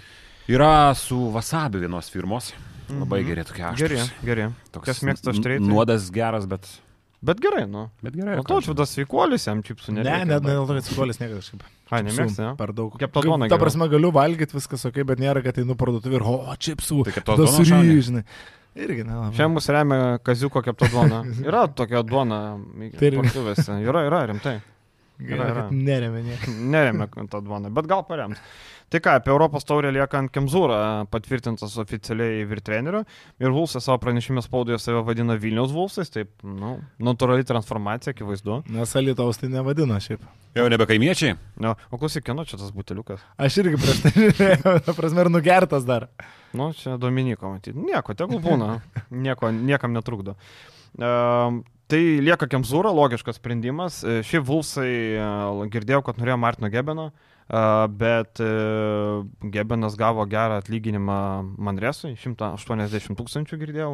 Yra 0.50 0.92
su 0.98 1.16
wasabi 1.32 1.78
vienos 1.84 2.10
firmos. 2.10 2.50
Labai 2.90 3.20
Mhm. 3.22 3.28
geri 3.30 3.44
tokie 3.48 3.70
geri, 3.78 3.96
aštrūs. 4.02 4.24
geri. 4.26 4.48
Toks 4.74 4.84
Kas 4.90 4.98
mėgsta 5.06 5.30
aštriai, 5.32 5.60
tai- 5.62 5.68
Nuodas 5.68 6.10
geras, 6.12 6.44
bet, 6.50 6.66
Bet 7.24 7.40
gerai, 7.40 7.62
nu. 7.70 7.86
bet 8.04 8.16
gerai. 8.18 8.36
O 8.40 8.44
ką 8.44 8.58
tau 8.66 8.74
tas 8.76 8.90
sveikuolis 8.92 9.46
jam 9.48 9.62
čipsų 9.64 9.94
Ne, 9.94 10.02
nereikia. 10.02 10.24
ne, 10.28 10.34
ne, 10.34 10.40
dėl 10.44 10.66
to, 10.68 10.74
kad 10.76 10.88
skolis 10.90 11.20
niekada 11.22 11.40
kažkaip. 11.40 11.62
Ai, 11.64 12.00
čipsų 12.02 12.08
nemėgsti, 12.10 12.42
ne? 12.44 12.50
Per 12.58 12.72
daug. 12.76 12.98
Keptą 13.00 13.22
duoną 13.24 13.48
Ta 13.52 13.58
prasme, 13.60 13.88
galiu 13.92 14.10
valgyti 14.12 14.56
viskas 14.58 14.84
ok, 14.90 15.00
bet 15.08 15.22
nėra, 15.22 15.40
kad 15.44 15.56
einu 15.62 15.76
parduotuvį 15.80 16.18
ir, 16.20 16.26
o, 16.28 16.36
čipsų. 16.66 16.98
Tai 17.08 17.36
duonos 17.40 17.56
šauni? 17.62 17.94
suryžinai. 17.94 18.24
Irgi 18.74 19.04
nelabai. 19.06 19.32
Čia 19.38 19.48
mus 19.48 19.68
remia 19.70 20.18
Kaziuko 20.26 20.60
kepta 20.66 20.88
duona. 20.92 21.22
Yra 21.48 21.64
tokia 21.70 22.02
duona 22.02 22.40
Tai 22.98 23.10
parduotuvėse. 23.14 23.80
Yra, 23.86 24.04
yra, 24.10 24.22
rimtai. 24.32 24.56
Gerai, 25.24 25.48
yra. 25.52 25.66
kad 25.68 25.76
neremia. 25.78 26.38
Neremia 26.74 27.06
tą 27.30 27.40
duoną, 27.46 27.70
bet 27.74 27.86
gal 27.86 28.02
parems. 28.08 28.40
Tai 28.94 29.00
ką, 29.02 29.10
apie 29.10 29.30
Europos 29.30 29.64
taurę 29.66 29.90
lieka 29.90 30.20
ant 30.20 30.30
Kemzūrą 30.30 30.76
patvirtintas 31.10 31.72
oficialiai 31.82 32.44
vyr 32.46 32.60
treneriu. 32.62 33.00
Ir 33.42 33.50
Vulsas 33.50 33.88
savo 33.88 33.98
pranešime 33.98 34.38
spaudoje 34.44 34.78
save 34.78 35.00
vadina 35.02 35.34
Vilniaus 35.34 35.72
Vulsais, 35.74 36.12
taip, 36.14 36.30
nu, 36.46 36.76
natūrali 37.02 37.42
transformacija, 37.48 38.14
akivaizdu. 38.14 38.60
Nes 38.70 38.94
Alitaus 38.94 39.42
tai 39.42 39.50
nevadina 39.50 39.98
šiaip. 39.98 40.22
Jau 40.54 40.68
nebe 40.70 40.86
kaimiečiai. 40.86 41.34
No, 41.58 41.74
o 41.90 41.98
klausyk, 41.98 42.22
kieno 42.28 42.46
čia 42.46 42.60
tas 42.60 42.70
buteliukas? 42.76 43.26
Aš 43.34 43.58
irgi 43.64 43.82
prieš 43.82 44.04
tai 44.06 44.14
žiūrėjau, 44.20 44.76
ta 44.86 44.94
prasme, 44.94 45.26
ir 45.26 45.32
nugertas 45.40 45.90
dar. 45.90 46.06
Nu, 46.54 46.70
čia 46.78 46.94
Dominiko 46.94 47.50
matyti. 47.50 47.74
Nieko, 47.74 48.14
tegul 48.14 48.38
būna. 48.46 48.76
Nieko, 49.10 49.50
niekam 49.50 49.98
netrukdo. 49.98 50.38
Um, 50.94 51.64
tai 51.90 52.04
lieka 52.22 52.46
Kemzūra, 52.46 52.94
logiškas 52.94 53.42
sprendimas. 53.42 54.04
E, 54.06 54.20
Šiaip 54.22 54.46
Vulsai 54.46 54.90
e, 55.18 55.30
girdėjau, 55.74 56.04
kad 56.06 56.22
norėjo 56.22 56.38
Martino 56.38 56.70
Gebeno, 56.70 57.10
e, 57.10 57.33
bet 57.48 58.40
e, 58.40 58.50
Gebenas 59.52 59.96
gavo 60.00 60.24
gerą 60.26 60.60
atlyginimą 60.62 61.18
Manresui, 61.58 62.14
180 62.16 63.18
tūkstančių 63.18 63.58
girdėjau. 63.60 63.90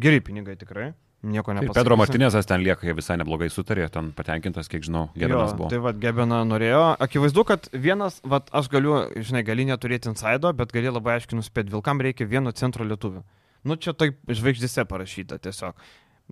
Geri 0.00 0.22
pinigai 0.24 0.56
tikrai. 0.56 0.94
Nieko 1.26 1.50
Tai 1.50 1.54
nepasakysiu. 1.56 1.80
Pedro 1.80 1.96
Martinezas 1.96 2.46
ten 2.46 2.60
lieka, 2.62 2.86
jie 2.86 2.94
visai 2.94 3.16
neblogai 3.18 3.48
sutarė, 3.50 3.88
ten 3.90 4.12
patenkintas, 4.14 4.68
kiek 4.70 4.84
žinau, 4.86 5.08
geras 5.16 5.50
Jo, 5.50 5.56
buvo. 5.58 5.70
Tai 5.72 5.80
vad 5.82 5.98
Gebena 6.00 6.42
norėjo. 6.46 6.82
Akivaizdu, 7.02 7.44
kad 7.48 7.66
vienas, 7.72 8.20
vad 8.22 8.52
aš 8.54 8.68
galiu, 8.70 8.98
žinai, 9.16 9.42
gali 9.46 9.66
neturėti 9.66 10.12
insaido, 10.12 10.52
bet 10.56 10.74
gali 10.76 10.92
labai 10.92 11.16
aiškiai 11.16 11.40
nuspėti, 11.40 11.72
vilkam 11.72 12.04
reikia 12.04 12.28
vieno 12.30 12.52
centro 12.54 12.86
lietuvių. 12.86 13.24
Nu 13.66 13.74
čia 13.80 13.96
taip 13.98 14.20
žvaigždėse 14.30 14.84
parašyta 14.86 15.40
tiesiog. 15.42 15.74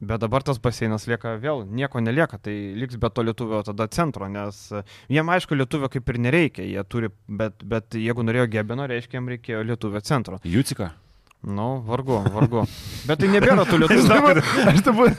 Bet 0.01 0.21
dabar 0.25 0.43
tas 0.43 0.59
baseinas 0.59 1.07
lieka 1.07 1.37
vėl, 1.39 1.63
nieko 1.71 2.01
nelieka, 2.03 2.41
tai 2.43 2.55
liks 2.75 2.99
be 2.99 3.11
to 3.15 3.23
lietuvio 3.23 3.61
tada 3.63 3.87
centro, 3.95 4.27
nes 4.27 4.59
e, 4.75 4.83
jiem 5.15 5.31
aišku 5.31 5.55
lietuvio 5.55 5.87
kaip 5.93 6.11
ir 6.11 6.19
nereikia, 6.27 6.67
jie 6.67 6.83
turi, 6.91 7.13
bet, 7.29 7.63
bet 7.63 7.95
jeigu 7.95 8.27
norėjo 8.27 8.49
Gebeno, 8.57 8.89
reiškia, 8.91 9.21
jiem 9.21 9.31
reikėjo 9.37 9.63
lietuvio 9.71 10.03
centro. 10.03 10.41
Jucika. 10.43 10.91
Nu, 11.45 11.83
vargu, 11.85 12.23
vargu. 12.33 12.63
Bet 13.05 13.21
tai 13.21 13.29
nebėra 13.29 13.67
tų 13.69 13.83
lietuvių. 13.83 14.05
Dabar, 14.09 14.39
aš 14.71 14.79
dabar, 14.87 15.11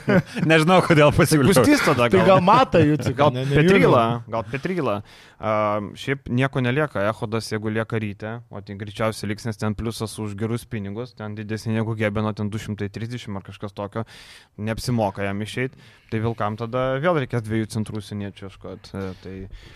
Nežinau, 0.50 0.80
kodėl 0.82 1.12
pasiūliau. 1.14 1.52
Gustys 1.52 1.84
tada 1.86 2.08
tai 2.10 2.24
gal 2.26 2.42
mata 2.42 2.80
jų. 2.82 2.96
Gal 3.14 3.30
Petryla, 3.46 4.02
gal 4.26 4.46
Petryla. 4.50 4.96
Uh, 5.36 5.90
šiaip 6.00 6.30
nieko 6.32 6.62
nelieka, 6.64 7.02
Ehodas, 7.10 7.50
jeigu 7.52 7.68
lieka 7.68 7.98
ryte, 8.00 8.30
o 8.48 8.62
tai 8.64 8.74
greičiausiai 8.80 9.28
liks, 9.28 9.44
nes 9.44 9.60
ten 9.60 9.74
pliusas 9.76 10.14
už 10.22 10.32
gerus 10.40 10.64
pinigus, 10.64 11.12
ten 11.14 11.34
didesnį 11.36 11.74
negu 11.76 11.92
Gebeno, 11.98 12.32
ten 12.34 12.48
230 12.50 13.36
ar 13.36 13.44
kažkas 13.44 13.76
tokio, 13.76 14.06
neapsimoka 14.56 15.26
jam 15.26 15.42
išeiti. 15.44 15.76
Tai 16.10 16.20
Vilkam 16.22 16.56
tada 16.56 16.84
vėl 17.02 17.18
reikės 17.20 17.42
dviejų 17.44 17.68
centrų 17.74 18.00
siniečių 18.06 18.46
ieškoti. 18.48 18.92
Tai, 19.22 19.34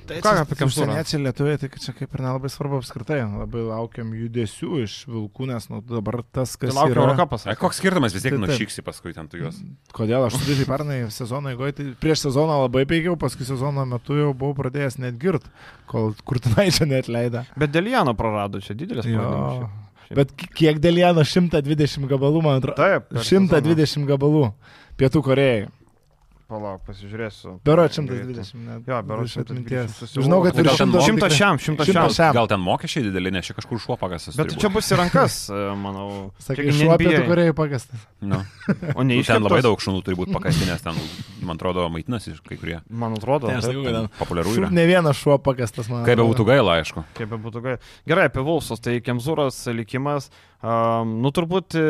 Tai 0.09 0.19
ką 0.25 0.35
apie 0.45 0.59
Kemzūrą? 0.61 0.87
užsieniečiai 0.87 1.23
lietuviai, 1.27 1.59
tai 1.61 1.71
čia 1.77 1.93
kaip 1.99 2.15
ir 2.17 2.23
nelabai 2.25 2.51
svarbu 2.55 2.79
apskritai. 2.81 3.21
Labai 3.27 3.65
laukiam 3.67 4.15
judesių 4.17 4.81
iš 4.87 4.95
vilkų, 5.11 5.51
nes 5.51 5.67
nu, 5.73 5.83
dabar 5.91 6.21
tas, 6.41 6.57
Tai 6.57 6.67
kas 6.67 6.77
laukia 6.81 6.95
yra... 6.97 7.05
Eurocapas. 7.07 7.45
Koks 7.61 7.79
skirtumas 7.83 8.17
vis 8.17 8.25
tiek 8.27 8.35
Tai 8.37 8.43
nušyksi 8.47 8.85
paskui 8.87 9.15
ten 9.17 9.29
tu 9.31 9.39
juos. 9.41 9.61
Kodėl 9.97 10.27
aš 10.27 10.39
sudėžiai 10.41 10.69
pernai 10.69 10.99
sezoną 11.15 11.55
įgoju, 11.55 11.77
tai 11.79 11.87
prieš 12.03 12.25
sezoną 12.27 12.57
labai 12.65 12.87
peikiau, 12.91 13.15
paskui 13.21 13.47
sezono 13.49 13.85
metu 13.89 14.17
jau 14.19 14.33
buvau 14.35 14.57
pradėjęs 14.65 14.99
net 15.05 15.21
girt, 15.23 15.47
kol 15.91 16.13
kurtinaičio 16.27 16.89
net 16.91 17.09
leido. 17.13 17.45
Bet 17.61 17.71
dėl 17.77 17.93
Jano 17.93 18.17
prarado 18.19 18.61
čia 18.65 18.75
didelis 18.75 19.07
šiaip. 19.07 19.69
Bet 20.11 20.33
ki- 20.35 20.49
kiek 20.59 20.81
dėl 20.83 20.97
Jano 20.99 21.23
120 21.23 22.09
gabalų, 22.11 22.41
man 22.43 22.57
atrodo. 22.59 22.75
Taip. 22.83 23.05
per 23.13 23.23
sezoną. 23.23 23.47
120 23.63 24.09
gabalų. 24.11 24.49
Pietų 24.99 25.23
Korejai. 25.23 25.69
Palauk, 26.51 26.81
pasižiūrėsiu. 26.89 27.53
Bero 27.63 27.85
Greitai. 27.87 28.43
120. 28.43 28.57
Net, 28.67 28.89
Jo, 28.91 28.97
atminties. 28.99 29.93
120 30.03 30.25
Žinau, 30.27 30.41
kad 30.43 30.57
virš 30.59 30.81
ten 30.81 30.91
100 30.91 31.03
Šimtas 31.07 31.35
šiam, 31.37 31.61
šimtas 31.63 31.87
šiam. 31.87 32.01
Šimtas 32.01 32.17
šiam. 32.19 32.33
Gal 32.35 32.49
ten 32.51 32.63
mokesčiai 32.65 33.05
dideli, 33.07 33.31
nes 33.35 33.47
čia 33.47 33.55
kažkur 33.55 33.79
šuo 33.79 33.97
pagasas. 34.01 34.35
Bet 34.39 34.51
turi 34.51 34.65
čia 34.65 34.71
bus 34.75 34.91
į 34.91 34.99
rankas, 34.99 35.37
e, 35.47 35.61
manau. 35.79 36.09
Sakai, 36.47 36.67
šuo 36.75 36.89
NBA. 36.91 36.99
Pietų 37.05 37.23
Korejai 37.31 37.55
pakastas. 37.55 38.03
Nu. 38.21 38.43
O 38.99 39.05
ne 39.07 39.21
Nu, 39.21 39.23
iš 39.23 39.31
ten 39.31 39.45
labai 39.47 39.61
daug 39.63 39.79
šunų 39.83 40.03
turi 40.07 40.19
būti 40.19 40.35
pakasti, 40.35 40.67
nes 40.67 40.83
ten, 40.83 40.99
man 41.47 41.59
atrodo, 41.59 41.87
maitinasi 41.93 42.35
kai 42.47 42.59
kurie. 42.59 42.81
Man 42.91 43.15
atrodo. 43.19 43.51
Aš 43.53 43.69
taip. 43.71 43.81
ten 43.87 44.11
Populiaru 44.19 44.55
yra. 44.57 44.71
ne 44.75 44.87
vienas 44.91 45.19
šuo 45.21 45.39
pakastas 45.43 45.91
man. 45.93 46.03
Kaip 46.09 46.19
be 46.19 46.27
būtų 46.27 46.47
gaila, 46.51 46.81
aišku. 46.81 47.05
Kaip 47.19 47.31
be 47.31 47.39
būtų 47.47 47.63
gerai. 47.65 47.81
Gerai, 48.11 48.27
apie 48.31 48.43
Vulsus, 48.47 48.83
tai 48.83 48.99
Kemzūros 49.05 49.63
likimas, 49.77 50.31
um, 50.63 51.17
nu 51.25 51.33
turbūt 51.35 51.77
e, 51.79 51.83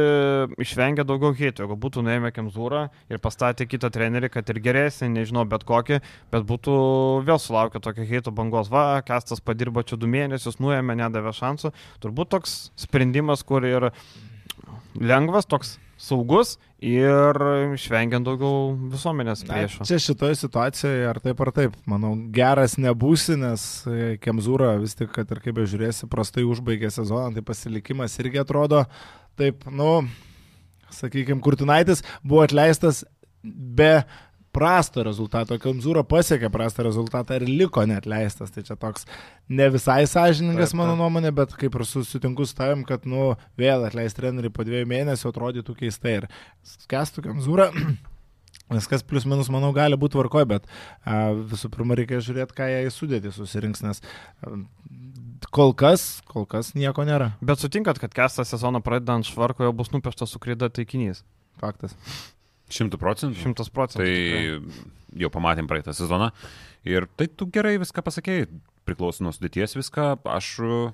išvengia 0.63 1.05
daugiau 1.09 1.35
heitų. 1.37 1.65
Jeigu 1.65 1.77
būtų 1.81 2.05
nuėmę 2.07 2.33
Kemzūrą 2.35 2.87
ir 3.11 3.21
pastatė 3.23 3.67
kitą 3.71 3.91
trenerį, 3.95 4.31
kad 4.33 4.49
ir 4.53 4.63
geresnį, 4.65 5.11
nežinau, 5.19 5.45
bet 5.51 5.67
kokį, 5.69 6.01
bet 6.33 6.49
būtų 6.49 6.79
vėl 7.29 7.43
sulaukę 7.43 7.83
tokio 7.83 8.07
heitų 8.09 8.35
bangos. 8.37 8.73
Va, 8.73 9.03
Kastas 9.07 9.43
padirbo 9.45 9.85
čia 9.87 9.99
du 10.01 10.11
mėnesius, 10.11 10.61
nuėmė, 10.63 10.99
nedavė 11.03 11.35
šansų. 11.37 11.75
Turbūt 12.03 12.33
toks 12.37 12.59
sprendimas, 12.81 13.45
kur 13.47 13.67
ir 13.69 13.91
lengvas, 14.99 15.49
toks 15.51 15.79
saugus 16.01 16.57
ir 16.81 17.39
išvengiant 17.77 18.25
daugiau 18.25 18.73
visuomenės 18.93 19.45
priešų. 19.49 19.87
Čia 19.89 20.01
šitoje 20.01 20.39
situacijoje 20.41 21.07
ar 21.11 21.21
taip 21.23 21.43
ar 21.45 21.53
taip, 21.57 21.77
manau, 21.91 22.15
geras 22.33 22.79
nebūsi, 22.81 23.37
nes 23.41 23.67
e, 23.85 24.17
Kemzūra 24.23 24.73
vis 24.81 24.97
tik, 24.99 25.13
kad 25.15 25.31
ir 25.31 25.43
kaip 25.45 25.59
bežiūrėsi, 25.61 26.09
prastai 26.11 26.47
užbaigė 26.49 26.91
sezoną, 26.95 27.35
tai 27.37 27.45
pasilikimas 27.47 28.17
irgi 28.23 28.41
atrodo 28.43 28.87
taip, 29.41 29.67
nu, 29.69 30.01
sakykime, 30.95 31.43
Kurtinaitis 31.45 32.05
buvo 32.25 32.45
atleistas 32.47 33.05
be 33.45 34.01
prasto 34.55 35.05
rezultato, 35.07 35.57
Kemzūra 35.63 36.03
pasiekė 36.09 36.51
prastą 36.53 36.85
rezultatą 36.87 37.39
ir 37.39 37.47
liko 37.49 37.85
neatleistas. 37.87 38.53
Tai 38.55 38.65
čia 38.67 38.77
toks 38.81 39.07
ne 39.49 39.69
visai 39.73 40.03
sąžiningas 40.11 40.75
mano 40.79 40.97
nuomonė, 40.99 41.33
bet 41.37 41.55
kaip 41.59 41.77
ir 41.79 41.87
su- 41.89 42.05
sutinku 42.07 42.47
su 42.47 42.57
tavim, 42.59 42.85
kad, 42.89 43.07
nu, 43.07 43.35
vėl 43.61 43.87
atleisti 43.87 44.23
trenerių 44.23 44.53
po 44.55 44.67
dviejų 44.67 44.89
mėnesių 44.91 45.31
atrodytų 45.31 45.77
keistai 45.83 46.17
ir 46.21 46.29
skestų 46.67 47.29
Kemzūra. 47.29 47.71
Viskas 48.75 49.05
plus 49.11 49.27
minus, 49.31 49.53
manau, 49.55 49.71
gali 49.77 49.99
būti 50.01 50.17
tvarkoj, 50.19 50.49
bet 50.51 50.67
a, 51.05 51.31
visų 51.35 51.71
pirma 51.75 51.99
reikia 51.99 52.23
žiūrėti, 52.25 52.57
ką 52.59 52.71
jie 52.71 52.83
į 52.89 52.95
sudėtį 52.95 53.35
susirinks, 53.37 53.85
nes 53.87 54.03
a, 54.03 54.57
kol 55.55 55.73
kas, 55.79 56.21
kol 56.29 56.45
kas 56.51 56.75
nieko 56.75 57.07
nėra. 57.07 57.33
Bet 57.41 57.63
sutinkat, 57.63 58.03
kad 58.03 58.15
kestą 58.15 58.45
sezoną 58.49 58.83
pradedant 58.85 59.27
švarko 59.29 59.67
jau 59.69 59.73
bus 59.77 59.95
nupieštas 59.95 60.35
sukrida 60.35 60.69
taikinys. 60.75 61.23
Faktas. 61.61 61.95
Šimtų 62.71 63.01
procentų. 63.03 63.41
Šimtas 63.43 63.71
procentų. 63.75 64.07
Tai 64.07 65.21
jau 65.21 65.31
pamatėm 65.35 65.69
praeitą 65.71 65.95
sezoną. 65.97 66.31
Ir 66.87 67.09
tai 67.19 67.27
tu 67.29 67.49
gerai 67.51 67.77
viską 67.83 68.05
pasakėjai. 68.07 68.49
Priklauso 68.89 69.25
nuo 69.27 69.35
sudėties 69.35 69.77
viską. 69.77 70.13
Aš 70.31 70.53
uh, 70.65 70.93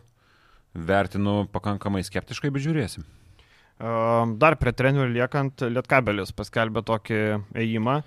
vertinu 0.76 1.46
pakankamai 1.52 2.04
skeptiškai, 2.06 2.50
bet 2.52 2.64
žiūrėsim. 2.64 3.06
Ehm, 3.80 4.36
Dar 4.40 4.56
prie 4.60 4.72
trenerių 4.76 5.12
liekant, 5.16 5.66
Lietkabelis 5.72 6.32
paskelbė 6.36 6.84
tokį 6.86 7.20
ėjimą, 7.62 8.00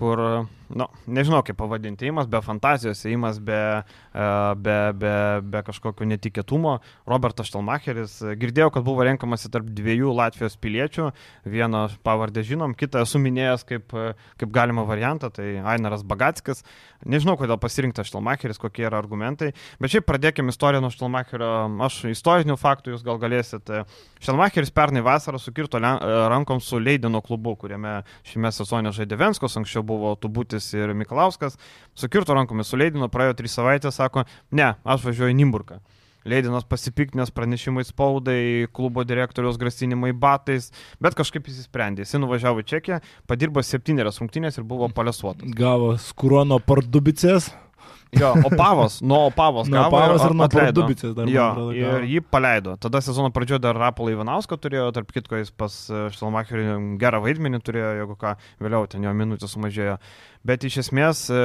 kur, 0.00 0.22
na, 0.68 0.88
nežinau 1.06 1.42
kaip 1.46 1.58
pavadinti, 1.60 2.08
ėjimas 2.08 2.26
be 2.30 2.40
fantazijos, 2.42 3.04
ėjimas 3.06 3.38
be, 3.44 3.60
e, 3.82 4.26
be, 4.58 4.76
be, 4.98 5.14
be 5.46 5.62
kažkokio 5.66 6.08
netikėtumo. 6.10 6.76
Robertas 7.08 7.50
Štelmacheris, 7.50 8.18
e, 8.24 8.34
girdėjau, 8.40 8.72
kad 8.74 8.86
buvo 8.86 9.06
renkamasi 9.06 9.50
tarp 9.52 9.68
dviejų 9.76 10.14
Latvijos 10.16 10.58
piliečių, 10.58 11.10
vieną 11.46 11.84
pavardę 12.06 12.42
žinom, 12.46 12.74
kitą 12.78 13.04
esu 13.06 13.20
minėjęs 13.22 13.66
kaip, 13.68 13.94
kaip 14.40 14.54
galima 14.54 14.86
variantą, 14.88 15.30
tai 15.30 15.56
Ainaras 15.62 16.02
Bagatskis. 16.06 16.64
Nežinau, 17.06 17.36
kodėl 17.38 17.60
pasirinktas 17.62 18.10
Štelmacheris, 18.10 18.58
kokie 18.58 18.86
yra 18.88 18.98
argumentai, 18.98 19.52
bet 19.78 19.94
šiaip 19.94 20.08
pradėkime 20.08 20.50
istoriją 20.50 20.82
nuo 20.82 20.90
Štelmacherio. 20.94 21.52
Aš 21.86 22.02
istorinių 22.10 22.58
faktų 22.58 22.94
jūs 22.94 23.06
gal 23.06 23.20
galėsite. 23.22 23.84
Štelmacheris 24.18 24.72
pernai 24.74 25.04
vasarą 25.06 25.38
sukirto 25.38 25.78
rankom 25.78 26.58
su 26.64 26.80
Leidino 26.82 27.20
klubu, 27.22 27.54
kuriame 27.60 28.00
šiame 28.26 28.50
sezone 28.54 28.90
žaidė 28.96 29.18
Venskos, 29.20 29.54
anksčiau 29.60 29.84
buvo 29.86 30.14
Tubutis 30.18 30.55
ir 30.74 30.94
Mikalauskas. 30.96 31.58
Sukirto 31.96 32.36
rankomis 32.36 32.70
su 32.70 32.78
Leidino, 32.80 33.10
praėjo 33.12 33.36
trys 33.38 33.56
savaitės, 33.58 33.98
sako, 34.00 34.24
ne, 34.56 34.72
aš 34.84 35.06
važiuoju 35.08 35.34
į 35.34 35.38
Nimburką. 35.42 35.80
Leidinas 36.26 36.64
pasipiktinęs 36.66 37.30
pranešimai 37.30 37.84
spaudai, 37.86 38.66
klubo 38.74 39.04
direktoriaus 39.06 39.58
grasinimai 39.60 40.10
batais, 40.10 40.72
bet 41.02 41.14
kažkaip 41.14 41.46
jis 41.46 41.60
įsprendė. 41.62 42.02
Jis 42.02 42.16
nuvažiavo 42.18 42.64
į 42.64 42.66
Čekiją, 42.72 42.98
padirbo 43.30 43.62
septynerias 43.62 44.18
rungtynės 44.18 44.58
ir 44.58 44.66
buvo 44.66 44.90
palesuotas. 44.90 45.46
Gavo 45.54 45.94
skurono 46.02 46.58
pardubicės. 46.58 47.52
Jo, 48.20 48.32
Opavos, 48.48 49.00
nuo 49.04 49.26
Opavos 49.30 49.70
Nuo 49.70 49.82
gavo 49.82 49.96
Opavos 49.96 50.24
ir 50.24 50.36
nuo 50.36 50.46
atleido. 50.46 50.82
Pardubicės 50.82 51.16
dar, 51.16 51.30
Jo, 51.30 51.48
atrodo, 51.52 51.74
ir 51.76 52.06
jį 52.10 52.22
paleido. 52.30 52.76
Tada 52.80 53.02
sezono 53.04 53.32
pradžioje 53.34 53.62
dar 53.66 53.78
Rapolą 53.80 54.14
Ivanauską 54.14 54.58
turėjo, 54.60 54.88
tarp 54.96 55.12
kitko 55.14 55.40
jis 55.42 55.52
pas 55.52 55.74
Štelmacherį 56.14 56.96
gerą 57.02 57.20
vaidmenį 57.26 57.60
turėjo, 57.66 57.92
jeigu 58.00 58.16
ką, 58.20 58.36
vėliau 58.62 58.88
ten 58.90 59.04
jo 59.06 59.12
minutė 59.16 59.50
sumažėjo. 59.50 59.98
Bet 60.46 60.62
iš 60.62 60.76
esmės 60.84 61.24
e, 61.32 61.38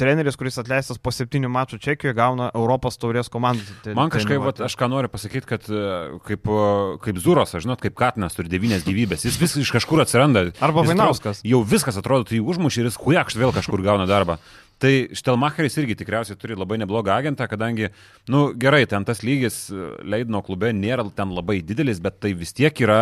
treneris, 0.00 0.34
kuris 0.38 0.56
atleistas 0.58 0.98
po 0.98 1.12
septynių 1.14 1.50
mačų 1.52 1.78
Čekijoje, 1.84 2.16
gauna 2.18 2.48
Europos 2.58 2.98
taurės 2.98 3.30
komandą. 3.30 3.62
Man 3.94 4.10
kažkaip, 4.10 4.40
vat, 4.42 4.62
aš 4.66 4.74
ką 4.80 4.88
noriu 4.90 5.10
pasakyti, 5.12 5.46
kad 5.46 5.68
e, 5.70 5.82
kaip, 6.26 6.48
e, 6.50 6.64
kaip 7.04 7.20
Zuros, 7.22 7.54
aš 7.54 7.68
žinot, 7.68 7.82
kaip 7.84 7.94
Katinas 7.98 8.34
turi 8.34 8.50
devynias 8.50 8.82
gyvybės, 8.86 9.28
jis 9.28 9.38
vis 9.38 9.54
iš 9.62 9.70
kažkur 9.76 10.02
atsiranda. 10.02 10.48
Arba 10.64 10.82
Vainauskas. 10.88 11.44
Jau 11.46 11.62
viskas 11.62 12.00
atrodo, 12.00 12.26
tai 12.32 12.42
užmušė 12.42 12.82
ir 12.82 12.90
jis 12.90 12.98
hujakšt 13.04 13.38
vėl 13.38 13.54
kažkur 13.54 13.84
gauna 13.86 14.08
darbą. 14.10 14.40
Tai 14.78 14.92
Štelmacheris 15.18 15.74
irgi 15.80 15.96
tikriausiai 15.98 16.38
turi 16.38 16.54
labai 16.58 16.78
neblogą 16.78 17.10
agentą, 17.16 17.48
kadangi, 17.50 17.88
na 18.28 18.34
nu, 18.34 18.42
gerai, 18.62 18.84
ten 18.86 19.06
tas 19.06 19.24
lygis 19.26 19.64
e, 19.74 19.88
Leidino 20.06 20.42
klube 20.46 20.70
nėra 20.70 21.06
ten 21.18 21.34
labai 21.34 21.58
didelis, 21.66 21.98
bet 22.04 22.20
tai 22.22 22.30
vis 22.38 22.54
tiek 22.54 22.84
yra 22.86 23.00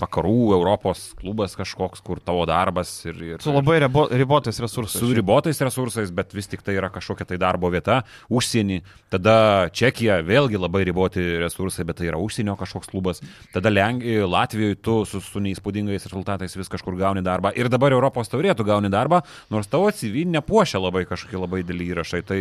vakarų 0.00 0.54
Europos 0.56 1.06
klubas 1.18 1.54
kažkoks, 1.58 2.02
kur 2.04 2.20
tavo 2.24 2.44
darbas 2.48 2.90
ir... 3.06 3.18
ir 3.34 3.42
Su 3.44 3.54
labai 3.54 3.78
ribo, 3.84 4.06
ribotais 4.10 4.58
resursais. 4.62 5.00
su 5.00 5.10
ribotais 5.14 5.60
resursais, 5.62 6.10
bet 6.14 6.34
vis 6.34 6.48
tik 6.50 6.64
tai 6.66 6.76
yra 6.78 6.90
kažkokia 6.92 7.26
tai 7.28 7.38
darbo 7.40 7.70
vieta, 7.72 8.02
užsienį, 8.32 8.80
tada 9.12 9.36
Čekija 9.74 10.20
vėlgi 10.26 10.60
labai 10.60 10.84
riboti 10.88 11.22
resursai, 11.42 11.86
bet 11.88 12.00
tai 12.00 12.08
yra 12.10 12.20
užsienio 12.22 12.56
kažkoks 12.60 12.90
klubas, 12.90 13.22
tada 13.54 13.72
Lenkijoje, 13.72 14.26
Latvijoje 14.30 14.80
tu 14.82 14.96
su, 15.08 15.22
su 15.24 15.42
neįspūdingais 15.44 16.08
rezultatais 16.10 16.56
vis 16.58 16.72
kažkur 16.72 16.98
gauni 17.00 17.22
darbą. 17.24 17.54
Ir 17.54 17.70
dabar 17.72 17.94
Europos 17.94 18.32
taurėtų 18.32 18.66
gauni 18.66 18.90
darbą, 18.92 19.22
nors 19.54 19.70
tavo 19.70 19.92
CV 19.94 20.26
nepuošia 20.34 20.82
labai 20.82 21.04
kažkokie 21.08 21.40
labai 21.40 21.62
dideli 21.62 21.92
įrašai, 21.94 22.24
tai 22.26 22.40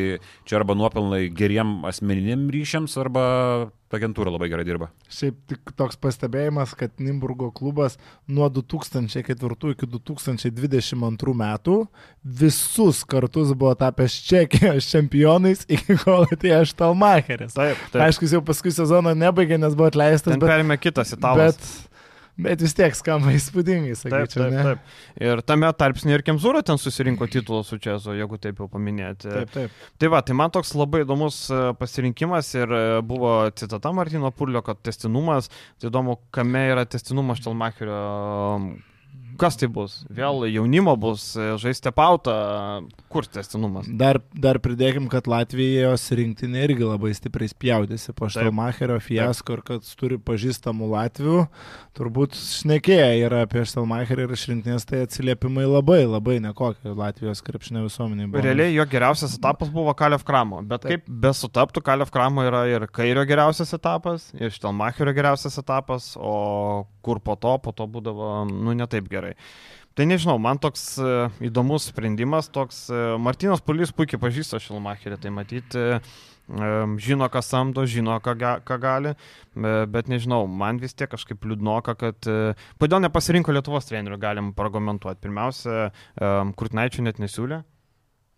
čia 0.50 0.60
arba 0.62 0.78
nuopelnai 0.78 1.28
geriem 1.34 1.82
asmeniniam 1.90 2.50
ryšiams, 2.54 2.98
arba 3.02 3.26
agentūra 3.98 4.32
labai 4.34 4.50
gerai 4.52 4.66
dirba. 4.68 4.90
Šiaip 5.14 5.38
tik 5.52 5.74
toks 5.80 5.98
pastebėjimas, 6.02 6.74
kad 6.78 6.94
Nimburgo 7.04 7.50
klubas 7.56 7.98
nuo 8.28 8.50
2004 8.54 9.74
iki 9.76 9.90
2022 9.94 11.36
metų 11.44 11.78
visus 12.24 13.04
kartus 13.08 13.54
buvo 13.56 13.74
tapęs 13.80 14.16
Čekijos 14.28 14.90
čempionais 14.92 15.66
iki 15.68 15.98
kol 16.04 16.28
atėjo 16.32 16.64
Štalmacheris. 16.74 17.56
Taip, 17.58 17.80
taip. 17.94 18.02
Aišku, 18.08 18.28
jis 18.28 18.38
jau 18.38 18.44
paskui 18.46 18.74
sezoną 18.76 19.16
nebaigė, 19.18 19.60
nes 19.62 19.76
buvo 19.78 19.92
atleistas, 19.92 20.34
Ten 20.34 20.42
bet, 20.44 20.50
perėmė 20.50 20.80
kitas 20.82 21.14
italas. 21.16 21.58
bet 21.58 21.93
Bet 22.34 22.64
vis 22.66 22.74
tiek 22.74 22.96
skamba 22.98 23.30
įspūdingai, 23.38 23.94
Taip, 23.94 24.00
sakyčiau. 24.10 24.42
taip, 24.42 24.54
ne? 24.56 24.64
taip. 24.66 24.94
Ir 25.22 25.42
tame 25.46 25.68
tarpsnė 25.78 26.16
ir 26.16 26.24
Kemzūra 26.26 26.64
ten 26.66 26.80
susirinko 26.82 27.28
titulą 27.30 27.62
su 27.68 27.78
Čezu, 27.78 28.16
jeigu 28.18 28.40
taip 28.42 28.58
jau 28.64 28.66
paminėti. 28.72 29.30
Taip, 29.30 29.52
taip. 29.54 29.84
Tai 30.02 30.10
va, 30.16 30.24
tai 30.26 30.34
man 30.40 30.50
toks 30.54 30.74
labai 30.74 31.04
įdomus 31.06 31.44
e, 31.54 31.60
pasirinkimas 31.78 32.50
ir 32.58 32.74
e, 32.74 32.82
buvo 33.06 33.36
citata 33.54 33.92
Martino 33.94 34.32
Purlio, 34.34 34.64
kad 34.66 34.82
testinumas, 34.82 35.52
tai 35.78 35.92
įdomu, 35.92 36.18
kame 36.34 36.66
yra 36.72 36.88
testinumas 36.90 37.38
Štelmacherio. 37.44 38.02
Kas 39.40 39.58
tai 39.60 39.70
bus? 39.72 40.02
Vėl 40.14 40.46
jaunimo 40.52 40.94
bus, 41.00 41.26
e, 41.40 41.54
žaisti 41.62 41.92
pautą, 41.96 42.34
kur 43.14 43.28
testinumas? 43.30 43.88
Dar, 43.88 44.20
dar 44.34 44.60
pridėkim, 44.64 45.08
kad 45.12 45.28
Latvijos 45.30 46.06
rinktinė 46.16 46.66
irgi 46.68 46.88
labai 46.88 47.14
stipriai 47.18 47.52
spjaudėsi 47.52 48.14
po. 48.18 48.30
Štelmacherio 48.34 49.00
fiasko 49.04 49.58
ir 49.58 49.64
kad 49.68 49.90
turi 50.00 50.20
pažįstamų 50.22 50.90
Latvių. 50.94 51.40
Turbūt 51.98 52.38
šnekėję 52.38 53.26
yra 53.28 53.44
apie 53.48 53.66
Štelmacherį 53.70 54.28
ir 54.28 54.36
iš 54.36 54.46
rinktinės, 54.52 54.88
tai 54.90 55.04
atsiliepimai 55.06 55.66
labai, 55.70 56.02
labai 56.10 56.40
nekokie 56.44 56.94
Latvijos 56.98 57.44
krepšinio 57.46 57.86
visuomeniai. 57.88 58.30
buvo. 58.32 58.44
Realiai 58.46 58.74
jo 58.74 58.86
geriausias 58.90 59.38
etapas 59.38 59.70
buvo 59.74 59.94
Kalev 59.98 60.26
Kramo, 60.26 60.64
bet 60.66 60.86
Taip. 60.86 61.06
kaip 61.06 61.22
besutaptų, 61.28 61.84
Kalev 61.86 62.14
Kramo 62.14 62.46
yra 62.48 62.66
ir 62.72 62.88
kairio 62.90 63.26
geriausias 63.30 63.74
etapas, 63.78 64.32
ir 64.34 64.54
Štelmacherio 64.54 65.14
geriausias 65.14 65.58
etapas, 65.62 66.14
o 66.18 66.88
kur 67.04 67.20
po 67.20 67.36
to, 67.36 67.58
po 67.60 67.74
to 67.76 67.86
būdavo, 67.90 68.30
nu, 68.50 68.74
ne 68.74 68.88
taip 68.90 69.10
gerai. 69.24 69.40
Tai 69.94 70.08
nežinau, 70.10 70.40
man 70.42 70.58
toks 70.58 70.96
e, 70.98 71.10
įdomus 71.46 71.92
sprendimas, 71.92 72.48
toks 72.50 72.88
e, 72.90 73.02
Martinas 73.22 73.62
Pulys 73.62 73.92
puikiai 73.94 74.22
pažįsta 74.22 74.58
Šilmacherį, 74.62 75.20
tai 75.22 75.30
matyti, 75.30 75.84
e, 75.84 76.72
žino, 76.98 77.28
ką 77.30 77.44
samdo, 77.46 77.86
žino, 77.86 78.16
ką, 78.26 78.34
ką 78.66 78.78
gali, 78.82 79.14
bet 79.94 80.10
nežinau, 80.12 80.48
man 80.50 80.82
vis 80.82 80.98
tiek 80.98 81.12
kažkaip 81.14 81.46
liūdnoka, 81.46 81.94
kad 81.96 82.28
kodėl 82.82 83.04
nepasirinko 83.06 83.54
Lietuvos 83.56 83.88
trenerių, 83.88 84.18
galim 84.20 84.50
paragomentuoti. 84.58 85.22
Pirmiausia, 85.24 85.86
Kurtnaičių 86.60 87.06
net 87.08 87.22
nesiūlė, 87.24 87.62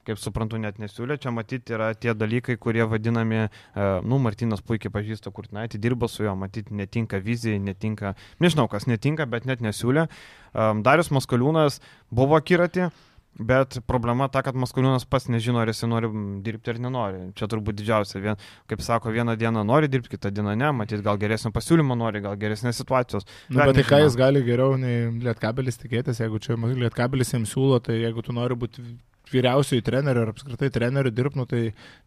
kaip 0.05 0.21
suprantu, 0.21 0.59
net 0.61 0.79
nesiūlė. 0.81 1.17
Čia 1.21 1.33
matyti 1.35 1.75
yra 1.75 1.91
tie 1.97 2.13
dalykai, 2.17 2.57
kurie 2.61 2.85
vadinami, 2.89 3.45
e, 3.47 3.87
nu, 4.05 4.19
Martinas 4.21 4.63
puikiai 4.65 4.93
pažįsta 4.93 5.33
Kurtnaitį, 5.35 5.81
dirba 5.81 6.09
su 6.11 6.25
juo, 6.25 6.35
matyti 6.39 6.75
netinka 6.75 7.19
vizijai, 7.23 7.61
netinka, 7.63 8.15
nežinau, 8.43 8.69
kas 8.71 8.87
netinka, 8.91 9.27
bet 9.29 9.49
net 9.49 9.65
nesiūlė. 9.65 10.07
E, 10.07 10.69
Darius 10.85 11.11
Maskaliūnas 11.15 11.81
buvo 12.13 12.39
akiratį. 12.39 12.91
Bet 13.35 13.81
problema 13.83 14.29
ta, 14.31 14.39
kad 14.45 14.55
Maskaliūnas 14.55 15.03
pats 15.11 15.25
nežino, 15.27 15.59
ar 15.59 15.67
jis 15.67 15.81
nori 15.91 16.07
dirbti 16.43 16.71
ar 16.71 16.77
nenori. 16.79 17.17
Čia 17.35 17.49
turbūt 17.51 17.75
didžiausia. 17.81 18.21
Vien, 18.23 18.37
kaip 18.71 18.83
sako, 18.85 19.11
vieną 19.11 19.35
dieną 19.35 19.65
nori 19.67 19.89
dirbti, 19.91 20.13
kitą 20.13 20.31
dieną 20.31 20.53
ne. 20.55 20.69
Matyt, 20.71 21.03
gal 21.03 21.19
geresnio 21.19 21.51
pasiūlymo 21.55 21.97
nori, 21.99 22.21
gal 22.23 22.37
geresnės 22.39 22.79
situacijos. 22.79 23.27
Nu, 23.49 23.59
bet 23.59 23.75
tai 23.75 23.83
ką 23.89 23.99
jis 24.05 24.15
gali 24.19 24.43
geriau 24.45 24.77
nei 24.79 25.09
Lietkabelis 25.25 25.81
tikėtis, 25.81 26.23
jeigu 26.23 26.39
čia 26.39 26.55
Lietkabelis 26.55 27.35
jiems 27.35 27.51
siūlo, 27.51 27.81
tai 27.83 27.99
jeigu 28.05 28.23
tu 28.23 28.35
nori 28.35 28.55
būti 28.61 28.85
vyriausiųjų 29.33 29.85
trenerių 29.85 30.25
ar 30.25 30.33
apskritai 30.33 30.71
trenerių 30.73 31.13
dirbnu, 31.15 31.45
tai 31.49 31.61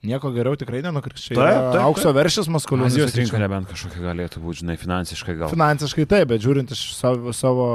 nieko 0.06 0.32
geriau 0.34 0.58
tikrai 0.58 0.82
nenukris. 0.84 1.28
Čia 1.28 1.36
Taip, 1.36 1.44
yra 1.44 1.54
taip, 1.72 1.80
aukso 1.86 2.12
veršis 2.16 2.50
Maskoliūnas. 2.52 2.94
Azijos 2.94 3.16
rinka 3.18 3.40
nebent 3.42 3.70
kažkokia 3.70 4.04
galėtų 4.10 4.42
būti, 4.44 4.62
žinai, 4.64 4.78
finansiškai 4.80 5.38
gal. 5.40 5.54
Finansiškai 5.54 6.08
taip, 6.10 6.28
bet 6.34 6.44
žiūrint 6.44 6.74
iš 6.76 6.84
savo, 6.98 7.34
savo 7.36 7.70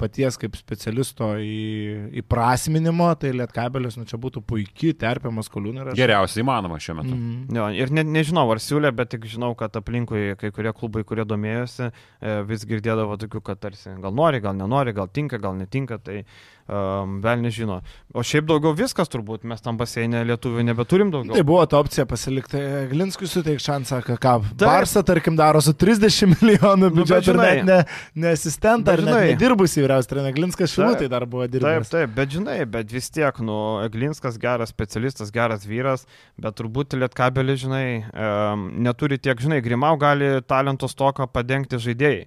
paties 0.00 0.36
kaip 0.40 0.56
specialisto 0.58 1.28
į, 1.40 2.20
įprasminimo, 2.20 3.08
tai 3.20 3.32
Lietkabelis, 3.36 3.96
nu 3.98 4.06
čia 4.08 4.18
būtų 4.20 4.42
puikiai 4.46 4.96
terpė 4.98 5.32
Maskoliūnai. 5.34 5.94
Geriausiai 5.96 6.44
įmanoma 6.44 6.78
šiuo 6.82 6.98
metu. 7.00 7.14
Mm. 7.16 7.56
Jo, 7.56 7.68
ir 7.84 7.92
ne, 7.96 8.04
nežinau, 8.16 8.46
ar 8.52 8.60
siūlė, 8.62 8.92
bet 8.96 9.14
tik 9.14 9.26
žinau, 9.30 9.54
kad 9.58 9.76
aplinkui 9.80 10.36
kai 10.40 10.52
kurie 10.54 10.72
klubai, 10.76 11.04
kurie 11.08 11.26
domėjosi, 11.28 11.88
e, 11.88 12.36
vis 12.48 12.66
girdėdavo 12.68 13.16
tokių, 13.24 13.42
kad 13.46 13.62
tarsi 13.62 13.96
gal 14.02 14.14
nori, 14.16 14.42
gal 14.44 14.56
nenori, 14.58 14.94
gal 14.96 15.08
tinka, 15.08 15.40
gal 15.42 15.56
netinka, 15.58 16.00
tai 16.02 16.22
um, 16.68 17.16
vėl 17.24 17.40
nežino. 17.44 17.80
O 18.16 18.22
šiaip 18.24 18.46
daugiau 18.48 18.72
viskas 18.76 19.10
turbūt, 19.12 19.44
mes 19.48 19.60
tam 19.64 19.76
baseinė 19.80 20.22
lietuvių 20.28 20.64
nebeturim 20.66 21.10
daugiau. 21.12 21.34
Tai 21.36 21.44
buvo 21.46 21.64
ta 21.70 21.80
opcija 21.82 22.06
pasilikti. 22.08 22.60
Glinskui 22.90 23.28
suteik 23.28 23.60
šansą, 23.62 24.00
ką, 24.06 24.16
ką 24.22 24.34
Taip. 24.52 24.64
Barsa, 24.66 25.02
tarkim, 25.06 25.36
daro 25.38 25.60
su 25.64 25.74
30 25.76 26.30
milijonų 26.40 26.76
Nu, 26.86 26.90
bet 26.90 26.98
biudžetu 27.02 27.34
ir 27.34 27.40
net 27.42 27.64
ne, 27.68 27.78
ne 28.24 28.32
asistentą, 28.36 28.94
ar 28.96 29.02
žinai- 29.04 29.32
nedirbusi 29.34 29.82
vyriausias 29.84 30.10
treneris. 30.10 30.36
Glinskas 30.38 30.70
Taip. 30.72 30.78
šilutai 30.78 31.10
dar 31.12 31.26
buvo 31.26 31.44
Taip, 31.46 31.56
dirbęs. 31.58 31.90
taip, 31.92 32.14
bet 32.16 32.32
žinai, 32.36 32.58
bet 32.76 32.92
vis 32.94 33.10
tiek, 33.14 33.40
nu, 33.44 33.58
Eglinskas 33.86 34.38
geras 34.42 34.72
specialistas, 34.74 35.30
geras 35.34 35.66
vyras, 35.68 36.06
bet 36.40 36.56
turbūt 36.58 36.96
Lietkabelį, 36.96 37.56
žinai, 37.66 37.86
um, 38.12 38.68
neturi 38.86 39.18
tiek, 39.18 39.36
žinai, 39.40 39.60
Grimau 39.64 39.96
gali 40.00 40.36
talentos 40.48 40.94
toką 40.96 41.26
padengti 41.30 41.76
žaidėjai. 41.82 42.26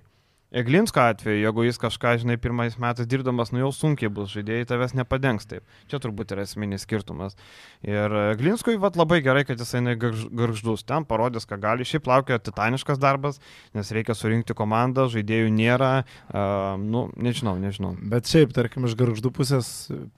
Eglinsko 0.50 1.04
atveju, 1.12 1.44
jeigu 1.44 1.64
jis 1.68 1.78
kažką, 1.78 2.16
žinai, 2.24 2.36
pirmais 2.42 2.74
metais 2.82 3.06
dirbdamas, 3.06 3.52
nu 3.54 3.62
jau 3.62 3.70
sunkiai 3.76 4.10
bus, 4.10 4.32
žaidėjai 4.34 4.66
tavęs 4.72 4.96
nepadengs 4.98 5.46
taip. 5.46 5.62
Čia 5.92 6.00
turbūt 6.02 6.34
yra 6.34 6.46
esminis 6.48 6.88
skirtumas. 6.88 7.38
Ir 7.86 8.16
Eglinskui 8.32 8.80
vat, 8.82 8.98
labai 8.98 9.22
gerai, 9.26 9.46
kad 9.46 9.62
jisai 9.62 9.94
garždus, 9.94 10.82
ten 10.90 11.06
parodys, 11.06 11.46
ką 11.46 11.60
gali. 11.62 11.86
Šiaip 11.86 12.10
laukia 12.10 12.42
titaniškas 12.42 12.98
darbas, 12.98 13.38
nes 13.78 13.94
reikia 13.94 14.18
surinkti 14.18 14.58
komandą, 14.58 15.06
žaidėjų 15.14 15.54
nėra, 15.54 15.94
uh, 16.02 16.82
nu, 16.82 17.08
nežinau, 17.14 17.54
nežinau. 17.62 17.94
Bet 18.10 18.30
šiaip, 18.32 18.56
tarkim, 18.58 18.90
iš 18.90 18.98
garždų 18.98 19.34
pusės 19.38 19.70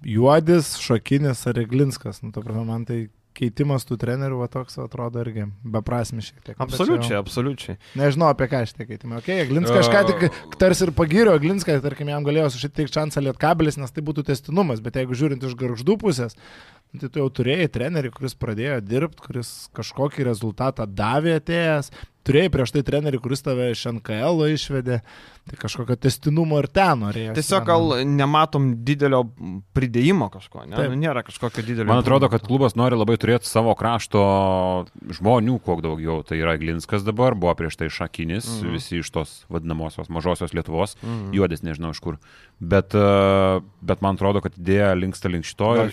juodis, 0.07 0.77
šokinis 0.79 1.43
ar 1.51 1.59
Glinskas. 1.67 2.23
Nu, 2.23 2.31
to 2.31 2.39
prasme, 2.45 2.63
man 2.71 2.87
tai 2.87 3.09
keitimas 3.37 3.85
tų 3.87 3.97
trenerių 4.01 4.39
va 4.41 4.47
toks 4.51 4.77
atrodo 4.83 5.21
irgi 5.23 5.45
beprasmis 5.63 6.29
šiek 6.31 6.41
tiek. 6.49 6.55
Absoliučiai, 6.61 7.15
jau- 7.15 7.21
absoliučiai. 7.23 7.77
Nežinau 7.99 8.29
apie 8.33 8.47
ką 8.51 8.63
šitie 8.67 8.87
keitimai. 8.89 9.21
Okay, 9.21 9.45
Glinskas 9.49 9.87
kažką 9.87 10.01
tik 10.11 10.57
tarsi 10.61 10.85
ir 10.87 10.91
pagirėjo, 10.97 11.37
Glinskas, 11.43 11.81
tarkim, 11.85 12.11
jam 12.11 12.25
galėjo 12.27 12.49
sušitikti 12.55 12.91
šansą 12.97 13.23
lietkabelis, 13.27 13.79
nes 13.81 13.91
tai 13.95 14.03
būtų 14.03 14.25
testinumas, 14.27 14.81
bet 14.83 14.99
jeigu 14.99 15.15
žiūrint 15.17 15.43
iš 15.47 15.55
garždų 15.59 15.97
pusės, 16.03 16.35
tai 16.99 17.07
tu 17.09 17.19
jau 17.21 17.29
turėjai 17.31 17.69
trenerį, 17.71 18.11
kuris 18.11 18.35
pradėjo 18.35 18.81
dirbti, 18.83 19.23
kuris 19.27 19.51
kažkokį 19.77 20.25
rezultatą 20.27 20.83
davė 20.85 21.37
atėjęs, 21.39 21.91
turėjai 22.27 22.49
prieš 22.53 22.73
tai 22.75 22.81
trenerį, 22.85 23.17
kuris 23.23 23.41
tave 23.41 23.71
iš 23.73 23.85
NKL 23.95 24.43
išvedė, 24.53 24.99
tai 25.49 25.57
kažkokio 25.57 25.95
testinumo 25.97 26.59
ir 26.61 26.67
ten 26.69 26.99
norėjai. 27.01 27.33
Tiesiog 27.39 27.63
gal 27.65 27.95
nematom 28.05 28.67
didelio 28.85 29.23
pridėjimo 29.73 30.27
kažko, 30.33 30.67
ne? 30.67 30.75
Taip. 30.77 30.91
Nu, 30.91 30.99
nėra 31.01 31.23
kažkokio 31.25 31.63
didelio. 31.65 31.87
Man 31.89 32.03
atrodo, 32.03 32.29
kad 32.29 32.43
klubas 32.45 32.75
nori 32.77 32.99
labai 32.99 33.15
turėti 33.17 33.49
savo 33.49 33.73
krašto 33.79 34.21
žmonių, 35.17 35.57
kuo 35.65 35.79
daugiau. 35.81 36.19
Tai 36.27 36.37
yra 36.37 36.57
Glinskas 36.61 37.05
dabar, 37.07 37.33
buvo 37.33 37.55
prieš 37.57 37.79
tai 37.81 37.89
Šakinis, 37.89 38.45
Mhm. 38.59 38.71
visi 38.75 38.99
iš 39.01 39.09
tos 39.11 39.45
vadinamosios 39.49 40.09
mažosios 40.09 40.53
Lietuvos, 40.53 40.97
Mhm. 41.01 41.11
mhm. 41.11 41.33
juodis 41.39 41.63
nežinau 41.63 41.91
iš 41.95 41.99
kur. 41.99 42.17
Bet, 42.61 42.93
e, 42.93 43.61
bet 43.81 44.03
man 44.05 44.19
atrodo, 44.19 44.41
kad 44.45 44.53
idėja 44.53 44.91
linksta 44.93 45.31
link 45.33 45.47
šito. 45.49 45.71
Ir-? 45.79 45.87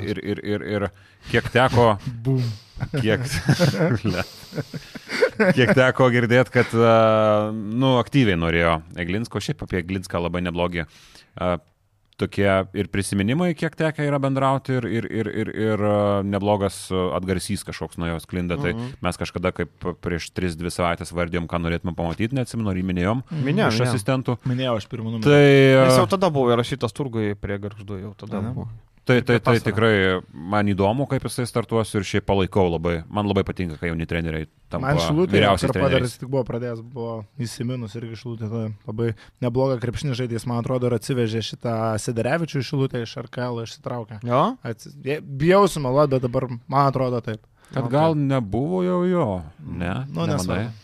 Ir, 0.00 0.20
ir, 0.24 0.40
ir, 0.40 0.64
ir 0.64 0.86
kiek 1.28 1.50
teko, 1.52 1.90
Bum. 2.24 2.40
kiek, 2.96 3.26
kiek 5.58 5.74
teko 5.76 6.08
girdėti, 6.14 6.54
kad, 6.56 6.72
e, 6.72 6.96
nu, 7.52 7.98
aktyviai 8.00 8.40
norėjo 8.40 8.78
Eglinsko, 9.04 9.44
šiaip 9.44 9.66
apie 9.68 9.82
Eglinską 9.84 10.22
labai 10.24 10.40
neblogi. 10.46 10.86
Tokie 12.16 12.48
ir 12.72 12.86
prisiminimai, 12.88 13.50
kiek 13.52 13.74
tekia 13.76 14.06
yra 14.08 14.16
bendrauti, 14.22 14.72
ir, 14.78 14.86
ir, 14.88 15.04
ir, 15.12 15.28
ir, 15.28 15.50
ir 15.52 15.82
e, 15.84 15.96
neblogas 16.24 16.78
e, 16.88 16.96
atgarsys 17.18 17.60
kažkoks 17.68 17.98
nuo 18.00 18.08
jos 18.08 18.24
klinda. 18.30 18.56
Tai 18.56 18.72
Mhm. 18.72 18.94
mes 19.04 19.16
kažkada 19.20 19.52
kaip 19.52 19.68
prieš 20.00 20.30
3-2 20.32 20.72
savaitės 20.72 21.12
vardėjom, 21.12 21.44
ką 21.46 21.60
norėtume 21.60 21.92
pamatyti, 21.94 22.32
neatsimenu, 22.38 22.72
ar 22.72 22.80
minėjom 22.80 23.20
Minėjom, 23.44 23.68
iš 23.68 23.84
asistentų. 23.84 24.38
Minėjau 24.48 24.78
aš 24.80 24.88
pirmą 24.88 25.12
numerį. 25.12 25.28
Tai, 25.28 25.44
Nes 25.84 25.92
e, 25.92 26.00
jau 26.00 26.06
tada 26.16 26.30
buvo 26.32 26.48
įrašytas 26.56 26.96
turgui 26.96 27.34
prie 27.36 27.58
garždų, 27.60 28.00
jau 28.00 28.14
tada 28.16 28.40
Ane. 28.40 28.54
buvo. 28.56 28.68
Tai, 29.06 29.20
tai, 29.22 29.36
tai 29.38 29.52
tikrai 29.62 30.18
man 30.34 30.66
įdomu, 30.66 31.04
kaip 31.06 31.22
jisai 31.28 31.44
startuos 31.46 31.92
ir 31.94 32.02
šiaip 32.02 32.24
palaikau 32.26 32.64
labai. 32.72 32.96
Man 33.06 33.28
labai 33.30 33.44
patinka, 33.46 33.76
kai 33.78 33.92
jauni 33.92 34.06
treneriai 34.10 34.48
tampa 34.72 34.88
Man 34.88 34.98
šilutė, 34.98 35.30
vyriausiais 35.36 35.70
Karpadas 35.70 35.92
treneriais. 35.92 36.14
tik 36.18 36.30
buvo 36.32 36.42
pradėjęs, 36.48 36.80
buvo 36.82 37.12
įsiminus 37.46 37.94
irgi 38.00 38.18
šilutė, 38.18 38.48
tai 38.50 38.64
labai 38.90 39.12
neblogą 39.46 39.76
krepšinį 39.84 40.16
žaidėjas, 40.18 40.46
man 40.50 40.58
atrodo, 40.64 40.90
ir 40.90 40.96
atsivežė 40.98 41.42
šitą 41.52 41.74
Siderevičių 42.02 42.62
iš 42.64 42.70
šilutę 42.72 43.02
iš 43.06 43.12
RKL 43.28 43.60
išsitraukę. 43.62 44.18
Jo? 44.26 44.40
Atsi... 44.66 44.90
je- 45.06 45.20
Bijau 45.22 45.68
sumeluoti, 45.70 46.16
bet 46.16 46.26
dabar 46.26 46.48
man 46.66 46.88
atrodo 46.90 47.20
taip. 47.22 47.46
Kad 47.76 47.86
gal 47.90 48.18
nebuvo 48.18 48.82
jau 48.86 48.98
jo, 49.06 49.28
ne? 49.62 49.92
Nu, 50.10 50.26
nemanai? 50.26 50.34
nesvarbu. 50.34 50.82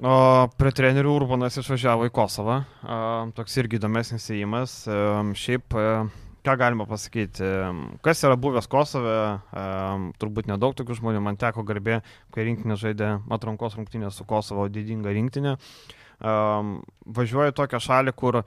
O 0.00 0.12
prie 0.58 0.70
trenerių 0.72 1.10
Urbanas 1.20 1.58
išvažiavo 1.60 2.06
į 2.08 2.12
Kosovą. 2.16 2.58
A, 2.82 2.98
toks 3.36 3.58
irgi 3.60 3.76
įdomesnis 3.78 4.26
įėjimas. 4.32 4.74
Šiaip 5.36 5.76
ką 6.46 6.56
galima 6.60 6.86
pasakyti. 6.88 7.46
Kas 8.04 8.24
yra 8.26 8.38
buvęs 8.40 8.68
Kosove, 8.70 9.14
turbūt 10.20 10.50
nedaug 10.50 10.74
tokių 10.78 10.98
žmonių, 11.00 11.22
man 11.24 11.40
teko 11.40 11.64
garbė, 11.68 12.00
kai 12.34 12.48
rinktinė 12.48 12.78
žaidė 12.80 13.14
atrankos 13.32 13.78
rungtinę 13.78 14.12
su 14.14 14.26
Kosovo 14.28 14.68
didinga 14.72 15.12
rinktinė. 15.16 15.56
Važiuoju 16.20 17.54
tokią 17.56 17.78
šalį, 17.80 18.12
kur 18.12 18.42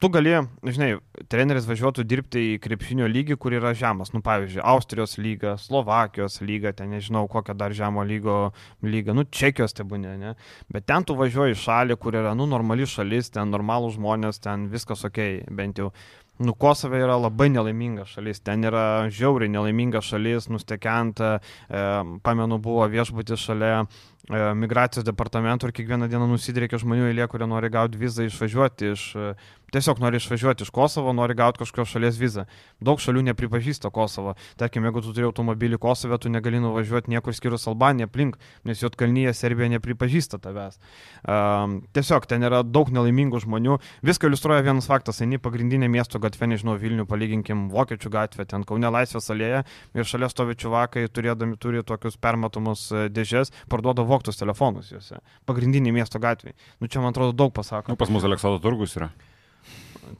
tu 0.00 0.08
gali, 0.08 0.30
žinai, 0.64 0.94
treneris 1.28 1.66
važiuotų 1.68 2.04
dirbti 2.08 2.44
į 2.54 2.60
krepšinio 2.64 3.04
lygį, 3.10 3.36
kur 3.36 3.52
yra 3.52 3.74
žemas. 3.76 4.14
Nu, 4.14 4.22
pavyzdžiui, 4.24 4.62
Austrijos 4.64 5.18
lyga, 5.20 5.58
Slovakijos 5.60 6.38
lyga, 6.40 6.72
ten 6.72 6.88
nežinau, 6.94 7.26
kokią 7.28 7.52
dar 7.58 7.74
žemo 7.76 8.04
lygo 8.08 8.38
lygą, 8.80 9.12
nu, 9.18 9.26
Čekijos 9.28 9.76
tebūnė, 9.76 10.14
ne. 10.22 10.32
Bet 10.72 10.88
ten 10.88 11.04
tu 11.04 11.18
važiuoji 11.18 11.52
į 11.52 11.60
šalį, 11.66 11.98
kur 12.00 12.16
yra, 12.16 12.32
nu, 12.38 12.48
normali 12.48 12.88
šalis, 12.88 13.28
ten 13.34 13.52
normalų 13.52 13.92
žmonės, 13.98 14.40
ten 14.40 14.70
viskas 14.72 15.04
ok, 15.10 15.20
bent 15.52 15.84
jau. 15.84 15.92
Nu, 16.38 16.54
Kosove 16.54 17.00
yra 17.02 17.16
labai 17.18 17.48
nelaiminga 17.50 18.04
šalis, 18.06 18.38
ten 18.46 18.62
yra 18.68 19.08
žiauriai 19.10 19.50
nelaiminga 19.50 20.02
šalis, 20.04 20.46
nustekenta, 20.52 21.38
e, 21.66 21.80
pamenu, 22.22 22.60
buvo 22.62 22.86
viešbutis 22.92 23.42
šalia 23.42 23.80
migracijos 24.28 25.06
departamento 25.06 25.66
ir 25.66 25.72
kiekvieną 25.72 26.08
dieną 26.12 26.26
nusidriekia 26.28 26.80
žmonių 26.82 27.08
eilė, 27.08 27.28
kurie 27.32 27.48
nori 27.48 27.70
gauti 27.72 28.00
vizą 28.00 28.26
išvažiuoti 28.28 28.92
iš 28.92 29.04
e, 29.16 29.30
tiesiog 29.72 30.00
nori 30.00 30.16
išvažiuoti 30.16 30.64
iš 30.64 30.70
Kosovo, 30.70 31.12
nori 31.12 31.34
gauti 31.34 31.60
kažkokios 31.62 31.92
šalies 31.92 32.18
vizą. 32.20 32.44
Daug 32.80 33.00
šalių 33.02 33.24
nepripažįsta 33.28 33.90
Kosovo. 33.92 34.34
Tarkim, 34.60 34.86
jeigu 34.88 35.02
tu 35.04 35.12
turi 35.12 35.28
automobilį 35.28 35.78
Kosove, 35.80 36.18
tu 36.18 36.32
negali 36.32 36.60
nuvažiuoti 36.62 37.12
niekur 37.12 37.36
skirus 37.36 37.68
Albaniją 37.68 38.08
aplink, 38.08 38.38
nes 38.64 38.82
Jotkalnyje 38.82 39.34
Serbija 39.36 39.68
nepripažįsta 39.76 40.40
tavęs. 40.44 40.78
Um, 41.22 41.80
tiesiog 41.96 42.26
ten 42.30 42.46
yra 42.48 42.62
daug 42.64 42.92
nelaimingų 42.94 43.42
žmonių. 43.44 43.78
Viską 44.06 44.30
iliustruoja 44.30 44.64
vienas 44.64 44.88
faktas, 44.88 45.20
eini 45.24 45.40
pagrindinė 45.42 45.90
miesto 45.92 46.20
gatvė, 46.22 46.50
nežinau, 46.54 46.78
Vilnių, 46.78 47.04
palyginkim 47.08 47.68
Vokiečių 47.72 48.12
gatvę, 48.14 48.48
ten 48.48 48.64
Kaune 48.68 48.92
Laisvės 48.92 49.28
alėje 49.34 49.64
ir 49.98 50.08
šalia 50.08 50.30
stovi 50.32 50.56
čiuvakai, 50.56 51.08
turėdami 51.12 51.58
turi 51.60 51.82
tokius 51.84 52.16
permatomus 52.20 52.88
e, 52.92 53.08
dėžės, 53.12 53.52
parduoda 53.68 54.04
voktus 54.18 54.40
telefonus 54.40 54.90
juose. 54.92 55.22
Pagrindinė 55.48 55.94
miesto 55.94 56.20
gatvė. 56.22 56.54
Nu 56.82 56.90
čia 56.90 57.02
man 57.04 57.14
atrodo 57.14 57.36
daug 57.36 57.54
pasako. 57.54 57.94
Nu, 57.94 58.00
pas 58.00 58.10
mus 58.12 58.26
Aleksandro 58.26 58.60
turgus 58.62 58.96
yra. 58.98 59.12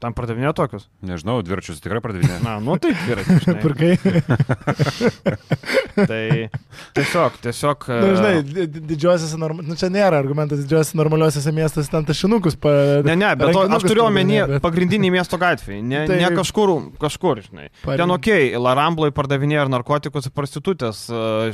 Tam 0.03 0.13
pardavinėjo 0.13 0.53
tokius? 0.57 0.89
Nežinau, 1.07 1.39
dviračius 1.45 1.81
tikrai 1.81 2.03
pardavinėjo. 2.05 2.43
Na, 2.45 2.59
nu 2.61 2.77
tai 2.83 2.93
dviračius. 2.93 3.49
Pirkai. 3.65 3.95
tai 6.07 6.49
tiesiog, 6.97 7.39
tiesiog. 7.43 7.87
Na, 7.89 8.11
žinai, 8.19 8.67
didžiosiuose, 8.77 9.39
norm... 9.41 9.63
nu 9.67 9.77
čia 9.79 9.91
nėra 9.93 10.21
argumentas, 10.21 10.63
didžiosiuose 10.63 10.99
normaliuosiuose 11.01 11.55
miestuose 11.57 11.93
ten 11.93 12.07
tašinukus. 12.09 12.59
Pa... 12.61 12.73
Ne, 13.07 13.17
ne, 13.19 13.33
bet 13.39 13.53
to, 13.57 13.65
aš 13.79 13.87
turiu 13.89 14.05
omeny 14.07 14.41
bet... 14.43 14.63
pagrindinį 14.65 15.13
miesto 15.19 15.41
gatvį, 15.41 15.81
ne, 15.83 16.05
tai... 16.11 16.21
ne 16.23 16.31
kažkur, 16.39 16.75
kažkur, 17.03 17.43
žinai. 17.49 17.69
Parim. 17.83 18.03
Ten 18.03 18.15
ok, 18.17 18.31
Larambloje 18.63 19.15
pardavinėjo 19.17 19.67
ir 19.67 19.73
narkotikus 19.75 20.31
ir 20.31 20.35
prostitutės, 20.37 21.05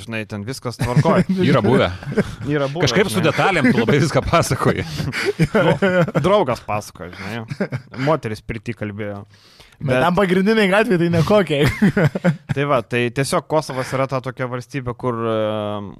žinai, 0.05 0.25
ten 0.31 0.47
viskas 0.47 0.81
tvarkoja. 0.81 1.27
Yra 1.51 1.65
buvę. 1.65 1.91
Yra 2.51 2.69
buvę. 2.69 2.85
Kažkaip 2.87 3.09
žinai. 3.09 3.17
su 3.17 3.25
detalėm 3.25 3.71
tu 3.71 3.83
labai 3.83 4.01
viską 4.03 4.25
pasakoji. 4.29 4.87
nu, 5.69 5.77
draugas 6.21 6.65
pasakoja, 6.67 7.15
žinai. 7.19 7.71
Moteris 8.05 8.45
priti 8.45 8.77
kalbėjo. 8.77 9.25
Bet, 9.81 9.99
tam 10.03 10.15
pagrindiniai 10.19 10.71
gatvė 10.71 10.99
tai 11.01 11.09
nekokie. 11.13 11.63
tai 12.55 12.67
va, 12.71 12.81
tai 12.87 13.09
tiesiog 13.15 13.49
Kosovas 13.51 13.91
yra 13.97 14.07
ta 14.11 14.21
tokia 14.25 14.49
valstybė, 14.51 14.95
kur 14.99 15.19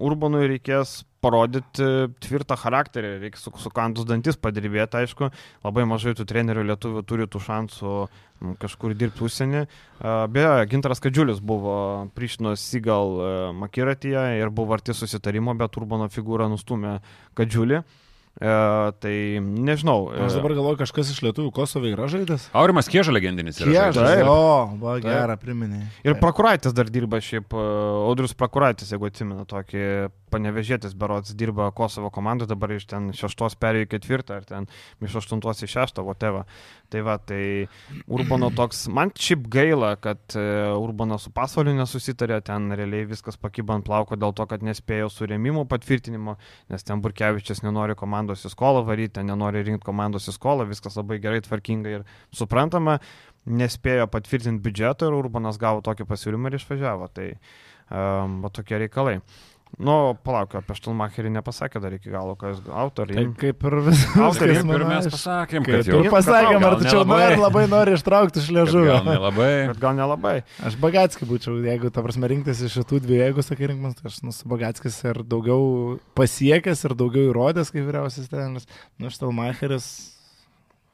Urbanui 0.05 0.47
reikės 0.53 1.03
parodyti 1.25 1.89
tvirtą 2.23 2.57
charakterį, 2.61 3.15
reikia 3.23 3.41
su, 3.41 3.53
su 3.57 3.73
kantus 3.75 4.07
dantis 4.09 4.37
padirbėti, 4.37 5.01
aišku, 5.01 5.31
labai 5.65 5.87
mažai 5.89 6.13
tų 6.19 6.27
trenerių 6.29 6.67
lietuvių 6.69 7.03
turi 7.09 7.29
tų 7.31 7.41
šansų 7.47 7.97
kažkur 8.61 8.93
dirbti 8.99 9.25
užsienį. 9.25 9.65
Beje, 10.35 10.55
Gintaras 10.69 11.01
Kadžiulis 11.01 11.41
buvo 11.41 11.77
Prištinos 12.17 12.61
Sigal 12.61 13.55
Makiratyje 13.57 14.27
ir 14.43 14.53
buvo 14.53 14.77
arti 14.77 14.97
susitarimo, 14.97 15.57
bet 15.57 15.81
Urbano 15.81 16.11
figūra 16.13 16.51
nustumė 16.53 16.99
Kadžiulį. 17.39 17.81
Uh, 17.81 18.04
E, 18.35 18.93
tai 18.99 19.39
nežinau. 19.39 20.09
E, 20.11 20.19
Aš 20.27 20.35
dabar 20.41 20.57
galvoju, 20.57 20.81
kažkas 20.81 21.13
iš 21.13 21.21
lietuvių 21.23 21.53
Kosovai 21.55 21.93
yra 21.95 22.09
žaidas. 22.11 22.49
Aurimas 22.59 22.89
Kieža 22.91 23.15
legendinis 23.15 23.61
yra. 23.63 23.93
Kieža, 23.95 24.27
o, 24.27 24.75
va, 24.81 24.97
gerą 25.03 25.37
priminė. 25.39 25.85
Ir 26.03 26.19
Prakuraitis 26.19 26.75
dar 26.75 26.91
dirba 26.91 27.21
šiaip, 27.23 27.55
e, 27.55 27.67
Audrius 28.09 28.35
Prakuraitis, 28.35 28.91
jeigu 28.91 29.07
atsimena 29.07 29.47
tokį 29.47 29.85
panevežėtis 30.35 30.97
berots 30.99 31.31
dirba 31.39 31.69
Kosovo 31.79 32.11
komandoje, 32.11 32.51
dabar 32.51 32.75
iš 32.75 32.89
ten 32.91 33.13
šeštos 33.15 33.55
perėjo 33.63 33.87
į 33.87 33.91
ketvirtą, 33.93 34.41
ar 34.41 34.49
ten 34.49 34.67
iš 34.99 35.21
aštuntos 35.23 35.63
į 35.63 35.71
šeštą, 35.71 36.03
whatever. 36.03 36.43
Tai 36.91 37.05
va, 37.07 37.15
tai 37.23 37.69
Urbano 38.11 38.51
toks, 38.59 38.89
man 38.91 39.15
šiaip 39.15 39.47
gaila, 39.55 39.93
kad 40.03 40.35
Urbano 40.35 41.21
su 41.23 41.31
pasvaliu 41.31 41.77
nesusitarė, 41.79 42.41
ten 42.43 42.67
realiai 42.75 43.07
viskas 43.15 43.39
pakyba 43.39 43.79
ant 43.79 43.87
plauko 43.87 44.19
dėl 44.19 44.35
to, 44.35 44.49
kad 44.51 44.67
nespėjo 44.67 45.07
su 45.13 45.31
rėmimo 45.31 45.69
patvirtinimo, 45.71 46.35
nes 46.75 46.83
ten 46.83 46.99
Burkevičius 47.05 47.63
nenori 47.63 47.95
komandos 47.95 48.24
komandos 48.25 48.45
į 48.47 48.53
skolą 48.53 48.85
varyti, 48.87 49.23
nenori 49.23 49.63
rinkti 49.65 49.85
komandos 49.85 50.29
į 50.29 50.35
skolą, 50.35 50.65
viskas 50.67 50.97
labai 50.97 51.19
gerai, 51.21 51.43
tvarkingai 51.45 51.99
ir 51.99 52.05
suprantama, 52.33 52.99
nespėjo 53.45 54.07
patvirtinti 54.09 54.63
biudžeto 54.65 55.09
ir 55.09 55.15
Urbanas 55.19 55.59
gavo 55.61 55.83
tokį 55.85 56.07
pasiūlymą 56.09 56.49
ir 56.49 56.57
išvažiavo. 56.59 57.09
Tai 57.13 57.29
um, 57.91 58.49
tokie 58.51 58.79
reikalai. 58.81 59.21
Nu, 59.75 60.15
palauk, 60.23 60.53
apie 60.61 60.77
Štelmacherį 60.79 61.33
nepasakė 61.35 61.81
dar 61.83 61.97
iki 61.97 62.13
galo, 62.13 62.37
kas 62.39 62.61
autoriai. 62.69 63.25
Taip, 63.25 63.33
kaip 63.41 63.67
ir 63.67 63.77
autoriai. 64.29 64.61
Kaip 64.61 64.73
ir 64.77 64.85
mes 64.87 65.09
pasakėm, 65.11 65.67
kad 65.67 65.91
jau. 65.91 66.01
Pasakėm, 66.15 66.67
ar 66.69 66.77
tačiau 66.83 67.03
nori 67.09 67.41
labai 67.41 67.65
nori 67.73 67.97
ištraukti 67.99 68.43
iš 68.43 68.53
liežuvio. 68.55 68.95
Gal 69.01 69.11
nelabai. 69.11 69.51
Bet 69.73 69.83
gal 69.83 69.99
nelabai. 69.99 70.37
Aš 70.63 70.79
Bagatskį 70.83 71.29
būčiau, 71.33 71.59
jeigu, 71.67 71.91
ta 71.95 72.07
prasme, 72.07 72.31
rinktis 72.31 72.63
iš 72.69 72.79
šitų 72.79 73.03
dviejų, 73.05 73.23
jeigu 73.27 73.47
sakai 73.47 73.71
rinkimas, 73.73 73.99
tai 73.99 74.13
aš 74.13 74.23
nusu 74.27 74.51
Bagatskis 74.55 75.01
ir 75.11 75.23
daugiau 75.27 75.99
pasiekęs 76.19 76.87
ir 76.87 76.99
daugiau 76.99 77.33
įrodęs 77.33 77.75
kaip 77.75 77.89
vyriausias 77.89 78.31
treneris. 78.31 78.71
Nu, 79.03 79.11
Štelmacheris 79.11 80.14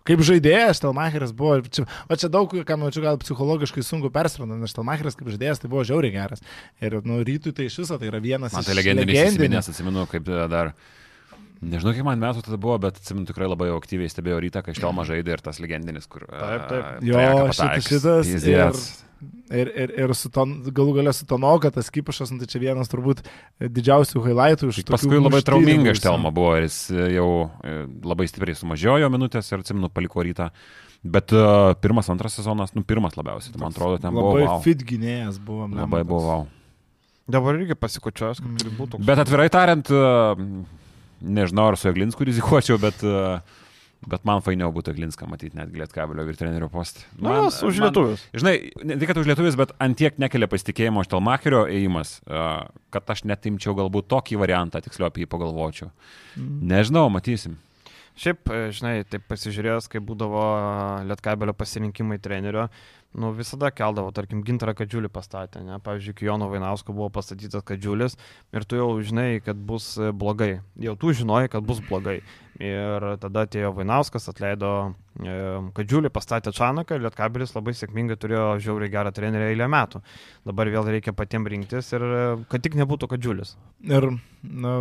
Kaip 0.08 0.22
žaidėjas, 0.24 0.78
Štelmacheris 0.80 1.34
buvo, 1.36 1.58
čia, 1.68 1.84
o 1.84 2.16
čia 2.16 2.30
daug, 2.32 2.54
kam 2.66 2.86
čia 2.94 3.02
gal 3.04 3.18
psichologiškai 3.20 3.84
sunku 3.84 4.08
persiranda, 4.14 4.56
nes 4.60 4.72
Štelmacheris 4.72 5.18
kaip 5.18 5.28
žaidėjas 5.34 5.60
tai 5.60 5.68
buvo 5.72 5.84
žiauriai 5.86 6.14
geras. 6.14 6.40
Ir 6.80 7.00
nu, 7.04 7.20
rytui 7.26 7.52
tai 7.56 7.68
iš 7.68 7.82
viso 7.82 8.00
tai 8.00 8.08
yra 8.08 8.22
vienas 8.24 8.56
man 8.56 8.64
tai 8.64 8.78
legendinis 8.78 9.20
įsiminęs, 9.26 9.68
atsimenu, 9.74 10.06
kaip 10.10 10.24
dar, 10.52 10.72
nežinau, 11.60 11.92
kiek 11.96 12.06
man 12.08 12.22
metų 12.22 12.46
tada 12.48 12.56
buvo, 12.60 12.78
bet 12.86 13.02
atsimenu 13.02 13.28
tikrai 13.28 13.50
labai 13.50 13.68
aktyviai 13.76 14.08
stebėjau 14.12 14.40
rytą, 14.46 14.64
kai 14.64 14.76
Štelma 14.78 15.04
žaidė 15.08 15.36
ir 15.36 15.44
tas 15.44 15.60
legendinis, 15.60 16.08
kur... 16.08 16.24
Taip, 16.32 16.66
taip. 16.72 17.04
Jo, 17.04 17.22
šitas, 17.52 17.92
šitas 17.92 18.34
ir, 18.40 18.82
Ir, 19.50 19.68
ir, 19.68 19.90
ir 20.00 20.12
su 20.16 20.30
ton, 20.32 20.52
galų 20.72 20.94
galę 21.00 21.12
su 21.12 21.26
Tonoka, 21.28 21.68
tas 21.74 21.90
Kipašas, 21.92 22.30
nu, 22.32 22.40
tai 22.40 22.48
čia 22.48 22.60
vienas 22.62 22.88
turbūt 22.88 23.20
didžiausių 23.60 24.22
highlightų 24.24 24.70
iš 24.70 24.78
to. 24.80 24.94
Paskui 24.94 25.18
labai 25.20 25.42
trauminga 25.44 25.92
štelma 25.98 26.32
buvo 26.32 26.54
jis 26.56 26.78
e, 26.94 27.10
jau 27.18 27.26
e, 27.60 27.74
labai 28.06 28.28
stipriai 28.30 28.56
sumažėjo 28.56 29.10
minutės 29.12 29.52
ir 29.52 29.60
atsimenu 29.60 29.90
paliko 29.92 30.24
rytą. 30.24 30.48
Bet 31.00 31.32
uh, 31.32 31.72
pirmas, 31.80 32.10
antras 32.12 32.34
sezonas, 32.36 32.74
nu 32.76 32.82
pirmas 32.84 33.14
labiausiai, 33.16 33.54
tai 33.54 33.60
man 33.62 33.72
atrodo, 33.72 33.96
ten 34.00 34.12
labai 34.12 34.20
buvo. 34.20 34.34
Labai 34.36 34.48
wow. 34.50 34.64
fit 34.64 34.82
gynėjas 34.84 35.38
buvo. 35.40 35.68
Labai 35.72 36.02
buvo. 36.04 36.26
Wow. 36.28 36.42
Dabar 37.30 37.56
irgi 37.56 37.76
pasikučiuos, 37.78 38.42
kad 38.44 38.58
turi 38.60 38.72
būti. 38.76 39.00
Bet 39.08 39.22
atvirai 39.22 39.48
tariant, 39.52 39.88
uh, 39.96 40.36
nežinau, 41.24 41.70
ar 41.72 41.80
su 41.80 41.88
Eglinsku 41.88 42.28
rizikuočiau, 42.28 42.76
bet 42.82 43.00
uh, 43.08 43.40
Bet 44.08 44.24
man 44.24 44.40
fainiau 44.40 44.70
būtų 44.72 44.94
Glinską 44.96 45.26
matyti 45.28 45.58
net 45.58 45.74
Lietkabelio 45.76 46.24
ir 46.24 46.38
trenerio 46.38 46.70
postą. 46.72 47.02
Na, 47.18 47.34
man, 47.34 47.48
už 47.52 47.80
lietuvius. 47.84 48.22
Žinai, 48.32 48.54
ne 48.88 48.96
tik, 48.96 49.10
kad 49.10 49.20
už 49.20 49.28
lietuvius, 49.28 49.58
bet 49.60 49.74
antiek 49.82 50.16
nekelia 50.22 50.48
pasitikėjimo 50.48 51.04
Štelmacherio 51.04 51.66
ėjimas, 51.68 52.16
kad 52.24 53.12
aš 53.12 53.26
netimčiau 53.28 53.76
galbūt 53.76 54.08
tokį 54.08 54.40
variantą, 54.40 54.80
tiksliau 54.80 55.10
apie 55.10 55.26
jį 55.26 55.32
pagalvočiau. 55.34 55.90
Mm. 56.32 56.62
Nežinau, 56.72 57.10
matysim. 57.12 57.58
Šiaip, 58.20 58.50
e, 58.52 58.70
žinai, 58.74 58.94
taip 59.08 59.22
pasižiūrėjęs, 59.30 59.86
kaip 59.88 60.04
būdavo 60.04 60.40
Lietkabelio 61.08 61.54
pasirinkimai 61.56 62.18
trenerio, 62.20 62.66
nu, 63.16 63.30
visada 63.36 63.70
keldavo, 63.72 64.10
tarkim, 64.14 64.42
gintarą 64.44 64.74
kadžiulį 64.76 65.08
pastatė, 65.14 65.62
ne? 65.64 65.78
Pavyzdžiui, 65.84 66.12
iki 66.16 66.28
Jono 66.28 66.50
Vainausko 66.50 66.92
buvo 66.96 67.08
pastatytas 67.14 67.64
kadžiulis 67.66 68.18
ir 68.52 68.66
tu 68.68 68.76
jau 68.76 68.90
žinai, 69.00 69.40
kad 69.46 69.56
bus 69.56 69.94
e, 69.96 70.10
blogai. 70.12 70.58
Jau 70.84 70.96
tu 71.00 71.14
žinojai, 71.16 71.48
kad 71.54 71.64
bus 71.66 71.80
blogai. 71.86 72.18
Ir 72.60 73.04
tada 73.22 73.46
atėjo 73.46 73.70
Vainauskas, 73.72 74.26
atleido 74.28 74.70
e, 75.16 75.34
kadžiulį, 75.78 76.10
pastatė 76.12 76.52
Čanaką 76.52 76.98
ir 76.98 77.06
Lietkabelis 77.06 77.54
labai 77.56 77.72
sėkmingai 77.76 78.18
turėjo 78.20 78.50
žiauriai 78.60 78.92
gerą 78.92 79.12
trenerį 79.16 79.54
eilę 79.54 79.68
metų. 79.72 80.02
Dabar 80.50 80.68
vėl 80.74 80.90
reikia 80.92 81.16
patiems 81.16 81.48
rinktis 81.48 81.88
ir 81.96 82.04
e, 82.04 82.24
kad 82.52 82.66
tik 82.66 82.76
nebūtų 82.76 83.08
kadžiulis. 83.14 83.54
Ir, 83.88 84.10
na, 84.44 84.74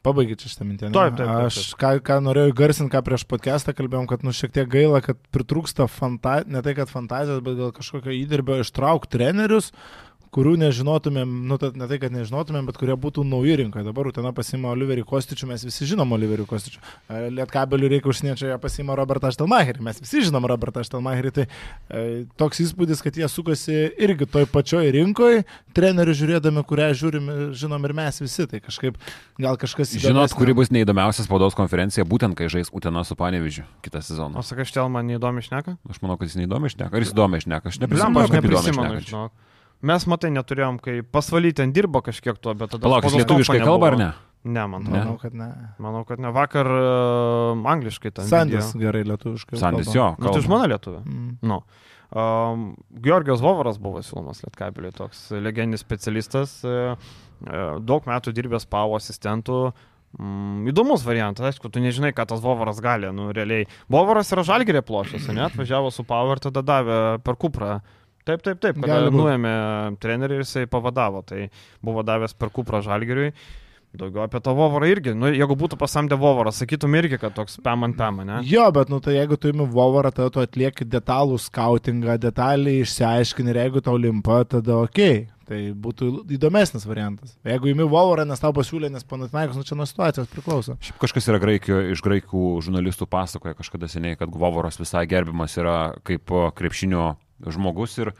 Pabaigit 0.00 0.40
šitą 0.40 0.64
mintį. 0.64 0.88
Taip, 0.94 1.16
taip, 1.18 1.26
taip. 1.28 1.46
Aš 1.50 1.56
ką, 1.76 1.90
ką 2.00 2.14
norėjau 2.24 2.54
garsinti, 2.56 2.88
ką 2.94 3.02
prieš 3.04 3.26
podcastą 3.28 3.74
kalbėjom, 3.76 4.06
kad 4.08 4.22
nu 4.24 4.32
šiek 4.32 4.54
tiek 4.54 4.68
gaila, 4.72 5.02
kad 5.04 5.18
pritrūksta 5.34 5.84
fantazijos, 5.92 6.48
ne 6.54 6.62
tai 6.64 6.72
kad 6.78 6.88
fantazijos, 6.88 7.42
bet 7.44 7.58
gal 7.58 7.74
kažkokio 7.76 8.14
įdirbio 8.16 8.56
ištraukti 8.62 9.12
trenerius, 9.18 9.68
kurių 10.34 10.54
nežinotumėm, 10.60 11.30
nu, 11.50 11.58
tad 11.58 11.76
ne 11.78 11.86
tai, 11.90 11.98
kad 12.02 12.14
nežinotumėm, 12.14 12.68
bet 12.68 12.78
kurie 12.78 12.94
būtų 12.98 13.24
nauji 13.26 13.56
rinkoje. 13.64 13.84
Dabar 13.86 14.10
Utena 14.10 14.30
pasima 14.34 14.70
Oliverį 14.70 15.02
Kostičių, 15.08 15.48
mes 15.50 15.64
visi 15.66 15.88
žinom 15.90 16.14
Oliverį 16.14 16.46
Kostičių. 16.50 16.78
E, 16.80 17.22
Lietkabelių 17.34 17.90
reikia 17.90 18.10
užsieniečio, 18.12 18.46
jie 18.52 18.58
pasima 18.62 18.94
Robertą 18.98 19.32
Štelmacherį, 19.34 19.82
mes 19.88 19.98
visi 20.02 20.22
žinom 20.28 20.46
Robertą 20.50 20.84
Štelmacherį. 20.86 21.32
Tai 21.34 21.46
e, 21.48 22.04
toks 22.38 22.62
įspūdis, 22.62 23.02
kad 23.02 23.18
jie 23.18 23.26
sukasi 23.30 23.80
irgi 23.98 24.30
toj 24.30 24.46
pačioj 24.54 24.92
rinkoje, 24.94 25.42
trenerių 25.74 26.16
žiūrėdami, 26.22 26.64
kurią 26.70 26.90
žiūrim, 27.02 27.30
žinom 27.58 27.90
ir 27.90 27.96
mes 27.98 28.22
visi. 28.22 28.46
Tai 28.50 28.62
kažkaip 28.62 29.02
gal 29.42 29.58
kažkas... 29.58 29.96
Žinot, 29.98 30.38
kuri 30.38 30.54
bus 30.54 30.70
neįdomiausia 30.70 31.26
spaudos 31.26 31.58
konferencija, 31.58 32.06
būtent 32.06 32.38
kai 32.38 32.46
žais 32.52 32.70
Utena 32.70 33.02
su 33.06 33.18
Panevižiu 33.18 33.66
kitą 33.82 34.02
sezoną. 34.04 34.38
O 34.38 34.46
sakai, 34.46 34.68
Štelman 34.68 35.10
neįdomi 35.10 35.42
šneka? 35.42 35.74
Aš 35.90 36.02
manau, 36.04 36.20
kad 36.20 36.30
jis 36.30 36.38
neįdomi 36.38 36.70
šneka. 36.70 36.94
Ar 36.94 37.02
jis 37.02 37.14
įdomi 37.16 37.42
šneka? 37.42 37.72
Aš 37.72 37.82
neprisimenu, 37.82 38.28
kaip 38.30 38.46
įdomi 38.46 38.76
šneka. 38.78 39.48
Mes 39.86 40.04
matai 40.10 40.32
neturėjom, 40.34 40.80
kai 40.84 41.00
pasvaly 41.00 41.54
ten 41.56 41.70
dirbo 41.72 42.02
kažkiek 42.04 42.36
tuo, 42.36 42.52
bet 42.52 42.74
tada... 42.74 42.84
Palauk, 42.84 43.06
jis 43.08 43.22
lietuviškai 43.22 43.62
kalba 43.64 43.92
ar 43.92 43.96
ne? 44.00 44.10
Ne, 44.40 44.64
man 44.72 44.84
atrodo. 44.86 44.98
Manau, 44.98 45.16
kad 45.20 45.36
ne. 45.36 45.48
Manau, 45.84 46.02
kad 46.08 46.20
ne. 46.20 46.32
Vakar 46.32 46.68
uh, 46.72 47.70
angliškai 47.72 48.12
ten. 48.16 48.28
Sandis 48.28 48.72
video. 48.72 48.86
gerai 48.86 49.02
lietuviškai. 49.08 49.58
Sandis 49.60 49.90
kalba. 49.90 49.96
jo. 49.98 50.06
Nu, 50.16 50.24
tai 50.24 50.32
kalba. 50.32 50.44
žmona 50.46 50.68
lietuvė. 50.72 51.00
Mm. 51.04 51.32
Nu. 51.44 51.60
Um, 52.10 52.64
Georgijos 53.04 53.42
Vovaras 53.44 53.76
buvo 53.78 54.00
siūlomas 54.02 54.40
Lietkabeliui, 54.42 54.90
toks 54.96 55.28
legendinis 55.30 55.84
specialistas, 55.84 56.56
e, 56.66 56.96
e, 57.46 57.60
daug 57.86 58.08
metų 58.08 58.32
dirbęs 58.34 58.66
PAO 58.66 58.96
asistentų. 58.98 59.60
Mm, 60.18 60.64
įdomus 60.72 61.04
variantas, 61.06 61.52
aišku, 61.52 61.70
tu 61.70 61.78
nežinai, 61.84 62.10
ką 62.16 62.26
tas 62.32 62.42
Vovaras 62.42 62.80
gali, 62.82 63.12
nu, 63.14 63.28
realiai. 63.36 63.68
Vovaras 63.92 64.32
yra 64.34 64.42
žalgerė 64.48 64.82
plošęs, 64.82 65.30
ne, 65.30 65.44
atvažiavo 65.46 65.92
su 65.94 66.02
PAO 66.08 66.34
ir 66.34 66.42
tada 66.48 66.64
davė 66.66 66.98
per 67.22 67.38
kuprą. 67.38 67.76
Taip, 68.28 68.42
taip, 68.44 68.60
taip, 68.60 68.76
būt. 68.76 69.16
nuėmė 69.16 69.54
trenerių 70.02 70.38
ir 70.38 70.44
jisai 70.44 70.66
pavadavo, 70.70 71.24
tai 71.26 71.48
buvo 71.84 72.04
davęs 72.06 72.36
per 72.36 72.52
kuprą 72.52 72.82
žalgeriui. 72.84 73.32
Daugiau 73.90 74.22
apie 74.22 74.38
tą 74.38 74.52
Vovarą 74.54 74.86
irgi, 74.86 75.16
nu, 75.18 75.26
jeigu 75.34 75.56
būtų 75.58 75.74
pasamdę 75.80 76.14
Vovarą, 76.14 76.52
sakytum 76.54 76.94
irgi, 76.94 77.18
kad 77.18 77.34
toks 77.34 77.56
pem 77.64 77.88
ant 77.88 77.96
pem, 77.98 78.20
ne? 78.22 78.36
Jo, 78.46 78.68
bet 78.70 78.90
nu 78.92 79.00
tai 79.02 79.16
jeigu 79.16 79.34
tu 79.34 79.50
imi 79.50 79.64
Vovarą, 79.66 80.12
tada 80.14 80.30
tu 80.30 80.42
atlieki 80.44 80.86
detalų 80.86 81.40
skautingą, 81.42 82.14
detaliai 82.22 82.84
išsiaiškini 82.84 83.50
ir 83.50 83.58
jeigu 83.64 83.82
tau 83.82 83.96
limpa, 83.98 84.44
tada 84.46 84.76
ok. 84.84 85.00
Tai 85.50 85.58
būtų 85.82 86.12
įdomesnis 86.36 86.86
variantas. 86.86 87.32
Jeigu 87.42 87.72
imi 87.72 87.88
Vovarą, 87.90 88.22
nes 88.30 88.38
tau 88.38 88.54
pasiūlė, 88.54 88.92
nes 88.94 89.02
Panatinaikos, 89.10 89.58
nu 89.58 89.66
čia 89.66 89.74
nuo 89.74 89.88
situacijos 89.90 90.30
priklauso. 90.30 90.76
Šiaip 90.86 91.00
kažkas 91.02 91.26
yra 91.32 91.40
graikio, 91.42 91.80
iš 91.90 92.04
graikų 92.06 92.44
žurnalistų 92.62 93.10
pasakoja 93.10 93.58
kažkada 93.58 93.90
seniai, 93.90 94.14
kad 94.20 94.30
Gvovoras 94.30 94.78
visai 94.78 95.02
gerbiamas 95.10 95.58
yra 95.58 95.80
kaip 96.06 96.30
krepšinio 96.54 97.16
žmogus 97.48 97.96
ir 98.02 98.12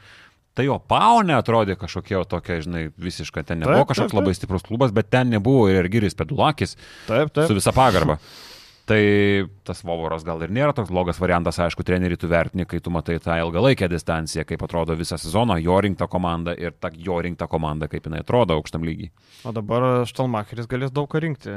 tai 0.57 0.65
jo 0.67 0.75
paunė 0.83 1.37
atrodė 1.37 1.77
kažkokia 1.79 2.23
tokia, 2.27 2.59
žinai, 2.65 2.85
visiška, 2.99 3.43
ten 3.47 3.61
nebuvo 3.63 3.83
Taip, 3.83 3.91
kažkoks 3.93 4.09
taip, 4.09 4.15
taip. 4.15 4.19
labai 4.19 4.35
stiprus 4.35 4.65
klubas, 4.67 4.91
bet 4.95 5.11
ten 5.13 5.31
nebuvo 5.31 5.69
ir 5.71 5.87
Giris 5.91 6.17
Pedulakis 6.17 6.75
Taip, 7.07 7.31
taip. 7.31 7.47
su 7.47 7.55
visa 7.55 7.71
pagarba. 7.75 8.17
Tai 8.91 9.47
tas 9.63 9.79
Vovoras 9.87 10.25
gal 10.27 10.41
ir 10.43 10.51
nėra 10.51 10.73
toks 10.75 10.89
blogas 10.91 11.19
variantas, 11.21 11.55
aišku, 11.63 11.85
trenerių 11.87 12.17
tu 12.19 12.27
vertini, 12.27 12.65
kai 12.67 12.81
tu 12.83 12.91
matai 12.91 13.15
tą 13.23 13.37
ilgalaikę 13.39 13.87
distanciją, 13.87 14.43
kaip 14.49 14.65
atrodo 14.65 14.97
visą 14.99 15.15
sezoną, 15.21 15.55
jo 15.63 15.77
rinktą 15.85 16.09
komandą 16.11 16.51
ir 16.59 16.73
ta 16.75 16.89
jo 16.91 17.21
rinktą 17.23 17.47
komandą, 17.47 17.87
kaip 17.87 18.09
jinai 18.09 18.19
atrodo 18.25 18.57
aukštam 18.59 18.83
lygiai. 18.83 19.07
O 19.47 19.53
dabar 19.55 20.03
Štalmacheris 20.09 20.67
galės 20.67 20.91
daug 20.91 21.07
ką 21.07 21.21
rinkti. 21.23 21.53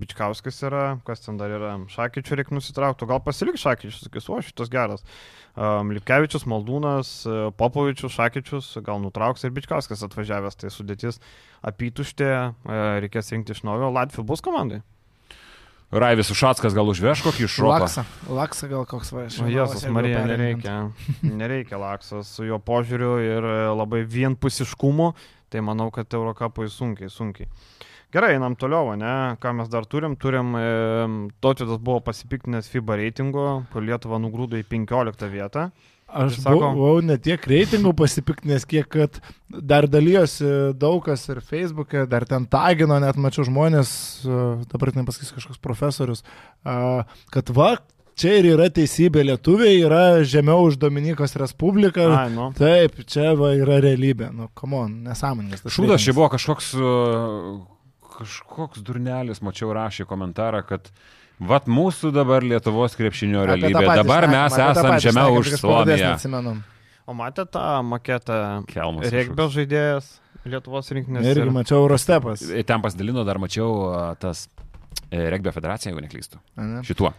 Bičkauskas 0.00 0.62
yra, 0.64 0.86
kas 1.04 1.26
ten 1.26 1.36
dar 1.40 1.52
yra. 1.58 1.74
Šakyčių 1.92 2.38
reikia 2.40 2.56
nusitraukti, 2.56 3.10
gal 3.10 3.20
pasilik 3.26 3.60
Šakyčius, 3.60 4.06
sakys, 4.06 4.30
o 4.32 4.40
šitas 4.40 4.72
geras. 4.72 5.04
Um, 5.52 5.92
Lipkevičius, 5.92 6.46
Maldūnas, 6.48 7.10
e, 7.28 7.36
Popovičius, 7.60 8.14
Šakyčius, 8.16 8.70
gal 8.86 9.02
nutrauks 9.04 9.44
ir 9.44 9.52
Bičkauskas 9.52 10.06
atvažiavęs, 10.08 10.56
tai 10.56 10.72
sudėtis 10.72 11.20
apytuštė, 11.68 12.32
e, 12.32 12.80
reikės 13.04 13.28
rinkti 13.36 13.52
iš 13.52 13.60
naujo. 13.68 13.92
Latvijų 13.92 14.24
bus 14.32 14.40
komandai. 14.40 14.80
Raivis 15.92 16.30
Ušackas 16.32 16.72
gal 16.72 16.88
užveš 16.88 17.20
kokį 17.26 17.46
šoką. 17.52 17.72
Laksa. 17.82 18.04
Laksa 18.32 18.68
gal 18.70 18.86
koks 18.88 19.12
va. 19.12 19.26
O 19.28 19.48
Jėzus 19.52 19.84
Marija, 19.92 20.22
nereikia. 20.24 20.76
Nereikia 21.20 21.80
Laksas 21.80 22.30
su 22.32 22.46
jo 22.48 22.56
požiūriu 22.64 23.12
ir 23.20 23.44
e, 23.44 23.56
labai 23.76 24.00
vienpusiškumu, 24.08 25.10
tai 25.52 25.60
manau, 25.60 25.90
kad 25.92 26.08
Eurocapui 26.16 26.70
sunkiai, 26.72 27.12
sunkiai. 27.12 27.50
Gerai, 28.12 28.34
einam 28.38 28.56
toliau, 28.56 28.94
ne? 28.96 29.36
Ką 29.40 29.52
mes 29.56 29.68
dar 29.72 29.84
turim? 29.88 30.16
Turim, 30.20 30.56
e, 30.56 30.64
Tautvydas 31.44 31.80
buvo 31.80 32.00
pasipiktinęs 32.08 32.72
FIBA 32.72 32.96
reitingo, 33.00 33.46
kur 33.72 33.84
Lietuva 33.84 34.20
nugrūdo 34.20 34.56
į 34.60 34.64
15 34.72 35.28
vietą. 35.32 35.68
Aš 36.12 36.42
Sako- 36.42 36.74
buvau 36.76 37.00
ne 37.00 37.16
tiek 37.16 37.40
reitingų 37.48 37.94
pasipiktinęs, 37.96 38.66
kiek 38.68 38.88
kad 38.92 39.16
dar 39.48 39.86
dalyjosi 39.88 40.74
daug 40.76 41.00
kas 41.06 41.24
ir 41.32 41.40
Facebook'e, 41.40 42.04
dar 42.08 42.26
ten 42.28 42.44
tagino, 42.46 42.98
net 43.00 43.16
mačiau 43.16 43.46
žmonės, 43.48 43.92
e, 44.28 44.42
dabar 44.68 44.92
nepasakysiu 44.98 45.38
kažkoks 45.38 45.62
profesorius, 45.64 46.20
a, 46.68 47.06
kad 47.32 47.48
va, 47.56 47.78
čia 48.14 48.34
ir 48.42 48.50
yra 48.52 48.68
teisybė, 48.68 49.24
lietuviai 49.30 49.80
yra 49.86 50.02
žemiau 50.28 50.68
už 50.68 50.76
Dominikos 50.82 51.32
Respubliką. 51.40 52.10
Ai, 52.12 52.28
nu. 52.34 52.50
Taip, 52.58 53.00
čia 53.08 53.32
va 53.38 53.54
yra 53.56 53.80
realybė. 53.80 54.28
Nu, 54.36 54.50
kamon, 54.58 55.00
nesąmoningas. 55.08 55.64
Šūdas 55.72 56.04
čia 56.04 56.12
buvo 56.16 56.28
kažkoks, 56.36 56.74
uh, 56.76 57.64
kažkoks 58.18 58.84
durnelis, 58.84 59.40
mačiau 59.40 59.72
rašė 59.72 60.04
komentarą, 60.08 60.60
kad 60.68 60.92
vat 61.40 61.66
mūsų 61.66 62.12
dabar 62.12 62.42
Lietuvos 62.42 62.96
krepšinio 62.98 63.46
realybė, 63.48 63.84
dabar 64.02 64.28
mes 64.28 64.52
esame 64.58 64.98
žemiau 65.00 65.38
už 65.40 65.52
neatsimenu. 65.62 66.56
O 67.06 67.14
matė 67.18 67.44
tą 67.50 67.82
maketą 67.82 68.64
Kelmas. 68.70 69.10
regbio 69.10 69.48
žaidėjas 69.50 70.18
Lietuvos 70.46 70.90
rinktinės. 70.90 71.26
Irgi 71.26 71.42
ir- 71.46 71.50
mačiau 71.54 71.82
Eurostepas. 71.86 72.40
Ten 72.66 72.82
pasidalino, 72.82 73.24
dar 73.24 73.38
mačiau 73.38 74.14
tas 74.18 74.48
regbio 75.12 75.52
federacija, 75.52 75.90
jeigu 75.92 76.00
neklystu. 76.06 76.38
ane? 76.56 76.82
Šituo. 76.84 77.12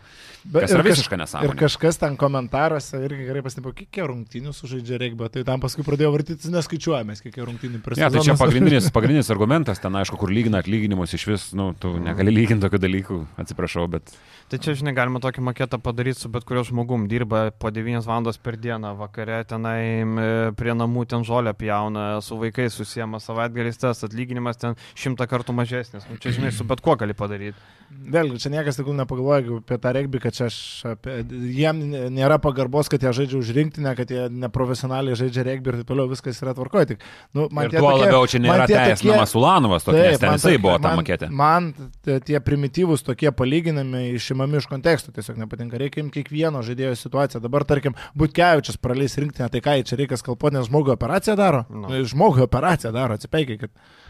Bet 0.43 0.65
Kas 0.65 0.71
ir 0.71 0.77
yra 0.77 0.83
kaž- 0.83 0.91
visiška 0.97 1.15
Ir 1.15 1.19
nesąmonė. 1.21 1.55
kažkas 1.59 1.97
ten 1.99 2.17
komentaruose 2.17 2.99
irgi 3.05 3.25
gerai 3.29 3.41
pastebėjo, 3.45 3.73
kiek 3.85 4.03
rungtynių 4.09 4.51
sužaidžia 4.51 4.97
regbio. 4.99 5.29
Tai 5.31 5.43
tam 5.47 5.61
paskui 5.63 5.85
pradėjo 5.87 6.11
vartytis, 6.11 6.49
neskaičiuojamės, 6.51 7.21
kiek 7.23 7.37
rungtynių 7.37 7.79
Ne, 7.97 8.09
tai 8.09 8.19
čia 8.25 8.35
pagrindinis, 8.35 8.89
pagrindinis 8.97 9.29
argumentas, 9.31 9.79
ten 9.79 9.93
aišku, 9.93 10.17
kur 10.19 10.29
lygina 10.29 10.59
atlyginimus 10.59 11.13
iš 11.13 11.27
vis, 11.27 11.53
nu, 11.53 11.71
tu 11.79 11.93
negali 11.99 12.33
lyginti 12.35 12.65
tokių 12.67 12.81
dalykų, 12.83 13.21
atsiprašau, 13.39 13.87
bet 13.89 14.11
Tai 14.51 14.59
čia, 14.59 14.73
žinai, 14.75 14.91
galima 14.93 15.17
tokį 15.23 15.41
maketą 15.41 15.79
padaryti 15.81 16.19
su 16.19 16.29
bet 16.29 16.43
kuriuo 16.45 16.65
žmogum. 16.67 17.07
Dirba 17.09 17.49
po 17.57 17.71
9 17.73 18.03
valandas 18.05 18.37
per 18.37 18.57
dieną, 18.59 18.91
vakare 18.99 19.39
tenai 19.49 20.03
m, 20.03 20.19
prie 20.59 20.75
namų 20.75 21.07
ten 21.09 21.23
žolę 21.25 21.55
pjauna, 21.57 22.19
su 22.21 22.35
vaikais 22.37 22.75
susiema 22.75 23.17
savaitgalis 23.23 23.79
tas, 23.81 24.03
atlyginimas 24.03 24.59
ten 24.61 24.75
šimtą 24.99 25.25
kartų 25.31 25.55
mažesnis. 25.57 26.05
Nu, 26.11 26.19
čia, 26.21 26.35
žinai, 26.35 26.51
su 26.53 26.67
bet 26.69 26.83
kuo 26.85 26.93
gali 26.99 27.15
padaryti. 27.17 27.57
Vėlgi, 27.93 28.39
čia 28.41 28.49
niekas 28.49 28.73
tikrai 28.79 28.95
nepagalvoja 28.97 29.59
apie 29.59 29.75
tą 29.77 29.91
regbį, 29.93 30.19
kad 30.23 30.33
čia 30.33 30.47
aš 30.49 30.55
apie... 30.95 31.19
jiem 31.53 31.77
nėra 32.11 32.39
pagarbos, 32.41 32.87
kad 32.89 33.03
jie 33.05 33.11
žaidžia 33.13 33.37
už 33.37 33.51
rinktinę, 33.53 33.91
kad 33.95 34.09
jie 34.09 34.23
neprofesionaliai 34.33 35.13
žaidžia 35.19 35.43
regbį 35.45 35.69
ir 35.69 35.77
taip 35.77 35.91
toliau, 35.91 36.07
viskas 36.09 36.41
yra 36.41 36.55
tvarkoje. 36.57 36.87
Tik, 36.89 37.05
nu, 37.37 37.45
man 37.53 37.69
ir 37.69 37.75
tuo 37.77 37.91
tokie- 37.93 38.01
labiau 38.07 38.25
čia 38.27 38.41
man 38.41 38.49
nėra 38.49 38.67
teisinamas 38.71 39.29
tokie- 39.29 39.39
Ulanovas, 39.43 39.85
tokia, 39.85 40.03
nes 40.09 40.19
ten 40.23 40.31
man 40.33 40.41
jisai 40.41 40.49
tokie- 40.55 40.63
buvo 40.65 40.75
ta 40.81 40.87
man- 40.89 40.99
maketė. 41.03 41.29
Man 41.43 41.69
t- 42.01 42.19
tie 42.31 42.41
primityvūs 42.49 43.05
tokie 43.05 43.29
palyginami 43.31 44.03
išimami 44.17 44.57
iš 44.57 44.67
konteksto 44.73 45.13
tiesiog 45.13 45.37
nepatinka. 45.45 45.77
Reikia 45.77 46.01
imti 46.01 46.23
kiekvieno 46.23 46.65
žaidėjo 46.65 46.97
situaciją. 46.97 47.43
Dabar, 47.45 47.63
tarkim, 47.63 47.93
Butkevičius 48.17 48.81
praleis 48.81 49.15
rinktinę, 49.21 49.51
tai 49.53 49.61
ką, 49.61 49.77
čia 49.85 50.01
reikia 50.01 50.17
skalpuoti, 50.17 50.57
nes 50.57 50.65
žmogui 50.67 50.91
operaciją 50.97 51.37
daro? 51.37 51.65
Nu. 51.69 51.85
No. 51.87 52.01
Žmogui 52.09 52.41
operaciją 52.41 52.91
daro, 52.91 53.13
atsipeikit. 53.21 53.69
E, 53.69 54.01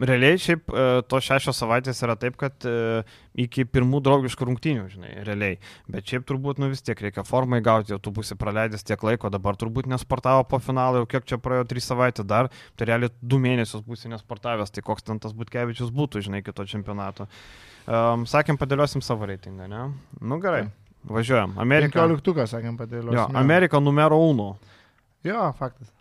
Realiai 0.00 0.38
šiaip 0.40 0.70
e, 0.72 0.84
tos 1.12 1.26
šešios 1.26 1.58
savaitės 1.60 1.98
yra 2.06 2.14
taip, 2.16 2.38
kad 2.40 2.64
e, 2.64 3.02
iki 3.44 3.66
pirmų 3.68 3.98
draugiškų 4.06 4.46
rungtynių, 4.48 4.86
žinai, 4.94 5.10
realiai. 5.26 5.58
Bet 5.92 6.08
šiaip 6.08 6.24
turbūt, 6.30 6.60
nu 6.62 6.70
vis 6.72 6.80
tiek 6.86 7.02
reikia 7.04 7.24
formai 7.28 7.60
gauti, 7.64 7.92
jau 7.92 7.98
tu 8.00 8.12
būsi 8.16 8.38
praleidęs 8.40 8.86
tiek 8.88 9.04
laiko, 9.04 9.28
dabar 9.32 9.58
turbūt 9.60 9.90
nesportavo 9.92 10.46
po 10.48 10.62
finalo, 10.64 11.02
jau 11.02 11.10
kiek 11.10 11.28
čia 11.28 11.40
praėjo 11.42 11.68
trys 11.68 11.90
savaitės 11.92 12.28
dar, 12.30 12.48
tai 12.80 12.88
realiai 12.88 13.12
du 13.20 13.42
mėnesius 13.44 13.84
būsi 13.84 14.08
nesportavęs, 14.14 14.72
tai 14.72 14.86
koks 14.88 15.04
ten 15.04 15.20
tas 15.20 15.36
Butkevičius 15.36 15.92
būtų, 15.92 16.24
žinai, 16.30 16.40
kito 16.48 16.64
čempionato. 16.64 17.28
Um, 17.84 18.24
sakėm, 18.30 18.56
padėliosim 18.60 19.04
savo 19.04 19.28
reitingą, 19.28 19.68
ne? 19.68 19.84
Nu 20.24 20.40
gerai, 20.40 20.70
važiuojam. 21.04 21.58
Amerika. 21.60 22.08
15, 22.08 22.48
sakėm, 22.56 22.80
padėliau. 22.80 23.20
Jo, 23.20 23.30
Amerika 23.36 23.84
numero 23.84 24.16
1. 24.32 24.76
Jo, 25.28 25.48
faktas. 25.60 25.92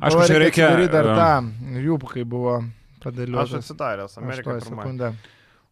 Aišku, 0.00 0.24
čia 0.26 0.38
reikia, 0.42 0.66
atsidaryt 0.70 0.90
dar 0.92 1.10
tą 1.16 1.78
jų, 1.82 1.98
kai 2.12 2.24
buvo 2.24 2.56
Aš 2.62 3.04
padėliota. 3.04 3.60
atsidaręs, 3.62 4.18
Amerika 4.18 4.56
pirma. 4.58 4.82
sekundė. 4.82 5.12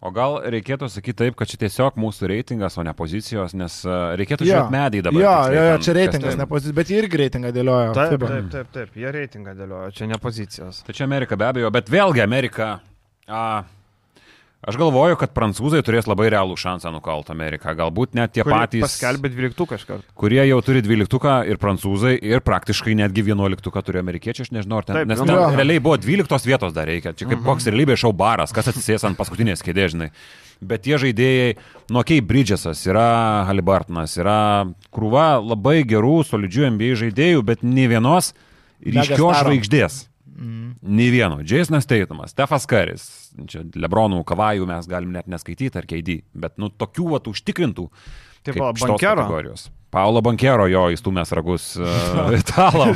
O 0.01 0.09
gal 0.16 0.38
reikėtų 0.49 0.86
sakyti 0.88 1.18
taip, 1.18 1.34
kad 1.36 1.47
čia 1.51 1.59
tiesiog 1.61 1.99
mūsų 2.01 2.28
reitingas, 2.32 2.78
o 2.80 2.82
ne 2.82 2.95
pozicijos, 2.97 3.53
nes 3.53 3.74
e, 3.84 3.97
reikėtų 4.16 4.47
Jo. 4.49 4.55
žiūrėti 4.55 4.72
medį 4.72 5.03
dabar. 5.05 5.20
Jo, 5.20 5.34
jo, 5.53 5.64
jo, 5.68 5.74
čia 5.84 5.93
reitingas, 5.99 6.38
ne 6.41 6.47
pozicija, 6.49 6.76
bet 6.78 6.88
jie 6.88 7.03
irgi 7.03 7.20
reitingą 7.20 7.51
dėliojo. 7.53 7.91
Taip, 7.99 8.14
FIBA. 8.14 8.30
taip, 8.30 8.47
taip, 8.55 8.70
taip, 8.78 8.95
jie 8.97 9.12
reitingą 9.12 9.53
dėliojo, 9.59 9.91
čia 9.99 10.09
ne 10.09 10.16
pozicijos. 10.22 10.80
Tai 10.86 10.97
čia 10.97 11.05
Amerika 11.05 11.36
be 11.36 11.45
abejo, 11.51 11.70
bet 11.70 11.93
vėlgi 11.93 12.22
Amerika. 12.24 12.70
A, 13.28 13.43
Aš 14.61 14.77
galvoju, 14.77 15.17
kad 15.17 15.31
prancūzai 15.33 15.81
turės 15.81 16.05
labai 16.05 16.27
realų 16.35 16.53
šansą 16.61 16.91
nukalt 16.93 17.31
Ameriką. 17.33 17.73
Galbūt 17.79 18.13
net 18.19 18.35
tie 18.37 18.43
Kurie 18.45 18.53
patys, 18.59 18.83
Paskelbė 18.85 19.31
12 19.33 19.65
kažkart. 19.71 20.05
kurie 20.21 20.43
jau 20.45 20.59
turi 20.61 20.83
12 20.85 21.49
ir 21.49 21.57
prancūzai, 21.63 22.13
ir 22.21 22.43
praktiškai 22.45 22.93
netgi 22.99 23.25
11 23.31 23.81
turi 23.87 24.03
amerikiečiai, 24.03 24.45
aš 24.45 24.53
nežinau, 24.53 24.83
ar 24.83 24.85
ten, 24.85 24.99
Taip, 24.99 25.09
nes 25.09 25.23
ten 25.23 25.33
jo. 25.33 25.47
realiai 25.57 25.81
buvo 25.81 25.97
12 25.97 26.45
vietos 26.51 26.77
dar 26.77 26.91
reikia. 26.93 27.15
Čia 27.17 27.31
kaip 27.33 27.41
koks 27.47 27.71
realybės 27.73 28.03
šau 28.05 28.13
baras, 28.13 28.53
kas 28.53 28.69
atsisės 28.69 29.09
ant 29.09 29.17
paskutinės 29.17 29.65
kėdės, 29.65 29.95
žinai. 29.97 30.11
Bet 30.61 30.85
tie 30.85 31.01
žaidėjai, 31.01 31.57
nu, 31.89 32.05
Kei 32.05 32.21
Bridgesas, 32.21 32.85
yra 32.85 33.47
Halibartonas, 33.49 34.19
yra 34.21 34.69
krūva 34.93 35.39
labai 35.41 35.79
gerų, 35.89 36.19
solidžių 36.29 36.69
NBA 36.77 37.01
žaidėjų, 37.01 37.41
bet 37.49 37.65
nei 37.65 37.89
vienos 37.89 38.35
ryškios 38.85 39.25
Megastaro. 39.25 39.57
Žvaigždės. 40.41 40.76
Nei 40.82 41.11
vieno. 41.12 41.41
Jasonas 41.45 41.86
Teitumas, 41.86 42.32
Stefas 42.32 42.66
Karis, 42.66 43.05
čia 43.47 43.62
Lebronų, 43.76 44.22
Kavajų 44.24 44.66
mes 44.66 44.88
galim 44.88 45.12
net 45.12 45.28
neskaityti 45.28 45.78
ar 45.78 45.86
keidį, 45.88 46.22
bet 46.34 46.57
nu 46.59 46.70
tokių 46.70 47.11
vat 47.12 47.28
užtikrintų. 47.28 47.91
Taip, 48.41 48.57
šitos 48.57 48.80
Bankero. 48.80 49.20
kategorijos. 49.20 49.68
Paulo 49.93 50.22
Bankero 50.22 50.64
jo 50.70 50.86
įstumęs 50.95 51.32
ragus 51.36 51.74
uh, 51.80 52.30
italam. 52.32 52.95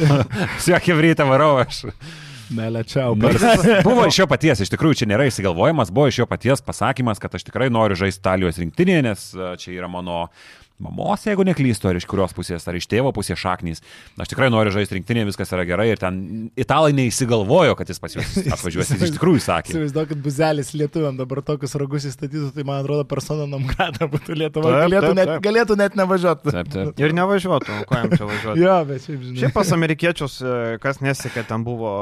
Sveiki, 0.63 0.95
ryte 0.97 1.27
varau 1.29 1.59
aš. 1.61 1.85
Neliečiau. 2.55 3.17
Nors 3.17 3.43
Buvo 3.85 4.05
iš 4.07 4.19
jo 4.21 4.27
paties, 4.29 4.61
iš 4.65 4.73
tikrųjų 4.73 5.01
čia 5.03 5.09
nėra 5.09 5.27
įsigalvojimas, 5.29 5.93
buvo 5.95 6.11
iš 6.11 6.23
jo 6.23 6.27
paties 6.29 6.63
pasakymas, 6.65 7.21
kad 7.21 7.35
aš 7.35 7.47
tikrai 7.49 7.71
noriu 7.73 7.97
žaisti 7.99 8.21
Italijos 8.21 8.61
rinktinėje, 8.61 9.05
nes 9.05 9.25
a, 9.33 9.55
čia 9.61 9.73
yra 9.79 9.89
mano 9.91 10.27
mamos, 10.83 11.23
jeigu 11.23 11.45
neklystu, 11.47 11.87
ar 11.89 11.99
iš 11.99 12.07
kurios 12.11 12.35
pusės, 12.35 12.65
ar 12.67 12.75
iš 12.75 12.89
tėvo 12.91 13.13
pusės 13.15 13.39
šaknys. 13.39 13.83
Aš 14.19 14.31
tikrai 14.33 14.49
noriu 14.51 14.73
žaisti 14.75 14.97
rinktinėje, 14.99 15.29
viskas 15.31 15.53
yra 15.55 15.63
gerai 15.69 15.87
ir 15.93 16.01
ten 16.03 16.49
italai 16.59 16.91
neįsigalvojo, 16.99 17.77
kad 17.79 17.91
jis 17.91 18.03
pas 18.03 18.17
juos 18.17 18.33
atvažiuos, 18.57 18.91
jis 18.91 19.05
iš 19.07 19.15
tikrųjų 19.15 19.43
sakė. 19.45 19.71
Įsivaizduokit, 19.75 20.21
buzelis 20.25 20.73
lietuviam 20.75 21.19
dabar 21.21 21.45
tokius 21.47 21.77
ragus 21.79 22.09
įstatytų, 22.11 22.51
tai 22.57 22.67
man 22.67 22.83
atrodo 22.83 23.07
persona 23.09 23.47
namgrada 23.51 24.09
būtų 24.11 24.39
Lietuva. 24.41 24.73
Taip, 24.75 24.83
Galėtų, 24.85 25.07
taip, 25.07 25.19
net, 25.21 25.31
taip. 25.31 25.45
galėtų 25.47 25.79
net 25.79 25.99
nevažiuoti. 26.01 26.55
Taip, 26.57 26.73
taip. 26.75 27.03
Ir 27.05 27.15
nevažiuotų, 27.21 27.79
ko 27.87 28.01
jam 28.01 28.11
čia 28.11 28.29
važiuoti. 28.33 28.65
Jo, 28.65 28.77
bet 28.89 29.07
šiaip 29.07 29.23
žinai. 29.29 29.41
Šiaip 29.45 29.55
pas 29.55 29.73
amerikiečius, 29.77 30.37
e, 30.43 30.57
kas 30.83 31.01
nesikė, 31.05 31.45
ten 31.49 31.65
buvo 31.67 31.95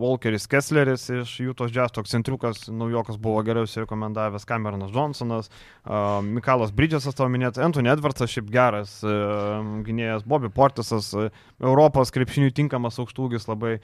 Walkeris 0.00 0.48
Kessleris 0.50 1.06
iš 1.20 1.36
Jūtos 1.44 1.70
Jazz, 1.74 1.94
toks 1.94 2.12
centriukas, 2.16 2.66
naujokas 2.72 3.20
buvo 3.22 3.44
geriausiai 3.46 3.84
rekomendavęs 3.84 4.46
Cameronas 4.48 4.92
Johnsonas, 4.94 5.50
uh, 5.86 6.18
Mikalas 6.24 6.74
Bridgesas 6.74 7.16
tavo 7.16 7.30
minėtas, 7.32 7.62
Anthony 7.64 7.92
Edwardsas 8.08 8.32
šiaip 8.32 8.48
geras 8.52 8.92
uh, 9.04 9.60
gynėjas, 9.84 10.24
Bobby 10.28 10.48
Portisas, 10.52 11.10
uh, 11.16 11.28
Europos 11.60 12.12
krepšinių 12.14 12.52
tinkamas 12.56 12.96
aukštūgis 13.02 13.48
labai, 13.50 13.74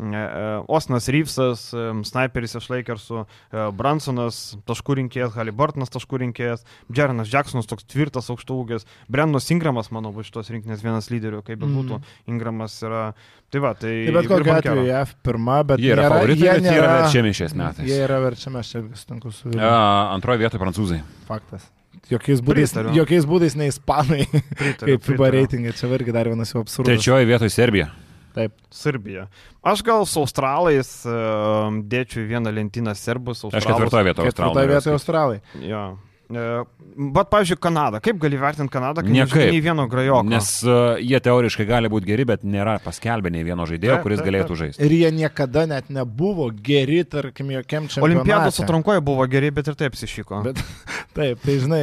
uh, 0.00 0.64
Osnas 0.72 1.08
Reevesas, 1.12 1.66
um, 1.76 2.00
sniperis 2.06 2.56
iš 2.56 2.70
Lakersų, 2.72 3.24
uh, 3.26 3.66
Bransonas, 3.76 4.56
taškų 4.68 4.96
rinkėjas, 5.02 5.36
Haliburtonas 5.36 5.92
taškų 5.92 6.22
rinkėjas, 6.24 6.64
Jerenas 6.96 7.32
Jacksonas 7.32 7.68
toks 7.68 7.84
tvirtas 7.92 8.30
aukštūgis, 8.32 8.88
Brendas 9.12 9.50
Ingramas, 9.52 9.92
manau, 9.94 10.14
bus 10.16 10.30
šitos 10.30 10.50
rinkinės 10.54 10.84
vienas 10.84 11.10
lyderių, 11.12 11.44
kaip 11.44 11.60
bebūtų, 11.60 12.00
mm. 12.00 12.18
Ingramas 12.32 12.80
yra. 12.86 13.10
Tai 13.52 13.60
va, 13.62 13.74
tai... 13.78 13.92
Tai 14.08 14.16
bet 14.16 14.32
Bankero. 14.32 14.56
atveju 14.56 14.88
JAF 14.88 15.14
pirma, 15.22 15.60
bet 15.68 15.84
Jie 15.84 15.92
yra 15.92 16.08
nėra- 16.08 16.16
favoritai, 16.16 16.40
jie 16.40 16.50
bet 16.56 16.64
jie 16.64 16.72
yra 16.72 16.88
nėra- 16.88 16.96
verčiami 17.04 17.36
šiais 17.38 17.54
metais. 17.60 17.86
Jie 17.92 18.00
yra 18.08 18.18
verčiami, 18.24 18.58
aš 18.64 18.72
čia 18.72 18.84
sutinku 18.98 19.30
su 19.30 19.46
jumis. 19.52 19.62
antroje 19.62 20.42
vietoje 20.42 20.64
prancūzai. 20.64 21.02
Faktas. 21.28 21.68
Jokiais 22.10 22.40
būdais, 22.44 22.72
Pritariu. 22.74 22.94
jokiais 22.98 23.24
būdais 23.28 23.54
ne 23.56 23.68
ispanai, 23.72 24.24
Pritariu, 24.58 24.98
kaip 24.98 25.06
FIBA 25.08 25.30
reitingai, 25.38 25.72
čia 25.78 25.88
irgi 25.96 26.12
dar 26.12 26.28
vienas 26.28 26.52
jau 26.52 26.60
absurdas. 26.64 26.90
Trečioje 26.92 27.24
vietoje 27.30 27.50
Serbija. 27.54 27.90
Taip. 28.34 28.52
Serbija. 28.74 29.28
Aš 29.62 29.82
gal 29.86 30.02
su 30.10 30.18
australais 30.20 30.88
dėčiau 31.06 32.24
į 32.24 32.28
vieną 32.32 32.50
lentyną 32.50 32.92
serbus. 32.98 33.44
Aš 33.46 33.54
Australus. 33.54 33.68
ketvirtoje 33.70 34.04
vietoje 34.10 34.32
Ketvirtoje 34.32 34.66
vietoje 34.72 34.96
Australai. 34.98 35.38
australai. 35.38 35.96
E, 36.30 36.64
Bet, 36.94 37.26
pavyzdžiui, 37.28 37.58
Kanada. 37.58 37.98
Kaip 38.00 38.20
gali 38.22 38.38
vertinti 38.38 38.70
Kanadą, 38.72 39.02
kai 39.02 39.10
nežinai 39.12 39.48
nei 39.50 39.60
vieno 39.64 39.84
grajoko? 39.90 40.22
Nes 40.30 40.50
uh, 40.62 40.94
jie 41.02 41.18
teoriškai 41.20 41.66
gali 41.66 41.90
būti 41.90 42.06
geri, 42.06 42.24
bet 42.28 42.44
nėra 42.46 42.76
paskelbę 42.84 43.32
nei 43.34 43.42
vieno 43.46 43.66
žaidėjo, 43.66 43.98
kuris 44.04 44.22
taip, 44.22 44.28
galėtų 44.30 44.58
žaisti. 44.60 44.84
Ir 44.86 44.94
jie 44.94 45.10
niekada 45.16 45.66
net 45.70 45.90
nebuvo 45.92 46.48
geri, 46.54 47.02
tarkim, 47.04 47.50
jokiam 47.56 47.90
čia. 47.90 48.00
Olimpiados 48.06 48.62
atrankoje 48.62 49.02
buvo 49.04 49.26
geri, 49.26 49.50
bet 49.50 49.72
ir 49.72 49.76
taip 49.80 49.98
sišyko. 49.98 50.44
Bet- 50.46 50.62
Taip, 51.18 51.42
tai 51.44 51.58
žinai. 51.62 51.82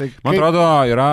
Tai 0.00 0.06
Man 0.24 0.32
kaip- 0.34 0.40
atrodo, 0.40 0.62
yra 0.88 1.08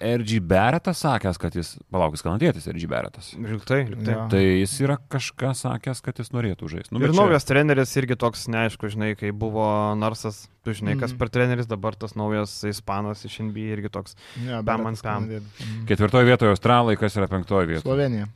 RG 0.00 0.38
Beretas 0.40 1.02
sakęs, 1.04 1.36
kad 1.40 1.52
jis, 1.56 1.74
palaukis, 1.92 2.22
kanadietis 2.24 2.64
RG 2.72 2.86
Beretas. 2.88 3.28
Rimtai, 3.36 3.82
rimtai. 3.92 4.14
Jo. 4.14 4.22
Tai 4.32 4.40
jis 4.40 4.74
yra 4.86 4.96
kažką 5.12 5.50
sakęs, 5.58 6.00
kad 6.04 6.16
jis 6.22 6.32
norėtų 6.32 6.70
žaisti. 6.72 6.92
Nu, 6.96 7.00
Ir 7.04 7.10
čia- 7.12 7.18
naujas 7.20 7.44
treneris 7.44 7.92
irgi 8.00 8.16
toks 8.16 8.46
neaišku, 8.48 8.88
žinai, 8.88 9.12
kai 9.20 9.30
buvo 9.36 9.66
Narsas, 10.00 10.48
tu 10.64 10.70
žinai, 10.72 10.96
kas 10.98 11.12
Mhm. 11.12 11.18
per 11.18 11.28
treneris, 11.28 11.66
dabar 11.68 11.92
tas 11.94 12.14
naujas 12.16 12.56
ispanas 12.64 13.24
iš 13.28 13.38
NBA 13.40 13.76
irgi 13.76 13.90
toks. 13.92 14.16
Jo, 14.40 14.62
Bam 14.62 14.86
ant 14.86 15.02
bam. 15.02 15.28
Mhm. 15.28 15.86
Ketvirtoje 15.86 16.24
vietoje 16.24 16.50
Australai, 16.56 16.96
kas 16.96 17.14
yra 17.16 17.28
penktoje 17.28 17.66
vietoje? 17.68 17.82
Slovenija. 17.84 18.28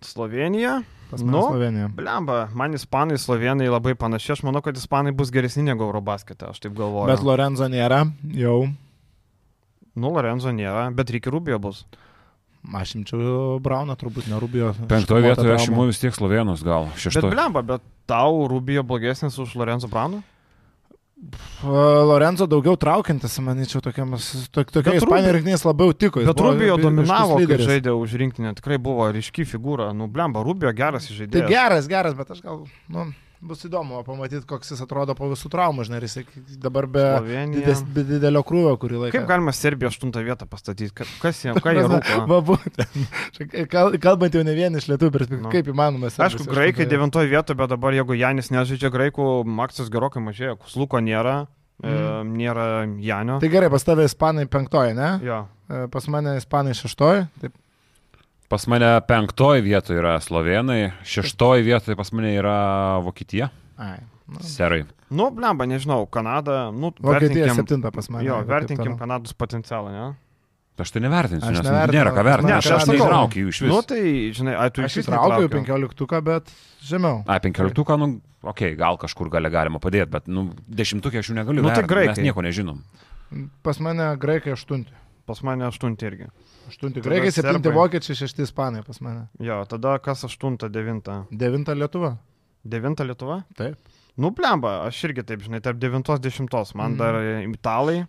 Slovenija. 0.00 0.82
Pas 1.10 1.20
Nu, 1.20 1.42
Slovenija. 1.42 1.88
Blemba, 1.94 2.48
man 2.54 2.72
ispanai, 2.72 3.18
slovenai 3.18 3.68
labai 3.68 3.94
panašiai, 3.94 4.32
aš 4.32 4.42
manau, 4.42 4.62
kad 4.62 4.74
ispanai 4.74 5.12
bus 5.14 5.30
geresni 5.30 5.62
negu 5.62 5.84
Eurobaskete, 5.84 6.48
aš 6.48 6.58
taip 6.60 6.72
galvoju. 6.74 7.06
Bet 7.06 7.20
Lorenzo 7.22 7.68
nėra, 7.68 8.10
jau. 8.32 8.68
Nu, 9.94 10.08
Lorenzo 10.14 10.52
nėra, 10.54 10.86
bet 10.96 11.10
reikia 11.12 11.32
Rubio 11.34 11.58
bus. 11.60 11.84
Aš 12.62 12.94
imčiau 13.00 13.58
Brauną, 13.60 13.96
turbūt 13.98 14.28
ne 14.30 14.38
Rubio. 14.38 14.70
Penktoje 14.88 15.24
vietoje 15.26 15.56
aš 15.56 15.66
imu 15.72 15.88
vis 15.90 15.98
tiek 15.98 16.14
slovenus 16.14 16.62
gal. 16.62 16.86
Bet 16.92 17.02
Šeštoje. 17.08 17.32
blemba, 17.34 17.62
bet 17.66 17.82
tau 18.06 18.46
Rubio 18.48 18.84
blogesnis 18.86 19.34
už 19.42 19.56
Lorenzo 19.58 19.90
Brauną? 19.90 20.22
Lorenzo 21.62 22.48
daugiau 22.50 22.74
traukiantis, 22.74 23.36
manyčiau, 23.38 23.78
tokiam, 23.84 24.16
to, 24.50 24.64
tokia 24.66 24.90
Bet 24.90 24.98
Ispanija 24.98 25.34
rinktinės 25.36 25.62
labiau 25.66 25.92
tiko. 25.94 26.22
Bet 26.26 26.40
Rubio 26.42 26.74
dominavo, 26.82 27.36
kai 27.46 27.58
žaidė 27.62 27.94
už 27.94 28.16
rinktinę, 28.18 28.54
tikrai 28.58 28.78
buvo 28.82 29.06
ryški 29.14 29.46
figūra. 29.46 29.92
Nu, 29.94 30.08
blemba, 30.10 30.42
Rubio 30.42 30.72
geras 30.74 31.06
Tai 31.06 31.18
žaidėjas. 31.20 31.50
geras, 31.52 31.86
geras, 31.90 32.16
bet 32.18 32.32
aš 32.34 32.42
gal, 32.42 32.64
nu, 32.90 33.06
bus 33.42 33.64
įdomu 33.66 34.04
pamatyti, 34.06 34.44
koks 34.46 34.70
jis 34.70 34.80
atrodo 34.84 35.16
po 35.18 35.26
visų 35.32 35.48
traumų, 35.50 35.82
žinai, 35.88 35.98
jis 36.04 36.14
dabar 36.62 36.86
be, 36.86 37.02
Slovenija. 37.18 37.58
dides, 37.64 37.80
be 37.96 38.04
didelio 38.06 38.42
krūvio, 38.46 38.76
kurį 38.78 39.00
laiką. 39.00 39.16
Kaip 39.16 39.26
galima 39.28 39.50
Serbiją 39.56 39.90
8 39.90 40.12
vietą 40.28 40.46
pastatyti? 40.46 40.92
Ka- 40.94 41.08
Kas 41.24 41.40
jie, 41.42 41.52
ką 41.58 41.74
jie 41.74 41.82
rūko? 41.90 42.52
Kalbant 44.02 44.34
jau 44.36 44.42
ne 44.46 44.54
vien 44.56 44.76
iš 44.78 44.86
lietuvių 44.90 45.12
perspektyvų, 45.16 45.42
Nu. 45.48 45.52
kaip 45.52 45.68
įmanoma. 45.72 46.10
Aišku, 46.12 46.46
graikai 46.50 46.86
9 46.90 47.18
vietoje, 47.30 47.56
bet 47.58 47.72
dabar 47.72 47.92
jeigu 47.96 48.16
Janis 48.18 48.50
nežaidžia 48.54 48.90
graikų, 48.94 49.26
Maksas 49.46 49.90
gerokai 49.92 50.22
mažėja, 50.24 50.56
Kusluko 50.60 51.00
nėra, 51.02 51.46
e, 51.82 51.90
nėra 52.28 52.66
Janio. 53.02 53.40
Tai 53.42 53.48
gerai, 53.52 53.70
pas 53.70 53.82
tave 53.84 54.06
ispanai 54.08 54.46
penktoji, 54.46 54.94
ne? 54.94 55.10
Jo. 55.24 55.42
E, 55.70 55.86
Pas 55.88 56.06
mane 56.08 56.36
ispanai 56.38 56.74
šeštoji. 56.76 57.26
Taip. 57.40 57.52
Pas 58.52 58.66
mane 58.68 58.88
penktoje 59.08 59.62
vietoje 59.64 59.96
yra 59.96 60.18
slovenai, 60.20 60.90
šeštoje 61.08 61.62
vietoje 61.64 61.96
pas 61.96 62.10
mane 62.12 62.34
yra 62.36 62.56
Vokietija. 63.00 63.48
Ai. 63.80 64.02
Nu. 64.28 64.42
Serai. 64.44 64.82
Nu, 65.12 65.30
blemba, 65.32 65.64
nežinau, 65.68 66.04
Kanada, 66.12 66.66
nu, 66.72 66.92
Vokietija 67.00 67.54
septinta 67.56 67.90
pas 67.92 68.10
mane. 68.12 68.26
Jo, 68.28 68.42
vertinkim. 68.48 68.98
Kanados 69.00 69.32
potencialą, 69.36 69.92
ne? 69.92 70.10
Aš 70.82 70.90
tai 70.90 71.02
nevertinsiu, 71.04 71.46
Aš 71.46 71.58
nes 71.60 71.66
nevertinu, 71.68 71.94
nėra 71.98 72.12
ką 72.12 72.22
vertinti. 72.26 72.48
mane 72.48 72.58
Aš 72.58 72.68
aš 72.74 72.84
Kanada- 72.84 72.94
neįtraukiu 72.96 73.42
jų 73.42 73.50
iš 73.52 73.58
Nu, 73.62 73.68
viso. 73.68 73.82
tai, 73.88 74.04
žinai, 74.34 74.54
ai, 74.56 74.70
tu 74.70 74.82
Aš 74.82 74.88
iš 74.90 74.96
vis 74.96 75.06
įtraukiau 75.06 75.28
netraukiau. 75.30 75.52
penkioliktuką, 75.56 76.20
bet 76.24 76.52
žemiau. 76.82 77.20
A, 77.28 77.36
penkioliktuką, 77.44 77.98
nu, 78.00 78.08
okei, 78.42 78.72
okay, 78.72 78.78
gal 78.78 78.98
kažkur 78.98 79.30
gali 79.30 79.50
galima 79.52 79.78
padėti, 79.78 80.10
bet, 80.10 80.26
nu, 80.28 80.50
dešimtukė 80.68 81.20
aš 81.20 81.30
jų 81.30 81.36
negaliu. 81.38 81.62
Nu, 81.62 81.68
tai 81.68 81.84
graikai. 81.84 82.16
Mes 82.16 82.24
nieko 82.24 82.42
nežinom. 82.42 82.82
Pas 83.62 83.78
mane 83.80 84.16
graikai 84.16 84.52
aštunti. 84.56 84.90
Pas 85.32 85.40
mane 85.48 85.64
8 85.64 85.96
irgi. 86.04 86.28
Aštunti 86.68 87.00
Tada 87.00 87.08
graikai, 87.08 87.32
septinti 87.32 87.64
serbai. 87.70 87.78
vokiečiai, 87.80 88.16
šešti 88.20 88.44
ispanai 88.44 88.82
pas 88.86 89.00
mane. 89.00 89.24
Jo, 89.40 89.62
tada 89.68 89.96
kas 90.04 90.24
8, 90.28 90.68
9. 90.68 91.26
Devinta 91.32 91.72
Lietuva. 91.74 92.18
9 92.68 93.00
Lietuva? 93.08 93.40
Taip. 93.56 93.76
Nu, 94.20 94.28
blemba, 94.36 94.82
aš 94.86 94.98
irgi 95.08 95.24
taip, 95.24 95.40
žinai, 95.40 95.62
tarp 95.64 95.78
9-10. 95.80 96.74
Man 96.76 96.92
Mhm. 96.92 96.98
dar 97.00 97.14
italai 97.48 98.02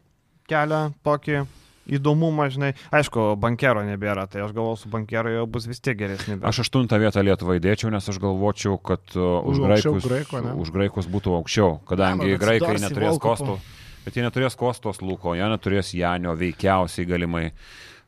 kelia 0.51 0.91
tokį 1.07 1.45
įdomumą, 1.87 2.49
žinai. 2.51 2.73
Aišku, 2.95 3.35
bankero 3.39 3.81
nebėra, 3.83 4.27
tai 4.29 4.41
aš 4.43 4.51
galvoju, 4.55 4.77
su 4.83 4.89
bankero 4.89 5.29
jau 5.31 5.45
bus 5.47 5.65
vis 5.67 5.79
tiek 5.79 5.97
geresni. 5.97 6.35
bet- 6.39 6.47
Aš 6.47 6.59
aštuntą 6.63 6.99
vietą 6.99 7.23
Lietuvai 7.23 7.59
dėčiau, 7.59 7.89
nes 7.91 8.07
aš 8.07 8.19
galvočiau, 8.19 8.77
kad 8.83 8.99
uh, 9.15 9.43
už, 9.47 9.57
graikus, 9.63 10.03
graiko, 10.07 10.43
už 10.59 10.71
graikus 10.71 11.07
būtų 11.07 11.39
aukščiau, 11.39 11.79
kadangi 11.87 12.31
Ne, 12.31 12.37
graikai 12.37 12.75
neturės 12.79 13.19
kostų. 13.19 13.59
Bet 14.03 14.17
jie 14.17 14.25
neturės 14.25 14.57
kostos 14.59 14.99
lūko, 15.03 15.37
jie 15.37 15.47
neturės 15.47 15.93
Janio, 15.95 16.35
veikiausiai 16.39 17.07
galimai. 17.07 17.47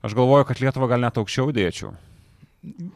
Aš 0.05 0.15
galvoju, 0.17 0.47
kad 0.49 0.59
Lietuvą 0.61 0.89
gal 0.91 1.05
net 1.05 1.17
aukščiau 1.21 1.53
dėčiau. 1.55 1.93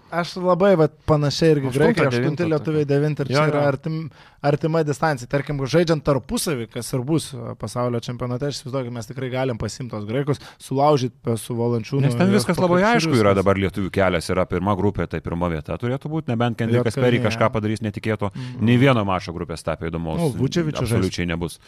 Aš 0.10 0.34
labai 0.41 0.72
vat, 0.80 0.95
panašiai 1.10 1.54
irgi 1.54 1.72
graikai, 1.76 2.08
aštunti 2.10 2.47
lietuviai, 2.50 2.88
devinti 2.89 3.22
ir 3.26 3.30
čia 3.30 3.43
yra 3.52 3.68
artim, 3.70 4.00
artima 4.42 4.84
distancija. 4.84 5.28
Tarkim, 5.32 5.60
žaidžiant 5.70 6.04
tarpusavį, 6.06 6.70
kas 6.74 6.92
ir 6.96 7.04
bus 7.06 7.30
e, 7.34 7.54
pasaulio 7.60 8.02
čempionate, 8.04 8.50
aš 8.50 8.60
įsivaizduoju, 8.60 8.94
mes 8.96 9.10
tikrai 9.10 9.30
galim 9.34 9.60
pasimti 9.62 9.94
tos 9.94 10.06
graikus, 10.10 10.42
sulaužyti 10.62 11.36
su 11.40 11.58
valančiūnu. 11.58 12.06
Nes 12.08 12.18
ten 12.20 12.32
viskas 12.34 12.62
labai 12.62 12.82
aišku 12.94 13.18
yra 13.20 13.34
dabar 13.38 13.60
lietuvių 13.60 13.92
kelias, 13.94 14.30
yra 14.32 14.46
pirma 14.50 14.76
grupė, 14.80 15.08
tai 15.12 15.22
pirma 15.26 15.50
vieta 15.52 15.78
turėtų 15.80 16.12
būti, 16.12 16.32
nebent 16.34 16.60
Kendrikas 16.60 16.98
Perry 17.00 17.22
kažką 17.24 17.52
padarys 17.54 17.84
netikėto, 17.86 18.32
mm. 18.34 18.62
nei 18.66 18.80
vieno 18.82 19.04
mačo 19.08 19.34
grupės 19.36 19.66
tapė 19.66 19.92
įdomus. 19.92 20.22
Nu, 20.22 20.30
Vučevičius 20.40 20.88
absoliučiai 20.88 21.28
nebus. 21.30 21.60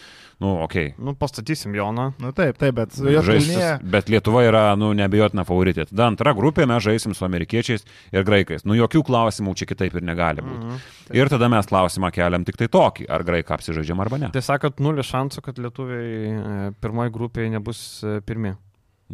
Nu, 0.42 0.56
okay. 0.66 0.94
nu, 0.98 1.14
pastatysim 1.18 1.76
Joną. 1.78 2.12
Nu, 2.22 2.32
taip, 2.36 2.58
taip, 2.62 2.76
bet, 2.80 2.96
Žaisis, 2.98 3.84
bet 3.84 4.10
Lietuva 4.10 4.44
yra, 4.48 4.64
nu, 4.80 4.92
nebejotina 4.98 5.46
favoritė. 5.48 5.86
Tada 5.92 6.08
antra 6.10 6.34
grupė 6.38 6.66
mes 6.70 6.84
žaisim 6.84 7.14
su 7.18 7.26
amerikiečiais 7.28 7.86
ir 8.16 8.26
graikais. 8.28 8.66
Nu, 8.66 8.76
jokių 8.78 9.04
klausimų 9.08 9.54
čia 9.60 9.70
kitaip 9.70 10.00
ir 10.00 10.06
negali 10.08 10.42
būti. 10.42 10.62
Mm 10.62 10.72
-hmm. 10.72 11.18
Ir 11.22 11.30
tada 11.30 11.50
mes 11.52 11.68
klausimą 11.68 12.12
keliam 12.16 12.46
tik 12.48 12.58
tai 12.62 12.70
tokį, 12.72 13.08
ar 13.10 13.26
graiką 13.26 13.58
apsižaidžiam 13.58 14.02
arba 14.04 14.20
ne. 14.22 14.30
Tai 14.34 14.44
sakot, 14.46 14.82
nulis 14.84 15.10
šansų, 15.10 15.44
kad 15.48 15.62
lietuviai 15.62 16.34
e, 16.34 16.60
pirmoji 16.84 17.14
grupėje 17.16 17.54
nebus 17.56 17.82
e, 18.06 18.20
pirmie. 18.26 18.54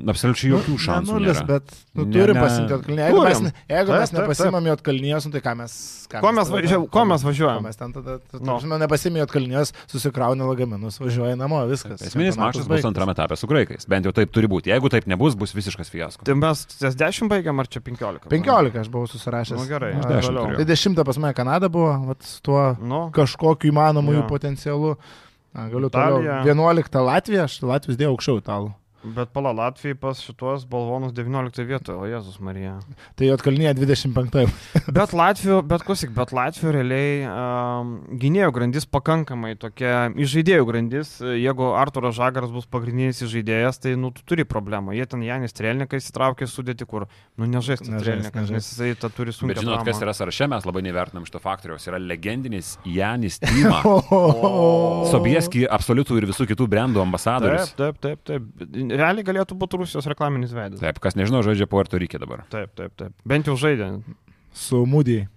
Absoliučiai 0.07 0.51
jokių 0.53 0.73
nu, 0.75 0.77
šansų. 0.83 1.13
Ne 1.13 1.19
nulis, 1.19 1.39
bet 1.47 1.71
nu, 1.97 2.05
Ne, 2.05 2.11
turim 2.13 2.35
ne. 2.37 2.41
pasimti 2.43 2.73
atkalnį. 2.75 2.97
Jeigu 3.01 3.21
mes, 3.23 3.37
Turim. 3.37 3.45
ne- 3.47 3.53
jeigu 3.75 3.87
Taip, 3.91 3.99
mes 4.01 4.09
taip, 4.11 4.19
nepasimam 4.21 4.63
į 4.67 4.71
atkalnijos, 4.75 5.25
nu, 5.25 5.31
tai 5.33 5.41
ką 5.41 5.53
mes... 5.57 5.73
Ką 6.07 6.21
Ko 6.23 6.31
mes 6.31 6.47
tada- 6.47 6.55
važiuojam- 6.61 6.89
ko 6.93 7.05
mes 7.09 7.23
važiuojam? 7.27 7.63
Mes 7.67 7.75
ten 7.75 7.93
tada... 7.93 8.17
Nu. 8.39 8.59
Nu. 8.63 8.77
Nepasimė 8.77 9.23
atkalnijos, 9.25 9.73
susikrauni 9.91 10.45
lagaminus, 10.47 10.99
važiuoja 11.01 11.35
namo, 11.35 11.59
viskas. 11.67 12.01
Esminis 12.01 12.37
mačas 12.37 12.67
bus 12.69 12.85
antrame 12.87 13.11
etape 13.17 13.35
su 13.35 13.47
graikais. 13.47 13.87
Bent 13.89 14.05
jau 14.05 14.13
taip 14.15 14.31
turi 14.31 14.47
būti. 14.47 14.69
Jeigu 14.71 14.89
taip 14.93 15.07
nebus, 15.07 15.35
bus 15.35 15.51
visiškas 15.57 15.89
fiasko. 15.91 16.23
Tai 16.23 16.33
mes 16.39 16.65
ties 16.77 16.95
10 16.95 17.27
baigiam 17.27 17.59
ar 17.59 17.67
čia 17.67 17.81
15? 17.81 18.29
15 18.29 18.79
aš 18.79 18.87
buvau 18.93 19.07
susirašęs. 19.11 19.57
Nu, 19.59 19.67
gerai, 19.67 19.93
A, 19.97 19.99
aš 19.99 20.29
10 20.29 20.31
toliau. 20.31 20.55
Tai 20.55 20.65
10 20.65 21.03
pas 21.03 21.17
mane 21.17 21.33
Kanada 21.33 21.67
buvo, 21.69 21.91
vat, 22.07 22.21
su 22.23 22.41
tuo 22.41 22.77
Nu, 22.79 23.09
kažkokiu 23.11 23.71
įmanomu 23.73 24.13
jų 24.15 24.27
potencialu. 24.29 24.95
Na, 25.53 25.67
galiu 25.71 25.89
toliau. 25.89 26.43
11 26.45 27.01
Latvija, 27.03 27.43
aš 27.49 27.61
Latvijos 27.65 27.97
dėjau 27.97 28.13
aukščiau 28.15 28.39
italų. 28.43 28.73
Bet 29.15 29.31
pala 29.35 29.53
Latvijai 29.55 29.97
pas 29.99 30.19
šitos 30.23 30.65
balvonus 30.69 31.13
19 31.15 31.65
vietoje, 31.67 31.97
o 31.97 32.07
Jėzus 32.09 32.39
Marija. 32.43 32.77
Tai 33.17 33.29
Jotkalnyje 33.29 33.73
25. 33.79 34.45
Bet 34.97 35.13
Latvijų, 35.15 35.59
bet 35.67 35.83
klausyk, 35.85 36.11
bet 36.15 36.31
Latvijų 36.35 36.71
realiai 36.73 37.27
um, 37.27 37.93
gynėjų 38.19 38.51
grandis 38.55 38.87
pakankamai 38.89 39.53
tokia, 39.59 40.07
įžaidėjų 40.17 40.67
grandis, 40.69 41.11
jeigu 41.21 41.71
Arturas 41.77 42.15
Žagaras 42.17 42.53
bus 42.53 42.67
pagrindinis 42.71 43.21
įžaidėjas, 43.25 43.81
tai 43.83 43.95
nu 43.99 44.11
tu 44.15 44.23
turi 44.27 44.45
problemą. 44.47 44.95
Jie 44.97 45.05
ten 45.09 45.23
Janis 45.25 45.55
Trelnikas 45.57 46.09
įtraukė 46.11 46.47
sudėti, 46.49 46.87
kur, 46.89 47.07
nu 47.37 47.49
nežais 47.51 47.83
Trelnikas, 47.83 48.51
nes 48.53 48.71
jisai 48.71 48.93
tą 48.99 49.11
turi 49.13 49.35
sunkiai. 49.35 49.57
Bet 49.57 49.65
žinot, 49.65 49.83
kas 49.87 50.01
yra 50.03 50.15
sąraše, 50.17 50.49
mes 50.51 50.67
labai 50.67 50.83
nevertinam 50.87 51.27
šito 51.27 51.41
faktoriaus. 51.43 51.87
Yra 51.89 51.99
legendinis 52.01 52.75
Janis 52.87 53.41
Tyma. 53.43 53.83
Sobieski, 55.11 55.65
absoliutų 55.77 56.21
ir 56.21 56.29
visų 56.31 56.47
kitų 56.53 56.69
brandų 56.71 57.03
ambasadorius. 57.03 57.73
Taip, 57.77 57.99
taip, 58.03 58.23
taip, 58.27 58.47
taip. 58.57 58.96
Realiai 58.97 59.27
galėtų 59.27 59.57
būti 59.61 59.79
Rusijos 59.83 60.09
reklaminis 60.09 60.53
veidas. 60.57 60.81
Taip, 60.83 60.99
kas 61.03 61.15
nežino, 61.19 61.43
žaidžia 61.45 61.69
Puerto 61.69 62.01
Rike 62.01 62.19
dabar. 62.21 62.45
Taip, 62.53 62.73
taip, 62.77 62.93
taip. 62.99 63.13
Bent 63.27 63.47
jau 63.49 63.57
žaidė. 63.59 63.93
Su 64.57 64.83
Mūdijai. 64.89 65.27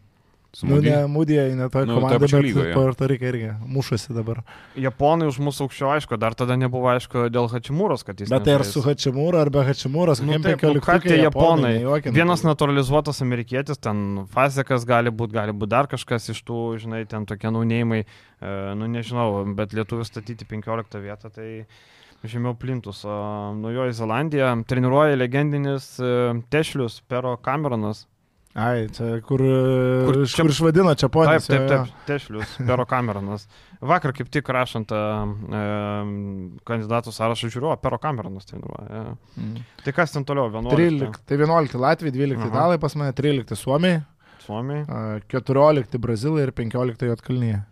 Su 0.51 0.67
Nu, 0.67 0.81
Moody. 0.81 0.91
ne 0.91 1.05
Mūdijai, 1.07 1.53
ne 1.55 1.69
toje 1.71 1.87
Nu, 1.87 2.01
pačioj 2.03 2.19
bet 2.25 2.33
lygoje. 2.43 2.71
Puerto 2.75 3.07
Rike 3.07 3.29
irgi 3.29 3.51
mušasi 3.71 4.11
dabar. 4.17 4.41
Japonai 4.75 5.29
už 5.31 5.37
mūsų 5.47 5.69
aukščiau, 5.69 5.91
aišku, 5.95 6.17
dar 6.19 6.35
tada 6.35 6.57
nebuvo 6.59 6.89
aišku 6.91 7.29
dėl 7.31 7.47
Hačimūros, 7.53 8.03
kad 8.03 8.19
jis. 8.19 8.33
Bet 8.33 8.49
tai 8.49 8.57
ar 8.59 8.65
su 8.67 8.83
Hačimūra, 8.83 9.45
ar 9.45 9.51
be 9.55 9.63
Hačimūros, 9.69 10.25
Nu, 10.27 10.41
taip, 10.43 10.59
nu, 10.67 10.83
ką 10.83 10.97
15 10.99 11.07
tie 11.07 11.21
Japonai? 11.23 11.71
nejuokinkit. 11.79 12.17
Vienas 12.19 12.43
naturalizuotas 12.43 13.23
amerikietis, 13.23 13.79
ten 13.79 14.27
Fazekas 14.35 14.83
gali 14.91 15.15
būti, 15.15 15.37
gali 15.39 15.55
būti 15.55 15.71
dar 15.71 15.87
kažkas 15.87 16.27
iš 16.35 16.43
tų, 16.43 16.59
žinai, 16.83 17.05
ten 17.07 17.31
tokie 17.31 17.47
naunėjimai, 17.55 18.03
e, 18.03 18.57
nu 18.75 18.91
nežinau, 18.91 19.45
bet 19.55 19.71
lietuvių 19.79 20.03
statyti 20.11 20.51
15 20.51 20.99
vietą, 21.07 21.31
tai 21.31 21.49
žemiau 22.25 22.55
plintus. 22.59 23.05
O 23.05 23.55
Naujoji 23.57 23.93
Zelandija 23.97 24.53
treniruoja 24.69 25.17
legendinis 25.17 25.95
e, 26.01 26.43
Tešlius 26.51 27.01
Pero 27.09 27.37
Cameronas. 27.45 28.07
Ai, 28.55 28.89
čia 28.91 29.21
kur, 29.23 29.39
Kur 29.39 30.09
kur, 30.11 30.17
čia- 30.27 30.43
kur 30.43 30.51
išvadino 30.51 30.91
čia 30.99 31.07
Taip, 31.07 31.13
ponas. 31.15 31.47
taip, 31.47 31.69
taip, 31.71 31.93
Tešlius 32.09 32.57
Pero 32.67 32.83
Cameronas. 32.91 33.45
Vakar 33.81 34.11
kaip 34.13 34.29
tik 34.29 34.49
rašant 34.51 34.91
e, 34.91 34.99
e, 34.99 35.61
kandidatų 36.67 37.15
sąrašą 37.15 37.51
žiūriu, 37.55 37.77
Pero 37.81 37.99
Cameronas 38.03 38.49
treniruoja. 38.51 38.89
E. 38.91 39.41
Mm. 39.41 39.63
Tai 39.87 39.93
kas 39.97 40.13
ten 40.13 40.27
toliau? 40.27 40.51
11. 40.51 40.75
13, 40.77 41.23
tai 41.31 41.39
11 41.39 41.79
Latvija, 41.79 42.13
12 42.13 42.43
Aha. 42.43 42.51
Italai 42.51 42.79
pas 42.83 42.97
mane, 42.99 43.13
13 43.15 43.55
Suomiai, 43.57 44.03
Suomiai. 44.45 44.83
a, 44.89 45.21
14 45.31 45.99
Brazilai 46.03 46.43
ir 46.49 46.53
15 46.53 47.07
Jotkalnyje. 47.07 47.63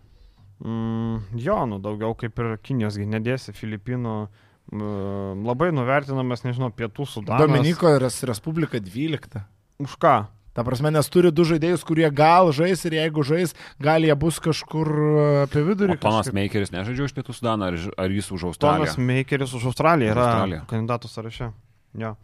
Mm, 0.65 1.21
jo, 1.39 1.59
nu 1.71 1.79
daugiau 1.79 2.17
kaip 2.19 2.39
ir 2.43 2.57
Kinijosgi 2.63 3.07
nedėsi, 3.07 3.53
Filipinų. 3.55 4.29
mm, 4.73 5.45
Labai 5.47 5.71
nuvertinamas, 5.73 6.43
nežinau, 6.45 6.73
Pietų 6.75 7.07
Sudanas. 7.07 7.41
Dominiko 7.47 7.93
Res- 8.03 8.25
Respublika 8.27 8.81
12. 8.81 9.45
Už 9.79 9.95
ką? 9.97 10.27
Ta 10.55 10.65
prasme, 10.67 10.91
nes 10.91 11.07
turi 11.09 11.31
du 11.31 11.45
žaidėjus, 11.47 11.85
kurie 11.87 12.11
gal 12.11 12.51
žais 12.51 12.83
ir 12.85 12.97
jeigu 12.99 13.23
žais, 13.23 13.55
gal 13.79 14.03
jie 14.03 14.15
bus 14.19 14.41
kažkur 14.43 14.89
a, 14.91 15.43
apie 15.47 15.63
vidurį. 15.63 15.95
O 15.95 16.03
Tonas 16.03 16.27
kažkaip. 16.27 16.35
Makeris 16.35 16.73
nežaidžia 16.75 17.05
už 17.07 17.15
Pietų 17.15 17.31
Sudaną, 17.39 17.69
ar, 17.71 17.79
ar 17.97 18.11
jis 18.11 18.27
už 18.35 18.49
Australiją? 18.51 18.91
Tonas 18.91 18.99
Makeris 18.99 19.55
už 19.55 19.69
Australiją 19.71 20.11
yra 20.17 20.25
Australiją. 20.27 20.65
kandidatų 20.67 21.07
sąraše. 21.13 21.53
Jo. 21.95 22.17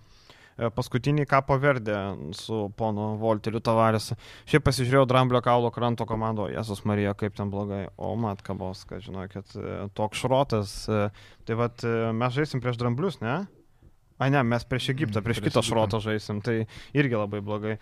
E, 0.58 0.68
Paskutinį 0.70 1.24
Kapo 1.26 1.56
Verdė 1.58 1.96
su 2.38 2.68
ponu 2.78 3.14
Volteriu 3.18 3.58
Tavarės. 3.64 4.12
Šiaip 4.46 4.64
pasižiūrėjau 4.68 5.08
Dramblio 5.10 5.40
kaulo 5.42 5.70
kranto 5.74 6.06
komando, 6.06 6.46
Jėzus 6.52 6.84
Marija, 6.86 7.14
kaip 7.18 7.34
ten 7.34 7.50
blogai. 7.50 7.88
O 7.98 8.12
mat 8.20 8.42
kabos, 8.46 8.84
kad 8.86 9.02
žinokit, 9.02 9.56
e, 9.58 9.88
toks 9.98 10.22
šrotas. 10.22 10.76
e, 10.88 11.08
Tai 11.44 11.54
vad 11.60 11.82
mes 12.14 12.32
žaisim 12.32 12.62
prieš 12.62 12.78
Dramblius, 12.80 13.18
ne? 13.20 13.46
A 14.22 14.28
ne, 14.30 14.42
mes 14.46 14.62
prieš 14.64 14.92
Egiptą, 14.94 15.18
Mm, 15.20 15.24
prieš 15.26 15.40
prieš 15.42 15.50
kitą 15.52 15.62
šrotą 15.66 15.98
žaisim, 16.00 16.38
tai 16.40 16.66
irgi 16.94 17.18
labai 17.18 17.40
blogai. 17.42 17.74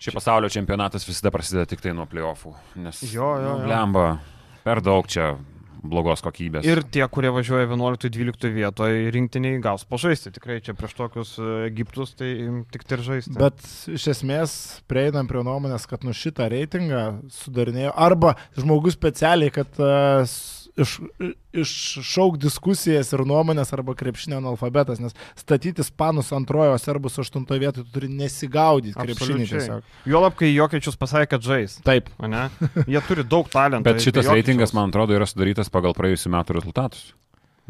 Šį 0.00 0.12
pasaulio 0.16 0.48
čempionatas 0.50 1.06
visada 1.06 1.30
prasideda 1.30 1.66
tik 1.70 1.80
tai 1.80 1.92
nuo 1.94 2.06
playoffų. 2.10 2.54
Nes, 2.82 3.02
Jo, 3.14 3.36
jo, 3.38 3.54
jo. 3.54 3.66
Blemba, 3.68 4.18
per 4.64 4.80
daug 4.82 5.06
čia 5.06 5.36
blogos 5.82 6.22
kokybės. 6.24 6.66
Ir 6.68 6.82
tie, 6.92 7.02
kurie 7.12 7.32
važiuoja 7.34 7.68
11-12 7.68 8.52
vietoje, 8.54 9.10
rinktiniai 9.14 9.60
gaus 9.62 9.86
pažaisti. 9.88 10.32
Tikrai 10.34 10.60
čia 10.64 10.74
prieš 10.78 10.96
tokius 10.98 11.34
e, 11.40 11.48
Egiptus, 11.68 12.14
tai 12.18 12.30
tik 12.72 12.84
tai 12.86 12.98
ir 12.98 13.04
žaisti. 13.06 13.36
Bet 13.40 13.64
iš 13.90 14.08
esmės 14.14 14.54
prieinam 14.90 15.30
prie 15.30 15.44
nuomonės, 15.46 15.88
kad 15.90 16.06
nu 16.06 16.14
šitą 16.16 16.50
reitingą 16.52 17.04
sudarinėjo 17.40 17.94
arba 17.96 18.36
žmogus 18.58 18.98
specialiai, 18.98 19.52
kad 19.54 19.80
uh, 19.82 20.24
iš, 20.78 20.96
iššauk 21.62 22.36
diskusijas 22.40 23.12
ir 23.14 23.24
nuomonės 23.28 23.72
arba 23.76 23.94
krepšinio 23.98 24.38
analfabetas, 24.40 25.00
nes 25.02 25.16
statyti 25.38 25.84
spanus 25.86 26.30
antrojo, 26.36 26.76
serbus 26.80 27.18
aštuntoje 27.22 27.62
vietoje 27.64 27.86
tu 27.86 27.94
turi 27.98 28.10
nesigaudyti 28.12 28.94
krepšinį 28.98 29.48
tiesiog. 29.50 29.88
Juolab, 30.10 30.36
kai 30.38 30.52
Jokiečius 30.54 30.98
pasakė, 31.00 31.30
kad 31.34 31.46
žais. 31.46 31.78
Taip. 31.86 32.10
ane? 32.22 32.48
Jie 32.86 33.02
turi 33.08 33.24
daug 33.26 33.48
talentų. 33.50 33.86
Bet 33.88 34.04
šitas 34.04 34.30
reitingas, 34.30 34.74
man 34.76 34.92
atrodo, 34.92 35.16
yra 35.16 35.26
sudarytas 35.28 35.72
pagal 35.72 35.96
praėjusių 35.98 36.34
metų 36.36 36.60
rezultatus. 36.60 37.10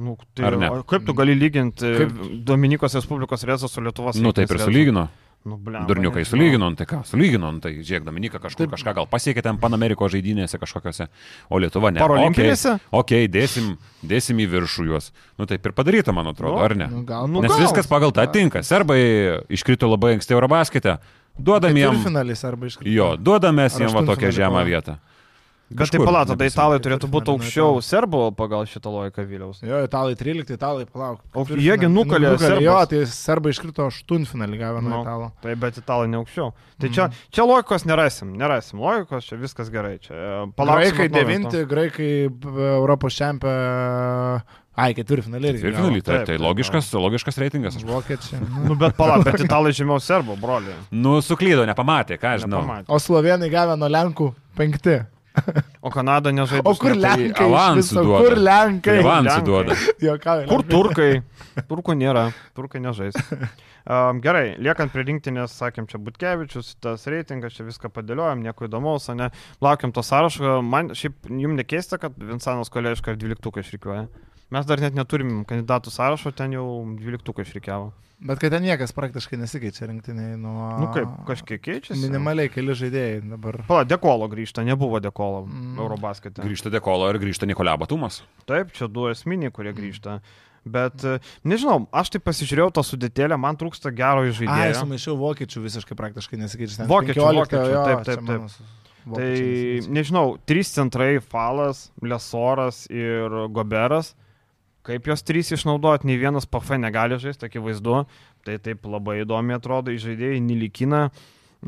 Nu, 0.01 0.15
tai, 0.33 0.47
Ar 0.49 0.57
ne? 0.57 0.69
o 0.73 0.85
Kaip 0.89 1.05
tu 1.05 1.13
gali 1.13 1.35
lyginti 1.37 1.85
Kaip- 1.99 2.45
Dominikos 2.49 2.95
Respublikos 2.97 3.45
rezą 3.45 3.69
su 3.69 3.83
Lietuvos 3.85 4.17
Nu, 4.17 4.33
taip 4.33 4.49
ir 4.49 4.57
rinktinės 4.57 4.71
rezu? 4.71 5.09
Nu, 5.41 5.57
blemba, 5.57 5.87
Durniukai 5.89 6.21
nežinau. 6.21 6.37
sulygino, 6.37 6.67
nu 6.69 6.77
tai 6.77 6.85
ką, 6.85 6.99
sulygino, 7.09 7.49
nu 7.51 7.61
tai 7.65 7.71
žiūrėk, 7.81 8.05
Dominika 8.05 8.37
kažkur 8.39 8.67
Taip. 8.67 8.75
kažką 8.77 8.93
gal 8.99 9.07
pasiekė 9.09 9.41
ten 9.47 9.57
Panamerikos 9.57 10.13
žaidynėse 10.13 10.59
kažkokiose, 10.61 11.07
o 11.49 11.57
Lietuva 11.57 11.89
ne. 11.91 12.01
Parolimpinėse? 12.03 12.75
Ok, 12.93 13.15
dėsim, 13.33 13.71
dėsim 14.05 14.37
į 14.37 14.47
viršų 14.53 14.85
juos. 14.91 15.13
Nu 15.41 15.47
taip 15.49 15.65
ir 15.65 15.73
padaryta, 15.73 16.13
man 16.13 16.29
atrodo, 16.29 16.59
Nu, 16.59 16.65
ar 16.65 16.77
ne? 16.77 16.91
Nu, 16.93 17.05
gal, 17.09 17.25
Nu, 17.27 17.41
Nes 17.41 17.51
gal. 17.55 17.61
viskas 17.65 17.89
pagal 17.89 18.13
tą 18.13 18.27
tinka. 18.31 18.61
Serbai 18.63 19.01
iškrito 19.49 19.89
labai 19.89 20.19
anksti 20.19 20.37
Eurobaskete. 20.37 20.99
Duodam 21.41 21.73
jiem. 21.73 22.03
finalis 22.05 22.45
arba 22.45 22.67
iš 22.67 22.77
Jo, 22.85 23.17
duodam 23.17 23.55
mes 23.57 23.73
jiem 23.81 23.89
va 23.97 24.03
tokią 24.05 24.29
žemą 24.31 24.61
vietą. 24.69 24.99
Bet 25.71 25.91
tai 25.95 26.01
palato, 26.03 26.35
neprisimenu. 26.35 26.51
italai 26.51 26.79
turėtų 26.83 27.07
būti 27.07 27.31
Ketvirtfinalį 27.31 27.47
aukščiau 27.47 27.83
serbų 27.87 28.21
pagal 28.35 28.65
šitą 28.67 28.91
logiką 28.91 29.23
Viliaus. 29.29 29.61
Jo, 29.63 29.79
italai 29.87 30.17
13, 30.19 30.51
italai 30.59 30.85
palauk. 30.91 31.21
O 31.33 31.45
Ketvirtfinalį. 31.45 31.67
jiegi 31.69 31.87
nukalė 31.95 32.31
Nu, 32.33 32.39
serbus. 32.43 32.65
Jo, 32.67 32.79
tai 32.91 33.05
serbai 33.07 33.53
iškrito 33.55 33.87
aštuntfinalį 33.87 34.59
gavę 34.59 34.83
nuo 34.83 34.91
Nu. 34.97 35.03
italo. 35.05 35.33
Tai 35.41 35.55
bet 35.55 35.79
italai 35.79 36.09
ne 36.11 36.17
aukščiau. 36.19 36.53
Tai 36.81 36.89
čia, 36.91 37.09
čia 37.31 37.43
logikos 37.47 37.85
nerasim, 37.87 38.35
nerasim 38.37 38.81
logikos, 38.83 39.25
čia 39.31 39.37
viskas 39.39 39.71
gerai. 39.71 39.99
Čia, 40.03 40.15
e, 40.15 40.53
palauksim 40.59 40.97
Graikai 40.97 41.07
atnaujinto. 41.07 41.51
devinti, 41.55 41.69
graikai 41.71 42.29
b- 42.29 42.75
Europos 42.75 43.15
čempė. 43.15 43.55
Ai, 44.81 44.95
ketvirtfinalį 44.97 45.49
irgi. 45.53 45.65
Ir 45.67 45.73
gavo. 45.75 45.83
finalį, 45.87 46.03
tai, 46.07 46.19
tai 46.25 46.37
logiškas, 46.41 46.87
logiškas 46.95 47.37
reitingas. 47.43 47.77
aš- 47.77 47.85
Vokiečiai. 47.85 48.41
Nu, 48.67 48.75
bet 48.81 48.97
palauk, 48.97 49.25
bet 49.27 49.43
italai 49.45 49.73
žemiau 49.77 49.99
serbų, 50.01 50.39
broli. 50.41 50.73
Nu, 50.91 51.19
suklydo, 51.21 51.67
nepamatė, 51.69 52.17
ką 52.19 52.35
aš 52.39 52.47
žinau. 52.47 52.63
Nepamatė. 52.63 52.87
O 52.89 52.99
slovenai 53.03 53.51
gavę 53.53 53.77
nuo 53.77 53.89
Lenkų 53.91 54.35
penkti. 54.57 55.01
O 55.81 55.91
Kanada 55.93 56.33
nežaidė. 56.35 56.65
O 56.69 56.75
kur 56.79 56.95
Lenkai? 56.97 57.31
iš 57.31 57.43
avansų 57.47 58.05
duoda. 58.05 58.21
Kur 58.25 58.39
Lenkai? 58.41 58.97
Avansų 59.01 59.31
Lenkai. 59.31 59.47
duoda. 59.49 60.47
Kur 60.51 60.65
turkai? 60.69 61.11
Turkų 61.71 61.97
nėra, 61.99 62.25
turkai 62.57 62.81
nežais. 62.85 63.17
Um, 63.91 64.21
gerai, 64.23 64.55
liekant 64.61 64.93
prie 64.93 65.03
rinktinės, 65.09 65.55
sakėm, 65.57 65.87
čia 65.91 65.99
Butkevičius, 66.05 66.75
tas 66.85 67.07
reitingas, 67.11 67.57
čia 67.57 67.65
viską 67.67 67.89
padėliojom, 67.95 68.43
nieko 68.45 68.69
įdomaus, 68.69 69.09
o 69.11 69.17
ne. 69.17 69.31
Laukiam 69.65 69.93
to 69.97 70.05
sąrašo. 70.05 70.59
Man 70.63 70.93
šiaip 70.95 71.31
jums 71.33 71.57
nekeista, 71.59 71.99
kad 72.03 72.19
Vinsanas 72.21 72.71
Koleška 72.71 73.15
ir 73.17 73.23
12 73.25 73.65
išrikiuoja. 73.65 74.05
Mes 74.51 74.67
dar 74.67 74.81
net 74.83 74.97
neturim 74.99 75.45
kandidatų 75.47 75.93
sąrašo, 75.95 76.33
ten 76.35 76.57
jau 76.57 76.65
12 76.99 77.45
išrikiavo. 77.45 77.93
Bet 78.21 78.37
kad 78.43 78.53
ten 78.53 78.61
niekas 78.67 78.93
praktiškai 78.93 79.39
nesikeičia 79.41 79.87
rinktiniai 79.89 80.35
nuo... 80.37 80.67
Nu 80.83 80.89
kaip, 80.93 81.09
kažkiek 81.29 81.63
keičiasi. 81.65 82.03
Minimaliai 82.03 82.51
keli 82.53 82.75
žaidėjai 82.77 83.23
dabar. 83.31 83.63
Pala, 83.71 83.87
dekolo 83.89 84.29
grįžta, 84.29 84.61
nebuvo 84.67 85.01
dekolo 85.01 85.47
Mm. 85.47 85.55
mm. 85.71 85.79
Eurobaskete. 85.81 86.45
Grįžta 86.45 86.69
Dekolo 86.75 87.09
ir 87.09 87.17
grįžta 87.23 87.49
Nikolė 87.49 87.79
Batumas. 87.81 88.21
Taip, 88.45 88.75
čia 88.77 88.91
du 88.93 89.07
esminiai, 89.09 89.49
kurie 89.55 89.73
grįžta. 89.73 90.19
Bet 90.69 91.01
e, 91.09 91.15
nežinau, 91.49 91.87
aš 91.97 92.11
tai 92.13 92.21
pasižiūrėjau 92.21 92.69
tą 92.77 92.85
sudėtėlę, 92.85 93.39
man 93.41 93.57
trūksta 93.57 93.89
gero 93.97 94.27
Ai, 94.27 94.35
žaidėjo. 94.37 94.83
sumaišiau 94.83 95.17
vokiečių 95.17 95.63
visiškai 95.65 95.97
praktiškai 95.97 96.43
nesikeičia. 96.43 96.83
Ten 96.83 96.91
Vokiečių, 96.91 97.23
15, 97.25 97.41
vokiečių, 97.41 97.73
jo, 97.73 97.85
taip, 97.89 98.05
čia 98.05 98.19
taip, 98.19 98.27
mano 98.29 99.17
Tai 99.17 99.33
nežinau, 99.97 100.27
trys 100.45 100.75
centrai- 100.77 101.15
Falas, 101.33 101.87
Lesoras 102.05 102.85
ir 102.93 103.33
Goberas. 103.49 104.13
Kaip 104.87 105.11
jos 105.11 105.23
trys 105.27 105.53
išnaudoti, 105.53 106.09
nei 106.09 106.17
vienas 106.21 106.47
PF 106.49 106.79
negali 106.81 107.19
žaisti, 107.21 107.49
akivaizdu. 107.51 107.99
Tai 108.47 108.57
taip 108.65 108.87
labai 108.89 109.19
įdomi 109.27 109.53
atrodo, 109.53 109.93
žaidėjai 109.93 110.41
nelikina, 110.41 111.03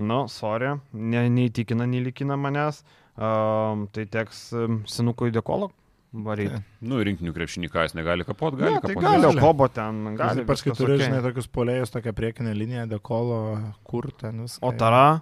nu, 0.00 0.22
sorry, 0.32 0.72
ne, 0.96 1.26
neįtikina 1.28 1.84
nelikina 1.90 2.38
manęs. 2.40 2.80
Um, 3.12 3.84
tai 3.92 4.06
teks 4.08 4.46
um, 4.56 4.78
senukui 4.88 5.28
dekolo 5.34 5.68
varyti. 6.12 6.60
Nu, 6.84 7.00
rinktinių 7.04 7.32
krepšinį, 7.36 7.68
ką 7.72 7.86
jis 7.86 7.94
negali 7.96 8.24
kapot, 8.24 8.56
Gali, 8.56 8.70
gali 8.70 8.78
ja, 8.78 8.80
tai 8.84 8.94
kapot. 8.94 9.04
gali, 9.04 9.40
kobo 9.40 9.68
ten, 9.72 10.00
gali. 10.16 10.44
Ypač 10.44 10.62
kai 10.64 10.70
viskas 10.70 10.80
turi, 10.80 10.96
okei. 10.96 11.08
žinai, 11.08 11.20
tokius 11.24 11.48
polėjus, 11.52 11.92
tokią 11.92 12.14
priekinę 12.16 12.54
liniją, 12.56 12.86
dekolo, 12.90 13.38
kur 13.88 14.08
ten 14.20 14.40
viską. 14.44 14.64
O 14.68 14.72
Tara, 14.80 15.20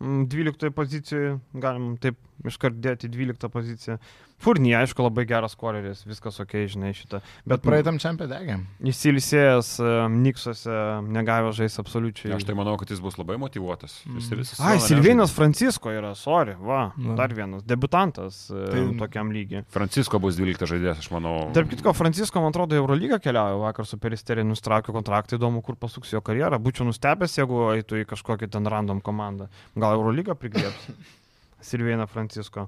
mm, 0.00 0.26
12 0.32 0.72
pozicijoje, 0.76 1.34
galim 1.66 1.94
taip 2.00 2.20
iškart 2.48 2.80
dėti 2.84 3.12
12 3.12 3.52
poziciją. 3.52 3.98
Furny, 4.42 4.74
aišku, 4.76 5.00
labai 5.00 5.24
geras 5.28 5.54
koreris, 5.58 6.02
viskas 6.06 6.36
ok, 6.42 6.52
žinai 6.70 6.92
šitą. 6.96 7.22
Bet 7.48 7.62
praeitam 7.64 7.96
čempionė 8.02 8.28
degėm. 8.34 8.64
Įsilisėjęs 8.92 9.70
Niksuose, 10.12 10.76
negavęs 11.16 11.56
žais 11.56 11.78
absoliučiai. 11.80 12.34
Aš 12.36 12.44
tai 12.48 12.56
manau, 12.58 12.76
kad 12.80 12.92
jis 12.92 13.00
bus 13.02 13.16
labai 13.16 13.38
motivuotas. 13.40 13.96
Jis 14.04 14.28
visą 14.36 14.60
Ai, 14.68 14.76
Silvinas 14.84 15.32
Francisko 15.34 15.92
yra, 15.94 16.12
sorry, 16.18 16.54
va, 16.60 16.90
Na. 17.00 17.16
dar 17.18 17.32
vienas, 17.36 17.64
debutantas 17.66 18.44
tai... 18.52 18.84
Tokiam 19.00 19.32
lygiai. 19.34 19.64
Francisko 19.72 20.20
bus 20.22 20.38
12 20.38 20.68
žaidėjas, 20.68 21.02
aš 21.04 21.10
manau. 21.16 21.34
Tarp 21.56 21.72
kitko, 21.72 21.96
Francisko, 21.96 22.44
man 22.44 22.52
atrodo, 22.52 22.76
Eurolygą 22.78 23.18
keliauja 23.24 23.58
vakar 23.64 23.88
su 23.88 23.98
Peristerė, 24.00 24.44
nustraukė 24.46 24.94
kontraktą, 24.94 25.40
įdomu, 25.40 25.64
kur 25.64 25.80
pasuks 25.80 26.12
jo 26.14 26.22
karjerą. 26.24 26.60
Būčiau 26.62 26.86
nustebęs, 26.88 27.40
jeigu 27.40 27.68
eitų 27.74 28.04
į 28.04 28.08
kažkokią 28.12 28.52
ten 28.52 28.68
random 28.72 29.02
komandą. 29.04 29.50
Gal 29.76 29.96
Eurolygą 29.98 30.36
priglėps. 30.38 30.90
Silvėna 31.64 32.06
Francisko. 32.10 32.66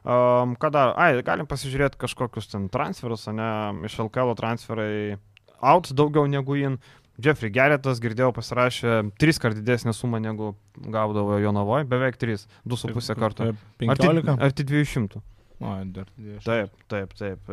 Um, 0.00 0.54
ką 0.60 0.70
dar? 0.72 0.94
Ai, 1.00 1.12
galim 1.26 1.48
pasižiūrėti 1.50 2.00
kažkokius 2.00 2.48
ten 2.52 2.70
transferus, 2.72 3.26
ne 3.28 3.50
iš 3.88 3.98
LKL 4.06 4.32
transferai 4.38 5.18
out 5.60 5.92
daugiau 5.92 6.28
negu 6.30 6.56
in. 6.60 6.80
Jeffrey 7.20 7.52
Geretas, 7.52 7.98
girdėjau, 8.00 8.30
pasirašė 8.32 8.94
tris 9.20 9.36
kart 9.42 9.58
didesnę 9.58 9.92
sumą 9.92 10.22
negu 10.24 10.54
gaudavo 10.80 11.36
Jonavoje, 11.36 11.84
beveik 11.90 12.16
3, 12.16 12.46
2,5 12.64 13.18
karto. 13.20 13.50
Arti, 13.50 13.82
15. 13.82 14.38
arti 14.40 14.64
200. 14.64 15.20
O, 15.60 15.74
dar 15.92 16.08
20. 16.16 16.46
Taip, 16.46 16.72
taip, 16.88 17.12
taip. 17.18 17.50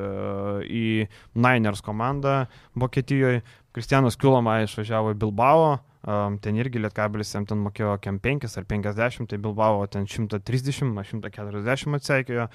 Į 0.63 1.07
Niners 1.35 1.83
komandą 1.83 2.45
Vokietijoje. 2.79 3.41
Kristianas 3.75 4.15
Kiuloma 4.15 4.61
išvažiavo 4.63 5.11
į 5.11 5.19
Bilbao. 5.19 5.73
Um, 6.08 6.38
ten 6.39 6.55
irgi 6.55 6.80
Lietkabelis 6.80 7.34
jam 7.34 7.43
ten 7.43 7.60
mokėjo 7.60 7.97
kem 7.99 8.16
5 8.24 8.45
ar 8.47 8.66
50, 8.70 9.28
tai 9.28 9.38
Bilbao 9.43 9.82
ten 9.91 10.05
130, 10.08 10.93
140 11.03 11.97
atseikėjo. 11.97 12.45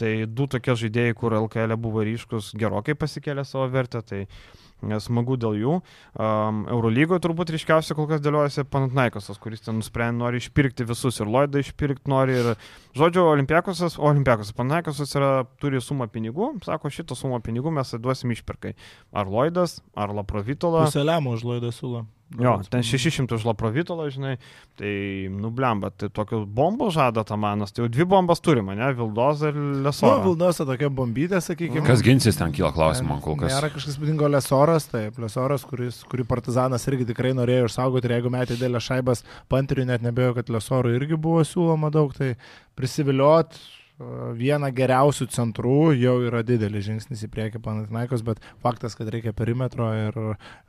Tai 0.00 0.10
du 0.26 0.46
tokie 0.50 0.74
žaidėjai, 0.80 1.14
kur 1.14 1.36
LKL 1.38 1.76
buvo 1.78 2.02
ryškus, 2.02 2.50
gerokai 2.58 2.96
pasikėlė 2.98 3.44
savo 3.46 3.68
vertę. 3.70 4.02
Tai 4.02 4.18
e, 4.24 4.98
smagu 5.04 5.36
dėl 5.38 5.54
jų. 5.60 5.76
Um, 6.18 6.64
Eurolygoje 6.74 7.22
turbūt 7.28 7.52
ryškiausia 7.54 7.94
kol 7.94 8.08
kas 8.10 8.24
dėliojasi 8.26 8.66
Panatnaikosas, 8.74 9.38
kuris 9.38 9.62
ten 9.62 9.78
nusprendė, 9.78 10.24
nori 10.24 10.42
išpirkti 10.42 10.88
visus 10.90 11.22
ir 11.22 11.30
Lloydą 11.30 11.62
išpirkti 11.62 12.10
nori. 12.10 12.40
Ir, 12.42 12.68
žodžiu, 12.98 13.22
Olimpiakosas, 13.36 14.00
Olimpiakosas, 14.02 14.50
Panatnaikosas 14.58 15.14
turi 15.62 15.78
sumą 15.78 16.10
pinigų, 16.10 16.56
sako, 16.66 16.90
šitą 16.90 17.14
sumą 17.14 17.38
pinigų 17.38 17.70
mes 17.78 17.94
duosim 18.02 18.34
išpirkai. 18.34 18.74
Ar 19.14 19.30
Lloydas, 19.30 19.78
ar 19.94 20.10
Laprovitola. 20.18 20.88
Lemų 20.90 21.38
už 21.38 21.50
laidą 21.54 21.70
siūlo. 21.70 22.08
Jo, 22.34 22.56
ten 22.66 22.82
600 22.82 23.30
už 23.38 23.44
Laprovitolą, 23.46 24.08
žinai, 24.10 24.32
tai 24.74 25.28
nublemba, 25.30 25.92
tai 25.94 26.08
tokių 26.10 26.40
bombų 26.50 26.88
žada 26.90 27.22
Tamanas, 27.22 27.70
tai 27.70 27.84
jau 27.84 27.90
dvi 27.94 28.02
bombas 28.10 28.42
turime, 28.42 28.74
ne, 28.74 28.88
Vildos 28.98 29.44
ir 29.46 29.54
Nu, 29.54 29.84
Leso. 29.86 30.10
Vildosa 30.24 30.66
tokia 30.66 30.90
bombytė, 30.90 31.38
sakykime. 31.38 31.84
Kas 31.86 32.02
ginsis 32.02 32.38
ten 32.40 32.50
kyla 32.56 32.72
klausimas 32.74 33.12
man 33.12 33.22
kol 33.22 33.38
kas. 33.38 33.54
Nėra 33.54 33.70
kažkas 33.70 34.00
būdingo 34.02 34.26
Lesoras, 34.32 34.88
taip, 34.90 35.20
Lesoras, 35.22 35.62
kuris, 35.70 36.02
kurį 36.10 36.26
partizanas 36.26 36.88
irgi 36.90 37.06
tikrai 37.12 37.30
norėjo 37.38 37.70
išsaugoti 37.70 38.10
ir 38.10 38.16
jeigu 38.18 38.34
metė 38.34 38.58
dėlę 38.58 38.82
šaibas, 38.82 39.22
panteriui 39.52 39.86
net 39.86 40.02
nebėjo, 40.02 40.34
kad 40.40 40.50
Lesorui 40.50 40.98
irgi 40.98 41.14
buvo 41.14 41.46
siūloma 41.46 41.94
daug, 41.94 42.10
tai 42.18 42.34
prisiviliot 42.74 43.54
vieną 44.36 44.68
geriausių 44.76 45.26
centrų 45.32 45.94
jau 45.96 46.18
yra 46.26 46.42
didelis 46.44 46.84
žingsnis 46.84 47.22
į 47.24 47.30
priekį 47.32 47.60
Panatinaikos, 47.64 48.22
bet 48.26 48.42
faktas, 48.64 48.96
kad 48.98 49.08
reikia 49.12 49.32
perimetro 49.36 49.88
ir, 49.96 50.18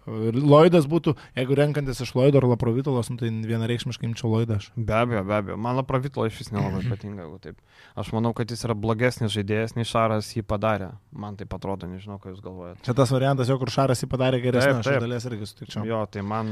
ir 0.07 0.37
Lloydas 0.37 0.87
būtų, 0.87 1.17
jeigu 1.35 1.57
renkantis 1.59 1.99
iš 2.03 2.13
Lloydo 2.15 2.39
ar 2.39 2.47
Laprovitolos, 2.53 3.09
nu, 3.11 3.19
tai 3.19 3.31
vienareikšmiškai 3.49 4.07
imčiau 4.07 4.31
Lloydą 4.31 4.61
aš. 4.61 4.69
Be 4.77 4.95
abejo, 4.95 5.25
be 5.27 5.35
abejo, 5.41 5.57
man 5.59 5.75
Laprovitola 5.81 6.29
iš 6.31 6.39
vis 6.39 6.53
nelabai 6.55 6.85
patinka, 6.87 7.25
jeigu 7.25 7.41
taip. 7.43 7.59
Aš 7.99 8.13
manau, 8.15 8.31
kad 8.37 8.51
jis 8.51 8.63
yra 8.63 8.77
blogesnis 8.79 9.33
žaidėjas, 9.35 9.75
nei 9.75 9.87
Šaras 9.87 10.31
jį 10.37 10.45
padarė. 10.47 10.93
Man 11.11 11.35
tai 11.35 11.49
atrodo, 11.51 11.89
nežinau, 11.89 12.21
ką 12.23 12.31
jūs 12.31 12.41
galvojate. 12.45 12.79
Čia 12.87 12.95
tas 12.95 13.11
variantas, 13.11 13.51
jo 13.51 13.59
kur 13.59 13.73
Šaras 13.73 14.03
jį 14.05 14.09
padarė 14.11 14.39
geresnį, 14.43 14.79
aš 14.79 15.01
dalies 15.03 15.27
irgi 15.27 15.49
sutikčiau. 15.51 15.83
Jo, 15.89 16.03
tai 16.11 16.23
man, 16.23 16.51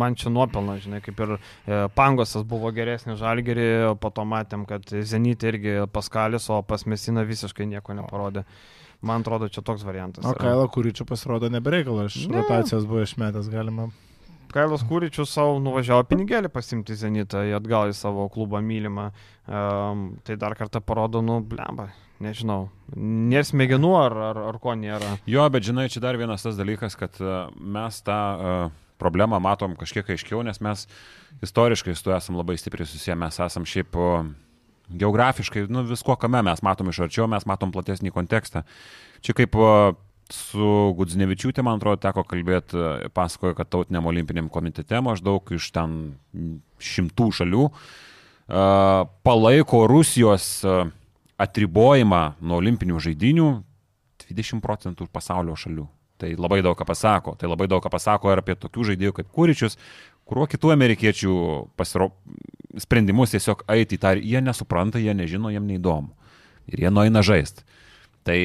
man 0.00 0.16
čia 0.18 0.32
nuopelna, 0.32 0.78
žinai, 0.82 1.02
kaip 1.04 1.22
ir 1.22 1.36
e, 1.36 1.80
Pangosas 1.94 2.46
buvo 2.48 2.72
geresnis 2.74 3.20
žalgerį, 3.20 3.68
po 4.00 4.10
to 4.14 4.24
matėm, 4.26 4.64
kad 4.68 4.88
Zenit 5.06 5.44
irgi 5.46 5.78
Paskalis, 6.16 6.48
o 6.50 6.62
pas 6.62 6.86
Mesina 6.86 7.22
visiškai 7.26 7.66
nieko 7.68 7.92
neparodė. 7.94 8.44
Man 9.04 9.20
atrodo, 9.20 9.48
čia 9.52 9.60
toks 9.62 9.84
variantas. 9.84 10.24
O. 10.24 10.32
Kailo 10.34 10.64
Kūryčio 10.72 11.04
pasirodo 11.04 11.50
nebereikalo, 11.52 12.06
iš 12.08 12.26
Ne. 12.28 12.40
rotacijos 12.40 12.86
buvo 12.88 13.02
išmetęs, 13.04 13.50
galima. 13.52 13.90
Kailas 14.48 14.80
Kūričius 14.88 15.28
savo 15.28 15.58
nuvažiavo 15.60 16.06
pinigėlį 16.08 16.48
pasimti 16.48 16.94
Zenitą, 16.96 17.42
į 17.44 17.56
atgal 17.58 17.90
į 17.90 17.94
savo 17.98 18.28
klubą 18.32 18.62
mylimą. 18.64 19.10
Um, 19.46 20.16
tai 20.24 20.36
dar 20.36 20.54
kartą 20.56 20.80
parodo, 20.80 21.20
nu, 21.20 21.42
blemba, 21.44 21.90
nežinau. 22.24 22.70
Nėra 22.96 23.44
smegenų 23.44 23.92
ar, 24.00 24.16
ar, 24.30 24.40
ar 24.54 24.58
ko 24.62 24.72
nėra. 24.72 25.18
Jo, 25.28 25.44
bet 25.52 25.66
žinai, 25.66 25.90
čia 25.92 26.00
dar 26.00 26.16
vienas 26.16 26.46
tas 26.46 26.56
dalykas, 26.56 26.96
kad 26.96 27.20
e, 27.20 27.36
mes 27.60 28.00
tą 28.06 28.16
e, 28.16 28.56
problemą 29.02 29.42
matom 29.42 29.76
kažkiek 29.76 30.08
aiškiau, 30.14 30.40
nes 30.46 30.62
mes 30.64 30.86
istoriškai 31.44 31.92
su 31.94 32.06
tuo 32.06 32.16
esam 32.16 32.40
labai 32.40 32.56
stipriai 32.56 32.88
susiję, 32.88 33.18
mes 33.18 33.36
esam 33.44 33.66
šiaip 33.68 33.92
geografiškai, 34.88 35.66
nu 35.72 35.82
visko, 35.86 36.16
kame 36.20 36.42
mes 36.46 36.62
matom 36.62 36.90
iš 36.92 37.04
arčiau, 37.06 37.28
mes 37.30 37.46
matom 37.48 37.72
platesnį 37.74 38.12
kontekstą. 38.14 38.62
Čia 39.24 39.34
kaip 39.36 39.56
su 40.32 40.70
Gudznevičiūtė, 40.98 41.62
man 41.62 41.78
atrodo, 41.78 42.00
teko 42.02 42.24
kalbėti, 42.26 42.78
e, 42.78 43.10
pasakojo, 43.14 43.54
kad 43.58 43.70
tautiniam 43.70 44.08
olimpiniam 44.10 44.50
komitete 44.52 44.98
maždaug 45.04 45.52
iš 45.54 45.68
ten 45.74 46.16
šimtų 46.82 47.28
šalių 47.40 47.66
e, 47.70 47.72
palaiko 49.26 49.84
Rusijos 49.90 50.48
e, 50.66 50.78
atribojimą 51.42 52.22
nuo 52.40 52.58
olimpinių 52.62 53.02
žaidinių 53.06 53.50
20 54.26 54.64
procentų 54.64 55.06
pasaulio 55.12 55.54
šalių. 55.54 55.86
Tai 56.16 56.30
labai 56.40 56.62
daug 56.64 56.76
ką 56.78 56.86
pasako. 56.88 57.34
Tai 57.36 57.50
labai 57.52 57.68
daug 57.68 57.82
ką 57.84 57.92
pasako 57.92 58.32
ir 58.32 58.40
apie 58.40 58.56
tokių 58.56 58.90
žaidėjų 58.90 59.18
kaip 59.18 59.28
Kūričius, 59.36 59.76
kurio 60.26 60.46
kitų 60.50 60.74
amerikiečių 60.74 61.34
pasiro... 61.78 62.12
sprendimus 62.76 63.32
tiesiog 63.32 63.62
eiti 63.72 63.96
į 63.96 64.00
tą, 64.02 64.14
jie 64.20 64.40
nesupranta, 64.44 65.00
jie 65.00 65.14
nežino, 65.16 65.48
jiem 65.48 65.64
neįdomu. 65.64 66.10
Ir 66.68 66.82
jie 66.82 66.90
nueina 66.90 67.22
žaisti. 67.24 67.64
Tai 68.26 68.38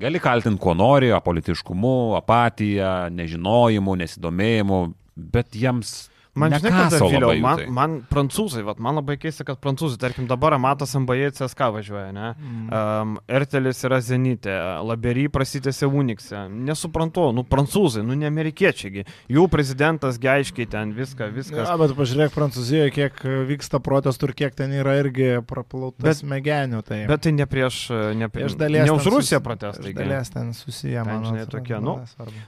gali 0.00 0.18
kaltinti, 0.18 0.58
kuo 0.60 0.74
nori, 0.74 1.12
apolitiškumu, 1.12 2.16
apatija, 2.18 3.10
nežinojimu, 3.12 3.94
nesidomėjimu, 4.00 4.80
bet 5.14 5.54
jiems 5.54 6.08
Man, 6.32 6.54
žinai, 6.56 6.70
nekaso 6.72 7.10
vėliau, 7.12 7.34
man, 7.44 7.58
tai. 7.60 7.64
man 7.68 7.94
prancūzai, 8.08 8.62
vat, 8.64 8.78
man 8.80 8.96
labai 8.96 9.18
keista, 9.20 9.44
kad 9.44 9.58
prancūzai, 9.60 9.98
tarkim, 10.00 10.24
dabar 10.30 10.54
Matas 10.56 10.94
MBA 10.96 11.28
CSK 11.36 11.66
važiuoja, 11.74 12.06
ne? 12.16 12.30
Mm. 12.38 12.70
Um, 12.72 13.10
Ertelis 13.28 13.84
yra 13.84 13.98
Zenitė, 14.00 14.54
Labery 14.80 15.26
prasitėsi 15.32 15.84
Unikse. 15.84 16.46
Nesuprantu, 16.48 17.26
nu 17.36 17.44
prancūzai, 17.44 18.00
nu 18.08 18.16
ne 18.16 18.30
amerikiečiai, 18.30 19.04
jų 19.28 19.44
prezidentas 19.52 20.16
geiškiai 20.22 20.70
ten 20.72 20.94
viską, 20.96 21.28
viskas. 21.36 21.66
Ja, 21.68 21.76
bet 21.80 21.92
pažiūrėk 21.98 22.32
Prancūzijoje, 22.32 22.94
kiek 22.96 23.20
vyksta 23.52 23.82
protestų 23.84 24.30
ir 24.30 24.34
kiek 24.40 24.56
ten 24.56 24.72
yra 24.78 24.96
irgi 25.02 25.28
praplautas 25.44 26.22
smegenių. 26.24 26.80
Tai 26.88 27.02
Bet 27.12 27.26
tai 27.28 27.34
ne 27.36 27.44
prieš, 27.44 27.82
ne, 28.16 28.30
iš 28.30 28.32
prieš 28.32 28.56
dalies 28.56 28.88
ne 28.88 28.96
už 28.96 29.10
Rusiją 29.18 29.42
protestai. 29.44 29.92
Iš 29.92 30.00
dalies 30.00 30.32
ten 30.32 30.56
susiję, 30.56 31.04
man 31.04 31.28
atrodo, 31.44 31.84
nu. 31.84 31.98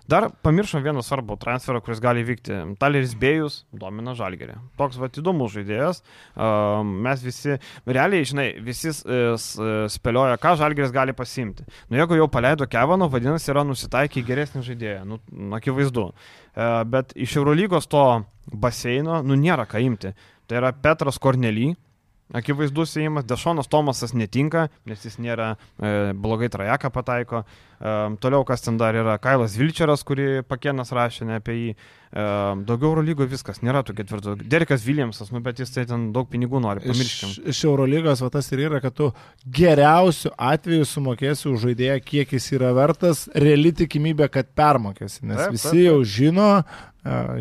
Dar 0.09 0.31
pamiršom 0.41 0.81
vieną 0.89 1.05
svarbų 1.05 1.37
transferą, 1.45 1.85
kuris 1.85 2.01
gali 2.01 2.25
vykti. 2.25 2.65
Taleris 2.81 3.13
Bėjus 3.21 3.61
domina 3.81 4.15
Žalgerį. 4.17 4.57
Toks 4.81 4.99
va 5.01 5.09
įdomus 5.11 5.55
žaidėjas. 5.55 6.03
Mes 7.07 7.25
visi, 7.25 7.59
realiai, 7.87 8.27
žinai, 8.29 8.47
visi 8.65 8.91
e, 8.91 9.21
e, 9.35 9.71
spėlioja, 9.93 10.39
ką 10.43 10.55
Žalgeris 10.61 10.95
gali 10.95 11.15
pasimti. 11.17 11.67
Nu, 11.89 11.99
jeigu 12.01 12.19
jau 12.19 12.29
paleido 12.33 12.69
Kevano, 12.71 13.09
vadinasi, 13.13 13.51
yra 13.53 13.65
nusitaikę 13.67 14.23
į 14.23 14.27
geresnį 14.29 14.65
žaidėją. 14.69 15.05
Nu, 15.09 15.21
akivaizdu. 15.57 16.11
Bet 16.91 17.17
iš 17.19 17.39
Eurolygos 17.41 17.89
to 17.91 18.05
baseino, 18.47 19.23
nu, 19.27 19.39
nėra 19.39 19.67
ką 19.71 19.83
imti. 19.83 20.15
Tai 20.47 20.61
yra 20.61 20.75
Petras 20.77 21.19
Kornely. 21.19 21.73
Akivaizdus 22.35 22.95
įėjimas, 22.97 23.27
Dešonas 23.29 23.69
Tomasas 23.69 24.15
netinka, 24.17 24.71
nes 24.89 25.03
jis 25.05 25.19
nėra 25.21 25.51
e, 25.55 26.15
blogai 26.17 26.49
trajeką 26.51 26.89
pataiko. 26.91 27.43
E, 27.45 27.74
toliau 28.23 28.45
kas 28.47 28.65
ten 28.65 28.79
dar 28.81 28.97
yra 28.99 29.19
Kailas 29.23 29.59
Vilčeras, 29.59 30.05
kurį 30.07 30.45
Pakienas 30.49 30.93
rašė 30.95 31.29
ne 31.29 31.39
apie 31.41 31.57
jį. 31.59 31.75
E, 32.15 32.25
daugiau 32.69 32.93
Eurolygo 32.93 33.27
viskas, 33.27 33.59
nėra 33.67 33.83
tų 33.83 33.97
ketvirtų. 33.99 34.37
Derekas 34.47 34.85
Williamsas, 34.87 35.33
nu 35.35 35.43
bet 35.43 35.59
jis 35.59 35.75
tai 35.75 35.83
ten 35.91 36.07
daug 36.15 36.29
pinigų 36.31 36.61
nori, 36.63 36.85
pamirškim. 36.85 37.33
Iš, 37.33 37.41
iš 37.51 37.65
Eurolygos 37.67 38.23
va, 38.23 38.31
tas 38.37 38.51
ir 38.55 38.63
yra, 38.69 38.79
kad 38.85 38.95
tu 38.95 39.11
geriausiu 39.59 40.31
atveju 40.39 40.87
sumokėsi 40.87 41.51
už 41.51 41.69
žaidėją, 41.69 41.99
kiek 42.07 42.37
jis 42.39 42.51
yra 42.55 42.71
vertas, 42.77 43.27
reali 43.35 43.75
tikimybė, 43.75 44.31
kad 44.31 44.55
permokėsi, 44.55 45.25
nes 45.27 45.41
Taip, 45.41 45.47
taip, 45.49 45.57
visi 45.59 45.67
taip, 45.67 45.75
taip. 45.75 45.87
jau 45.89 45.97
žino 46.15 46.51
uh, 46.63 46.75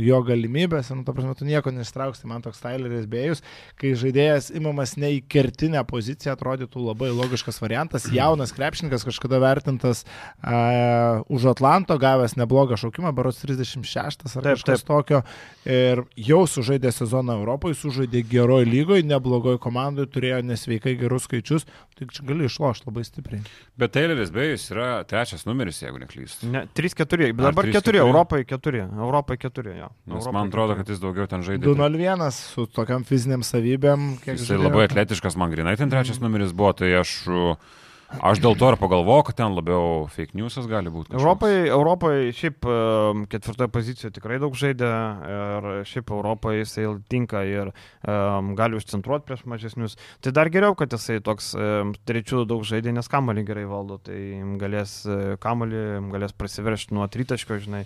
jo 0.03 0.19
galimybės, 0.27 0.89
nu, 0.91 1.05
ta 1.07 1.13
prasme, 1.15 1.35
tu 1.37 1.47
nieko 1.47 1.71
nestrauksi, 1.71 2.25
man 2.27 2.43
toks 2.43 2.59
Tyleris 2.63 3.05
Bėjus, 3.09 3.43
kai 3.79 3.93
žaidėjas 3.99 4.49
imamas 4.57 4.97
ne 4.99 5.13
į 5.19 5.21
kertinę 5.31 5.83
poziciją, 5.87 6.35
atrodytų 6.35 6.83
labai 6.89 7.11
logiškas 7.13 7.61
variantas, 7.63 8.09
jaunas 8.11 8.55
krepšininkas, 8.55 9.05
kažkada 9.07 9.39
vertintas 9.43 10.03
uh, 10.41 11.21
už 11.29 11.45
Atlanto, 11.53 11.97
gavęs 12.01 12.35
neblogą 12.39 12.77
šaukimą, 12.79 13.13
baros 13.15 13.39
36 13.43 14.25
ar 14.25 14.43
Taip, 14.43 14.57
kažkas 14.57 14.83
taip. 14.83 14.89
tokio, 14.89 15.21
ir 15.69 16.03
jau 16.17 16.41
sužaidė 16.49 16.91
sezoną 16.91 17.37
Europoje, 17.41 17.77
sužaidė 17.79 18.23
geroj 18.27 18.65
lygoje, 18.67 19.05
neblogoj 19.07 19.59
komandai, 19.63 20.07
turėjo 20.11 20.41
nesveikai 20.47 20.95
gerus 20.99 21.27
skaičius, 21.29 21.67
tai 21.97 22.07
čia 22.11 22.25
gali 22.27 22.47
išlošti 22.49 22.89
labai 22.89 23.05
stipriai. 23.07 23.43
Bet 23.79 23.93
Tayloris 23.95 24.33
Bėjus 24.33 24.67
yra 24.73 24.89
trečias 25.07 25.45
numeris, 25.47 25.79
jeigu 25.83 26.01
neklystu. 26.03 26.49
Ne, 26.51 26.65
3-4, 26.75 27.31
bet 27.37 27.47
Ar 27.47 27.55
dabar 27.55 27.69
4, 27.69 27.83
3-4? 27.93 28.03
Europai 28.03 28.41
4, 28.49 28.83
Europai 28.97 29.37
4, 29.41 29.77
jo. 29.79 29.91
Nes 30.11 30.27
man 30.33 30.51
atrodo, 30.51 30.75
4. 30.75 30.81
kad 30.81 30.91
jis 30.93 31.03
daugiau 31.03 31.29
ten 31.31 31.45
žaidė. 31.45 31.69
2-0-1 31.69 32.27
su 32.35 32.67
tokiam 32.73 33.05
fiziniam 33.07 33.45
savybėm, 33.45 34.09
Jis 34.27 34.49
labai 34.57 34.87
atletiškas, 34.89 35.37
man 35.39 35.53
grinai 35.53 35.75
ten 35.79 35.91
trečias 35.91 36.19
numeris 36.23 36.53
buvo, 36.55 36.73
tai 36.77 36.91
aš, 36.99 37.13
aš 38.21 38.41
dėl 38.43 38.57
to 38.59 38.69
ir 38.71 38.77
pagalvojau, 38.81 39.25
kad 39.29 39.37
ten 39.39 39.55
labiau 39.55 40.05
fake 40.11 40.37
newsas 40.37 40.67
gali 40.69 40.91
būti. 40.93 41.15
Europai, 41.17 41.51
Europai 41.71 42.13
šiaip 42.35 42.67
ketvirtoje 43.31 43.71
pozicijoje 43.73 44.13
tikrai 44.17 44.39
daug 44.43 44.55
žaidė 44.57 44.91
ir 45.33 45.69
šiaip 45.89 46.13
Europai 46.13 46.59
jisai 46.59 46.87
tinka 47.11 47.43
ir 47.47 47.71
um, 47.73 48.53
gali 48.59 48.77
užcentruoti 48.79 49.27
prieš 49.29 49.45
mažesnius. 49.49 49.97
Tai 50.23 50.35
dar 50.35 50.51
geriau, 50.53 50.77
kad 50.77 50.93
jisai 50.93 51.19
toks 51.23 51.53
um, 51.57 51.93
trečių 52.07 52.45
daug 52.49 52.65
žaidė, 52.67 52.93
nes 52.95 53.09
kamalį 53.11 53.45
gerai 53.47 53.67
valdo, 53.69 53.99
tai 54.03 54.19
galės 54.59 55.03
e, 55.07 55.35
kamalį, 55.43 55.83
galės 56.13 56.35
prasiveršti 56.37 56.95
nuo 56.97 57.07
tritaškio, 57.11 57.59
žinai. 57.63 57.83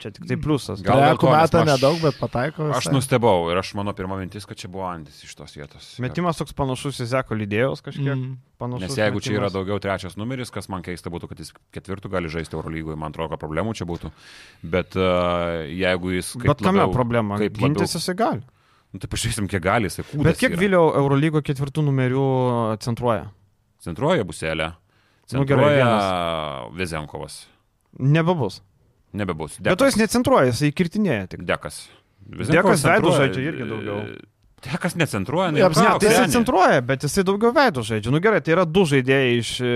Čia 0.00 0.10
tik 0.16 0.24
tai 0.24 0.36
pliusas. 0.40 0.80
Gal 0.80 0.96
dėl 0.96 1.18
Trejekų 1.20 1.28
metą 1.34 1.58
aš- 1.60 1.68
nedaug, 1.68 1.96
bet 2.00 2.16
pataiko. 2.16 2.70
Aš 2.72 2.86
visai. 2.86 2.92
nustebau 2.96 3.50
ir 3.52 3.58
aš 3.60 3.74
mano 3.76 3.92
pirma 3.92 4.16
mintis, 4.16 4.46
kad 4.48 4.56
čia 4.56 4.70
buvo 4.72 4.86
Andis 4.88 5.18
iš 5.26 5.34
tos 5.36 5.52
vietos. 5.58 5.90
Metimas 6.00 6.38
toks 6.40 6.54
panašus 6.56 7.02
į 7.04 7.06
Zeko 7.12 7.36
lydėjos 7.36 7.82
kažkiek. 7.84 8.14
Mm. 8.16 8.38
Panašus 8.58 8.80
Nes 8.88 8.96
jeigu 8.96 9.20
čia 9.20 9.34
yra 9.36 9.48
metimas. 9.48 9.52
daugiau 9.58 9.78
trečias 9.80 10.16
numeris, 10.16 10.48
kas 10.50 10.68
man 10.72 10.80
keista 10.82 11.12
būtų, 11.12 11.28
kad 11.28 11.38
jis 11.44 11.52
ketvirtų 11.76 12.08
gali 12.10 12.28
žaisti 12.32 12.56
Eurolygoje, 12.56 12.96
man 12.96 13.12
atrodo, 13.12 13.28
kad 13.36 13.40
problemų 13.44 13.76
čia 13.76 13.84
būtų. 13.84 14.10
Bet 14.64 14.96
uh, 14.96 15.68
jeigu 15.68 16.16
jis... 16.16 16.32
kaip 16.40 16.48
Bet 16.56 16.64
kame 16.64 16.80
labiau- 16.80 16.92
problema? 16.96 17.36
kaip 17.38 17.52
Gintis 17.60 17.92
labiau- 17.92 18.00
jisai 18.00 18.16
gali. 18.16 18.42
Nu, 18.92 18.98
tai 18.98 19.06
pažiūrėsim, 19.12 19.46
kiek 19.52 19.62
gali 19.62 19.86
jisai 19.86 20.02
kūdės. 20.08 20.24
Bet 20.24 20.38
kiek 20.40 20.56
yra. 20.56 20.60
vėliau 20.64 20.84
Eurolygo 20.96 21.44
ketvirtų 21.44 21.84
numerių 21.86 22.24
centruoja? 22.80 23.28
Centruoja 23.84 24.24
buselė. 24.24 24.72
Nu, 25.30 25.44
Centruoja 25.44 26.70
Vezenkovas. 26.74 27.46
Nebebus. 29.12 29.58
Nebebus. 29.58 29.64
Bet 29.66 29.80
to 29.80 29.88
jis 29.88 29.98
necentruoja, 30.00 30.52
jisai 30.52 30.70
kirtinėja 30.76 31.30
tik. 31.34 31.46
Dekas. 31.48 31.82
Dekas 32.30 32.84
veidų 32.86 33.14
žaidžia 33.16 33.46
irgi 33.50 33.66
daugiau. 33.70 34.02
Dekas 34.60 34.92
necentruoja, 34.94 35.50
Ne, 35.54 35.60
ne, 35.62 35.68
Ne, 35.68 35.72
tai 35.72 36.08
jisai 36.10 36.24
seni. 36.26 36.32
centruoja, 36.34 36.80
bet 36.84 37.04
jisai 37.06 37.22
daugiau 37.24 37.48
veidų 37.56 37.80
žaidžia. 37.86 38.10
Nu 38.12 38.20
gerai, 38.20 38.42
tai 38.44 38.52
yra 38.52 38.66
du 38.68 38.82
žaidėjai 38.84 39.30
iš 39.40 39.50
e, 39.64 39.70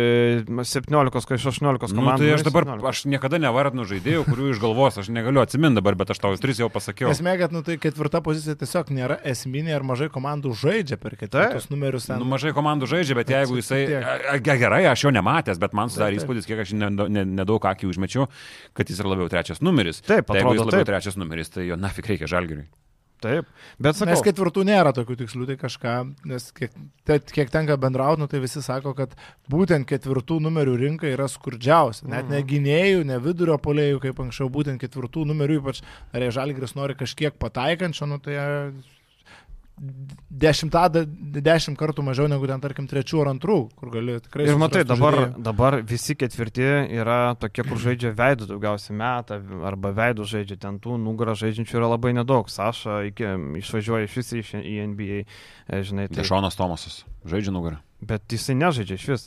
17, 0.45 1.35
iš 1.39 1.47
18 1.49 1.95
Nu, 1.95 2.03
komandų. 2.03 2.19
tai 2.21 2.35
aš 2.37 2.45
dabar, 2.45 2.67
17. 2.69 2.89
aš 2.91 3.01
niekada 3.09 3.41
nevardinu 3.41 3.87
žaidėjų, 3.89 4.25
kurių 4.29 4.51
iš 4.53 4.61
galvos 4.61 4.99
aš 5.01 5.09
negaliu 5.09 5.41
atsiminti 5.41 5.81
dabar, 5.81 5.97
bet 5.97 6.13
aš 6.13 6.21
tau 6.21 6.35
tris 6.37 6.61
jau 6.61 6.69
pasakiau. 6.69 7.09
Esmė, 7.15 7.37
kad 7.41 7.53
nu, 7.57 7.63
tai 7.65 7.79
ketvirta 7.81 8.21
pozicija 8.21 8.59
tiesiog 8.61 8.93
nėra 8.93 9.17
esminė 9.25 9.73
ir 9.79 9.87
mažai 9.89 10.11
komandų 10.13 10.53
žaidžia 10.53 11.01
per 11.01 11.17
ketvirtus 11.17 11.71
numerius. 11.73 12.11
ten. 12.13 12.21
Nu, 12.21 12.29
mažai 12.29 12.53
komandų 12.53 12.85
žaidžia, 12.93 13.17
bet 13.17 13.33
jeigu 13.33 13.57
jisai... 13.63 13.83
gerai, 14.45 14.85
aš 14.93 15.05
jo 15.09 15.11
nematęs, 15.17 15.59
bet 15.65 15.73
man 15.73 15.89
sudarė 15.89 16.21
įspūdis, 16.21 16.45
kiek 16.45 16.61
aš 16.61 16.77
nedaug 16.77 17.09
ne, 17.09 17.25
nedaug 17.25 17.65
akį 17.73 17.89
užmečiau, 17.89 18.29
kad 18.77 18.89
jis 18.93 19.01
yra 19.01 19.15
labiau 19.17 19.29
trečias 19.33 19.65
numeris. 19.65 20.03
Taip, 20.05 20.27
tai 20.29 20.43
jeigu 20.43 20.53
jis 20.53 20.61
atrodo, 20.61 20.71
labiau 20.71 20.85
taip. 20.85 20.93
trečias 20.93 21.17
numeris, 21.17 21.49
tai 21.57 21.67
jo 21.73 21.77
nafik 21.81 22.07
reikia 22.13 22.29
žalgiriui. 22.29 22.69
Taip, 23.23 23.47
bet 23.81 23.97
sakau, 23.97 24.11
Nes 24.11 24.23
ketvirtų 24.27 24.65
nėra 24.69 24.91
tokių 24.93 25.15
tikslų, 25.23 25.47
tai 25.49 25.55
kažką, 25.61 25.93
nes 26.29 26.49
kiek, 26.57 26.75
te, 27.09 27.17
kiek 27.33 27.53
tenka 27.53 27.77
bendrauti, 27.81 28.21
nu, 28.21 28.29
tai 28.29 28.41
visi 28.43 28.61
sako, 28.65 28.93
kad 28.99 29.15
būtent 29.53 29.89
ketvirtų 29.89 30.41
numerių 30.45 30.75
rinka 30.83 31.09
yra 31.09 31.29
skurdžiausia. 31.31 32.09
Net 32.11 32.29
ne 32.29 32.43
gynėjų, 32.45 33.07
ne 33.09 33.17
vidurio 33.25 33.57
polėjų, 33.63 34.03
kaip 34.03 34.21
anksčiau, 34.27 34.51
būtent 34.53 34.83
ketvirtų 34.83 35.25
numerių, 35.31 35.63
ypač 35.63 35.81
ar 36.13 36.27
jie 36.27 36.35
žalgris 36.37 36.77
nori 36.77 36.99
kažkiek 37.01 37.39
pataikančio, 37.41 38.11
nu, 38.11 38.21
tai 38.21 38.37
dešimtą, 39.75 40.85
dešimt 41.43 41.79
kartų 41.79 42.05
mažiau 42.07 42.29
negu 42.31 42.47
ten, 42.47 42.61
tarkim, 42.63 42.87
trečių 42.91 43.23
ar 43.25 43.31
antrų, 43.33 43.57
kur 43.79 43.91
gali 43.95 44.17
tikrai... 44.23 44.47
Ir 44.47 44.59
matai, 44.61 44.85
dabar, 44.87 45.17
žaidėjų. 45.19 45.45
dabar 45.49 45.79
visi 45.89 46.15
ketvirti 46.19 46.69
yra 47.01 47.19
tokie, 47.41 47.65
kur 47.67 47.81
žaidžia 47.83 48.13
veidų 48.15 48.49
daugiausiai 48.53 48.97
metą, 49.01 49.41
arba 49.67 49.95
veidų 49.97 50.29
žaidžia, 50.31 50.61
ten 50.63 50.79
tų 50.83 50.99
nugarą 51.03 51.35
žaidžiančių 51.41 51.81
yra 51.81 51.91
labai 51.97 52.15
nedaug. 52.15 52.51
Saša 52.53 53.03
iki, 53.11 53.35
išvažiuoja 53.65 54.07
iš 54.07 54.21
visi 54.21 54.45
iš, 54.45 54.55
į 54.63 54.77
NBA, 54.93 55.25
e, 55.25 55.83
žinai, 55.83 56.07
tai, 56.11 56.23
Dešonas 56.23 56.59
Tomasas 56.61 57.03
žaidžia 57.27 57.55
nugarą. 57.55 57.83
bet 58.05 58.31
jisai 58.31 58.55
nežaidžia 58.61 59.01
iš 59.01 59.09
vis. 59.11 59.27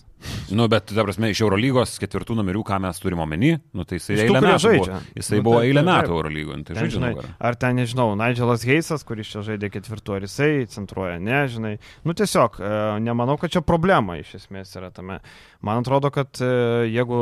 Nu, 0.51 0.65
bet, 0.71 0.87
ta 0.89 1.03
prasme, 1.05 1.29
iš 1.29 1.41
Eurolygos 1.45 1.97
ketvirtų 2.01 2.35
numerių, 2.39 2.61
ką 2.65 2.77
mes 2.81 2.97
turime 3.03 3.21
omeny, 3.21 3.57
nu, 3.75 3.83
tai 3.85 3.99
jisai 3.99 4.15
eilę 4.23 4.39
metų 4.41 4.61
žaidžia. 4.63 4.95
Buvo, 4.97 5.17
jisai 5.19 5.37
Nu, 5.37 5.43
buvo 5.45 5.59
taip, 5.59 5.67
eilę 5.69 5.81
taip, 5.83 5.89
metų. 5.91 6.13
Eurolygoje, 6.15 6.63
tai 6.69 6.77
žaidžia 6.79 7.01
nugarą. 7.03 7.33
ar 7.49 7.55
ten, 7.55 7.75
nežinau, 7.77 8.07
Nigelas 8.17 8.63
Heisas, 8.65 9.03
kuris 9.05 9.27
čia 9.33 9.43
žaidė 9.45 9.69
ketvirtu, 9.75 10.15
ar 10.17 10.25
jisai 10.25 10.65
centruoja, 10.73 11.19
ne, 11.21 11.41
žinai. 11.51 11.73
Nu 12.07 12.15
tiesiog, 12.17 12.57
e, 12.59 12.71
nemanau, 13.05 13.37
kad 13.37 13.51
čia 13.53 13.61
problema 13.61 14.17
iš 14.17 14.33
esmės 14.41 14.73
yra 14.79 14.89
tame. 14.91 15.19
Man 15.61 15.83
atrodo, 15.83 16.09
kad 16.13 16.29
e, 16.41 16.49
jeigu 16.93 17.19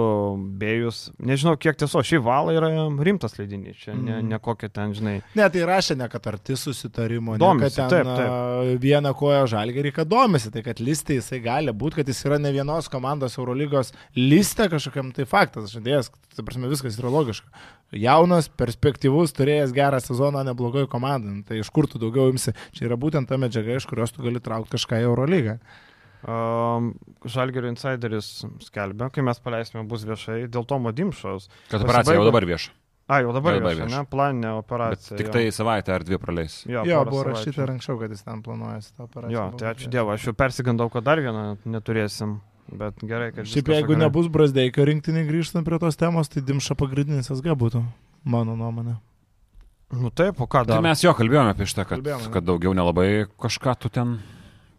bėjus, 0.60 1.10
nežinau, 1.20 1.56
kiek 1.60 1.78
tiesiog, 1.80 2.04
šį 2.06 2.22
valą 2.26 2.56
yra 2.56 2.70
rimtas 3.04 3.38
leidinys, 3.40 3.76
čia 3.84 3.94
ne, 3.96 4.20
Mhm. 4.22 4.30
ne 4.30 4.40
kokia 4.40 4.70
ten, 4.72 4.94
žinai. 4.94 5.18
Ne, 5.36 5.50
tai 5.50 5.66
rašė 5.68 5.98
ne, 5.98 6.08
kad 6.12 6.28
arti 6.28 6.56
susitarimo, 6.56 7.38
Domisi, 7.42 7.64
ne, 7.66 7.70
kad 7.70 7.90
ten 7.90 7.90
taip, 7.90 8.16
taip. 8.16 8.82
vieną 8.84 9.14
koją 9.18 9.44
žalgerį, 9.52 9.94
kad 10.00 10.08
domisi, 10.08 10.52
tai 10.52 10.62
kad 10.64 10.80
listė 10.80 11.20
jisai 11.20 11.42
gali 11.44 11.72
būti, 11.76 11.96
kad 12.02 12.08
jis 12.08 12.24
yra 12.28 12.40
ne 12.40 12.52
vienos 12.56 12.85
komandos 12.92 13.38
Eurolygos 13.40 13.92
listė 14.16 14.68
kažkokiam, 14.72 15.12
tai 15.16 15.26
faktas, 15.30 15.72
žadėjęs, 15.76 16.12
tai 16.36 16.46
prasme 16.46 16.70
viskas 16.72 17.00
yra 17.02 17.10
logiška. 17.14 17.48
Jaunas, 17.96 18.48
perspektyvus, 18.50 19.32
turėjęs 19.38 19.74
gerą 19.76 20.00
sezoną 20.04 20.44
neblogoje 20.48 20.88
komandoje, 20.92 21.44
tai 21.48 21.60
iš 21.62 21.70
kur 21.72 21.88
tu 21.88 22.02
daugiau 22.02 22.32
imsi, 22.34 22.54
čia 22.76 22.88
yra 22.90 22.98
būtent 23.00 23.30
ta 23.30 23.38
medžiaga, 23.40 23.78
iš 23.78 23.86
kurios 23.88 24.12
tu 24.16 24.24
gali 24.26 24.42
traukti 24.44 24.76
kažką 24.76 25.00
į 25.04 25.10
Eurolygą. 25.10 25.60
Um, 26.26 26.96
Žalgerio 27.30 27.70
insideris 27.70 28.40
skelbia, 28.66 29.12
kai 29.14 29.22
mes 29.26 29.38
paleisime 29.46 29.84
bus 29.86 30.02
viešai, 30.10 30.48
dėl 30.50 30.66
to 30.66 30.80
modimšos. 30.82 31.46
Kad 31.70 31.84
operacija 31.86 32.16
jau 32.16 32.24
pasibaigo- 32.24 32.32
dabar 32.32 32.48
vieša. 32.50 32.72
A, 33.06 33.20
jau 33.22 33.30
dabar, 33.36 33.54
Jau 33.54 33.62
dabar 33.62 33.76
vieša, 33.78 33.90
ne, 33.94 34.06
planinė 34.10 34.50
Bet 34.50 34.64
operacija. 34.66 35.18
tik 35.20 35.28
jo. 35.28 35.34
tai 35.36 35.44
savaitę 35.54 35.94
ar 35.94 36.02
dvi 36.04 36.18
praleis. 36.18 36.56
Jo, 36.66 36.82
Jo, 36.90 37.04
buvo 37.06 37.22
rašyta 37.28 37.62
ir 37.62 37.70
anksčiau, 37.76 38.00
kad 38.02 38.10
jis 38.10 38.24
ten 38.26 38.42
planuojasi 38.42 38.96
tą 38.98 39.04
operaciją. 39.06 39.32
Jo, 39.38 39.44
tai 39.60 39.68
ačiū 39.76 39.92
Dievui, 39.94 40.14
aš 40.18 40.26
jau 40.26 40.34
persigandau, 40.34 40.90
kad 40.90 41.04
dar 41.06 41.22
vieną 41.22 41.44
neturėsim, 41.70 42.40
bet 42.72 43.02
gerai, 43.06 43.32
kad... 43.36 43.50
Šiaip 43.50 43.74
jeigu 43.74 43.94
gerai. 43.94 44.06
nebus 44.06 44.30
Brasdeikio 44.32 44.86
rinktinė 44.88 45.26
grįžtant 45.28 45.68
prie 45.68 45.80
tos 45.82 46.00
temos, 46.00 46.32
tai 46.32 46.44
Dimša 46.46 46.78
pagrindinis 46.80 47.30
SG 47.34 47.58
būtų, 47.60 47.84
mano 48.24 48.56
nuomonė. 48.60 48.98
Nu 49.96 50.10
taip, 50.10 50.40
o 50.42 50.48
ką 50.50 50.64
Tai 50.66 50.80
dar? 50.80 50.86
mes 50.86 51.04
jo 51.04 51.14
kalbėjome 51.14 51.54
apie 51.54 51.68
šitą, 51.70 51.86
kad, 51.86 52.00
Kalbėjome, 52.00 52.32
kad 52.34 52.48
daugiau 52.48 52.74
nelabai 52.74 53.28
kažką 53.42 53.76
tu 53.80 53.92
ten 53.94 54.18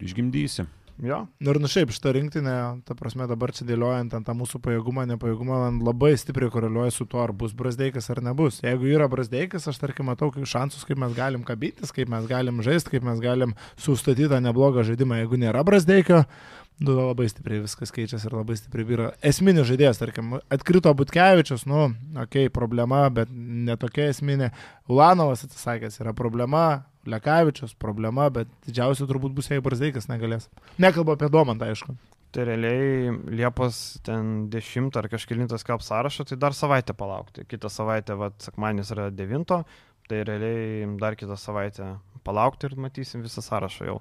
išgimdysi. 0.03 0.67
Jo. 1.03 1.27
Nu 1.45 1.53
ir 1.53 1.59
nu 1.61 1.69
šiaip 1.69 1.91
šitą 1.93 2.15
rinktinę, 2.17 2.53
ta 2.89 2.95
prasme 2.97 3.27
dabar 3.29 3.53
čia 3.53 3.67
dėliojant 3.69 4.15
ant 4.17 4.25
tą 4.25 4.33
mūsų 4.33 4.63
pajėgumą, 4.65 5.05
nepajėgumą, 5.11 5.59
man 5.67 5.81
labai 5.85 6.15
stipriai 6.17 6.49
koreliuoja 6.53 6.95
su 6.95 7.05
tuo, 7.05 7.21
ar 7.21 7.35
bus 7.37 7.53
brazdeikas 7.57 8.09
ar 8.15 8.23
nebus. 8.25 8.63
Jeigu 8.65 8.89
yra 8.95 9.05
brazdeikas, 9.13 9.69
aš 9.69 9.77
tarkim 9.83 10.09
matau 10.09 10.31
kaip 10.33 10.49
šansus, 10.49 10.87
kaip 10.89 10.97
mes 11.03 11.13
galim 11.17 11.45
kabytis, 11.45 11.93
kaip 11.93 12.09
mes 12.09 12.25
galim 12.31 12.65
žaisti, 12.65 12.95
kaip 12.95 13.05
mes 13.05 13.21
galim 13.21 13.53
sustatyti 13.77 14.31
tą 14.33 14.41
neblogą 14.41 14.87
žaidimą. 14.89 15.21
Jeigu 15.21 15.41
nėra 15.45 15.61
brazdeikio, 15.69 16.23
nu, 16.79 16.97
labai 16.99 17.29
stipriai 17.31 17.63
viskas 17.65 17.93
keičiasi 17.95 18.29
ir 18.29 18.37
labai 18.37 18.57
stipriai 18.59 18.97
yra. 18.97 19.07
Esminis 19.25 19.69
žaidėjas, 19.71 20.01
tarkim, 20.01 20.37
atkrito 20.53 20.93
Butkevičius, 20.97 21.65
nu, 21.71 21.87
okei, 22.13 22.47
okay, 22.47 22.53
problema, 22.53 23.07
bet 23.13 23.33
netokia 23.33 24.11
esminė. 24.13 24.51
Ulanovas 24.93 25.47
atsisakęs 25.47 26.03
yra 26.05 26.13
problema, 26.17 26.67
Lekavičius 27.07 27.77
problema, 27.79 28.29
bet 28.35 28.51
didžiausia 28.67 29.07
turbūt 29.09 29.35
bus, 29.37 29.49
jei 29.51 29.63
Brazdeikas 29.63 30.11
negalės. 30.11 30.51
Nekalbu 30.83 31.15
apie 31.15 31.31
Domantą, 31.33 31.71
aišku. 31.71 31.95
Tai 32.35 32.45
realiai 32.45 33.13
Liepos 33.33 34.01
ten 34.05 34.49
10 34.53 34.99
ar 34.99 35.09
kažkilintas 35.09 35.65
kap 35.65 35.85
sąrašą, 35.87 36.27
tai 36.29 36.37
dar 36.43 36.57
savaitę 36.57 36.97
palaukti. 36.99 37.47
Kitą 37.49 37.71
savaitę, 37.73 38.19
vad, 38.19 38.37
sekmanis 38.43 38.91
yra 38.93 39.09
9, 39.15 39.63
tai 40.11 40.23
realiai 40.27 40.91
dar 41.01 41.17
kitą 41.17 41.39
savaitę 41.41 41.95
palaukti 42.27 42.69
ir 42.69 42.77
matysim 42.77 43.23
visą 43.25 43.45
sąrašą 43.45 43.87
jau. 43.89 44.01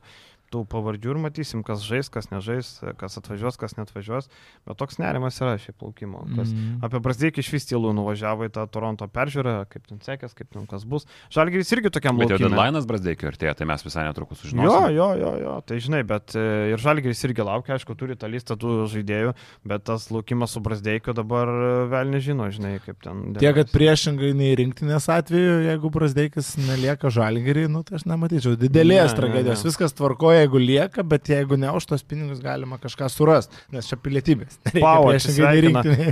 Tų 0.56 0.62
pavardžių 0.72 1.10
ir 1.12 1.18
matysim, 1.20 1.62
kas 1.68 1.82
žais, 1.84 2.08
kas 2.08 2.30
nežais, 2.32 2.70
kas 2.96 3.18
atvažiuos, 3.20 3.58
kas 3.60 3.74
netvažiuos. 3.76 4.30
Bet 4.64 4.78
toks 4.80 5.00
nerimas 5.02 5.36
yra 5.44 5.58
šiaip 5.60 5.76
plaukimo. 5.82 6.22
Kas... 6.38 6.54
Mm. 6.56 6.78
Apie 6.88 7.02
Brasdeikį 7.04 7.44
iš 7.44 7.50
vis 7.52 7.68
tylų 7.68 7.92
nuvažiavo 7.98 8.48
į 8.48 8.54
tą 8.56 8.64
Toronto 8.72 9.08
peržiūrą, 9.12 9.56
kaip 9.68 9.84
ten 9.90 10.00
sekės, 10.06 10.32
kaip 10.38 10.48
ten 10.56 10.64
kas 10.72 10.86
bus. 10.88 11.04
Žalgiris 11.36 11.74
irgi 11.76 11.92
tokiam 11.98 12.16
Bet 12.22 12.32
jau 12.32 12.38
deadline'as 12.46 12.88
Brasdeikio 12.88 13.28
artėja, 13.34 13.56
tai 13.60 13.68
mes 13.68 13.84
visai 13.84 14.06
netrukus 14.08 14.40
Jo, 14.40 14.48
sužinosime. 14.48 14.94
jo, 14.96 15.10
jo, 15.20 15.34
jo, 15.44 15.56
tai 15.68 15.82
žinai, 15.84 16.04
bet 16.08 16.38
e, 16.40 16.46
ir 16.72 16.80
Žalgiris 16.86 17.26
irgi 17.28 17.44
laukia, 17.50 17.76
aišku, 17.76 17.98
turi 18.00 18.16
tą 18.22 18.30
listą 18.32 18.56
tų 18.62 18.78
žaidėjų, 18.94 19.34
bet 19.68 19.84
tas 19.92 20.08
laukimas 20.14 20.56
su 20.56 20.64
Brasdeikiu 20.64 21.18
dabar 21.18 21.52
e, 21.52 21.74
vėl 21.92 22.14
nežino, 22.16 22.48
žinai, 22.56 22.78
kaip 22.86 23.02
ten. 23.04 23.26
Tiek, 23.42 23.52
kad 23.60 23.74
priešingai 23.76 24.32
nei 24.38 24.56
rinktinės 24.62 25.10
atveju, 25.12 25.58
jeigu 25.68 25.92
Brasdeikis 26.00 26.54
nelieka 26.64 27.12
žalgerį, 27.12 27.68
nu, 27.76 27.84
tai 27.84 28.00
aš 28.00 28.08
nematyčiau. 28.08 28.56
Didelės 28.62 29.12
Ne, 29.12 29.12
ne, 29.12 29.18
tragedijos. 29.20 29.64
ne. 29.66 29.70
Viskas 29.72 29.96
tvarkoja, 29.98 30.45
jeigu 30.46 30.62
lieka, 30.62 31.04
bet 31.04 31.30
jeigu 31.34 31.58
ne 31.60 31.72
už 31.76 31.90
tos 31.92 32.06
pinigus 32.08 32.40
galima 32.44 32.78
kažką 32.82 33.10
surasti, 33.12 33.58
nes 33.76 33.90
čia 33.90 33.98
pilietybės. 34.00 34.60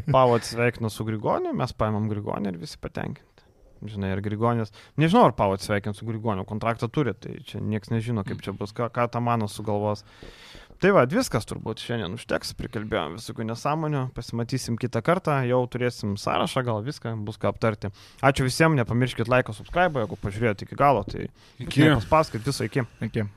Pau 0.14 0.34
atsveikino 0.38 0.91
su 0.95 1.05
Grigoniu, 1.07 1.53
mes 1.57 1.73
paimam 1.77 2.10
Grigonį 2.11 2.53
ir 2.53 2.60
visi 2.65 2.81
patenkinti. 2.81 3.30
Žinai, 3.84 4.14
ir 4.15 4.22
Grigonis, 4.23 4.69
nežinau, 4.95 5.26
ar 5.27 5.34
Pau 5.35 5.51
atsveikins 5.55 5.97
su 5.99 6.05
Grigoniu, 6.07 6.45
kontraktą 6.47 6.88
turi, 6.88 7.11
tai 7.19 7.39
čia 7.43 7.60
niekas 7.60 7.91
nežino, 7.91 8.23
kaip 8.23 8.39
čia 8.45 8.53
bus, 8.55 8.72
ką, 8.76 8.88
ką 8.95 9.10
tą 9.11 9.19
mano 9.23 9.49
sugalvos. 9.51 10.05
Tai 10.84 10.89
va, 10.95 11.03
viskas 11.07 11.45
turbūt 11.47 11.80
šiandien 11.84 12.15
užteks, 12.18 12.55
prikalbėjom 12.60 13.18
visokių 13.19 13.45
nesąmonių, 13.51 14.01
pasimatysim 14.15 14.76
kitą 14.80 14.99
kartą, 15.05 15.38
jau 15.47 15.61
turėsim 15.72 16.15
sąrašą, 16.19 16.64
gal 16.68 16.81
viską 16.84 17.14
bus 17.27 17.39
ką 17.39 17.51
aptarti. 17.53 17.91
Ačiū 18.23 18.47
visiems, 18.47 18.76
nepamirškit 18.81 19.31
laiko, 19.31 19.55
subscribe, 19.55 20.03
jeigu 20.03 20.19
pažiūrėjote 20.23 20.68
iki 20.68 20.80
galo, 20.80 21.05
tai 21.07 21.30
Iki. 21.64 21.88
paspaskit 22.01 22.43
visą 22.47 22.68
iki. 22.68 22.84
Iki. 23.03 23.27